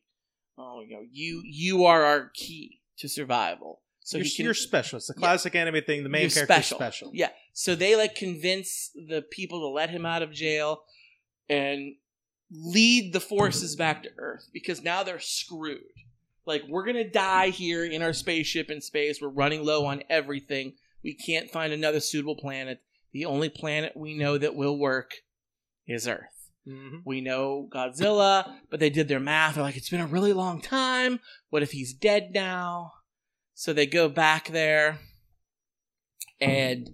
"Oh, 0.56 0.80
you 0.86 0.94
know, 0.96 1.02
you 1.10 1.42
you 1.44 1.84
are 1.84 2.02
our 2.04 2.30
key 2.34 2.80
to 2.98 3.08
survival." 3.08 3.82
So 4.04 4.18
you're, 4.18 4.26
can 4.34 4.44
you're 4.46 4.54
special. 4.54 4.96
It's 4.96 5.06
the 5.06 5.14
Yeah. 5.16 5.20
classic 5.20 5.54
anime 5.54 5.84
thing. 5.86 6.02
The 6.02 6.08
main 6.08 6.22
You're 6.22 6.30
character 6.30 6.54
special. 6.54 6.76
is 6.78 6.80
special. 6.80 7.10
Yeah. 7.14 7.28
So 7.52 7.74
they 7.76 7.94
like 7.94 8.14
convince 8.16 8.90
the 8.94 9.22
people 9.30 9.60
to 9.60 9.68
let 9.68 9.90
him 9.90 10.04
out 10.06 10.22
of 10.22 10.32
jail 10.32 10.82
and 11.48 11.94
lead 12.52 13.12
the 13.12 13.20
forces 13.20 13.76
back 13.76 14.02
to 14.02 14.10
Earth 14.18 14.48
because 14.52 14.82
now 14.82 15.02
they're 15.02 15.20
screwed. 15.20 15.80
Like 16.44 16.62
we're 16.68 16.84
gonna 16.84 17.08
die 17.08 17.48
here 17.48 17.84
in 17.84 18.02
our 18.02 18.12
spaceship 18.12 18.70
in 18.70 18.80
space. 18.80 19.20
We're 19.20 19.28
running 19.28 19.64
low 19.64 19.86
on 19.86 20.02
everything. 20.10 20.74
We 21.02 21.14
can't 21.14 21.50
find 21.50 21.72
another 21.72 22.00
suitable 22.00 22.36
planet. 22.36 22.80
The 23.12 23.24
only 23.24 23.48
planet 23.48 23.96
we 23.96 24.16
know 24.16 24.38
that 24.38 24.54
will 24.54 24.78
work 24.78 25.12
is 25.86 26.06
Earth. 26.08 26.50
hmm 26.66 26.98
We 27.04 27.20
know 27.20 27.68
Godzilla, 27.72 28.54
but 28.70 28.80
they 28.80 28.90
did 28.90 29.08
their 29.08 29.20
math. 29.20 29.54
They're 29.54 29.64
like, 29.64 29.76
it's 29.76 29.90
been 29.90 30.00
a 30.00 30.06
really 30.06 30.32
long 30.32 30.60
time. 30.60 31.20
What 31.50 31.62
if 31.62 31.72
he's 31.72 31.92
dead 31.92 32.30
now? 32.32 32.92
So 33.54 33.72
they 33.72 33.86
go 33.86 34.08
back 34.08 34.48
there, 34.48 34.98
and 36.40 36.88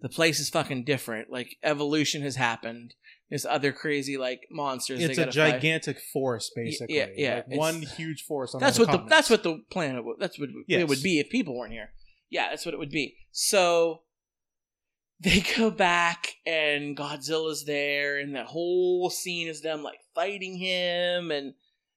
the 0.00 0.08
place 0.08 0.38
is 0.38 0.50
fucking 0.50 0.84
different. 0.84 1.30
Like 1.30 1.56
evolution 1.62 2.22
has 2.22 2.36
happened. 2.36 2.94
There's 3.32 3.46
other 3.46 3.72
crazy 3.72 4.18
like 4.18 4.40
monsters. 4.50 4.98
they 4.98 5.06
It's 5.06 5.16
a 5.18 5.24
gotta 5.24 5.32
fight. 5.32 5.52
gigantic 5.54 5.98
forest, 6.12 6.52
basically. 6.54 6.96
yeah, 6.98 7.06
yeah, 7.16 7.42
Like 7.48 7.58
one 7.58 7.80
huge 7.80 8.24
forest. 8.28 8.54
On 8.54 8.60
That's 8.60 8.78
what 8.78 8.90
the 8.90 8.98
the 8.98 9.04
that's 9.08 9.30
what 9.30 9.42
the 9.42 9.62
planet. 9.70 10.04
would- 10.04 10.18
That's 10.20 10.38
what 10.38 10.50
it 10.68 10.86
would 10.86 11.02
be 11.02 11.18
if 11.18 11.30
people 11.30 11.56
weren't 11.56 11.72
here. 11.72 11.94
Yeah, 12.28 12.50
that's 12.50 12.66
what 12.66 12.74
it 12.74 12.78
would 12.78 12.90
be. 12.90 13.16
So 13.30 14.02
they 15.18 15.40
go 15.56 15.70
back 15.70 16.34
and 16.44 16.94
Godzilla's 16.94 17.64
there, 17.64 18.18
and 18.18 18.36
that 18.36 18.46
whole 18.48 19.08
scene 19.08 19.48
is 19.48 19.62
them 19.62 19.82
like 19.82 20.00
fighting 20.14 20.58
him, 20.58 21.30
and 21.30 21.54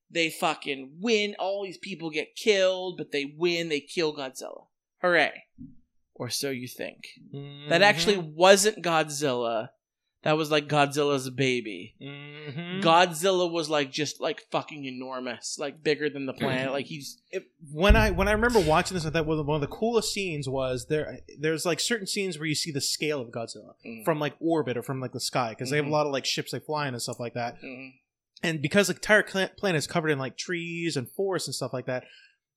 they 0.10 0.30
fucking 0.30 1.00
win. 1.02 1.36
All 1.38 1.66
these 1.66 1.78
people 1.80 2.10
get 2.12 2.38
killed, 2.38 2.96
but 2.98 3.12
they 3.12 3.26
win. 3.38 3.68
They 3.68 3.82
kill 3.82 4.16
Godzilla. 4.16 4.68
Hooray! 5.02 5.44
Or 6.14 6.30
so 6.30 6.50
you 6.50 6.70
think. 6.70 7.02
That 7.68 7.82
actually 7.82 8.16
Mhm. 8.16 8.36
wasn't 8.36 8.82
Godzilla. 8.82 9.72
That 10.26 10.38
was 10.38 10.50
like 10.50 10.68
Godzilla's 10.68 11.30
baby. 11.30 11.94
Mhm. 12.02 12.82
Godzilla 12.82 13.50
was 13.50 13.70
like 13.70 13.92
just 13.92 14.20
like 14.20 14.42
fucking 14.52 14.84
enormous, 14.84 15.58
like 15.60 15.84
bigger 15.84 16.10
than 16.10 16.26
the 16.26 16.34
planet. 16.42 16.72
Like 16.74 16.88
he's 16.88 17.22
It- 17.32 17.46
when 17.72 17.96
I 17.96 18.10
when 18.10 18.28
I 18.28 18.32
remember 18.32 18.60
watching 18.60 18.96
this, 18.96 19.06
I 19.06 19.12
thought 19.12 19.28
one 19.28 19.38
of 19.40 19.46
the- 19.46 19.50
one 19.50 19.56
of 19.64 19.70
the 19.70 19.74
coolest 19.76 20.12
scenes 20.12 20.50
was 20.50 20.88
there. 20.88 21.20
There's 21.40 21.64
like 21.64 21.80
certain 21.80 22.08
scenes 22.08 22.38
where 22.40 22.48
you 22.48 22.56
see 22.56 22.72
the 22.72 22.82
scale 22.82 23.22
of 23.22 23.30
Godzilla 23.30 23.76
Mm. 23.86 24.04
from 24.04 24.20
like 24.20 24.34
orbit 24.40 24.78
or 24.78 24.82
from 24.82 25.00
like 25.00 25.12
the 25.14 25.20
sky 25.20 25.52
because 25.52 25.70
they 25.70 25.78
have 25.78 25.86
a 25.86 25.90
Mhm. 25.90 25.92
lot 25.92 26.08
of 26.08 26.12
like 26.12 26.26
ships 26.26 26.52
like 26.52 26.66
flying 26.66 26.94
and 26.96 27.02
stuff 27.02 27.20
like 27.20 27.36
that. 27.36 27.62
Mhm. 27.62 27.94
And 28.44 28.62
because 28.64 28.88
the 28.88 28.96
entire 28.96 29.22
planet 29.24 29.78
is 29.78 29.86
covered 29.88 30.10
in 30.10 30.18
like 30.18 30.38
trees 30.38 30.98
and 30.98 31.08
forests 31.12 31.48
and 31.48 31.54
stuff 31.56 31.72
like 31.72 31.86
that, 31.86 32.04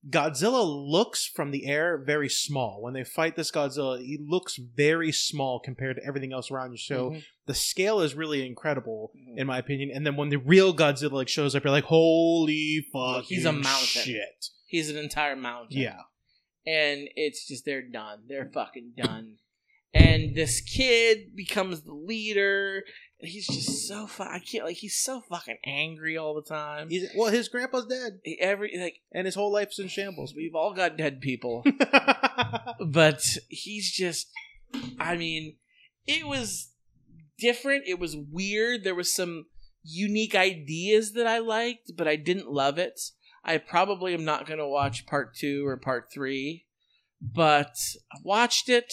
Godzilla 0.08 0.64
looks 0.64 1.26
from 1.26 1.50
the 1.50 1.66
air 1.66 1.98
very 1.98 2.28
small. 2.28 2.80
When 2.80 2.94
they 2.94 3.04
fight 3.04 3.36
this 3.36 3.50
Godzilla, 3.50 3.98
he 4.00 4.18
looks 4.20 4.56
very 4.56 5.10
small 5.12 5.58
compared 5.60 5.96
to 5.96 6.04
everything 6.04 6.32
else 6.32 6.50
around 6.50 6.72
you. 6.72 6.78
So 6.78 7.10
Mhm. 7.10 7.24
the 7.46 7.54
scale 7.54 8.00
is 8.00 8.14
really 8.14 8.46
incredible, 8.46 9.12
Mhm. 9.16 9.38
in 9.38 9.46
my 9.46 9.58
opinion. 9.58 9.90
And 9.92 10.06
then 10.06 10.16
when 10.16 10.28
the 10.28 10.36
real 10.38 10.72
Godzilla 10.74 11.12
like 11.12 11.28
shows 11.28 11.54
up, 11.54 11.64
you're 11.64 11.72
like, 11.72 11.84
"Holy 11.84 12.86
fuck, 12.92 13.24
He's 13.24 13.44
a 13.44 13.52
mountain. 13.52 14.02
Shit, 14.02 14.50
he's 14.66 14.88
an 14.88 14.96
entire 14.96 15.36
mountain. 15.36 15.78
yeah." 15.78 16.02
and 16.66 17.08
it's 17.16 17.46
just 17.48 17.64
they're 17.64 17.80
done. 17.82 18.20
They're 18.28 18.50
fucking 18.52 18.92
done. 18.96 19.38
And 19.94 20.34
this 20.34 20.60
kid 20.60 21.34
becomes 21.34 21.82
the 21.82 21.94
leader, 21.94 22.84
and 23.20 23.30
he's 23.30 23.46
just 23.46 23.88
so 23.88 24.06
fu- 24.06 24.22
I 24.22 24.38
can't 24.40 24.64
like 24.64 24.76
he's 24.76 24.96
so 24.98 25.22
fucking 25.28 25.58
angry 25.64 26.16
all 26.16 26.34
the 26.34 26.42
time. 26.42 26.88
He's, 26.90 27.08
well, 27.16 27.30
his 27.32 27.48
grandpa's 27.48 27.86
dead, 27.86 28.20
He- 28.24 28.40
Every 28.40 28.76
like 28.78 29.00
and 29.12 29.26
his 29.26 29.34
whole 29.34 29.52
life's 29.52 29.78
in 29.78 29.88
shambles. 29.88 30.34
we've 30.36 30.54
all 30.54 30.72
got 30.74 30.96
dead 30.96 31.20
people, 31.20 31.64
but 32.86 33.22
he's 33.48 33.90
just. 33.90 34.28
I 35.00 35.16
mean, 35.16 35.56
it 36.06 36.26
was 36.26 36.72
different. 37.38 37.84
It 37.86 37.98
was 37.98 38.14
weird. 38.16 38.84
There 38.84 38.94
was 38.94 39.12
some 39.12 39.46
unique 39.82 40.34
ideas 40.34 41.12
that 41.14 41.26
I 41.26 41.38
liked, 41.38 41.92
but 41.96 42.06
I 42.06 42.16
didn't 42.16 42.50
love 42.50 42.76
it. 42.78 43.00
I 43.44 43.56
probably 43.56 44.12
am 44.12 44.26
not 44.26 44.46
going 44.46 44.58
to 44.58 44.66
watch 44.68 45.06
part 45.06 45.34
two 45.34 45.66
or 45.66 45.78
part 45.78 46.10
three, 46.12 46.66
but 47.22 47.74
I 48.12 48.18
watched 48.22 48.68
it. 48.68 48.92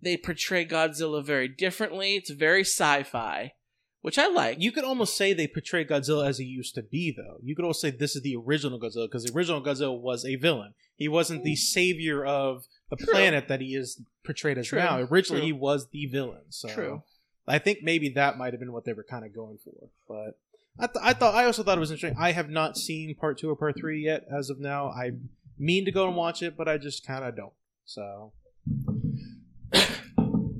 They 0.00 0.16
portray 0.16 0.64
Godzilla 0.64 1.24
very 1.24 1.48
differently. 1.48 2.16
It's 2.16 2.30
very 2.30 2.62
sci 2.62 3.02
fi, 3.02 3.52
which 4.00 4.18
I 4.18 4.28
like. 4.28 4.60
You 4.60 4.72
could 4.72 4.84
almost 4.84 5.16
say 5.16 5.32
they 5.32 5.48
portray 5.48 5.84
Godzilla 5.84 6.28
as 6.28 6.38
he 6.38 6.44
used 6.44 6.74
to 6.76 6.82
be, 6.82 7.12
though. 7.16 7.38
You 7.42 7.56
could 7.56 7.64
also 7.64 7.88
say 7.88 7.96
this 7.96 8.14
is 8.14 8.22
the 8.22 8.36
original 8.36 8.78
Godzilla 8.78 9.06
because 9.06 9.24
the 9.24 9.32
original 9.32 9.62
Godzilla 9.62 9.98
was 9.98 10.24
a 10.24 10.36
villain. 10.36 10.74
He 10.96 11.08
wasn't 11.08 11.44
the 11.44 11.54
mm. 11.54 11.58
savior 11.58 12.24
of 12.24 12.66
the 12.90 12.96
True. 12.96 13.12
planet 13.12 13.48
that 13.48 13.60
he 13.60 13.74
is 13.74 14.00
portrayed 14.24 14.58
as 14.58 14.68
True. 14.68 14.78
now. 14.78 14.98
Originally, 15.00 15.40
True. 15.40 15.46
he 15.46 15.52
was 15.52 15.88
the 15.88 16.06
villain. 16.06 16.42
So 16.50 16.68
True. 16.68 17.02
I 17.46 17.58
think 17.58 17.78
maybe 17.82 18.10
that 18.10 18.36
might 18.38 18.52
have 18.52 18.60
been 18.60 18.72
what 18.72 18.84
they 18.84 18.92
were 18.92 19.04
kind 19.04 19.24
of 19.24 19.34
going 19.34 19.58
for. 19.64 19.88
But 20.06 20.38
I, 20.78 20.86
th- 20.86 21.02
I 21.02 21.12
thought 21.12 21.34
I 21.34 21.44
also 21.44 21.62
thought 21.62 21.78
it 21.78 21.80
was 21.80 21.90
interesting. 21.90 22.18
I 22.20 22.32
have 22.32 22.50
not 22.50 22.76
seen 22.76 23.14
part 23.14 23.38
two 23.38 23.50
or 23.50 23.56
part 23.56 23.76
three 23.76 24.04
yet 24.04 24.26
as 24.30 24.50
of 24.50 24.60
now. 24.60 24.88
I 24.88 25.12
mean 25.58 25.84
to 25.86 25.92
go 25.92 26.06
and 26.06 26.16
watch 26.16 26.42
it, 26.42 26.56
but 26.56 26.68
I 26.68 26.78
just 26.78 27.06
kind 27.06 27.24
of 27.24 27.36
don't. 27.36 27.52
So, 27.84 28.32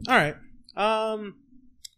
all 0.08 0.16
right. 0.16 0.36
Um, 0.76 1.36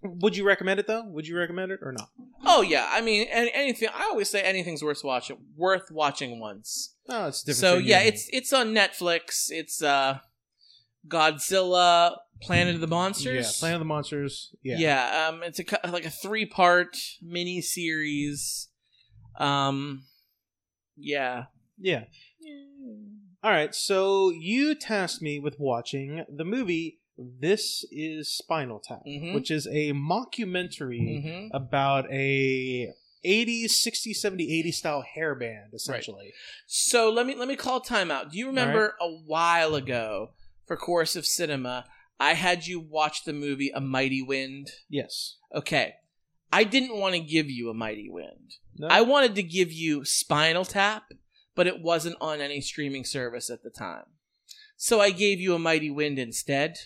would 0.02 0.36
you 0.36 0.44
recommend 0.46 0.80
it 0.80 0.86
though? 0.86 1.04
Would 1.04 1.26
you 1.26 1.36
recommend 1.36 1.72
it 1.72 1.80
or 1.82 1.92
not? 1.92 2.08
Oh 2.44 2.62
yeah, 2.62 2.88
I 2.90 3.00
mean, 3.00 3.26
any, 3.30 3.50
anything. 3.52 3.88
I 3.94 4.04
always 4.04 4.28
say 4.28 4.42
anything's 4.42 4.82
worth 4.82 5.04
watching. 5.04 5.38
Worth 5.56 5.90
watching 5.90 6.40
once. 6.40 6.94
No, 7.08 7.26
it's 7.26 7.42
different. 7.42 7.58
So 7.58 7.74
you. 7.74 7.86
yeah, 7.90 8.00
it's 8.00 8.28
it's 8.32 8.52
on 8.52 8.74
Netflix. 8.74 9.46
It's 9.50 9.82
uh, 9.82 10.18
Godzilla, 11.06 12.16
Planet 12.42 12.74
of 12.74 12.80
the 12.80 12.86
Monsters. 12.86 13.46
yeah, 13.46 13.60
Planet 13.60 13.76
of 13.76 13.80
the 13.80 13.86
Monsters. 13.86 14.54
Yeah, 14.62 14.76
Yeah, 14.78 15.28
um, 15.28 15.42
it's 15.42 15.60
a 15.60 15.64
like 15.90 16.06
a 16.06 16.10
three 16.10 16.46
part 16.46 16.96
mini 17.22 17.60
series. 17.60 18.68
Um, 19.38 20.04
yeah. 20.96 21.44
yeah. 21.78 22.04
All 23.42 23.50
right, 23.50 23.74
so 23.74 24.30
you 24.30 24.74
tasked 24.74 25.22
me 25.22 25.38
with 25.38 25.56
watching 25.58 26.24
the 26.28 26.44
movie. 26.44 26.99
This 27.22 27.84
is 27.90 28.34
Spinal 28.34 28.80
Tap, 28.80 29.02
Mhm. 29.06 29.34
which 29.34 29.50
is 29.50 29.66
a 29.66 29.92
mockumentary 29.92 31.20
hmm 31.22 31.48
about 31.54 32.10
a 32.10 32.92
80s, 33.22 33.76
60s, 33.76 34.18
70s, 34.22 34.50
80s 34.50 34.78
style 34.78 35.02
hair 35.02 35.34
band, 35.34 35.74
essentially. 35.74 36.32
So 36.66 37.10
let 37.10 37.26
me 37.26 37.34
let 37.34 37.46
me 37.48 37.56
call 37.56 37.82
timeout. 37.82 38.30
Do 38.30 38.38
you 38.38 38.46
remember 38.46 38.96
a 39.00 39.08
while 39.10 39.74
ago 39.74 40.30
for 40.66 40.76
Course 40.78 41.14
of 41.16 41.26
Cinema? 41.26 41.84
I 42.18 42.32
had 42.34 42.66
you 42.66 42.80
watch 42.80 43.24
the 43.24 43.32
movie 43.34 43.70
A 43.74 43.80
Mighty 43.80 44.22
Wind. 44.22 44.70
Yes. 44.88 45.36
Okay, 45.54 45.94
I 46.50 46.64
didn't 46.64 46.96
want 46.96 47.14
to 47.14 47.20
give 47.20 47.50
you 47.50 47.68
A 47.68 47.74
Mighty 47.74 48.08
Wind. 48.08 48.54
No? 48.76 48.86
I 48.88 49.02
wanted 49.02 49.34
to 49.34 49.42
give 49.42 49.70
you 49.70 50.04
Spinal 50.06 50.64
Tap, 50.64 51.12
but 51.54 51.66
it 51.66 51.82
wasn't 51.82 52.16
on 52.20 52.40
any 52.40 52.62
streaming 52.62 53.04
service 53.04 53.50
at 53.50 53.62
the 53.62 53.70
time. 53.70 54.04
So 54.76 55.00
I 55.00 55.10
gave 55.10 55.38
you 55.40 55.54
A 55.54 55.58
Mighty 55.58 55.90
Wind 55.90 56.18
instead. 56.18 56.78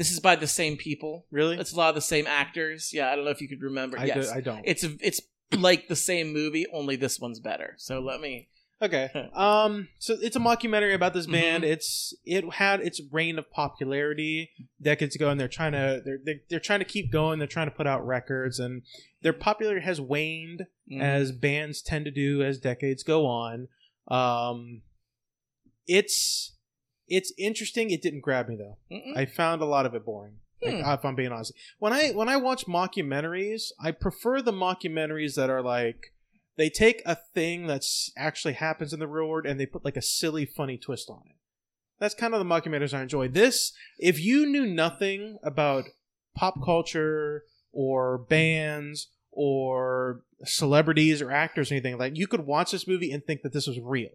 This 0.00 0.10
is 0.12 0.18
by 0.20 0.34
the 0.34 0.46
same 0.46 0.78
people. 0.78 1.26
really? 1.30 1.58
It's 1.58 1.74
a 1.74 1.76
lot 1.76 1.90
of 1.90 1.94
the 1.94 2.00
same 2.00 2.26
actors. 2.26 2.90
Yeah, 2.90 3.10
I 3.12 3.16
don't 3.16 3.26
know 3.26 3.30
if 3.32 3.42
you 3.42 3.48
could 3.48 3.60
remember. 3.60 3.98
I, 3.98 4.06
yes, 4.06 4.28
do, 4.30 4.34
I 4.34 4.40
don't. 4.40 4.62
it's 4.64 4.82
it's 4.82 5.20
like 5.58 5.88
the 5.88 5.94
same 5.96 6.32
movie, 6.32 6.64
only 6.72 6.96
this 6.96 7.20
one's 7.20 7.38
better. 7.38 7.74
So 7.76 8.00
let 8.00 8.18
me. 8.22 8.48
Okay. 8.80 9.10
Um. 9.34 9.88
So 9.98 10.16
it's 10.18 10.36
a 10.36 10.40
mockumentary 10.40 10.94
about 10.94 11.12
this 11.12 11.26
band. 11.26 11.64
It's 11.64 12.14
it 12.24 12.50
had 12.54 12.80
its 12.80 12.98
reign 13.12 13.38
of 13.38 13.50
popularity 13.50 14.48
decades 14.80 15.14
ago, 15.14 15.28
and 15.28 15.38
they're 15.38 15.48
trying 15.48 15.72
to 15.72 16.00
they're 16.02 16.18
they're, 16.24 16.40
they're 16.48 16.60
trying 16.60 16.78
to 16.78 16.86
keep 16.86 17.12
going. 17.12 17.38
They're 17.38 17.46
trying 17.46 17.68
to 17.68 17.76
put 17.76 17.86
out 17.86 18.06
records, 18.06 18.58
and 18.58 18.80
their 19.20 19.34
popularity 19.34 19.84
has 19.84 20.00
waned 20.00 20.64
Mm. 20.90 21.02
as 21.02 21.30
bands 21.30 21.82
tend 21.82 22.06
to 22.06 22.10
do 22.10 22.42
as 22.42 22.58
decades 22.58 23.02
go 23.02 23.26
on. 23.26 23.68
Um. 24.08 24.80
It's 25.86 26.56
it's 27.10 27.32
interesting. 27.36 27.90
It 27.90 28.00
didn't 28.02 28.20
grab 28.20 28.48
me 28.48 28.56
though. 28.56 28.78
Mm-mm. 28.90 29.16
I 29.16 29.26
found 29.26 29.60
a 29.60 29.66
lot 29.66 29.84
of 29.84 29.94
it 29.94 30.04
boring. 30.06 30.36
Like, 30.62 30.74
Hmm. 30.84 30.90
if 30.90 31.04
I'm 31.06 31.14
being 31.14 31.32
honest, 31.32 31.52
when 31.78 31.92
I 31.92 32.10
when 32.10 32.28
I 32.28 32.36
watch 32.36 32.66
mockumentaries, 32.66 33.72
I 33.82 33.92
prefer 33.92 34.42
the 34.42 34.52
mockumentaries 34.52 35.34
that 35.36 35.48
are 35.50 35.62
like 35.62 36.12
they 36.56 36.68
take 36.68 37.00
a 37.06 37.16
thing 37.34 37.66
that's 37.66 38.12
actually 38.16 38.54
happens 38.54 38.92
in 38.92 39.00
the 39.00 39.08
real 39.08 39.26
world 39.28 39.46
and 39.46 39.58
they 39.58 39.64
put 39.66 39.84
like 39.84 39.96
a 39.96 40.02
silly, 40.02 40.44
funny 40.44 40.76
twist 40.76 41.08
on 41.08 41.22
it. 41.30 41.36
That's 41.98 42.14
kind 42.14 42.34
of 42.34 42.40
the 42.40 42.44
mockumentaries 42.44 42.92
I 42.92 43.02
enjoy. 43.02 43.28
This, 43.28 43.72
if 43.98 44.20
you 44.20 44.44
knew 44.46 44.66
nothing 44.66 45.38
about 45.42 45.84
pop 46.34 46.54
culture 46.64 47.44
or 47.72 48.18
bands 48.18 49.08
or 49.30 50.22
celebrities 50.44 51.22
or 51.22 51.30
actors 51.30 51.70
or 51.70 51.74
anything 51.74 51.96
like, 51.98 52.16
you 52.16 52.26
could 52.26 52.46
watch 52.46 52.72
this 52.72 52.86
movie 52.86 53.12
and 53.12 53.24
think 53.24 53.40
that 53.42 53.52
this 53.54 53.66
was 53.66 53.78
real. 53.80 54.10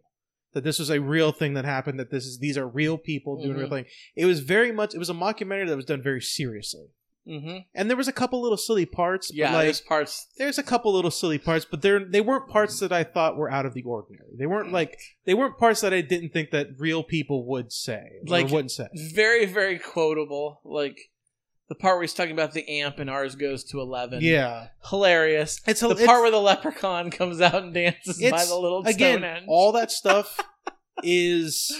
That 0.56 0.64
this 0.64 0.80
was 0.80 0.90
a 0.90 1.00
real 1.00 1.32
thing 1.32 1.54
that 1.54 1.66
happened. 1.66 2.00
That 2.00 2.10
this 2.10 2.26
is 2.26 2.40
these 2.40 2.58
are 2.58 2.68
real 2.68 2.98
people 2.98 3.36
doing 3.44 3.56
a 3.56 3.60
real 3.60 3.70
thing. 3.70 3.86
It 4.16 4.26
was 4.26 4.40
very 4.40 4.72
much. 4.72 4.96
It 4.96 4.98
was 4.98 5.10
a 5.12 5.14
mockumentary 5.14 5.68
that 5.68 5.76
was 5.76 5.86
done 5.86 6.02
very 6.02 6.22
seriously, 6.22 6.88
Mm-hmm. 7.28 7.58
and 7.74 7.90
there 7.90 7.98
was 7.98 8.08
a 8.08 8.14
couple 8.14 8.40
little 8.42 8.58
silly 8.58 8.86
parts. 8.86 9.32
but, 9.32 9.36
Yeah, 9.38 9.54
like 9.54 9.64
there's 9.66 9.82
parts. 9.82 10.28
there's 10.38 10.58
a 10.60 10.64
couple 10.64 10.94
little 10.94 11.10
silly 11.12 11.38
parts, 11.40 11.66
but 11.70 11.82
they're 11.82 12.06
they 12.06 12.22
weren't 12.22 12.48
parts 12.50 12.80
that 12.80 12.92
I 12.92 13.04
thought 13.04 13.36
were 13.36 13.52
out 13.52 13.66
of 13.66 13.74
the 13.74 13.82
ordinary. 13.84 14.30
They 14.38 14.46
weren't 14.46 14.72
like 14.72 14.98
they 15.26 15.34
weren't 15.34 15.58
parts 15.58 15.82
that 15.82 15.92
I 15.94 16.02
didn't 16.02 16.30
think 16.34 16.52
that 16.52 16.68
real 16.78 17.04
people 17.04 17.46
would 17.48 17.72
say 17.72 18.04
Like- 18.26 18.48
or 18.50 18.54
wouldn't 18.54 18.72
say. 18.72 18.88
Very, 19.14 19.46
very 19.46 19.78
quotable. 19.80 20.62
Like 20.64 20.98
the 21.68 21.76
part 21.76 21.96
where 21.96 22.04
he's 22.04 22.14
talking 22.14 22.32
about 22.34 22.54
the 22.54 22.68
amp 22.82 23.00
and 23.00 23.10
ours 23.10 23.36
goes 23.36 23.64
to 23.66 23.80
11. 23.80 24.20
Yeah, 24.22 24.68
Hilarious. 24.90 25.62
it's 25.66 25.82
a 25.82 25.88
the 25.88 25.96
it's, 25.96 26.06
part 26.06 26.22
where 26.22 26.32
the 26.32 26.40
leprechaun 26.40 27.10
comes 27.12 27.42
out 27.42 27.56
and 27.56 27.74
dances 27.74 28.20
by 28.22 28.46
the 28.46 28.56
little 28.56 28.84
again 28.86 29.20
Stonehenge. 29.20 29.46
all 29.48 29.72
that 29.72 29.92
stuff 29.92 30.40
is 31.04 31.72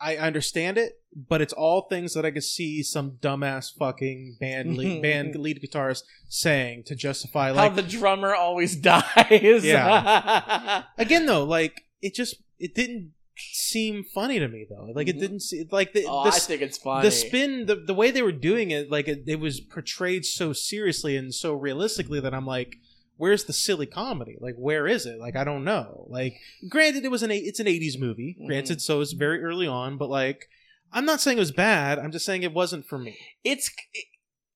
I 0.00 0.16
understand 0.16 0.78
it, 0.78 0.92
but 1.28 1.42
it's 1.42 1.52
all 1.52 1.86
things 1.88 2.14
that 2.14 2.24
I 2.24 2.30
could 2.30 2.44
see 2.44 2.82
some 2.82 3.18
dumbass 3.20 3.66
fucking 3.78 4.36
band 4.40 4.76
lead, 4.76 5.02
band 5.02 5.34
lead 5.36 5.60
guitarist 5.62 6.02
saying 6.28 6.84
to 6.86 6.94
justify 6.94 7.52
How 7.52 7.68
the 7.68 7.82
drummer 7.82 8.34
always 8.34 8.76
dies. 8.80 9.64
Yeah. 9.64 10.84
again 10.96 11.26
though 11.26 11.44
like 11.44 11.82
it 12.00 12.14
just 12.14 12.36
it 12.58 12.74
didn't 12.74 13.12
seem 13.52 14.04
funny 14.04 14.38
to 14.38 14.48
me 14.48 14.66
though. 14.68 14.90
Like 14.94 15.08
it 15.08 15.12
mm-hmm. 15.12 15.20
didn't 15.20 15.40
see 15.40 15.64
like 15.70 15.92
the, 15.92 16.06
oh, 16.08 16.24
the 16.24 16.30
I 16.30 16.38
think 16.38 16.62
it's 16.62 16.78
funny. 16.78 17.06
the 17.06 17.10
spin 17.10 17.66
the, 17.66 17.76
the 17.76 17.94
way 17.94 18.10
they 18.10 18.22
were 18.22 18.32
doing 18.32 18.70
it 18.70 18.90
like 18.90 19.08
it, 19.08 19.24
it 19.26 19.40
was 19.40 19.60
portrayed 19.60 20.24
so 20.24 20.52
seriously 20.52 21.16
and 21.16 21.34
so 21.34 21.54
realistically 21.54 22.20
that 22.20 22.34
i'm 22.34 22.46
like 22.46 22.76
where's 23.16 23.44
the 23.44 23.52
silly 23.52 23.84
comedy? 23.84 24.38
Like 24.40 24.54
where 24.56 24.86
is 24.86 25.04
it? 25.04 25.18
Like 25.18 25.36
i 25.36 25.44
don't 25.44 25.64
know. 25.64 26.06
Like 26.08 26.34
granted 26.68 27.04
it 27.04 27.10
was 27.10 27.22
an 27.22 27.30
it's 27.30 27.60
an 27.60 27.66
80s 27.66 27.98
movie. 27.98 28.36
Granted 28.46 28.78
mm-hmm. 28.78 28.80
so 28.80 29.00
it's 29.00 29.12
very 29.12 29.42
early 29.42 29.66
on 29.66 29.98
but 29.98 30.08
like 30.08 30.48
i'm 30.92 31.04
not 31.04 31.20
saying 31.20 31.36
it 31.36 31.40
was 31.40 31.52
bad. 31.52 31.98
I'm 31.98 32.12
just 32.12 32.24
saying 32.24 32.42
it 32.42 32.54
wasn't 32.54 32.86
for 32.86 32.98
me. 32.98 33.18
It's 33.44 33.70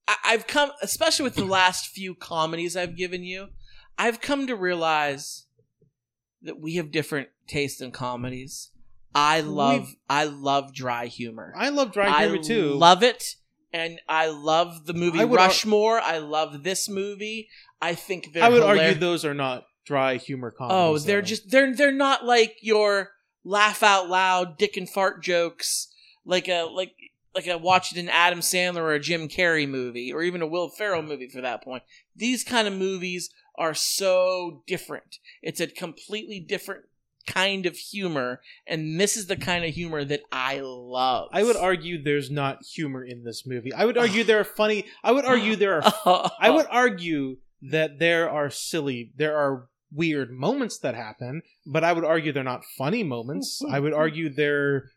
I- 0.08 0.16
I've 0.24 0.46
come 0.46 0.72
especially 0.82 1.24
with 1.24 1.34
the 1.34 1.44
last 1.44 1.88
few 1.88 2.14
comedies 2.14 2.76
I've 2.76 2.96
given 2.96 3.22
you, 3.22 3.48
I've 3.98 4.20
come 4.20 4.46
to 4.46 4.56
realize 4.56 5.46
that 6.44 6.60
we 6.60 6.76
have 6.76 6.90
different 6.90 7.28
tastes 7.46 7.80
in 7.80 7.90
comedies. 7.90 8.70
I 9.14 9.40
love 9.40 9.80
We've- 9.86 9.98
I 10.08 10.24
love 10.24 10.74
dry 10.74 11.06
humor. 11.06 11.52
i 11.56 11.68
love 11.68 11.92
dry 11.92 12.06
humor 12.22 12.38
I 12.38 12.42
too 12.42 12.74
love 12.74 13.02
it 13.02 13.36
and 13.72 14.00
I 14.08 14.28
love 14.28 14.86
the 14.86 14.94
movie 14.94 15.20
I 15.20 15.24
would 15.24 15.38
ar- 15.40 15.46
Rushmore. 15.48 16.00
I 16.00 16.18
love 16.18 16.62
this 16.62 16.88
movie. 16.88 17.48
I 17.82 17.94
think 17.94 18.36
i 18.36 18.48
would 18.48 18.62
hilar- 18.62 18.78
argue 18.80 18.94
those 18.94 19.24
are 19.24 19.34
not 19.34 19.64
dry 19.84 20.16
humor 20.16 20.50
comedies 20.50 21.02
Oh, 21.04 21.06
they're 21.06 21.20
though. 21.20 21.26
just 21.26 21.50
they're 21.50 21.74
they're 21.74 21.92
not 21.92 22.24
like 22.24 22.56
your 22.62 23.10
laugh 23.44 23.82
out 23.82 24.08
loud 24.08 24.56
dick 24.58 24.76
and 24.76 24.88
fart 24.88 25.22
jokes 25.22 25.88
like 26.24 26.48
a 26.48 26.62
like 26.62 26.92
like 27.34 27.46
a 27.46 27.58
watching 27.58 27.98
an 27.98 28.08
Adam 28.08 28.40
Sandler 28.40 28.76
or 28.78 28.92
a 28.94 29.00
Jim 29.00 29.28
Carrey 29.28 29.68
movie 29.68 30.12
or 30.12 30.22
even 30.22 30.40
a 30.40 30.46
Will 30.46 30.68
Ferrell 30.70 31.02
movie 31.02 31.28
for 31.28 31.40
that 31.40 31.62
point. 31.64 31.82
These 32.16 32.44
kind 32.44 32.66
of 32.68 32.74
movies 32.74 33.28
are 33.56 33.74
so 33.74 34.62
different. 34.68 35.18
It's 35.42 35.60
a 35.60 35.66
completely 35.66 36.38
different 36.40 36.84
kind 37.26 37.66
of 37.66 37.76
humor, 37.76 38.40
and 38.66 39.00
this 39.00 39.16
is 39.16 39.26
the 39.26 39.36
kind 39.36 39.64
of 39.64 39.74
humor 39.74 40.04
that 40.04 40.22
I 40.30 40.60
love. 40.62 41.28
I 41.32 41.42
would 41.42 41.56
argue 41.56 42.02
there's 42.02 42.30
not 42.30 42.64
humor 42.64 43.04
in 43.04 43.24
this 43.24 43.46
movie. 43.46 43.72
I 43.72 43.84
would 43.84 43.98
argue 43.98 44.24
there 44.24 44.40
are 44.40 44.44
funny. 44.44 44.84
I 45.02 45.12
would 45.12 45.24
argue 45.24 45.56
there 45.56 45.82
are. 45.84 46.30
I 46.40 46.50
would 46.50 46.66
argue 46.70 47.38
that 47.62 47.98
there 47.98 48.30
are 48.30 48.50
silly. 48.50 49.12
There 49.16 49.36
are 49.36 49.68
weird 49.92 50.30
moments 50.32 50.78
that 50.78 50.94
happen, 50.94 51.42
but 51.66 51.84
I 51.84 51.92
would 51.92 52.04
argue 52.04 52.32
they're 52.32 52.42
not 52.42 52.64
funny 52.76 53.02
moments. 53.02 53.62
I 53.70 53.80
would 53.80 53.94
argue 53.94 54.28
they're 54.28 54.90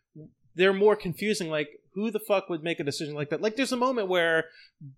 they're 0.54 0.72
more 0.72 0.96
confusing. 0.96 1.50
Like 1.50 1.68
who 1.94 2.10
the 2.10 2.20
fuck 2.20 2.48
would 2.48 2.62
make 2.62 2.80
a 2.80 2.84
decision 2.84 3.14
like 3.14 3.30
that? 3.30 3.40
Like 3.40 3.56
there's 3.56 3.72
a 3.72 3.76
moment 3.76 4.08
where 4.08 4.44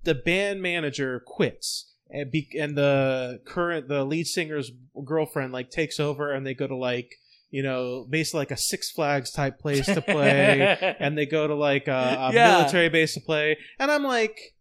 the 0.04 0.14
band 0.14 0.62
manager 0.62 1.22
quits. 1.26 1.86
And, 2.12 2.28
be, 2.28 2.48
and 2.58 2.76
the 2.76 3.40
current 3.44 3.86
the 3.86 4.04
lead 4.04 4.26
singer's 4.26 4.72
girlfriend 5.04 5.52
like 5.52 5.70
takes 5.70 6.00
over 6.00 6.32
and 6.32 6.44
they 6.44 6.54
go 6.54 6.66
to 6.66 6.74
like 6.74 7.14
you 7.50 7.62
know 7.62 8.06
basically 8.08 8.38
like 8.40 8.50
a 8.50 8.56
Six 8.56 8.90
Flags 8.90 9.30
type 9.30 9.58
place 9.58 9.86
to 9.86 10.00
play 10.14 10.96
and 11.00 11.16
they 11.18 11.26
go 11.26 11.46
to 11.46 11.54
like 11.54 11.88
a, 11.88 11.92
a 12.30 12.32
Yeah. 12.32 12.58
military 12.58 12.88
base 12.88 13.14
to 13.14 13.20
play 13.20 13.58
and 13.78 13.90
I'm 13.90 14.04
like 14.04 14.54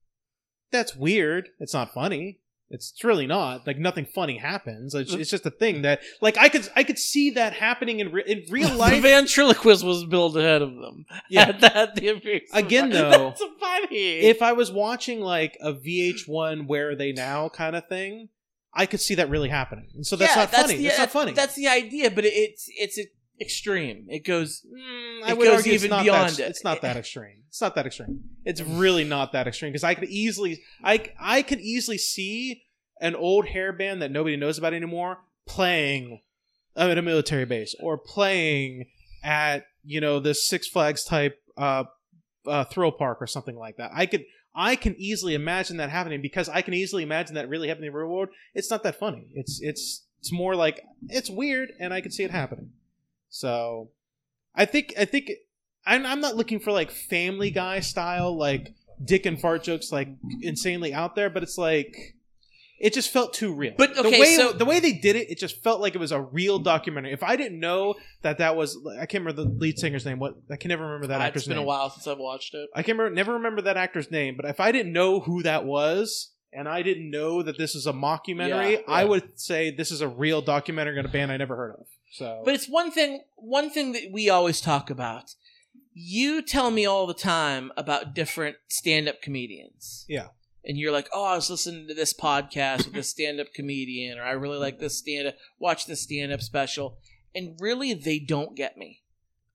that's 0.72 0.96
weird 0.96 1.50
it's 1.60 1.74
not 1.74 1.94
funny 1.94 2.40
it's, 2.72 2.92
it's 2.92 3.04
really 3.04 3.26
not 3.26 3.66
like 3.66 3.80
nothing 3.80 4.06
funny 4.06 4.38
happens 4.38 4.94
it's, 4.94 5.12
it's 5.14 5.32
just 5.32 5.46
a 5.46 5.50
thing 5.52 5.82
that 5.82 6.02
like 6.22 6.38
I 6.38 6.50
could 6.50 6.68
I 6.76 6.84
could 6.84 7.00
see 7.00 7.32
that 7.32 7.54
happening 7.54 8.00
in, 8.00 8.12
re- 8.12 8.24
in 8.28 8.44
real 8.52 8.72
life. 8.76 8.94
the 8.94 9.00
ventriloquist 9.10 9.84
was 9.84 10.06
built 10.06 10.36
ahead 10.38 10.62
of 10.62 10.76
them. 10.76 11.06
Yeah. 11.30 11.52
That, 11.52 11.96
the 11.96 12.42
Again, 12.54 12.90
though, 12.90 13.30
that's 13.30 13.44
funny. 13.60 14.20
if 14.20 14.42
I 14.44 14.54
was 14.54 14.72
watching 14.72 15.20
like 15.22 15.58
a 15.62 15.74
VH1 15.74 16.68
Where 16.68 16.90
Are 16.92 16.96
They 16.96 17.12
Now 17.12 17.50
kind 17.50 17.76
of 17.76 17.88
thing, 17.88 18.30
I 18.74 18.86
could 18.86 19.02
see 19.02 19.16
that 19.16 19.30
really 19.30 19.50
happening. 19.50 19.88
And 19.96 20.06
so 20.06 20.16
that's 20.16 20.36
Yeah, 20.36 20.42
not 20.44 20.52
funny. 20.52 20.78
the- 20.78 20.84
that's 20.84 20.98
not 21.00 21.12
funny. 21.12 21.32
That's 21.34 21.56
the 21.56 21.68
idea, 21.68 22.12
but 22.12 22.24
it's 22.26 22.70
it's 22.78 23.00
extreme. 23.42 24.06
It 24.10 24.26
goes. 24.26 24.66
Mm, 24.66 25.20
it 25.22 25.26
I 25.26 25.34
would 25.34 25.46
goes 25.46 25.58
argue 25.58 25.74
even 25.74 25.90
beyond 25.90 26.34
that, 26.36 26.40
it. 26.40 26.50
It's 26.50 26.64
not 26.64 26.82
that 26.82 26.96
extreme. 27.04 27.44
It's 27.48 27.62
not 27.62 27.76
that 27.76 27.86
extreme. 27.88 28.24
It's 28.46 28.62
really 28.62 29.04
not 29.04 29.32
that 29.32 29.48
extreme 29.48 29.72
because 29.72 29.84
I 29.84 29.96
could 29.96 30.10
easily, 30.10 30.62
I 30.84 31.10
I 31.20 31.42
could 31.42 31.60
easily 31.62 31.98
see 31.98 32.64
an 33.02 33.16
old 33.16 33.48
hair 33.48 33.72
band 33.74 34.02
that 34.02 34.12
nobody 34.12 34.36
knows 34.36 34.58
about 34.58 34.74
anymore 34.74 35.20
playing 35.48 36.22
at 36.76 36.98
a 36.98 37.02
military 37.02 37.46
base 37.46 37.74
or 37.80 37.98
playing 37.98 38.86
at 39.24 39.66
you 39.84 40.00
know 40.00 40.20
this 40.20 40.48
Six 40.48 40.68
Flags 40.68 41.04
type 41.04 41.42
uh, 41.58 41.86
uh, 42.46 42.66
thrill 42.66 42.92
park 42.92 43.20
or 43.22 43.28
something 43.28 43.56
like 43.56 43.78
that. 43.78 43.92
I 43.94 44.06
could. 44.06 44.26
I 44.56 44.76
can 44.76 44.96
easily 44.98 45.36
imagine 45.36 45.78
that 45.78 45.90
happening 45.90 46.22
because 46.22 46.50
I 46.50 46.62
can 46.62 46.74
easily 46.74 47.04
imagine 47.04 47.36
that 47.36 47.50
really 47.50 47.68
happening 47.68 47.88
in 47.88 47.94
the 47.94 48.00
real 48.00 48.10
world. 48.10 48.30
It's 48.54 48.72
not 48.72 48.84
that 48.84 49.00
funny. 49.00 49.28
It's 49.34 49.60
it's 49.62 50.06
it's 50.20 50.32
more 50.32 50.56
like 50.56 50.84
it's 51.08 51.30
weird, 51.30 51.72
and 51.80 51.94
I 51.94 52.02
can 52.02 52.12
see 52.12 52.24
it 52.24 52.32
happening. 52.32 52.72
So, 53.30 53.92
I 54.56 54.66
think 54.66 54.94
I 54.98 55.06
think 55.06 55.32
I'm 55.86 56.06
I'm 56.06 56.20
not 56.20 56.36
looking 56.36 56.60
for 56.60 56.72
like 56.72 56.92
Family 56.92 57.52
Guy 57.52 57.80
style 57.80 58.36
like 58.36 58.74
dick 59.04 59.26
and 59.26 59.40
fart 59.40 59.64
jokes 59.64 59.92
like 59.92 60.10
insanely 60.42 60.94
out 60.94 61.16
there, 61.16 61.30
but 61.30 61.44
it's 61.44 61.58
like 61.58 62.16
it 62.80 62.94
just 62.94 63.12
felt 63.12 63.34
too 63.34 63.54
real. 63.54 63.74
But, 63.78 63.96
the 63.96 64.04
way 64.04 64.36
so- 64.36 64.54
the 64.54 64.66
way 64.66 64.80
they 64.80 64.94
did 64.94 65.16
it, 65.16 65.30
it 65.30 65.38
just 65.38 65.62
felt 65.62 65.82
like 65.82 65.96
it 65.96 66.00
was 66.00 66.12
a 66.12 66.22
real 66.22 66.60
documentary. 66.60 67.12
If 67.12 67.24
I 67.24 67.36
didn't 67.36 67.60
know 67.60 67.96
that 68.22 68.38
that 68.38 68.56
was 68.56 68.78
I 69.00 69.06
can't 69.06 69.26
remember 69.26 69.44
the 69.44 69.50
lead 69.50 69.78
singer's 69.78 70.06
name. 70.06 70.20
What 70.20 70.36
I 70.50 70.56
can 70.56 70.70
never 70.70 70.86
remember 70.86 71.08
that 71.08 71.22
actor's 71.22 71.24
name. 71.24 71.40
it's 71.42 71.48
been 71.48 71.58
name. 71.58 71.64
a 71.66 71.68
while 71.68 71.90
since 71.90 72.08
I've 72.08 72.18
watched 72.18 72.54
it. 72.54 72.70
I 72.74 72.84
can 72.84 72.98
remember, 72.98 73.16
never 73.16 73.34
remember 73.34 73.62
that 73.64 73.78
actor's 73.78 74.10
name, 74.10 74.36
but 74.36 74.46
if 74.46 74.60
I 74.60 74.72
didn't 74.72 74.94
know 74.94 75.20
who 75.20 75.44
that 75.44 75.66
was 75.66 76.32
and 76.52 76.68
I 76.68 76.82
didn't 76.82 77.12
know 77.12 77.44
that 77.44 77.58
this 77.58 77.76
is 77.76 77.86
a 77.86 77.94
mockumentary, 77.94 78.72
Yeah, 78.72 78.82
I 78.88 79.06
would 79.06 79.40
say 79.40 79.72
this 79.72 79.92
is 79.92 80.02
a 80.02 80.08
real 80.08 80.42
documentary 80.42 80.98
on 80.98 81.06
a 81.06 81.10
band 81.10 81.32
I 81.32 81.38
never 81.38 81.56
heard 81.56 81.76
of. 81.80 81.86
So, 82.12 82.42
But 82.44 82.56
it's 82.56 82.68
one 82.68 82.92
thing. 82.92 83.22
One 83.36 83.70
thing 83.70 83.92
that 83.92 84.10
we 84.12 84.30
always 84.30 84.62
talk 84.62 84.90
about. 84.90 85.36
You 85.94 86.42
tell 86.42 86.72
me 86.72 86.86
all 86.86 87.06
the 87.06 87.14
time 87.14 87.72
about 87.76 88.16
different 88.16 88.56
stand-up 88.68 89.22
comedians. 89.22 90.06
Yeah. 90.08 90.28
And 90.66 90.78
you're 90.78 90.92
like, 90.92 91.10
oh, 91.14 91.24
I 91.24 91.36
was 91.36 91.50
listening 91.50 91.88
to 91.88 91.94
this 91.94 92.14
podcast 92.14 92.86
with 92.86 92.94
this 92.94 93.10
stand-up 93.10 93.54
comedian, 93.54 94.18
or 94.18 94.24
I 94.24 94.32
really 94.32 94.58
like 94.58 94.80
this 94.80 94.98
stand-up. 94.98 95.36
Watch 95.58 95.86
this 95.86 96.02
stand-up 96.04 96.42
special, 96.42 96.98
and 97.34 97.58
really, 97.60 97.94
they 97.94 98.20
don't 98.20 98.56
get 98.56 98.78
me. 98.78 99.02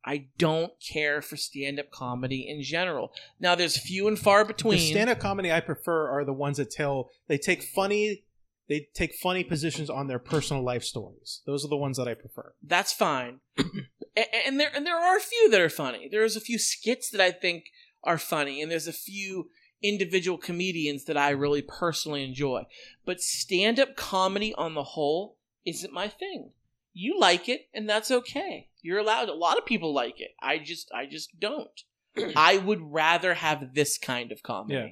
I 0.06 0.26
don't 0.38 0.72
care 0.80 1.22
for 1.22 1.36
stand-up 1.36 1.90
comedy 1.90 2.46
in 2.48 2.62
general. 2.62 3.12
Now, 3.40 3.54
there's 3.54 3.76
few 3.78 4.06
and 4.08 4.18
far 4.18 4.44
between. 4.44 4.78
the 4.78 4.90
stand-up 4.90 5.18
comedy 5.18 5.50
I 5.52 5.60
prefer 5.60 6.08
are 6.08 6.24
the 6.24 6.32
ones 6.32 6.56
that 6.58 6.70
tell 6.70 7.10
they 7.28 7.38
take 7.38 7.62
funny 7.62 8.24
they 8.66 8.88
take 8.94 9.14
funny 9.14 9.44
positions 9.44 9.90
on 9.90 10.06
their 10.06 10.18
personal 10.18 10.62
life 10.64 10.84
stories. 10.84 11.42
Those 11.44 11.66
are 11.66 11.68
the 11.68 11.76
ones 11.76 11.98
that 11.98 12.08
I 12.08 12.14
prefer. 12.14 12.54
that's 12.62 12.94
fine. 12.94 13.40
A- 14.16 14.46
and 14.46 14.58
there 14.58 14.70
and 14.74 14.86
there 14.86 14.96
are 14.98 15.16
a 15.18 15.20
few 15.20 15.50
that 15.50 15.60
are 15.60 15.68
funny. 15.68 16.08
There's 16.10 16.36
a 16.36 16.40
few 16.40 16.58
skits 16.58 17.10
that 17.10 17.20
I 17.20 17.30
think 17.30 17.64
are 18.02 18.16
funny, 18.18 18.62
and 18.62 18.70
there's 18.70 18.88
a 18.88 18.92
few 18.92 19.50
individual 19.84 20.38
comedians 20.38 21.04
that 21.04 21.16
I 21.16 21.30
really 21.30 21.62
personally 21.62 22.24
enjoy. 22.24 22.64
But 23.04 23.20
stand 23.20 23.78
up 23.78 23.94
comedy 23.94 24.52
on 24.54 24.74
the 24.74 24.82
whole 24.82 25.36
isn't 25.64 25.92
my 25.92 26.08
thing. 26.08 26.50
You 26.92 27.18
like 27.20 27.48
it, 27.48 27.68
and 27.74 27.88
that's 27.88 28.10
okay. 28.10 28.68
You're 28.80 28.98
allowed. 28.98 29.28
A 29.28 29.34
lot 29.34 29.58
of 29.58 29.66
people 29.66 29.92
like 29.92 30.20
it. 30.20 30.30
I 30.40 30.58
just 30.58 30.90
I 30.92 31.06
just 31.06 31.38
don't. 31.38 31.82
I 32.36 32.56
would 32.58 32.80
rather 32.80 33.34
have 33.34 33.74
this 33.74 33.98
kind 33.98 34.32
of 34.32 34.42
comedy. 34.42 34.74
Yeah. 34.74 34.88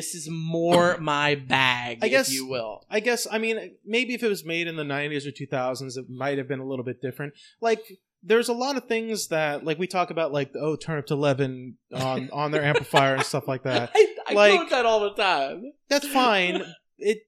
This 0.00 0.14
is 0.14 0.28
more 0.30 0.96
my 1.00 1.34
bag, 1.34 1.98
I 2.02 2.08
guess- 2.08 2.28
if 2.28 2.34
you 2.34 2.46
will. 2.46 2.86
I 2.88 3.00
guess 3.00 3.26
I 3.30 3.38
mean 3.38 3.72
maybe 3.84 4.14
if 4.14 4.22
it 4.22 4.28
was 4.28 4.44
made 4.44 4.66
in 4.66 4.76
the 4.76 4.84
90s 4.84 5.26
or 5.26 5.32
2000s 5.32 5.98
it 5.98 6.08
might 6.08 6.38
have 6.38 6.48
been 6.48 6.60
a 6.60 6.66
little 6.66 6.84
bit 6.84 7.02
different. 7.02 7.34
Like 7.60 7.82
there's 8.22 8.48
a 8.48 8.52
lot 8.52 8.76
of 8.76 8.86
things 8.86 9.28
that 9.28 9.64
like 9.64 9.78
we 9.78 9.86
talk 9.86 10.10
about 10.10 10.32
like 10.32 10.52
oh 10.54 10.76
turn 10.76 10.98
up 10.98 11.06
to 11.06 11.14
11 11.14 11.76
on 11.94 12.30
on 12.32 12.50
their 12.50 12.62
amplifier 12.64 13.14
and 13.14 13.24
stuff 13.24 13.48
like 13.48 13.62
that. 13.64 13.90
I, 13.94 14.14
I 14.28 14.32
Like- 14.34 14.56
quote 14.56 14.70
that 14.70 14.86
all 14.86 15.00
the 15.00 15.14
time. 15.14 15.72
That's 15.88 16.06
fine. 16.08 16.62
It 17.04 17.18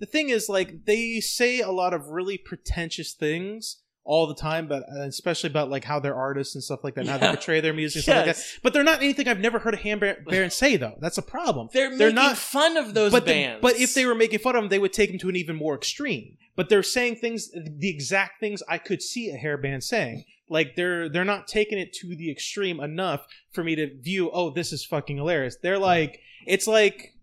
the 0.00 0.06
thing 0.06 0.28
is 0.28 0.48
like 0.50 0.84
they 0.84 1.20
say 1.20 1.60
a 1.60 1.70
lot 1.70 1.94
of 1.94 2.08
really 2.08 2.36
pretentious 2.36 3.14
things 3.14 3.81
all 4.04 4.26
the 4.26 4.34
time 4.34 4.66
but 4.66 4.82
uh, 4.92 5.02
especially 5.02 5.48
about 5.48 5.70
like 5.70 5.84
how 5.84 6.00
they're 6.00 6.14
artists 6.16 6.54
and 6.56 6.64
stuff 6.64 6.80
like 6.82 6.94
that 6.96 7.02
and 7.02 7.10
how 7.10 7.18
they 7.18 7.28
portray 7.28 7.60
their 7.60 7.72
music 7.72 8.02
stuff 8.02 8.26
like 8.26 8.36
that. 8.36 8.44
But 8.62 8.72
they're 8.72 8.82
not 8.82 8.98
anything 9.02 9.28
I've 9.28 9.38
never 9.38 9.58
heard 9.60 9.74
a 9.74 9.76
Ham 9.76 10.00
Bar- 10.00 10.18
Baron 10.26 10.50
say 10.62 10.76
though. 10.76 10.96
That's 11.00 11.18
a 11.18 11.22
problem. 11.22 11.68
They're, 11.72 11.88
They're 11.96 12.08
making 12.08 12.14
not- 12.16 12.36
fun 12.38 12.76
of 12.76 12.94
those 12.94 13.12
but 13.12 13.24
bands. 13.26 13.60
but 13.62 13.76
if 13.76 13.94
they 13.94 14.04
were 14.06 14.14
making 14.14 14.40
fun 14.40 14.56
of 14.56 14.62
them, 14.62 14.68
they 14.70 14.78
would 14.80 14.92
take 14.92 15.10
them 15.10 15.18
to 15.20 15.28
an 15.28 15.36
even 15.36 15.56
more 15.56 15.74
extreme. 15.76 16.36
But 16.56 16.68
they're 16.68 16.82
saying 16.82 17.16
things, 17.16 17.50
the 17.52 17.88
exact 17.88 18.38
things 18.40 18.62
I 18.68 18.78
could 18.78 19.00
see 19.02 19.30
a 19.30 19.36
hair 19.36 19.56
band 19.56 19.84
saying. 19.84 20.24
Like 20.50 20.74
they're 20.76 21.08
they're 21.08 21.24
not 21.24 21.46
taking 21.46 21.78
it 21.78 21.94
to 21.94 22.14
the 22.14 22.30
extreme 22.30 22.78
enough 22.80 23.26
for 23.52 23.64
me 23.64 23.74
to 23.76 23.88
view. 24.02 24.30
Oh, 24.30 24.50
this 24.50 24.70
is 24.72 24.84
fucking 24.84 25.16
hilarious. 25.16 25.56
They're 25.62 25.78
like, 25.78 26.20
it's 26.46 26.66
like, 26.66 27.14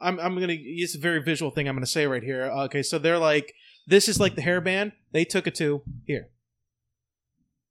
I'm 0.00 0.18
I'm 0.18 0.34
gonna. 0.40 0.56
It's 0.58 0.96
a 0.96 0.98
very 0.98 1.22
visual 1.22 1.52
thing 1.52 1.68
I'm 1.68 1.76
gonna 1.76 1.86
say 1.86 2.08
right 2.08 2.24
here. 2.24 2.44
Okay, 2.64 2.82
so 2.82 2.98
they're 2.98 3.18
like, 3.20 3.54
this 3.86 4.08
is 4.08 4.20
like 4.20 4.34
the 4.34 4.42
hairband. 4.42 4.92
They 5.12 5.24
took 5.24 5.46
it 5.46 5.54
to 5.56 5.82
here. 6.04 6.28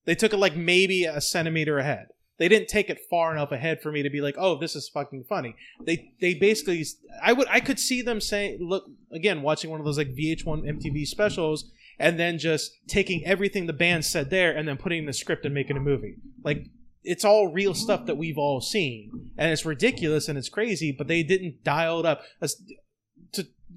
They 0.06 0.16
took 0.16 0.34
it 0.34 0.38
like 0.38 0.56
maybe 0.56 1.06
a 1.06 1.22
centimeter 1.22 1.78
ahead. 1.78 2.08
They 2.38 2.50
didn't 2.50 2.70
take 2.70 2.90
it 2.90 3.06
far 3.08 3.32
enough 3.32 3.52
ahead 3.52 3.82
for 3.84 3.92
me 3.92 4.02
to 4.02 4.10
be 4.10 4.20
like, 4.20 4.36
oh, 4.38 4.58
this 4.58 4.76
is 4.76 4.90
fucking 4.90 5.26
funny 5.30 5.56
they 5.86 6.14
they 6.20 6.34
basically 6.34 6.86
I 7.24 7.34
would 7.34 7.48
I 7.50 7.60
could 7.60 7.80
see 7.80 8.02
them 8.02 8.22
saying 8.22 8.60
look 8.62 8.86
again 9.12 9.42
watching 9.42 9.70
one 9.70 9.80
of 9.80 9.86
those 9.86 9.98
like 9.98 10.16
VH1 10.16 10.64
MTV 10.64 11.06
specials 11.06 11.72
and 12.00 12.20
then 12.20 12.38
just 12.38 12.72
taking 12.88 13.26
everything 13.26 13.68
the 13.68 13.74
band 13.74 14.06
said 14.06 14.30
there 14.30 14.56
and 14.56 14.68
then 14.68 14.78
putting 14.78 15.00
in 15.00 15.06
the 15.06 15.14
script 15.14 15.46
and 15.46 15.54
making 15.54 15.78
a 15.78 15.82
movie 15.82 16.16
like 16.44 16.68
it's 17.04 17.26
all 17.26 17.52
real 17.52 17.74
stuff 17.74 18.06
that 18.06 18.18
we've 18.18 18.38
all 18.38 18.62
seen 18.62 19.32
and 19.38 19.52
it's 19.52 19.66
ridiculous 19.66 20.28
and 20.28 20.38
it's 20.38 20.50
crazy 20.50 20.94
but 20.96 21.08
they 21.08 21.24
didn't 21.24 21.64
dial 21.64 22.00
it 22.00 22.06
up 22.06 22.22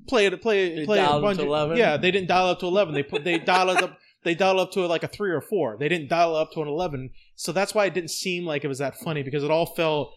play 0.09 0.27
it 0.27 0.43
play 0.43 0.67
it 0.67 0.87
play 0.87 0.99
it 0.99 1.03
a 1.03 1.07
dialed 1.07 1.23
bunch 1.23 1.39
of- 1.39 1.47
11? 1.47 1.77
yeah 1.77 1.97
they 1.97 2.11
didn't 2.11 2.29
dial 2.29 2.47
up 2.47 2.61
to 2.61 2.67
11 2.67 2.95
they 2.95 3.03
put 3.03 3.25
they 3.25 3.39
dial 3.39 3.71
up 3.71 3.99
they 4.23 4.35
dial 4.35 4.59
up 4.61 4.73
to 4.73 4.87
like 4.87 5.03
a 5.03 5.09
3 5.09 5.31
or 5.31 5.41
4 5.41 5.77
they 5.79 5.89
didn't 5.89 6.09
dial 6.09 6.35
up 6.35 6.53
to 6.53 6.63
an 6.63 6.69
11 6.69 7.11
so 7.37 7.53
that's 7.53 7.75
why 7.75 7.87
it 7.87 7.95
didn't 7.95 8.11
seem 8.11 8.45
like 8.45 8.65
it 8.65 8.69
was 8.69 8.79
that 8.79 8.97
funny 8.97 9.23
because 9.23 9.45
it 9.45 9.51
all 9.51 9.67
felt 9.67 10.13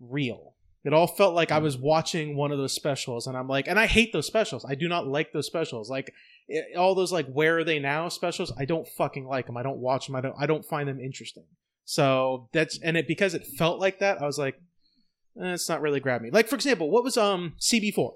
real 0.00 0.54
it 0.82 0.94
all 0.94 1.06
felt 1.06 1.34
like 1.34 1.52
I 1.52 1.58
was 1.58 1.76
watching 1.76 2.36
one 2.36 2.52
of 2.52 2.58
those 2.58 2.72
specials, 2.72 3.26
and 3.26 3.36
I'm 3.36 3.48
like, 3.48 3.68
and 3.68 3.78
I 3.78 3.86
hate 3.86 4.12
those 4.14 4.26
specials. 4.26 4.64
I 4.64 4.74
do 4.74 4.88
not 4.88 5.06
like 5.06 5.32
those 5.32 5.46
specials. 5.46 5.90
Like 5.90 6.10
it, 6.48 6.74
all 6.74 6.94
those 6.94 7.12
like 7.12 7.30
where 7.30 7.58
are 7.58 7.64
they 7.64 7.78
now 7.78 8.08
specials. 8.08 8.50
I 8.58 8.64
don't 8.64 8.88
fucking 8.88 9.26
like 9.26 9.46
them. 9.46 9.58
I 9.58 9.62
don't 9.62 9.78
watch 9.78 10.06
them. 10.06 10.16
I 10.16 10.22
don't. 10.22 10.34
I 10.38 10.46
don't 10.46 10.64
find 10.64 10.88
them 10.88 10.98
interesting. 10.98 11.44
So 11.84 12.48
that's 12.52 12.78
and 12.82 12.96
it 12.96 13.06
because 13.06 13.34
it 13.34 13.46
felt 13.58 13.78
like 13.78 13.98
that. 13.98 14.22
I 14.22 14.24
was 14.24 14.38
like, 14.38 14.58
eh, 15.38 15.52
it's 15.52 15.68
not 15.68 15.80
really 15.82 16.00
grabbing 16.00 16.26
me. 16.26 16.30
Like 16.30 16.48
for 16.48 16.54
example, 16.54 16.90
what 16.90 17.04
was 17.04 17.16
um 17.16 17.54
CB4? 17.60 18.12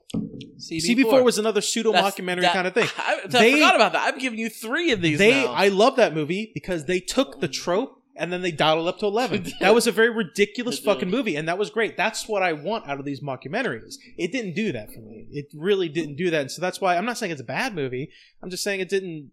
CB4 0.58 1.24
was 1.24 1.38
another 1.38 1.60
pseudo 1.60 1.92
That's- 1.92 2.14
mockumentary 2.14 2.42
that- 2.42 2.52
kind 2.54 2.66
of 2.66 2.74
thing. 2.74 2.88
I, 2.98 3.20
I 3.24 3.26
They- 3.26 3.52
forgot 3.52 3.74
about 3.76 3.92
that. 3.92 4.12
I'm 4.12 4.18
giving 4.18 4.38
you 4.38 4.48
three 4.48 4.92
of 4.92 5.00
these 5.02 5.18
They, 5.18 5.44
now. 5.44 5.52
I 5.52 5.68
love 5.68 5.96
that 5.96 6.14
movie 6.14 6.50
because 6.54 6.84
they 6.86 7.00
took 7.00 7.40
the 7.40 7.48
trope 7.48 8.00
and 8.16 8.32
then 8.32 8.42
they 8.42 8.52
dialed 8.52 8.86
it 8.86 8.88
up 8.88 8.98
to 9.00 9.06
11. 9.06 9.52
that 9.60 9.74
was 9.74 9.86
a 9.88 9.92
very 9.92 10.10
ridiculous 10.10 10.76
They 10.78 10.84
did. 10.84 10.86
fucking 10.94 11.10
movie, 11.10 11.34
and 11.34 11.48
that 11.48 11.58
was 11.58 11.70
great. 11.70 11.96
That's 11.96 12.28
what 12.28 12.44
I 12.44 12.52
want 12.52 12.88
out 12.88 13.00
of 13.00 13.04
these 13.04 13.20
mockumentaries. 13.20 13.96
It 14.16 14.30
didn't 14.30 14.54
do 14.54 14.70
that 14.70 14.92
for 14.92 15.00
me. 15.00 15.26
It 15.32 15.46
really 15.52 15.88
didn't 15.88 16.14
do 16.14 16.30
that. 16.30 16.42
And 16.42 16.50
so 16.50 16.60
that's 16.62 16.80
why 16.80 16.96
I'm 16.96 17.04
not 17.04 17.18
saying 17.18 17.32
it's 17.32 17.40
a 17.40 17.44
bad 17.44 17.74
movie. 17.74 18.10
I'm 18.40 18.50
just 18.50 18.62
saying 18.62 18.78
it 18.78 18.88
didn't 18.88 19.32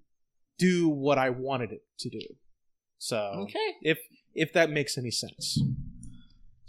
do 0.57 0.89
what 0.89 1.19
I 1.19 1.29
wanted 1.29 1.71
it 1.71 1.83
to 1.99 2.09
do. 2.09 2.21
So 2.97 3.17
Okay. 3.43 3.75
if 3.83 3.99
if 4.33 4.51
that 4.53 4.71
makes 4.71 4.97
any 4.97 5.11
sense. 5.11 5.59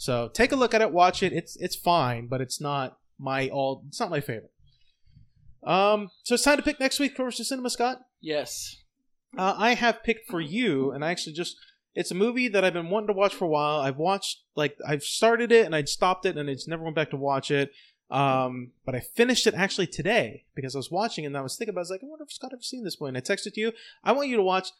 So 0.02 0.26
take 0.26 0.50
a 0.50 0.56
look 0.56 0.74
at 0.74 0.80
it, 0.80 0.90
watch 0.90 1.22
it. 1.22 1.32
It's 1.32 1.54
it's 1.60 1.76
fine, 1.76 2.26
but 2.26 2.40
it's 2.40 2.60
not 2.60 2.98
my 3.20 3.48
all. 3.50 3.84
It's 3.86 4.00
not 4.00 4.10
my 4.10 4.18
favorite. 4.18 4.50
Um, 5.62 6.10
so 6.24 6.34
it's 6.34 6.42
time 6.42 6.56
to 6.56 6.62
pick 6.64 6.80
next 6.80 6.98
week 6.98 7.14
for 7.14 7.30
the 7.30 7.44
cinema, 7.44 7.70
Scott. 7.70 8.00
Yes. 8.20 8.78
Uh, 9.38 9.54
I 9.56 9.74
have 9.74 10.02
picked 10.02 10.28
for 10.28 10.40
you, 10.40 10.90
and 10.90 11.04
I 11.04 11.12
actually 11.12 11.34
just 11.34 11.56
it's 11.94 12.10
a 12.10 12.16
movie 12.16 12.48
that 12.48 12.64
I've 12.64 12.72
been 12.72 12.90
wanting 12.90 13.06
to 13.06 13.12
watch 13.12 13.32
for 13.32 13.44
a 13.44 13.48
while. 13.48 13.78
I've 13.78 13.96
watched 13.96 14.40
like 14.56 14.76
I've 14.84 15.04
started 15.04 15.52
it 15.52 15.66
and 15.66 15.76
I'd 15.76 15.88
stopped 15.88 16.26
it 16.26 16.36
and 16.36 16.50
I 16.50 16.54
just 16.54 16.66
never 16.66 16.82
went 16.82 16.96
back 16.96 17.10
to 17.10 17.16
watch 17.16 17.52
it. 17.52 17.70
Um, 18.10 18.72
but 18.84 18.96
I 18.96 19.00
finished 19.00 19.46
it 19.46 19.54
actually 19.54 19.86
today 19.86 20.46
because 20.56 20.74
I 20.74 20.80
was 20.80 20.90
watching 20.90 21.22
it 21.22 21.28
and 21.28 21.36
I 21.36 21.42
was 21.42 21.54
thinking 21.54 21.74
about. 21.74 21.82
It. 21.82 21.82
I 21.82 21.86
was 21.86 21.90
like, 21.90 22.00
I 22.02 22.06
wonder 22.08 22.24
if 22.24 22.32
Scott 22.32 22.50
ever 22.52 22.60
seen 22.60 22.82
this 22.82 22.98
one. 22.98 23.14
And 23.14 23.18
I 23.18 23.20
texted 23.20 23.56
you. 23.56 23.70
I 24.02 24.10
want 24.10 24.26
you 24.26 24.36
to 24.36 24.42
watch 24.42 24.70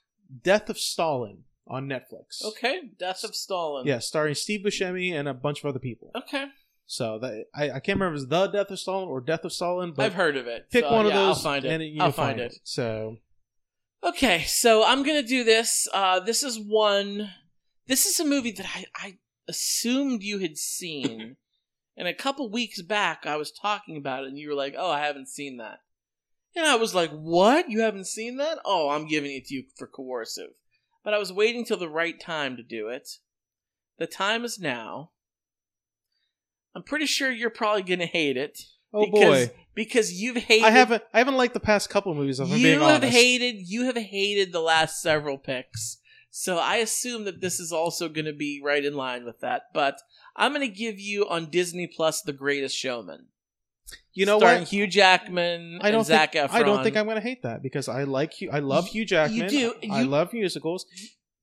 Death 0.42 0.68
of 0.68 0.78
Stalin 0.78 1.44
on 1.66 1.86
Netflix. 1.89 2.44
Okay. 2.44 2.80
Death 2.98 3.24
of 3.24 3.34
Stalin. 3.34 3.86
Yeah, 3.86 3.98
starring 3.98 4.34
Steve 4.34 4.64
Buscemi 4.64 5.12
and 5.12 5.28
a 5.28 5.34
bunch 5.34 5.60
of 5.60 5.66
other 5.66 5.78
people. 5.78 6.10
Okay. 6.16 6.47
So 6.86 7.18
that 7.20 7.47
I, 7.55 7.70
I 7.70 7.80
can't 7.80 7.98
remember 7.98 8.09
if 8.09 8.22
it 8.22 8.22
was 8.22 8.28
the 8.28 8.47
Death 8.48 8.70
of 8.70 8.78
Stalin 8.78 9.09
or 9.09 9.20
Death 9.20 9.44
of 9.44 9.52
Stalin, 9.52 9.93
but 9.93 10.05
I've 10.05 10.14
heard 10.14 10.36
of 10.36 10.47
it. 10.47 10.68
pick 10.70 10.84
so, 10.84 10.93
one 10.93 11.06
of 11.06 11.12
those 11.12 11.39
I'll 11.39 11.43
find 11.43 11.64
it. 11.64 11.80
and 11.80 12.02
I'll 12.02 12.12
find 12.12 12.39
find 12.39 12.40
it. 12.40 12.59
So 12.64 13.18
Okay, 14.05 14.43
so 14.43 14.84
I'm 14.84 15.05
gonna 15.05 15.22
do 15.22 15.44
this. 15.44 15.86
Uh, 15.94 16.18
this 16.18 16.43
is 16.43 16.59
one. 16.59 17.30
This 17.86 18.05
is 18.05 18.18
a 18.18 18.24
movie 18.24 18.51
that 18.52 18.66
I, 18.66 18.84
I 18.97 19.18
assumed 19.48 20.22
you 20.22 20.40
had 20.40 20.59
seen, 20.59 21.36
and 21.97 22.09
a 22.09 22.14
couple 22.14 22.51
weeks 22.51 22.82
back 22.82 23.26
I 23.26 23.36
was 23.36 23.52
talking 23.52 23.97
about 23.97 24.24
it, 24.24 24.28
and 24.28 24.39
you 24.39 24.48
were 24.48 24.56
like, 24.56 24.74
"Oh, 24.76 24.90
I 24.90 25.01
haven't 25.01 25.28
seen 25.28 25.59
that," 25.59 25.78
and 26.56 26.66
I 26.66 26.74
was 26.74 26.97
like, 26.97 27.10
"What? 27.10 27.70
You 27.70 27.82
haven't 27.82 28.09
seen 28.09 28.39
that? 28.39 28.59
Oh, 28.64 28.90
I'm 28.90 29.06
giving 29.06 29.30
it 29.36 29.47
to 29.47 29.55
you 29.55 29.64
for 29.76 29.86
coercive." 29.86 30.51
But 31.04 31.14
I 31.14 31.18
was 31.18 31.32
waiting 31.32 31.64
till 31.64 31.76
the 31.76 31.88
right 31.88 32.18
time 32.18 32.56
to 32.56 32.62
do 32.62 32.88
it. 32.88 33.18
The 33.98 34.06
time 34.06 34.44
is 34.44 34.58
now. 34.58 35.10
I'm 36.74 36.82
pretty 36.82 37.06
sure 37.06 37.30
you're 37.30 37.50
probably 37.50 37.82
gonna 37.82 38.06
hate 38.06 38.36
it. 38.36 38.58
oh 38.94 39.06
because, 39.06 39.48
boy, 39.48 39.54
because 39.74 40.12
you've 40.12 40.36
hated. 40.36 40.64
I 40.64 40.70
haven't 40.70 41.02
I 41.12 41.18
haven't 41.18 41.36
liked 41.36 41.54
the 41.54 41.60
past 41.60 41.90
couple 41.90 42.12
of 42.12 42.18
movies. 42.18 42.40
If 42.40 42.48
You 42.48 42.62
being 42.62 42.80
have 42.80 43.02
hated. 43.02 43.56
You 43.58 43.84
have 43.84 43.96
hated 43.96 44.52
the 44.52 44.60
last 44.60 45.02
several 45.02 45.38
picks, 45.38 45.98
so 46.30 46.58
I 46.58 46.76
assume 46.76 47.24
that 47.24 47.40
this 47.40 47.60
is 47.60 47.72
also 47.72 48.08
going 48.08 48.24
to 48.24 48.32
be 48.32 48.62
right 48.64 48.84
in 48.84 48.94
line 48.94 49.24
with 49.24 49.40
that. 49.40 49.64
But 49.74 50.00
I'm 50.36 50.52
going 50.52 50.66
to 50.66 50.74
give 50.74 50.98
you 50.98 51.28
on 51.28 51.50
Disney 51.50 51.86
Plus 51.86 52.22
The 52.22 52.32
Greatest 52.32 52.76
Showman. 52.76 53.26
You 54.14 54.27
know 54.27 54.39
starring 54.39 54.60
what? 54.60 54.69
Hugh 54.69 54.86
Jackman 54.86 55.78
I 55.81 55.90
don't 55.90 56.05
Zac 56.05 56.32
think 56.32 56.51
Efron. 56.51 56.55
I 56.55 56.62
don't 56.62 56.82
think 56.82 56.97
I'm 56.97 57.05
going 57.06 57.16
to 57.16 57.23
hate 57.23 57.43
that 57.43 57.62
because 57.62 57.89
I 57.89 58.05
like 58.05 58.35
Hugh, 58.35 58.51
I 58.52 58.59
love 58.59 58.89
Hugh 58.89 59.05
Jackman. 59.05 59.43
You 59.44 59.48
do, 59.48 59.74
I 59.90 60.02
you- 60.02 60.09
love 60.09 60.32
musicals. 60.32 60.86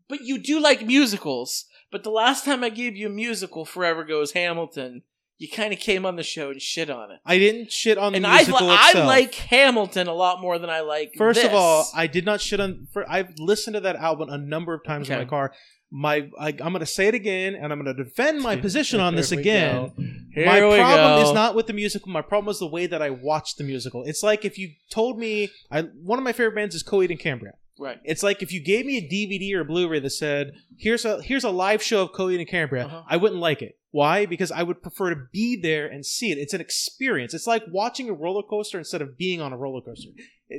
But 0.07 0.21
you 0.21 0.39
do 0.39 0.59
like 0.59 0.85
musicals. 0.85 1.65
But 1.91 2.03
the 2.03 2.09
last 2.11 2.45
time 2.45 2.63
I 2.63 2.69
gave 2.69 2.95
you 2.95 3.07
a 3.07 3.11
musical, 3.11 3.65
Forever 3.65 4.03
Goes 4.03 4.31
Hamilton, 4.31 5.03
you 5.37 5.47
kind 5.49 5.71
of 5.73 5.79
came 5.79 6.05
on 6.05 6.15
the 6.15 6.23
show 6.23 6.49
and 6.51 6.61
shit 6.61 6.89
on 6.89 7.11
it. 7.11 7.19
I 7.25 7.37
didn't 7.37 7.71
shit 7.71 7.97
on 7.97 8.11
the 8.11 8.17
And 8.17 8.27
I, 8.27 8.37
musical 8.37 8.69
I 8.69 8.87
itself. 8.89 9.07
like 9.07 9.33
Hamilton 9.35 10.07
a 10.07 10.13
lot 10.13 10.41
more 10.41 10.59
than 10.59 10.69
I 10.69 10.81
like. 10.81 11.11
First 11.17 11.43
of 11.43 11.53
all, 11.53 11.87
I 11.95 12.07
did 12.07 12.25
not 12.25 12.41
shit 12.41 12.59
on. 12.59 12.87
For, 12.91 13.09
I've 13.09 13.33
listened 13.39 13.75
to 13.75 13.79
that 13.81 13.95
album 13.95 14.29
a 14.29 14.37
number 14.37 14.73
of 14.73 14.83
times 14.83 15.09
in 15.09 15.17
my 15.17 15.25
car. 15.25 15.53
My 15.91 16.29
I, 16.39 16.49
I'm 16.49 16.55
going 16.73 16.79
to 16.81 16.85
say 16.85 17.07
it 17.07 17.15
again, 17.15 17.55
and 17.55 17.71
I'm 17.71 17.81
going 17.83 17.95
to 17.95 18.03
defend 18.03 18.41
my 18.41 18.55
position 18.67 18.99
on 18.99 19.15
this 19.15 19.29
Here 19.31 19.37
we 19.37 19.41
again. 19.41 19.75
go. 19.75 19.93
Here 20.35 20.45
my 20.45 20.59
problem 20.59 21.23
go. 21.23 21.27
is 21.29 21.33
not 21.33 21.55
with 21.55 21.65
the 21.67 21.73
musical. 21.73 22.11
My 22.11 22.21
problem 22.21 22.51
is 22.51 22.59
the 22.59 22.67
way 22.67 22.85
that 22.87 23.01
I 23.01 23.09
watched 23.09 23.57
the 23.57 23.63
musical. 23.63 24.03
It's 24.03 24.21
like 24.21 24.45
if 24.45 24.57
you 24.59 24.69
told 24.91 25.17
me, 25.17 25.49
I 25.71 25.81
one 25.81 26.19
of 26.19 26.23
my 26.23 26.31
favorite 26.31 26.55
bands 26.55 26.75
is 26.75 26.83
Coheed 26.83 27.09
and 27.09 27.19
Cambria. 27.19 27.53
right. 27.79 27.97
It's 28.03 28.21
like 28.21 28.43
if 28.43 28.51
you 28.53 28.61
gave 28.63 28.85
me 28.85 28.97
a 28.97 29.01
DVD 29.01 29.55
or 29.55 29.61
a 29.61 29.65
Blu-ray 29.65 29.99
that 30.01 30.09
said, 30.11 30.51
"Here's 30.77 31.05
a 31.05 31.21
here's 31.23 31.43
a 31.43 31.49
live 31.49 31.81
show 31.81 32.03
of 32.03 32.11
Coheed 32.11 32.37
and 32.39 32.47
Cambria," 32.47 32.85
Uh-huh. 32.85 33.03
I 33.09 33.17
wouldn't 33.17 33.41
like 33.41 33.61
it. 33.63 33.77
Why? 33.91 34.27
Because 34.27 34.51
I 34.51 34.61
would 34.61 34.83
prefer 34.83 35.09
to 35.15 35.21
be 35.33 35.59
there 35.59 35.87
and 35.87 36.05
see 36.05 36.31
it. 36.31 36.37
It's 36.37 36.53
an 36.53 36.61
experience. 36.61 37.33
It's 37.33 37.47
like 37.47 37.63
watching 37.71 38.07
a 38.07 38.13
roller 38.13 38.43
coaster 38.43 38.77
instead 38.77 39.01
of 39.01 39.17
being 39.17 39.41
on 39.41 39.51
a 39.53 39.57
roller 39.57 39.81
coaster. 39.81 40.11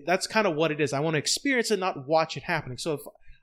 That's 0.05 0.27
kind 0.27 0.49
of 0.49 0.57
what 0.57 0.73
it 0.73 0.81
is. 0.81 0.93
I 0.93 0.99
want 0.99 1.15
to 1.15 1.19
experience 1.19 1.71
it, 1.71 1.79
not 1.79 2.09
watch 2.09 2.37
it 2.37 2.43
happening. 2.45 2.79
So 2.79 2.95
if 2.95 3.01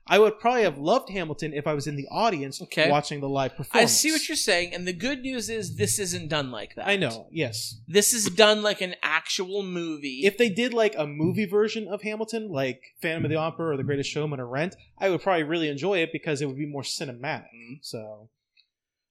I 0.08 0.18
would 0.18 0.38
probably 0.38 0.62
have 0.62 0.78
loved 0.78 1.10
Hamilton 1.10 1.52
if 1.52 1.66
I 1.66 1.74
was 1.74 1.86
in 1.86 1.96
the 1.96 2.08
audience 2.10 2.62
Okay. 2.62 2.90
watching 2.90 3.20
the 3.20 3.28
live 3.28 3.54
performance. 3.56 3.92
I 3.92 3.92
see 3.94 4.10
what 4.10 4.26
you're 4.28 4.36
saying, 4.36 4.72
and 4.74 4.86
the 4.88 4.92
good 4.92 5.20
news 5.20 5.50
is 5.50 5.76
this 5.76 5.98
isn't 5.98 6.28
done 6.28 6.50
like 6.50 6.74
that. 6.76 6.88
I 6.88 6.96
know. 6.96 7.28
Yes. 7.30 7.76
This 7.86 8.14
is 8.14 8.26
done 8.30 8.62
like 8.62 8.80
an 8.80 8.94
actual 9.02 9.62
movie. 9.62 10.22
If 10.24 10.38
they 10.38 10.48
did 10.48 10.72
like 10.72 10.94
a 10.96 11.06
movie 11.06 11.44
version 11.46 11.88
of 11.88 12.02
Hamilton, 12.02 12.48
like 12.50 12.80
Phantom 13.02 13.24
of 13.24 13.30
the 13.30 13.36
Opera 13.36 13.74
or 13.74 13.76
The 13.76 13.82
Greatest 13.84 14.10
Showman 14.10 14.40
or 14.40 14.46
Rent, 14.46 14.76
I 14.98 15.10
would 15.10 15.20
probably 15.22 15.42
really 15.44 15.68
enjoy 15.68 15.98
it 15.98 16.10
because 16.12 16.40
it 16.40 16.46
would 16.46 16.56
be 16.58 16.66
more 16.66 16.82
cinematic. 16.82 17.48
Mhm. 17.54 17.78
So 17.82 18.30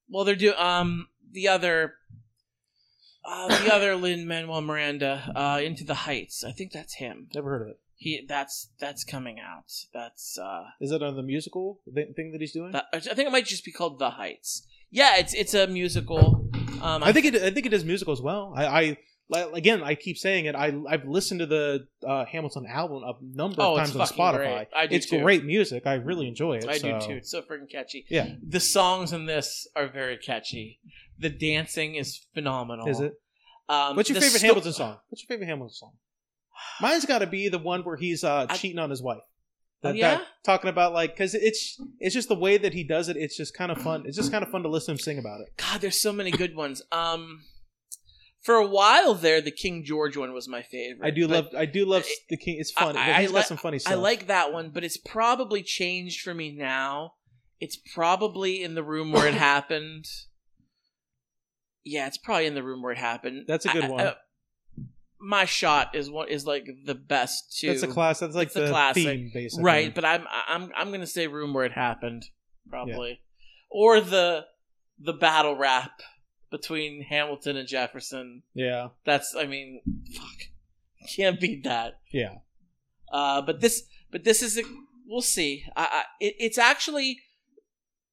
well, 0.09 0.23
they're 0.23 0.35
doing 0.35 0.55
um 0.57 1.09
the 1.31 1.47
other 1.49 1.93
uh, 3.25 3.47
the 3.63 3.73
other 3.73 3.95
Lin 3.95 4.25
Manuel 4.27 4.61
Miranda 4.61 5.31
uh, 5.35 5.59
In 5.61 5.75
the 5.85 5.93
Heights. 5.93 6.43
I 6.45 6.51
think 6.53 6.71
that's 6.71 6.93
him. 6.95 7.27
never 7.35 7.49
heard 7.49 7.61
of 7.63 7.67
it. 7.67 7.79
He 7.99 8.23
that's 8.27 8.69
that's 8.79 9.03
coming 9.03 9.39
out. 9.39 9.71
That's 9.93 10.37
uh 10.37 10.65
Is 10.79 10.91
that 10.91 11.01
on 11.01 11.15
the 11.15 11.23
musical 11.23 11.79
thi- 11.93 12.13
thing 12.15 12.31
that 12.31 12.41
he's 12.41 12.53
doing? 12.53 12.71
that, 12.73 12.85
I 12.93 12.99
think 12.99 13.27
it 13.27 13.31
might 13.31 13.45
just 13.47 13.65
be 13.65 13.71
called 13.71 13.97
The 13.99 14.11
Heights. 14.11 14.65
Yeah, 14.91 15.17
it's 15.17 15.33
it's 15.33 15.53
a 15.53 15.65
musical. 15.67 16.49
Um, 16.81 17.03
I 17.03 17.11
think 17.11 17.25
it. 17.25 17.35
I 17.41 17.49
think 17.49 17.65
it 17.65 17.73
is 17.73 17.83
musical 17.83 18.13
as 18.13 18.21
well. 18.21 18.53
I, 18.55 18.65
I 18.65 18.97
again, 19.55 19.81
I 19.83 19.95
keep 19.95 20.17
saying 20.17 20.45
it. 20.45 20.55
I 20.55 20.73
I've 20.87 21.05
listened 21.05 21.39
to 21.39 21.47
the 21.47 21.87
uh, 22.07 22.25
Hamilton 22.25 22.65
album 22.69 23.01
a 23.03 23.13
number 23.35 23.55
Oh, 23.63 23.73
of 23.73 23.79
times 23.79 23.95
on 23.95 24.05
Spotify. 24.07 24.37
great. 24.37 24.67
I 24.75 24.85
do 24.87 24.95
it's 24.95 25.09
too. 25.09 25.21
great 25.21 25.43
music. 25.43 25.87
I 25.87 25.95
really 25.95 26.27
enjoy 26.27 26.57
it. 26.57 26.67
I 26.69 26.77
do 26.77 26.99
too. 27.01 27.13
It's 27.13 27.31
so 27.31 27.41
freaking 27.41 27.69
catchy. 27.69 28.05
Yeah, 28.09 28.35
The 28.47 28.59
songs 28.59 29.11
in 29.11 29.25
this 29.25 29.67
are 29.75 29.87
very 29.87 30.17
catchy. 30.17 30.79
The 31.19 31.29
dancing 31.29 31.95
is 31.95 32.21
phenomenal. 32.35 32.87
is 32.87 32.99
it? 32.99 33.19
Um, 33.67 33.95
What's 33.97 34.09
your 34.09 34.21
favorite 34.21 34.37
sto- 34.37 34.47
Hamilton 34.47 34.73
song? 34.73 34.97
What's 35.09 35.23
your 35.23 35.27
favorite 35.27 35.47
Hamilton 35.47 35.73
song? 35.73 35.93
Mine's 36.81 37.05
got 37.05 37.19
to 37.19 37.27
be 37.27 37.49
the 37.49 37.59
one 37.59 37.83
where 37.83 37.97
he's 37.97 38.23
uh, 38.23 38.47
I- 38.49 38.55
cheating 38.57 38.79
on 38.79 38.89
his 38.89 39.01
wife. 39.01 39.19
Oh, 39.83 39.89
That- 39.89 39.95
yeah? 39.95 40.15
that- 40.17 40.27
talking 40.45 40.69
about 40.69 40.93
like 40.93 41.13
because 41.15 41.35
it's 41.35 41.79
it's 41.99 42.13
just 42.15 42.29
the 42.29 42.35
way 42.35 42.57
that 42.57 42.73
he 42.73 42.83
does 42.83 43.09
it. 43.09 43.17
It's 43.17 43.37
just 43.37 43.53
kind 43.55 43.71
of 43.71 43.77
fun. 43.79 44.03
It's 44.05 44.15
just 44.17 44.31
kind 44.31 44.43
of 44.43 44.49
fun 44.49 44.63
to 44.63 44.69
listen 44.69 44.87
to 44.87 44.91
him 44.93 44.99
sing 45.03 45.19
about 45.19 45.41
it. 45.41 45.47
God, 45.57 45.81
there's 45.81 45.99
so 46.01 46.11
many 46.13 46.31
good 46.31 46.55
ones. 46.55 46.81
Um, 46.91 47.43
for 48.41 48.55
a 48.55 48.65
while 48.65 49.13
there, 49.13 49.41
the 49.41 49.51
King 49.51 49.83
George 49.83 50.15
one 50.15 50.31
was 50.33 50.47
my 50.47 50.61
favorite. 50.61 51.05
I 51.05 51.11
do 51.11 51.27
love 51.27 51.47
I 51.55 51.65
do 51.65 51.85
love 51.85 52.05
the 52.29 52.37
king. 52.37 52.57
It's 52.59 52.71
fun. 52.71 52.95
I- 52.97 53.17
I 53.17 53.21
He's 53.21 53.29
li- 53.31 53.35
got 53.41 53.47
some 53.47 53.57
funny 53.57 53.77
stuff. 53.79 53.93
I 53.93 53.95
like 53.97 54.27
that 54.27 54.51
one, 54.53 54.69
but 54.71 54.83
it's 54.83 54.97
probably 54.97 55.61
changed 55.63 56.21
for 56.21 56.33
me 56.33 56.55
now. 56.55 57.13
It's 57.59 57.75
probably 57.75 58.63
in 58.63 58.73
the 58.75 58.83
room 58.83 59.11
where 59.11 59.27
it 59.27 59.33
happened. 59.51 60.05
Yeah, 61.83 62.07
it's 62.07 62.17
probably 62.17 62.45
in 62.47 62.53
the 62.55 62.63
room 62.63 62.81
where 62.81 62.91
it 62.91 62.97
happened. 62.97 63.45
That's 63.47 63.65
a 63.65 63.69
good 63.69 63.83
I- 63.85 63.87
I- 63.87 63.91
one. 63.91 64.13
My 65.19 65.45
shot 65.45 65.95
is 65.95 66.09
what 66.09 66.29
is 66.29 66.45
like 66.45 66.67
the 66.85 66.95
best 66.95 67.57
too. 67.59 67.67
That's 67.67 67.83
a 67.83 67.87
class. 67.87 68.19
That's 68.19 68.35
like 68.35 68.47
It's 68.47 68.55
a 68.55 68.61
the 68.61 68.69
classic. 68.69 69.03
theme, 69.03 69.31
basically. 69.33 69.63
right? 69.63 69.93
But 69.95 70.05
I'm 70.05 70.25
I'm 70.47 70.71
I'm 70.75 70.91
gonna 70.91 71.07
say 71.07 71.27
room 71.27 71.53
where 71.53 71.65
it 71.65 71.71
happened, 71.73 72.25
probably, 72.69 73.19
or 73.69 73.99
the 74.01 74.45
the 74.99 75.13
battle 75.13 75.55
rap 75.55 76.01
between 76.51 77.03
Hamilton 77.03 77.57
and 77.57 77.67
Jefferson. 77.67 78.43
Yeah, 78.53 78.89
That's 79.05 79.35
I 79.35 79.45
mean, 79.45 79.81
fuck, 80.15 81.09
can't 81.15 81.39
beat 81.39 81.63
that. 81.65 81.99
yeah. 82.11 82.35
Uh, 83.11 83.41
but 83.41 83.59
this 83.61 83.83
but 84.11 84.23
this 84.23 84.41
is 84.41 84.57
a 84.57 84.63
we'll 85.07 85.21
see. 85.21 85.65
I, 85.75 85.83
I 85.83 86.03
it, 86.19 86.35
it's 86.39 86.57
actually 86.57 87.19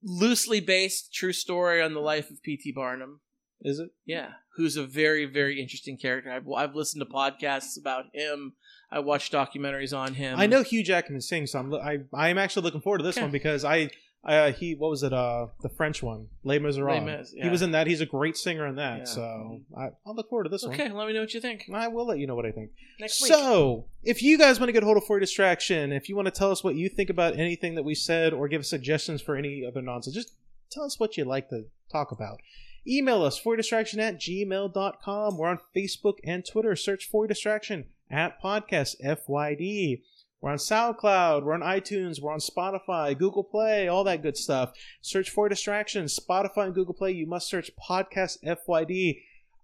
loosely 0.02 0.60
based 0.60 1.12
true 1.14 1.32
story 1.32 1.82
on 1.82 1.94
the 1.94 2.01
life 2.01 2.31
of 2.31 2.43
P.T. 2.43 2.72
Barnum. 2.72 3.20
Is 3.62 3.78
it? 3.78 3.90
Yeah, 4.05 4.28
who's 4.56 4.76
a 4.76 4.85
very 4.86 5.24
very 5.26 5.60
interesting 5.60 5.97
character. 5.97 6.31
I've 6.31 6.48
I've 6.51 6.74
listened 6.74 7.05
to 7.06 7.12
podcasts 7.12 7.78
about 7.78 8.05
him. 8.12 8.55
I 8.90 9.01
watched 9.01 9.32
documentaries 9.32 9.97
on 9.97 10.14
him. 10.14 10.39
I 10.39 10.47
know 10.47 10.62
Hugh 10.62 10.85
Jackman 10.85 11.20
sings, 11.20 11.52
so 11.52 11.59
I'm 11.59 11.70
lo- 11.70 11.81
I 11.81 11.98
I'm 12.14 12.39
actually 12.39 12.62
looking 12.64 12.81
forward 12.81 12.98
to 12.98 13.05
this 13.05 13.16
Okay. 13.16 13.22
one 13.24 13.32
because 13.32 13.64
I 13.64 13.90
uh, 14.26 14.52
he 14.52 14.74
what 14.74 14.89
was 14.89 15.02
it 15.02 15.12
uh 15.12 15.48
the 15.62 15.68
French 15.68 16.02
one 16.02 16.28
Les 16.44 16.59
Miserables. 16.59 17.05
Les 17.05 17.18
Mis, 17.18 17.35
He 17.43 17.48
was 17.51 17.60
in 17.60 17.72
that. 17.72 17.86
He's 17.86 18.01
a 18.01 18.06
great 18.06 18.36
singer 18.39 18.66
in 18.66 18.76
that. 18.76 18.98
Yeah. 19.01 19.05
So 19.05 19.60
I, 19.76 19.89
I'll 20.06 20.14
look 20.14 20.31
forward 20.31 20.44
to 20.44 20.48
this 20.51 20.62
one. 20.64 20.72
Okay, 20.74 20.90
let 20.90 21.06
me 21.06 21.12
know 21.12 21.20
what 21.20 21.35
you 21.35 21.40
think. 21.43 21.64
I 21.74 21.89
will 21.89 22.06
let 22.06 22.18
you 22.18 22.26
know 22.26 22.35
what 22.35 22.47
I 22.47 22.51
think. 22.52 22.70
next 23.01 23.20
week. 23.20 23.31
So, 23.32 23.85
if 24.02 24.22
you 24.22 24.39
guys 24.39 24.59
want 24.59 24.68
to 24.68 24.72
get 24.72 24.82
hold 24.82 24.97
of 24.97 25.05
For 25.05 25.20
Distraction, 25.20 25.93
if 25.93 26.09
you 26.09 26.16
want 26.16 26.24
to 26.26 26.31
tell 26.32 26.51
us 26.51 26.64
what 26.64 26.74
you 26.74 26.89
think 26.89 27.10
about 27.10 27.39
anything 27.39 27.74
that 27.74 27.82
we 27.82 27.94
said 27.94 28.32
or 28.32 28.48
give 28.48 28.60
us 28.60 28.70
suggestions 28.70 29.20
for 29.20 29.36
any 29.36 29.62
other 29.66 29.82
nonsense, 29.82 30.14
just 30.16 30.32
tell 30.70 30.85
us 30.85 30.98
what 30.98 31.18
you'd 31.18 31.26
like 31.26 31.51
to 31.51 31.64
talk 31.93 32.10
about. 32.10 32.39
Email 32.86 33.23
us, 33.23 33.39
for 33.39 33.56
distraction 33.56 33.98
at 34.01 34.20
gmail.com. 34.20 35.39
We're 35.39 35.48
on 35.48 35.59
Facebook 35.74 36.19
and 36.23 36.44
Twitter. 36.44 36.77
Search 36.77 37.09
For 37.09 37.27
Distraction 37.27 37.86
at 38.11 38.43
Podcast 38.43 38.97
FYD. 39.02 40.02
We're 40.40 40.51
on 40.51 40.59
SoundCloud, 40.59 41.43
we're 41.43 41.55
on 41.55 41.62
iTunes, 41.62 42.20
we're 42.20 42.35
on 42.35 42.39
Spotify, 42.39 43.16
Google 43.16 43.44
Play, 43.44 43.89
all 43.89 44.05
that 44.05 44.23
good 44.23 44.36
stuff. 44.36 44.74
Search 45.01 45.31
for 45.31 45.48
Distraction, 45.48 46.05
Spotify 46.05 46.66
and 46.66 46.74
Google 46.74 46.93
Play. 46.93 47.12
You 47.12 47.27
must 47.27 47.48
search 47.48 47.70
Podcast 47.82 48.44
FYD. 48.44 49.23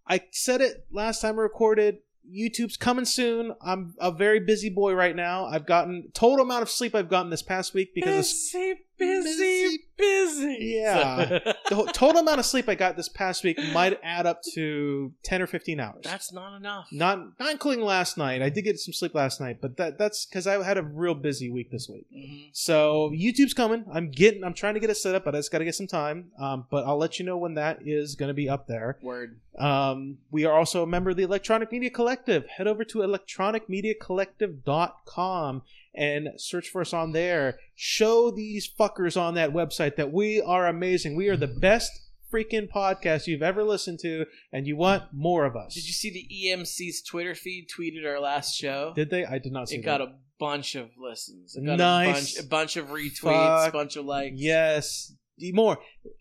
I 0.09 0.23
said 0.31 0.63
it 0.63 0.87
last 0.91 1.21
time 1.21 1.39
I 1.39 1.43
recorded. 1.43 1.99
YouTube's 2.27 2.79
coming 2.79 3.05
soon. 3.05 3.55
I'm 3.61 3.95
a 4.01 4.11
very 4.11 4.41
busy 4.41 4.71
boy 4.71 4.95
right 4.95 5.15
now. 5.15 5.45
I've 5.45 5.67
gotten 5.67 6.11
total 6.15 6.47
amount 6.47 6.63
of 6.63 6.71
sleep 6.71 6.95
I've 6.95 7.11
gotten 7.11 7.29
this 7.29 7.43
past 7.43 7.75
week 7.75 7.95
because 7.95 8.55
of 8.55 8.79
busy, 9.01 9.79
busy. 9.97 10.57
Yeah. 10.83 11.39
the 11.69 11.91
total 11.93 12.21
amount 12.23 12.39
of 12.41 12.47
sleep 12.47 12.69
I 12.69 12.75
got 12.75 12.97
this 12.97 13.09
past 13.09 13.43
week 13.43 13.59
might 13.73 13.99
add 14.03 14.27
up 14.27 14.41
to 14.55 15.13
ten 15.23 15.43
or 15.43 15.47
fifteen 15.47 15.81
hours. 15.81 16.03
That's 16.05 16.33
not 16.33 16.57
enough. 16.57 16.87
not 16.93 17.39
not 17.41 17.51
including 17.51 17.85
last 17.85 18.17
night. 18.17 18.43
I 18.43 18.49
did 18.51 18.63
get 18.63 18.79
some 18.79 18.93
sleep 18.93 19.15
last 19.15 19.41
night, 19.41 19.59
but 19.61 19.77
that 19.79 19.99
that's 19.99 20.27
because 20.27 20.47
I 20.47 20.63
had 20.63 20.79
a 20.79 20.83
real 20.83 21.15
busy 21.15 21.51
week 21.51 21.71
this 21.71 21.89
week. 21.89 22.07
Mhm. 22.15 22.51
So 22.53 23.11
YouTube's 23.15 23.55
coming. 23.55 23.85
I'm 23.93 24.11
getting. 24.11 24.45
I'm 24.45 24.55
trying 24.55 24.75
to 24.75 24.81
get 24.81 24.91
it 24.91 24.97
set 24.97 25.15
up, 25.15 25.25
but 25.25 25.35
I 25.35 25.39
just 25.39 25.51
got 25.51 25.59
to 25.59 25.65
get 25.65 25.75
some 25.75 25.87
time. 25.87 26.31
Um, 26.39 26.67
but 26.71 26.85
I'll 26.87 26.99
let 26.99 27.19
you 27.19 27.25
know 27.25 27.37
when 27.39 27.55
that 27.55 27.79
is 27.85 28.15
going 28.15 28.29
to 28.29 28.35
be 28.35 28.49
up 28.49 28.67
there. 28.69 28.99
Word. 29.03 29.41
Um, 29.59 30.19
we 30.31 30.45
are 30.45 30.57
also 30.57 30.83
a 30.83 30.87
member 30.87 31.11
of 31.11 31.17
the 31.17 31.23
Electronic 31.25 31.73
Media 31.73 31.91
Collective. 31.91 32.47
Head 32.47 32.67
over 32.69 32.85
to 32.85 32.99
electronicmediacollective.com 32.99 35.63
and 35.95 36.29
search 36.37 36.69
for 36.69 36.81
us 36.81 36.93
on 36.93 37.13
there. 37.13 37.59
Show 37.75 38.31
these 38.31 38.71
fuckers 38.79 39.21
on 39.21 39.35
that 39.35 39.51
website 39.51 39.97
that 39.97 40.13
we 40.13 40.41
are 40.41 40.67
amazing. 40.67 41.17
We 41.17 41.29
are 41.29 41.37
the 41.37 41.47
best 41.47 41.91
freaking 42.33 42.69
podcast 42.69 43.27
you've 43.27 43.43
ever 43.43 43.65
listened 43.65 43.99
to, 44.01 44.27
and 44.53 44.67
you 44.67 44.77
want 44.77 45.05
more 45.13 45.45
of 45.45 45.57
us. 45.57 45.75
Did 45.75 45.87
you 45.87 45.93
see 45.93 46.11
the 46.11 46.29
EMC's 46.49 47.03
Twitter 47.03 47.35
feed 47.35 47.67
tweeted 47.69 48.07
our 48.07 48.21
last 48.21 48.55
show? 48.55 48.93
Did 48.95 49.11
they? 49.11 49.25
I 49.25 49.39
did 49.39 49.53
not 49.53 49.69
see 49.69 49.77
it 49.77 49.79
that. 49.79 49.99
got 49.99 50.01
a 50.01 50.15
bunch 50.39 50.75
of 50.75 50.91
listens. 50.99 51.55
It 51.57 51.65
got 51.65 51.79
Nice. 51.79 52.39
a 52.39 52.43
bunch, 52.43 52.47
a 52.47 52.49
bunch 52.49 52.77
of 52.77 52.89
retweets, 52.89 53.65
Fuck. 53.65 53.73
bunch 53.73 53.97
of 53.97 54.05
likes. 54.05 54.37
Yes. 54.37 55.13
More. 55.53 55.79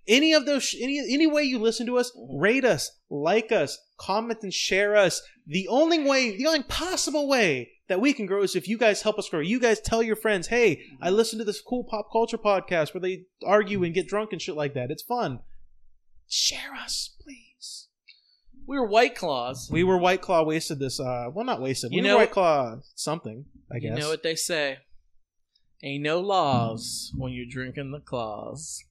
Any 0.07 0.33
of 0.33 0.45
those, 0.45 0.73
any 0.79 0.97
any 1.13 1.27
way 1.27 1.43
you 1.43 1.59
listen 1.59 1.85
to 1.87 1.97
us, 1.97 2.11
mm-hmm. 2.11 2.37
rate 2.39 2.63
us, 2.63 2.89
like 3.09 3.51
us, 3.51 3.77
comment 3.99 4.39
and 4.43 4.53
share 4.53 4.95
us 4.95 5.21
the 5.49 5.67
only 5.67 6.07
way, 6.07 6.38
the 6.38 6.45
only 6.45 6.61
possible 6.63 7.27
way 7.27 7.71
that 7.88 7.99
we 7.99 8.13
can 8.13 8.27
grow 8.27 8.43
is 8.43 8.55
if 8.55 8.67
you 8.67 8.77
guys 8.77 9.01
help 9.01 9.17
us 9.17 9.27
grow. 9.27 9.39
You 9.39 9.59
guys 9.59 9.81
tell 9.81 10.03
your 10.03 10.15
friends, 10.15 10.47
hey, 10.47 10.84
I 11.01 11.09
mhm. 11.09 11.15
listen 11.15 11.39
to 11.39 11.45
this 11.45 11.59
cool 11.59 11.84
pop 11.84 12.11
culture 12.11 12.38
podcast 12.38 12.93
where 12.93 13.01
they 13.01 13.23
argue 13.43 13.84
and 13.84 13.93
get 13.93 14.07
drunk 14.07 14.31
and 14.31 14.39
shit 14.39 14.55
like 14.55 14.76
that. 14.76 14.91
It's 14.91 15.01
fun. 15.01 15.39
Share 16.27 16.76
us, 16.76 17.15
please. 17.19 17.88
We 18.67 18.77
were 18.77 18.85
White 18.85 19.15
Claws. 19.15 19.69
We 19.71 19.84
were 19.84 19.97
White 19.97 20.21
Claw 20.21 20.43
wasted 20.43 20.77
this. 20.77 20.99
Uh, 20.99 21.30
well, 21.34 21.43
not 21.43 21.59
wasted. 21.59 21.91
You 21.91 22.03
we 22.03 22.07
know, 22.07 22.17
White 22.17 22.31
Claw 22.31 22.76
something, 22.93 23.45
I 23.71 23.80
guess. 23.80 23.95
You 23.95 24.03
know 24.03 24.09
what 24.09 24.21
they 24.21 24.35
say. 24.35 24.77
Ain't 25.81 26.03
no 26.03 26.19
laws 26.19 27.11
when 27.15 27.31
you're 27.31 27.47
drinking 27.49 27.91
the 27.91 28.01
claws. 28.01 28.84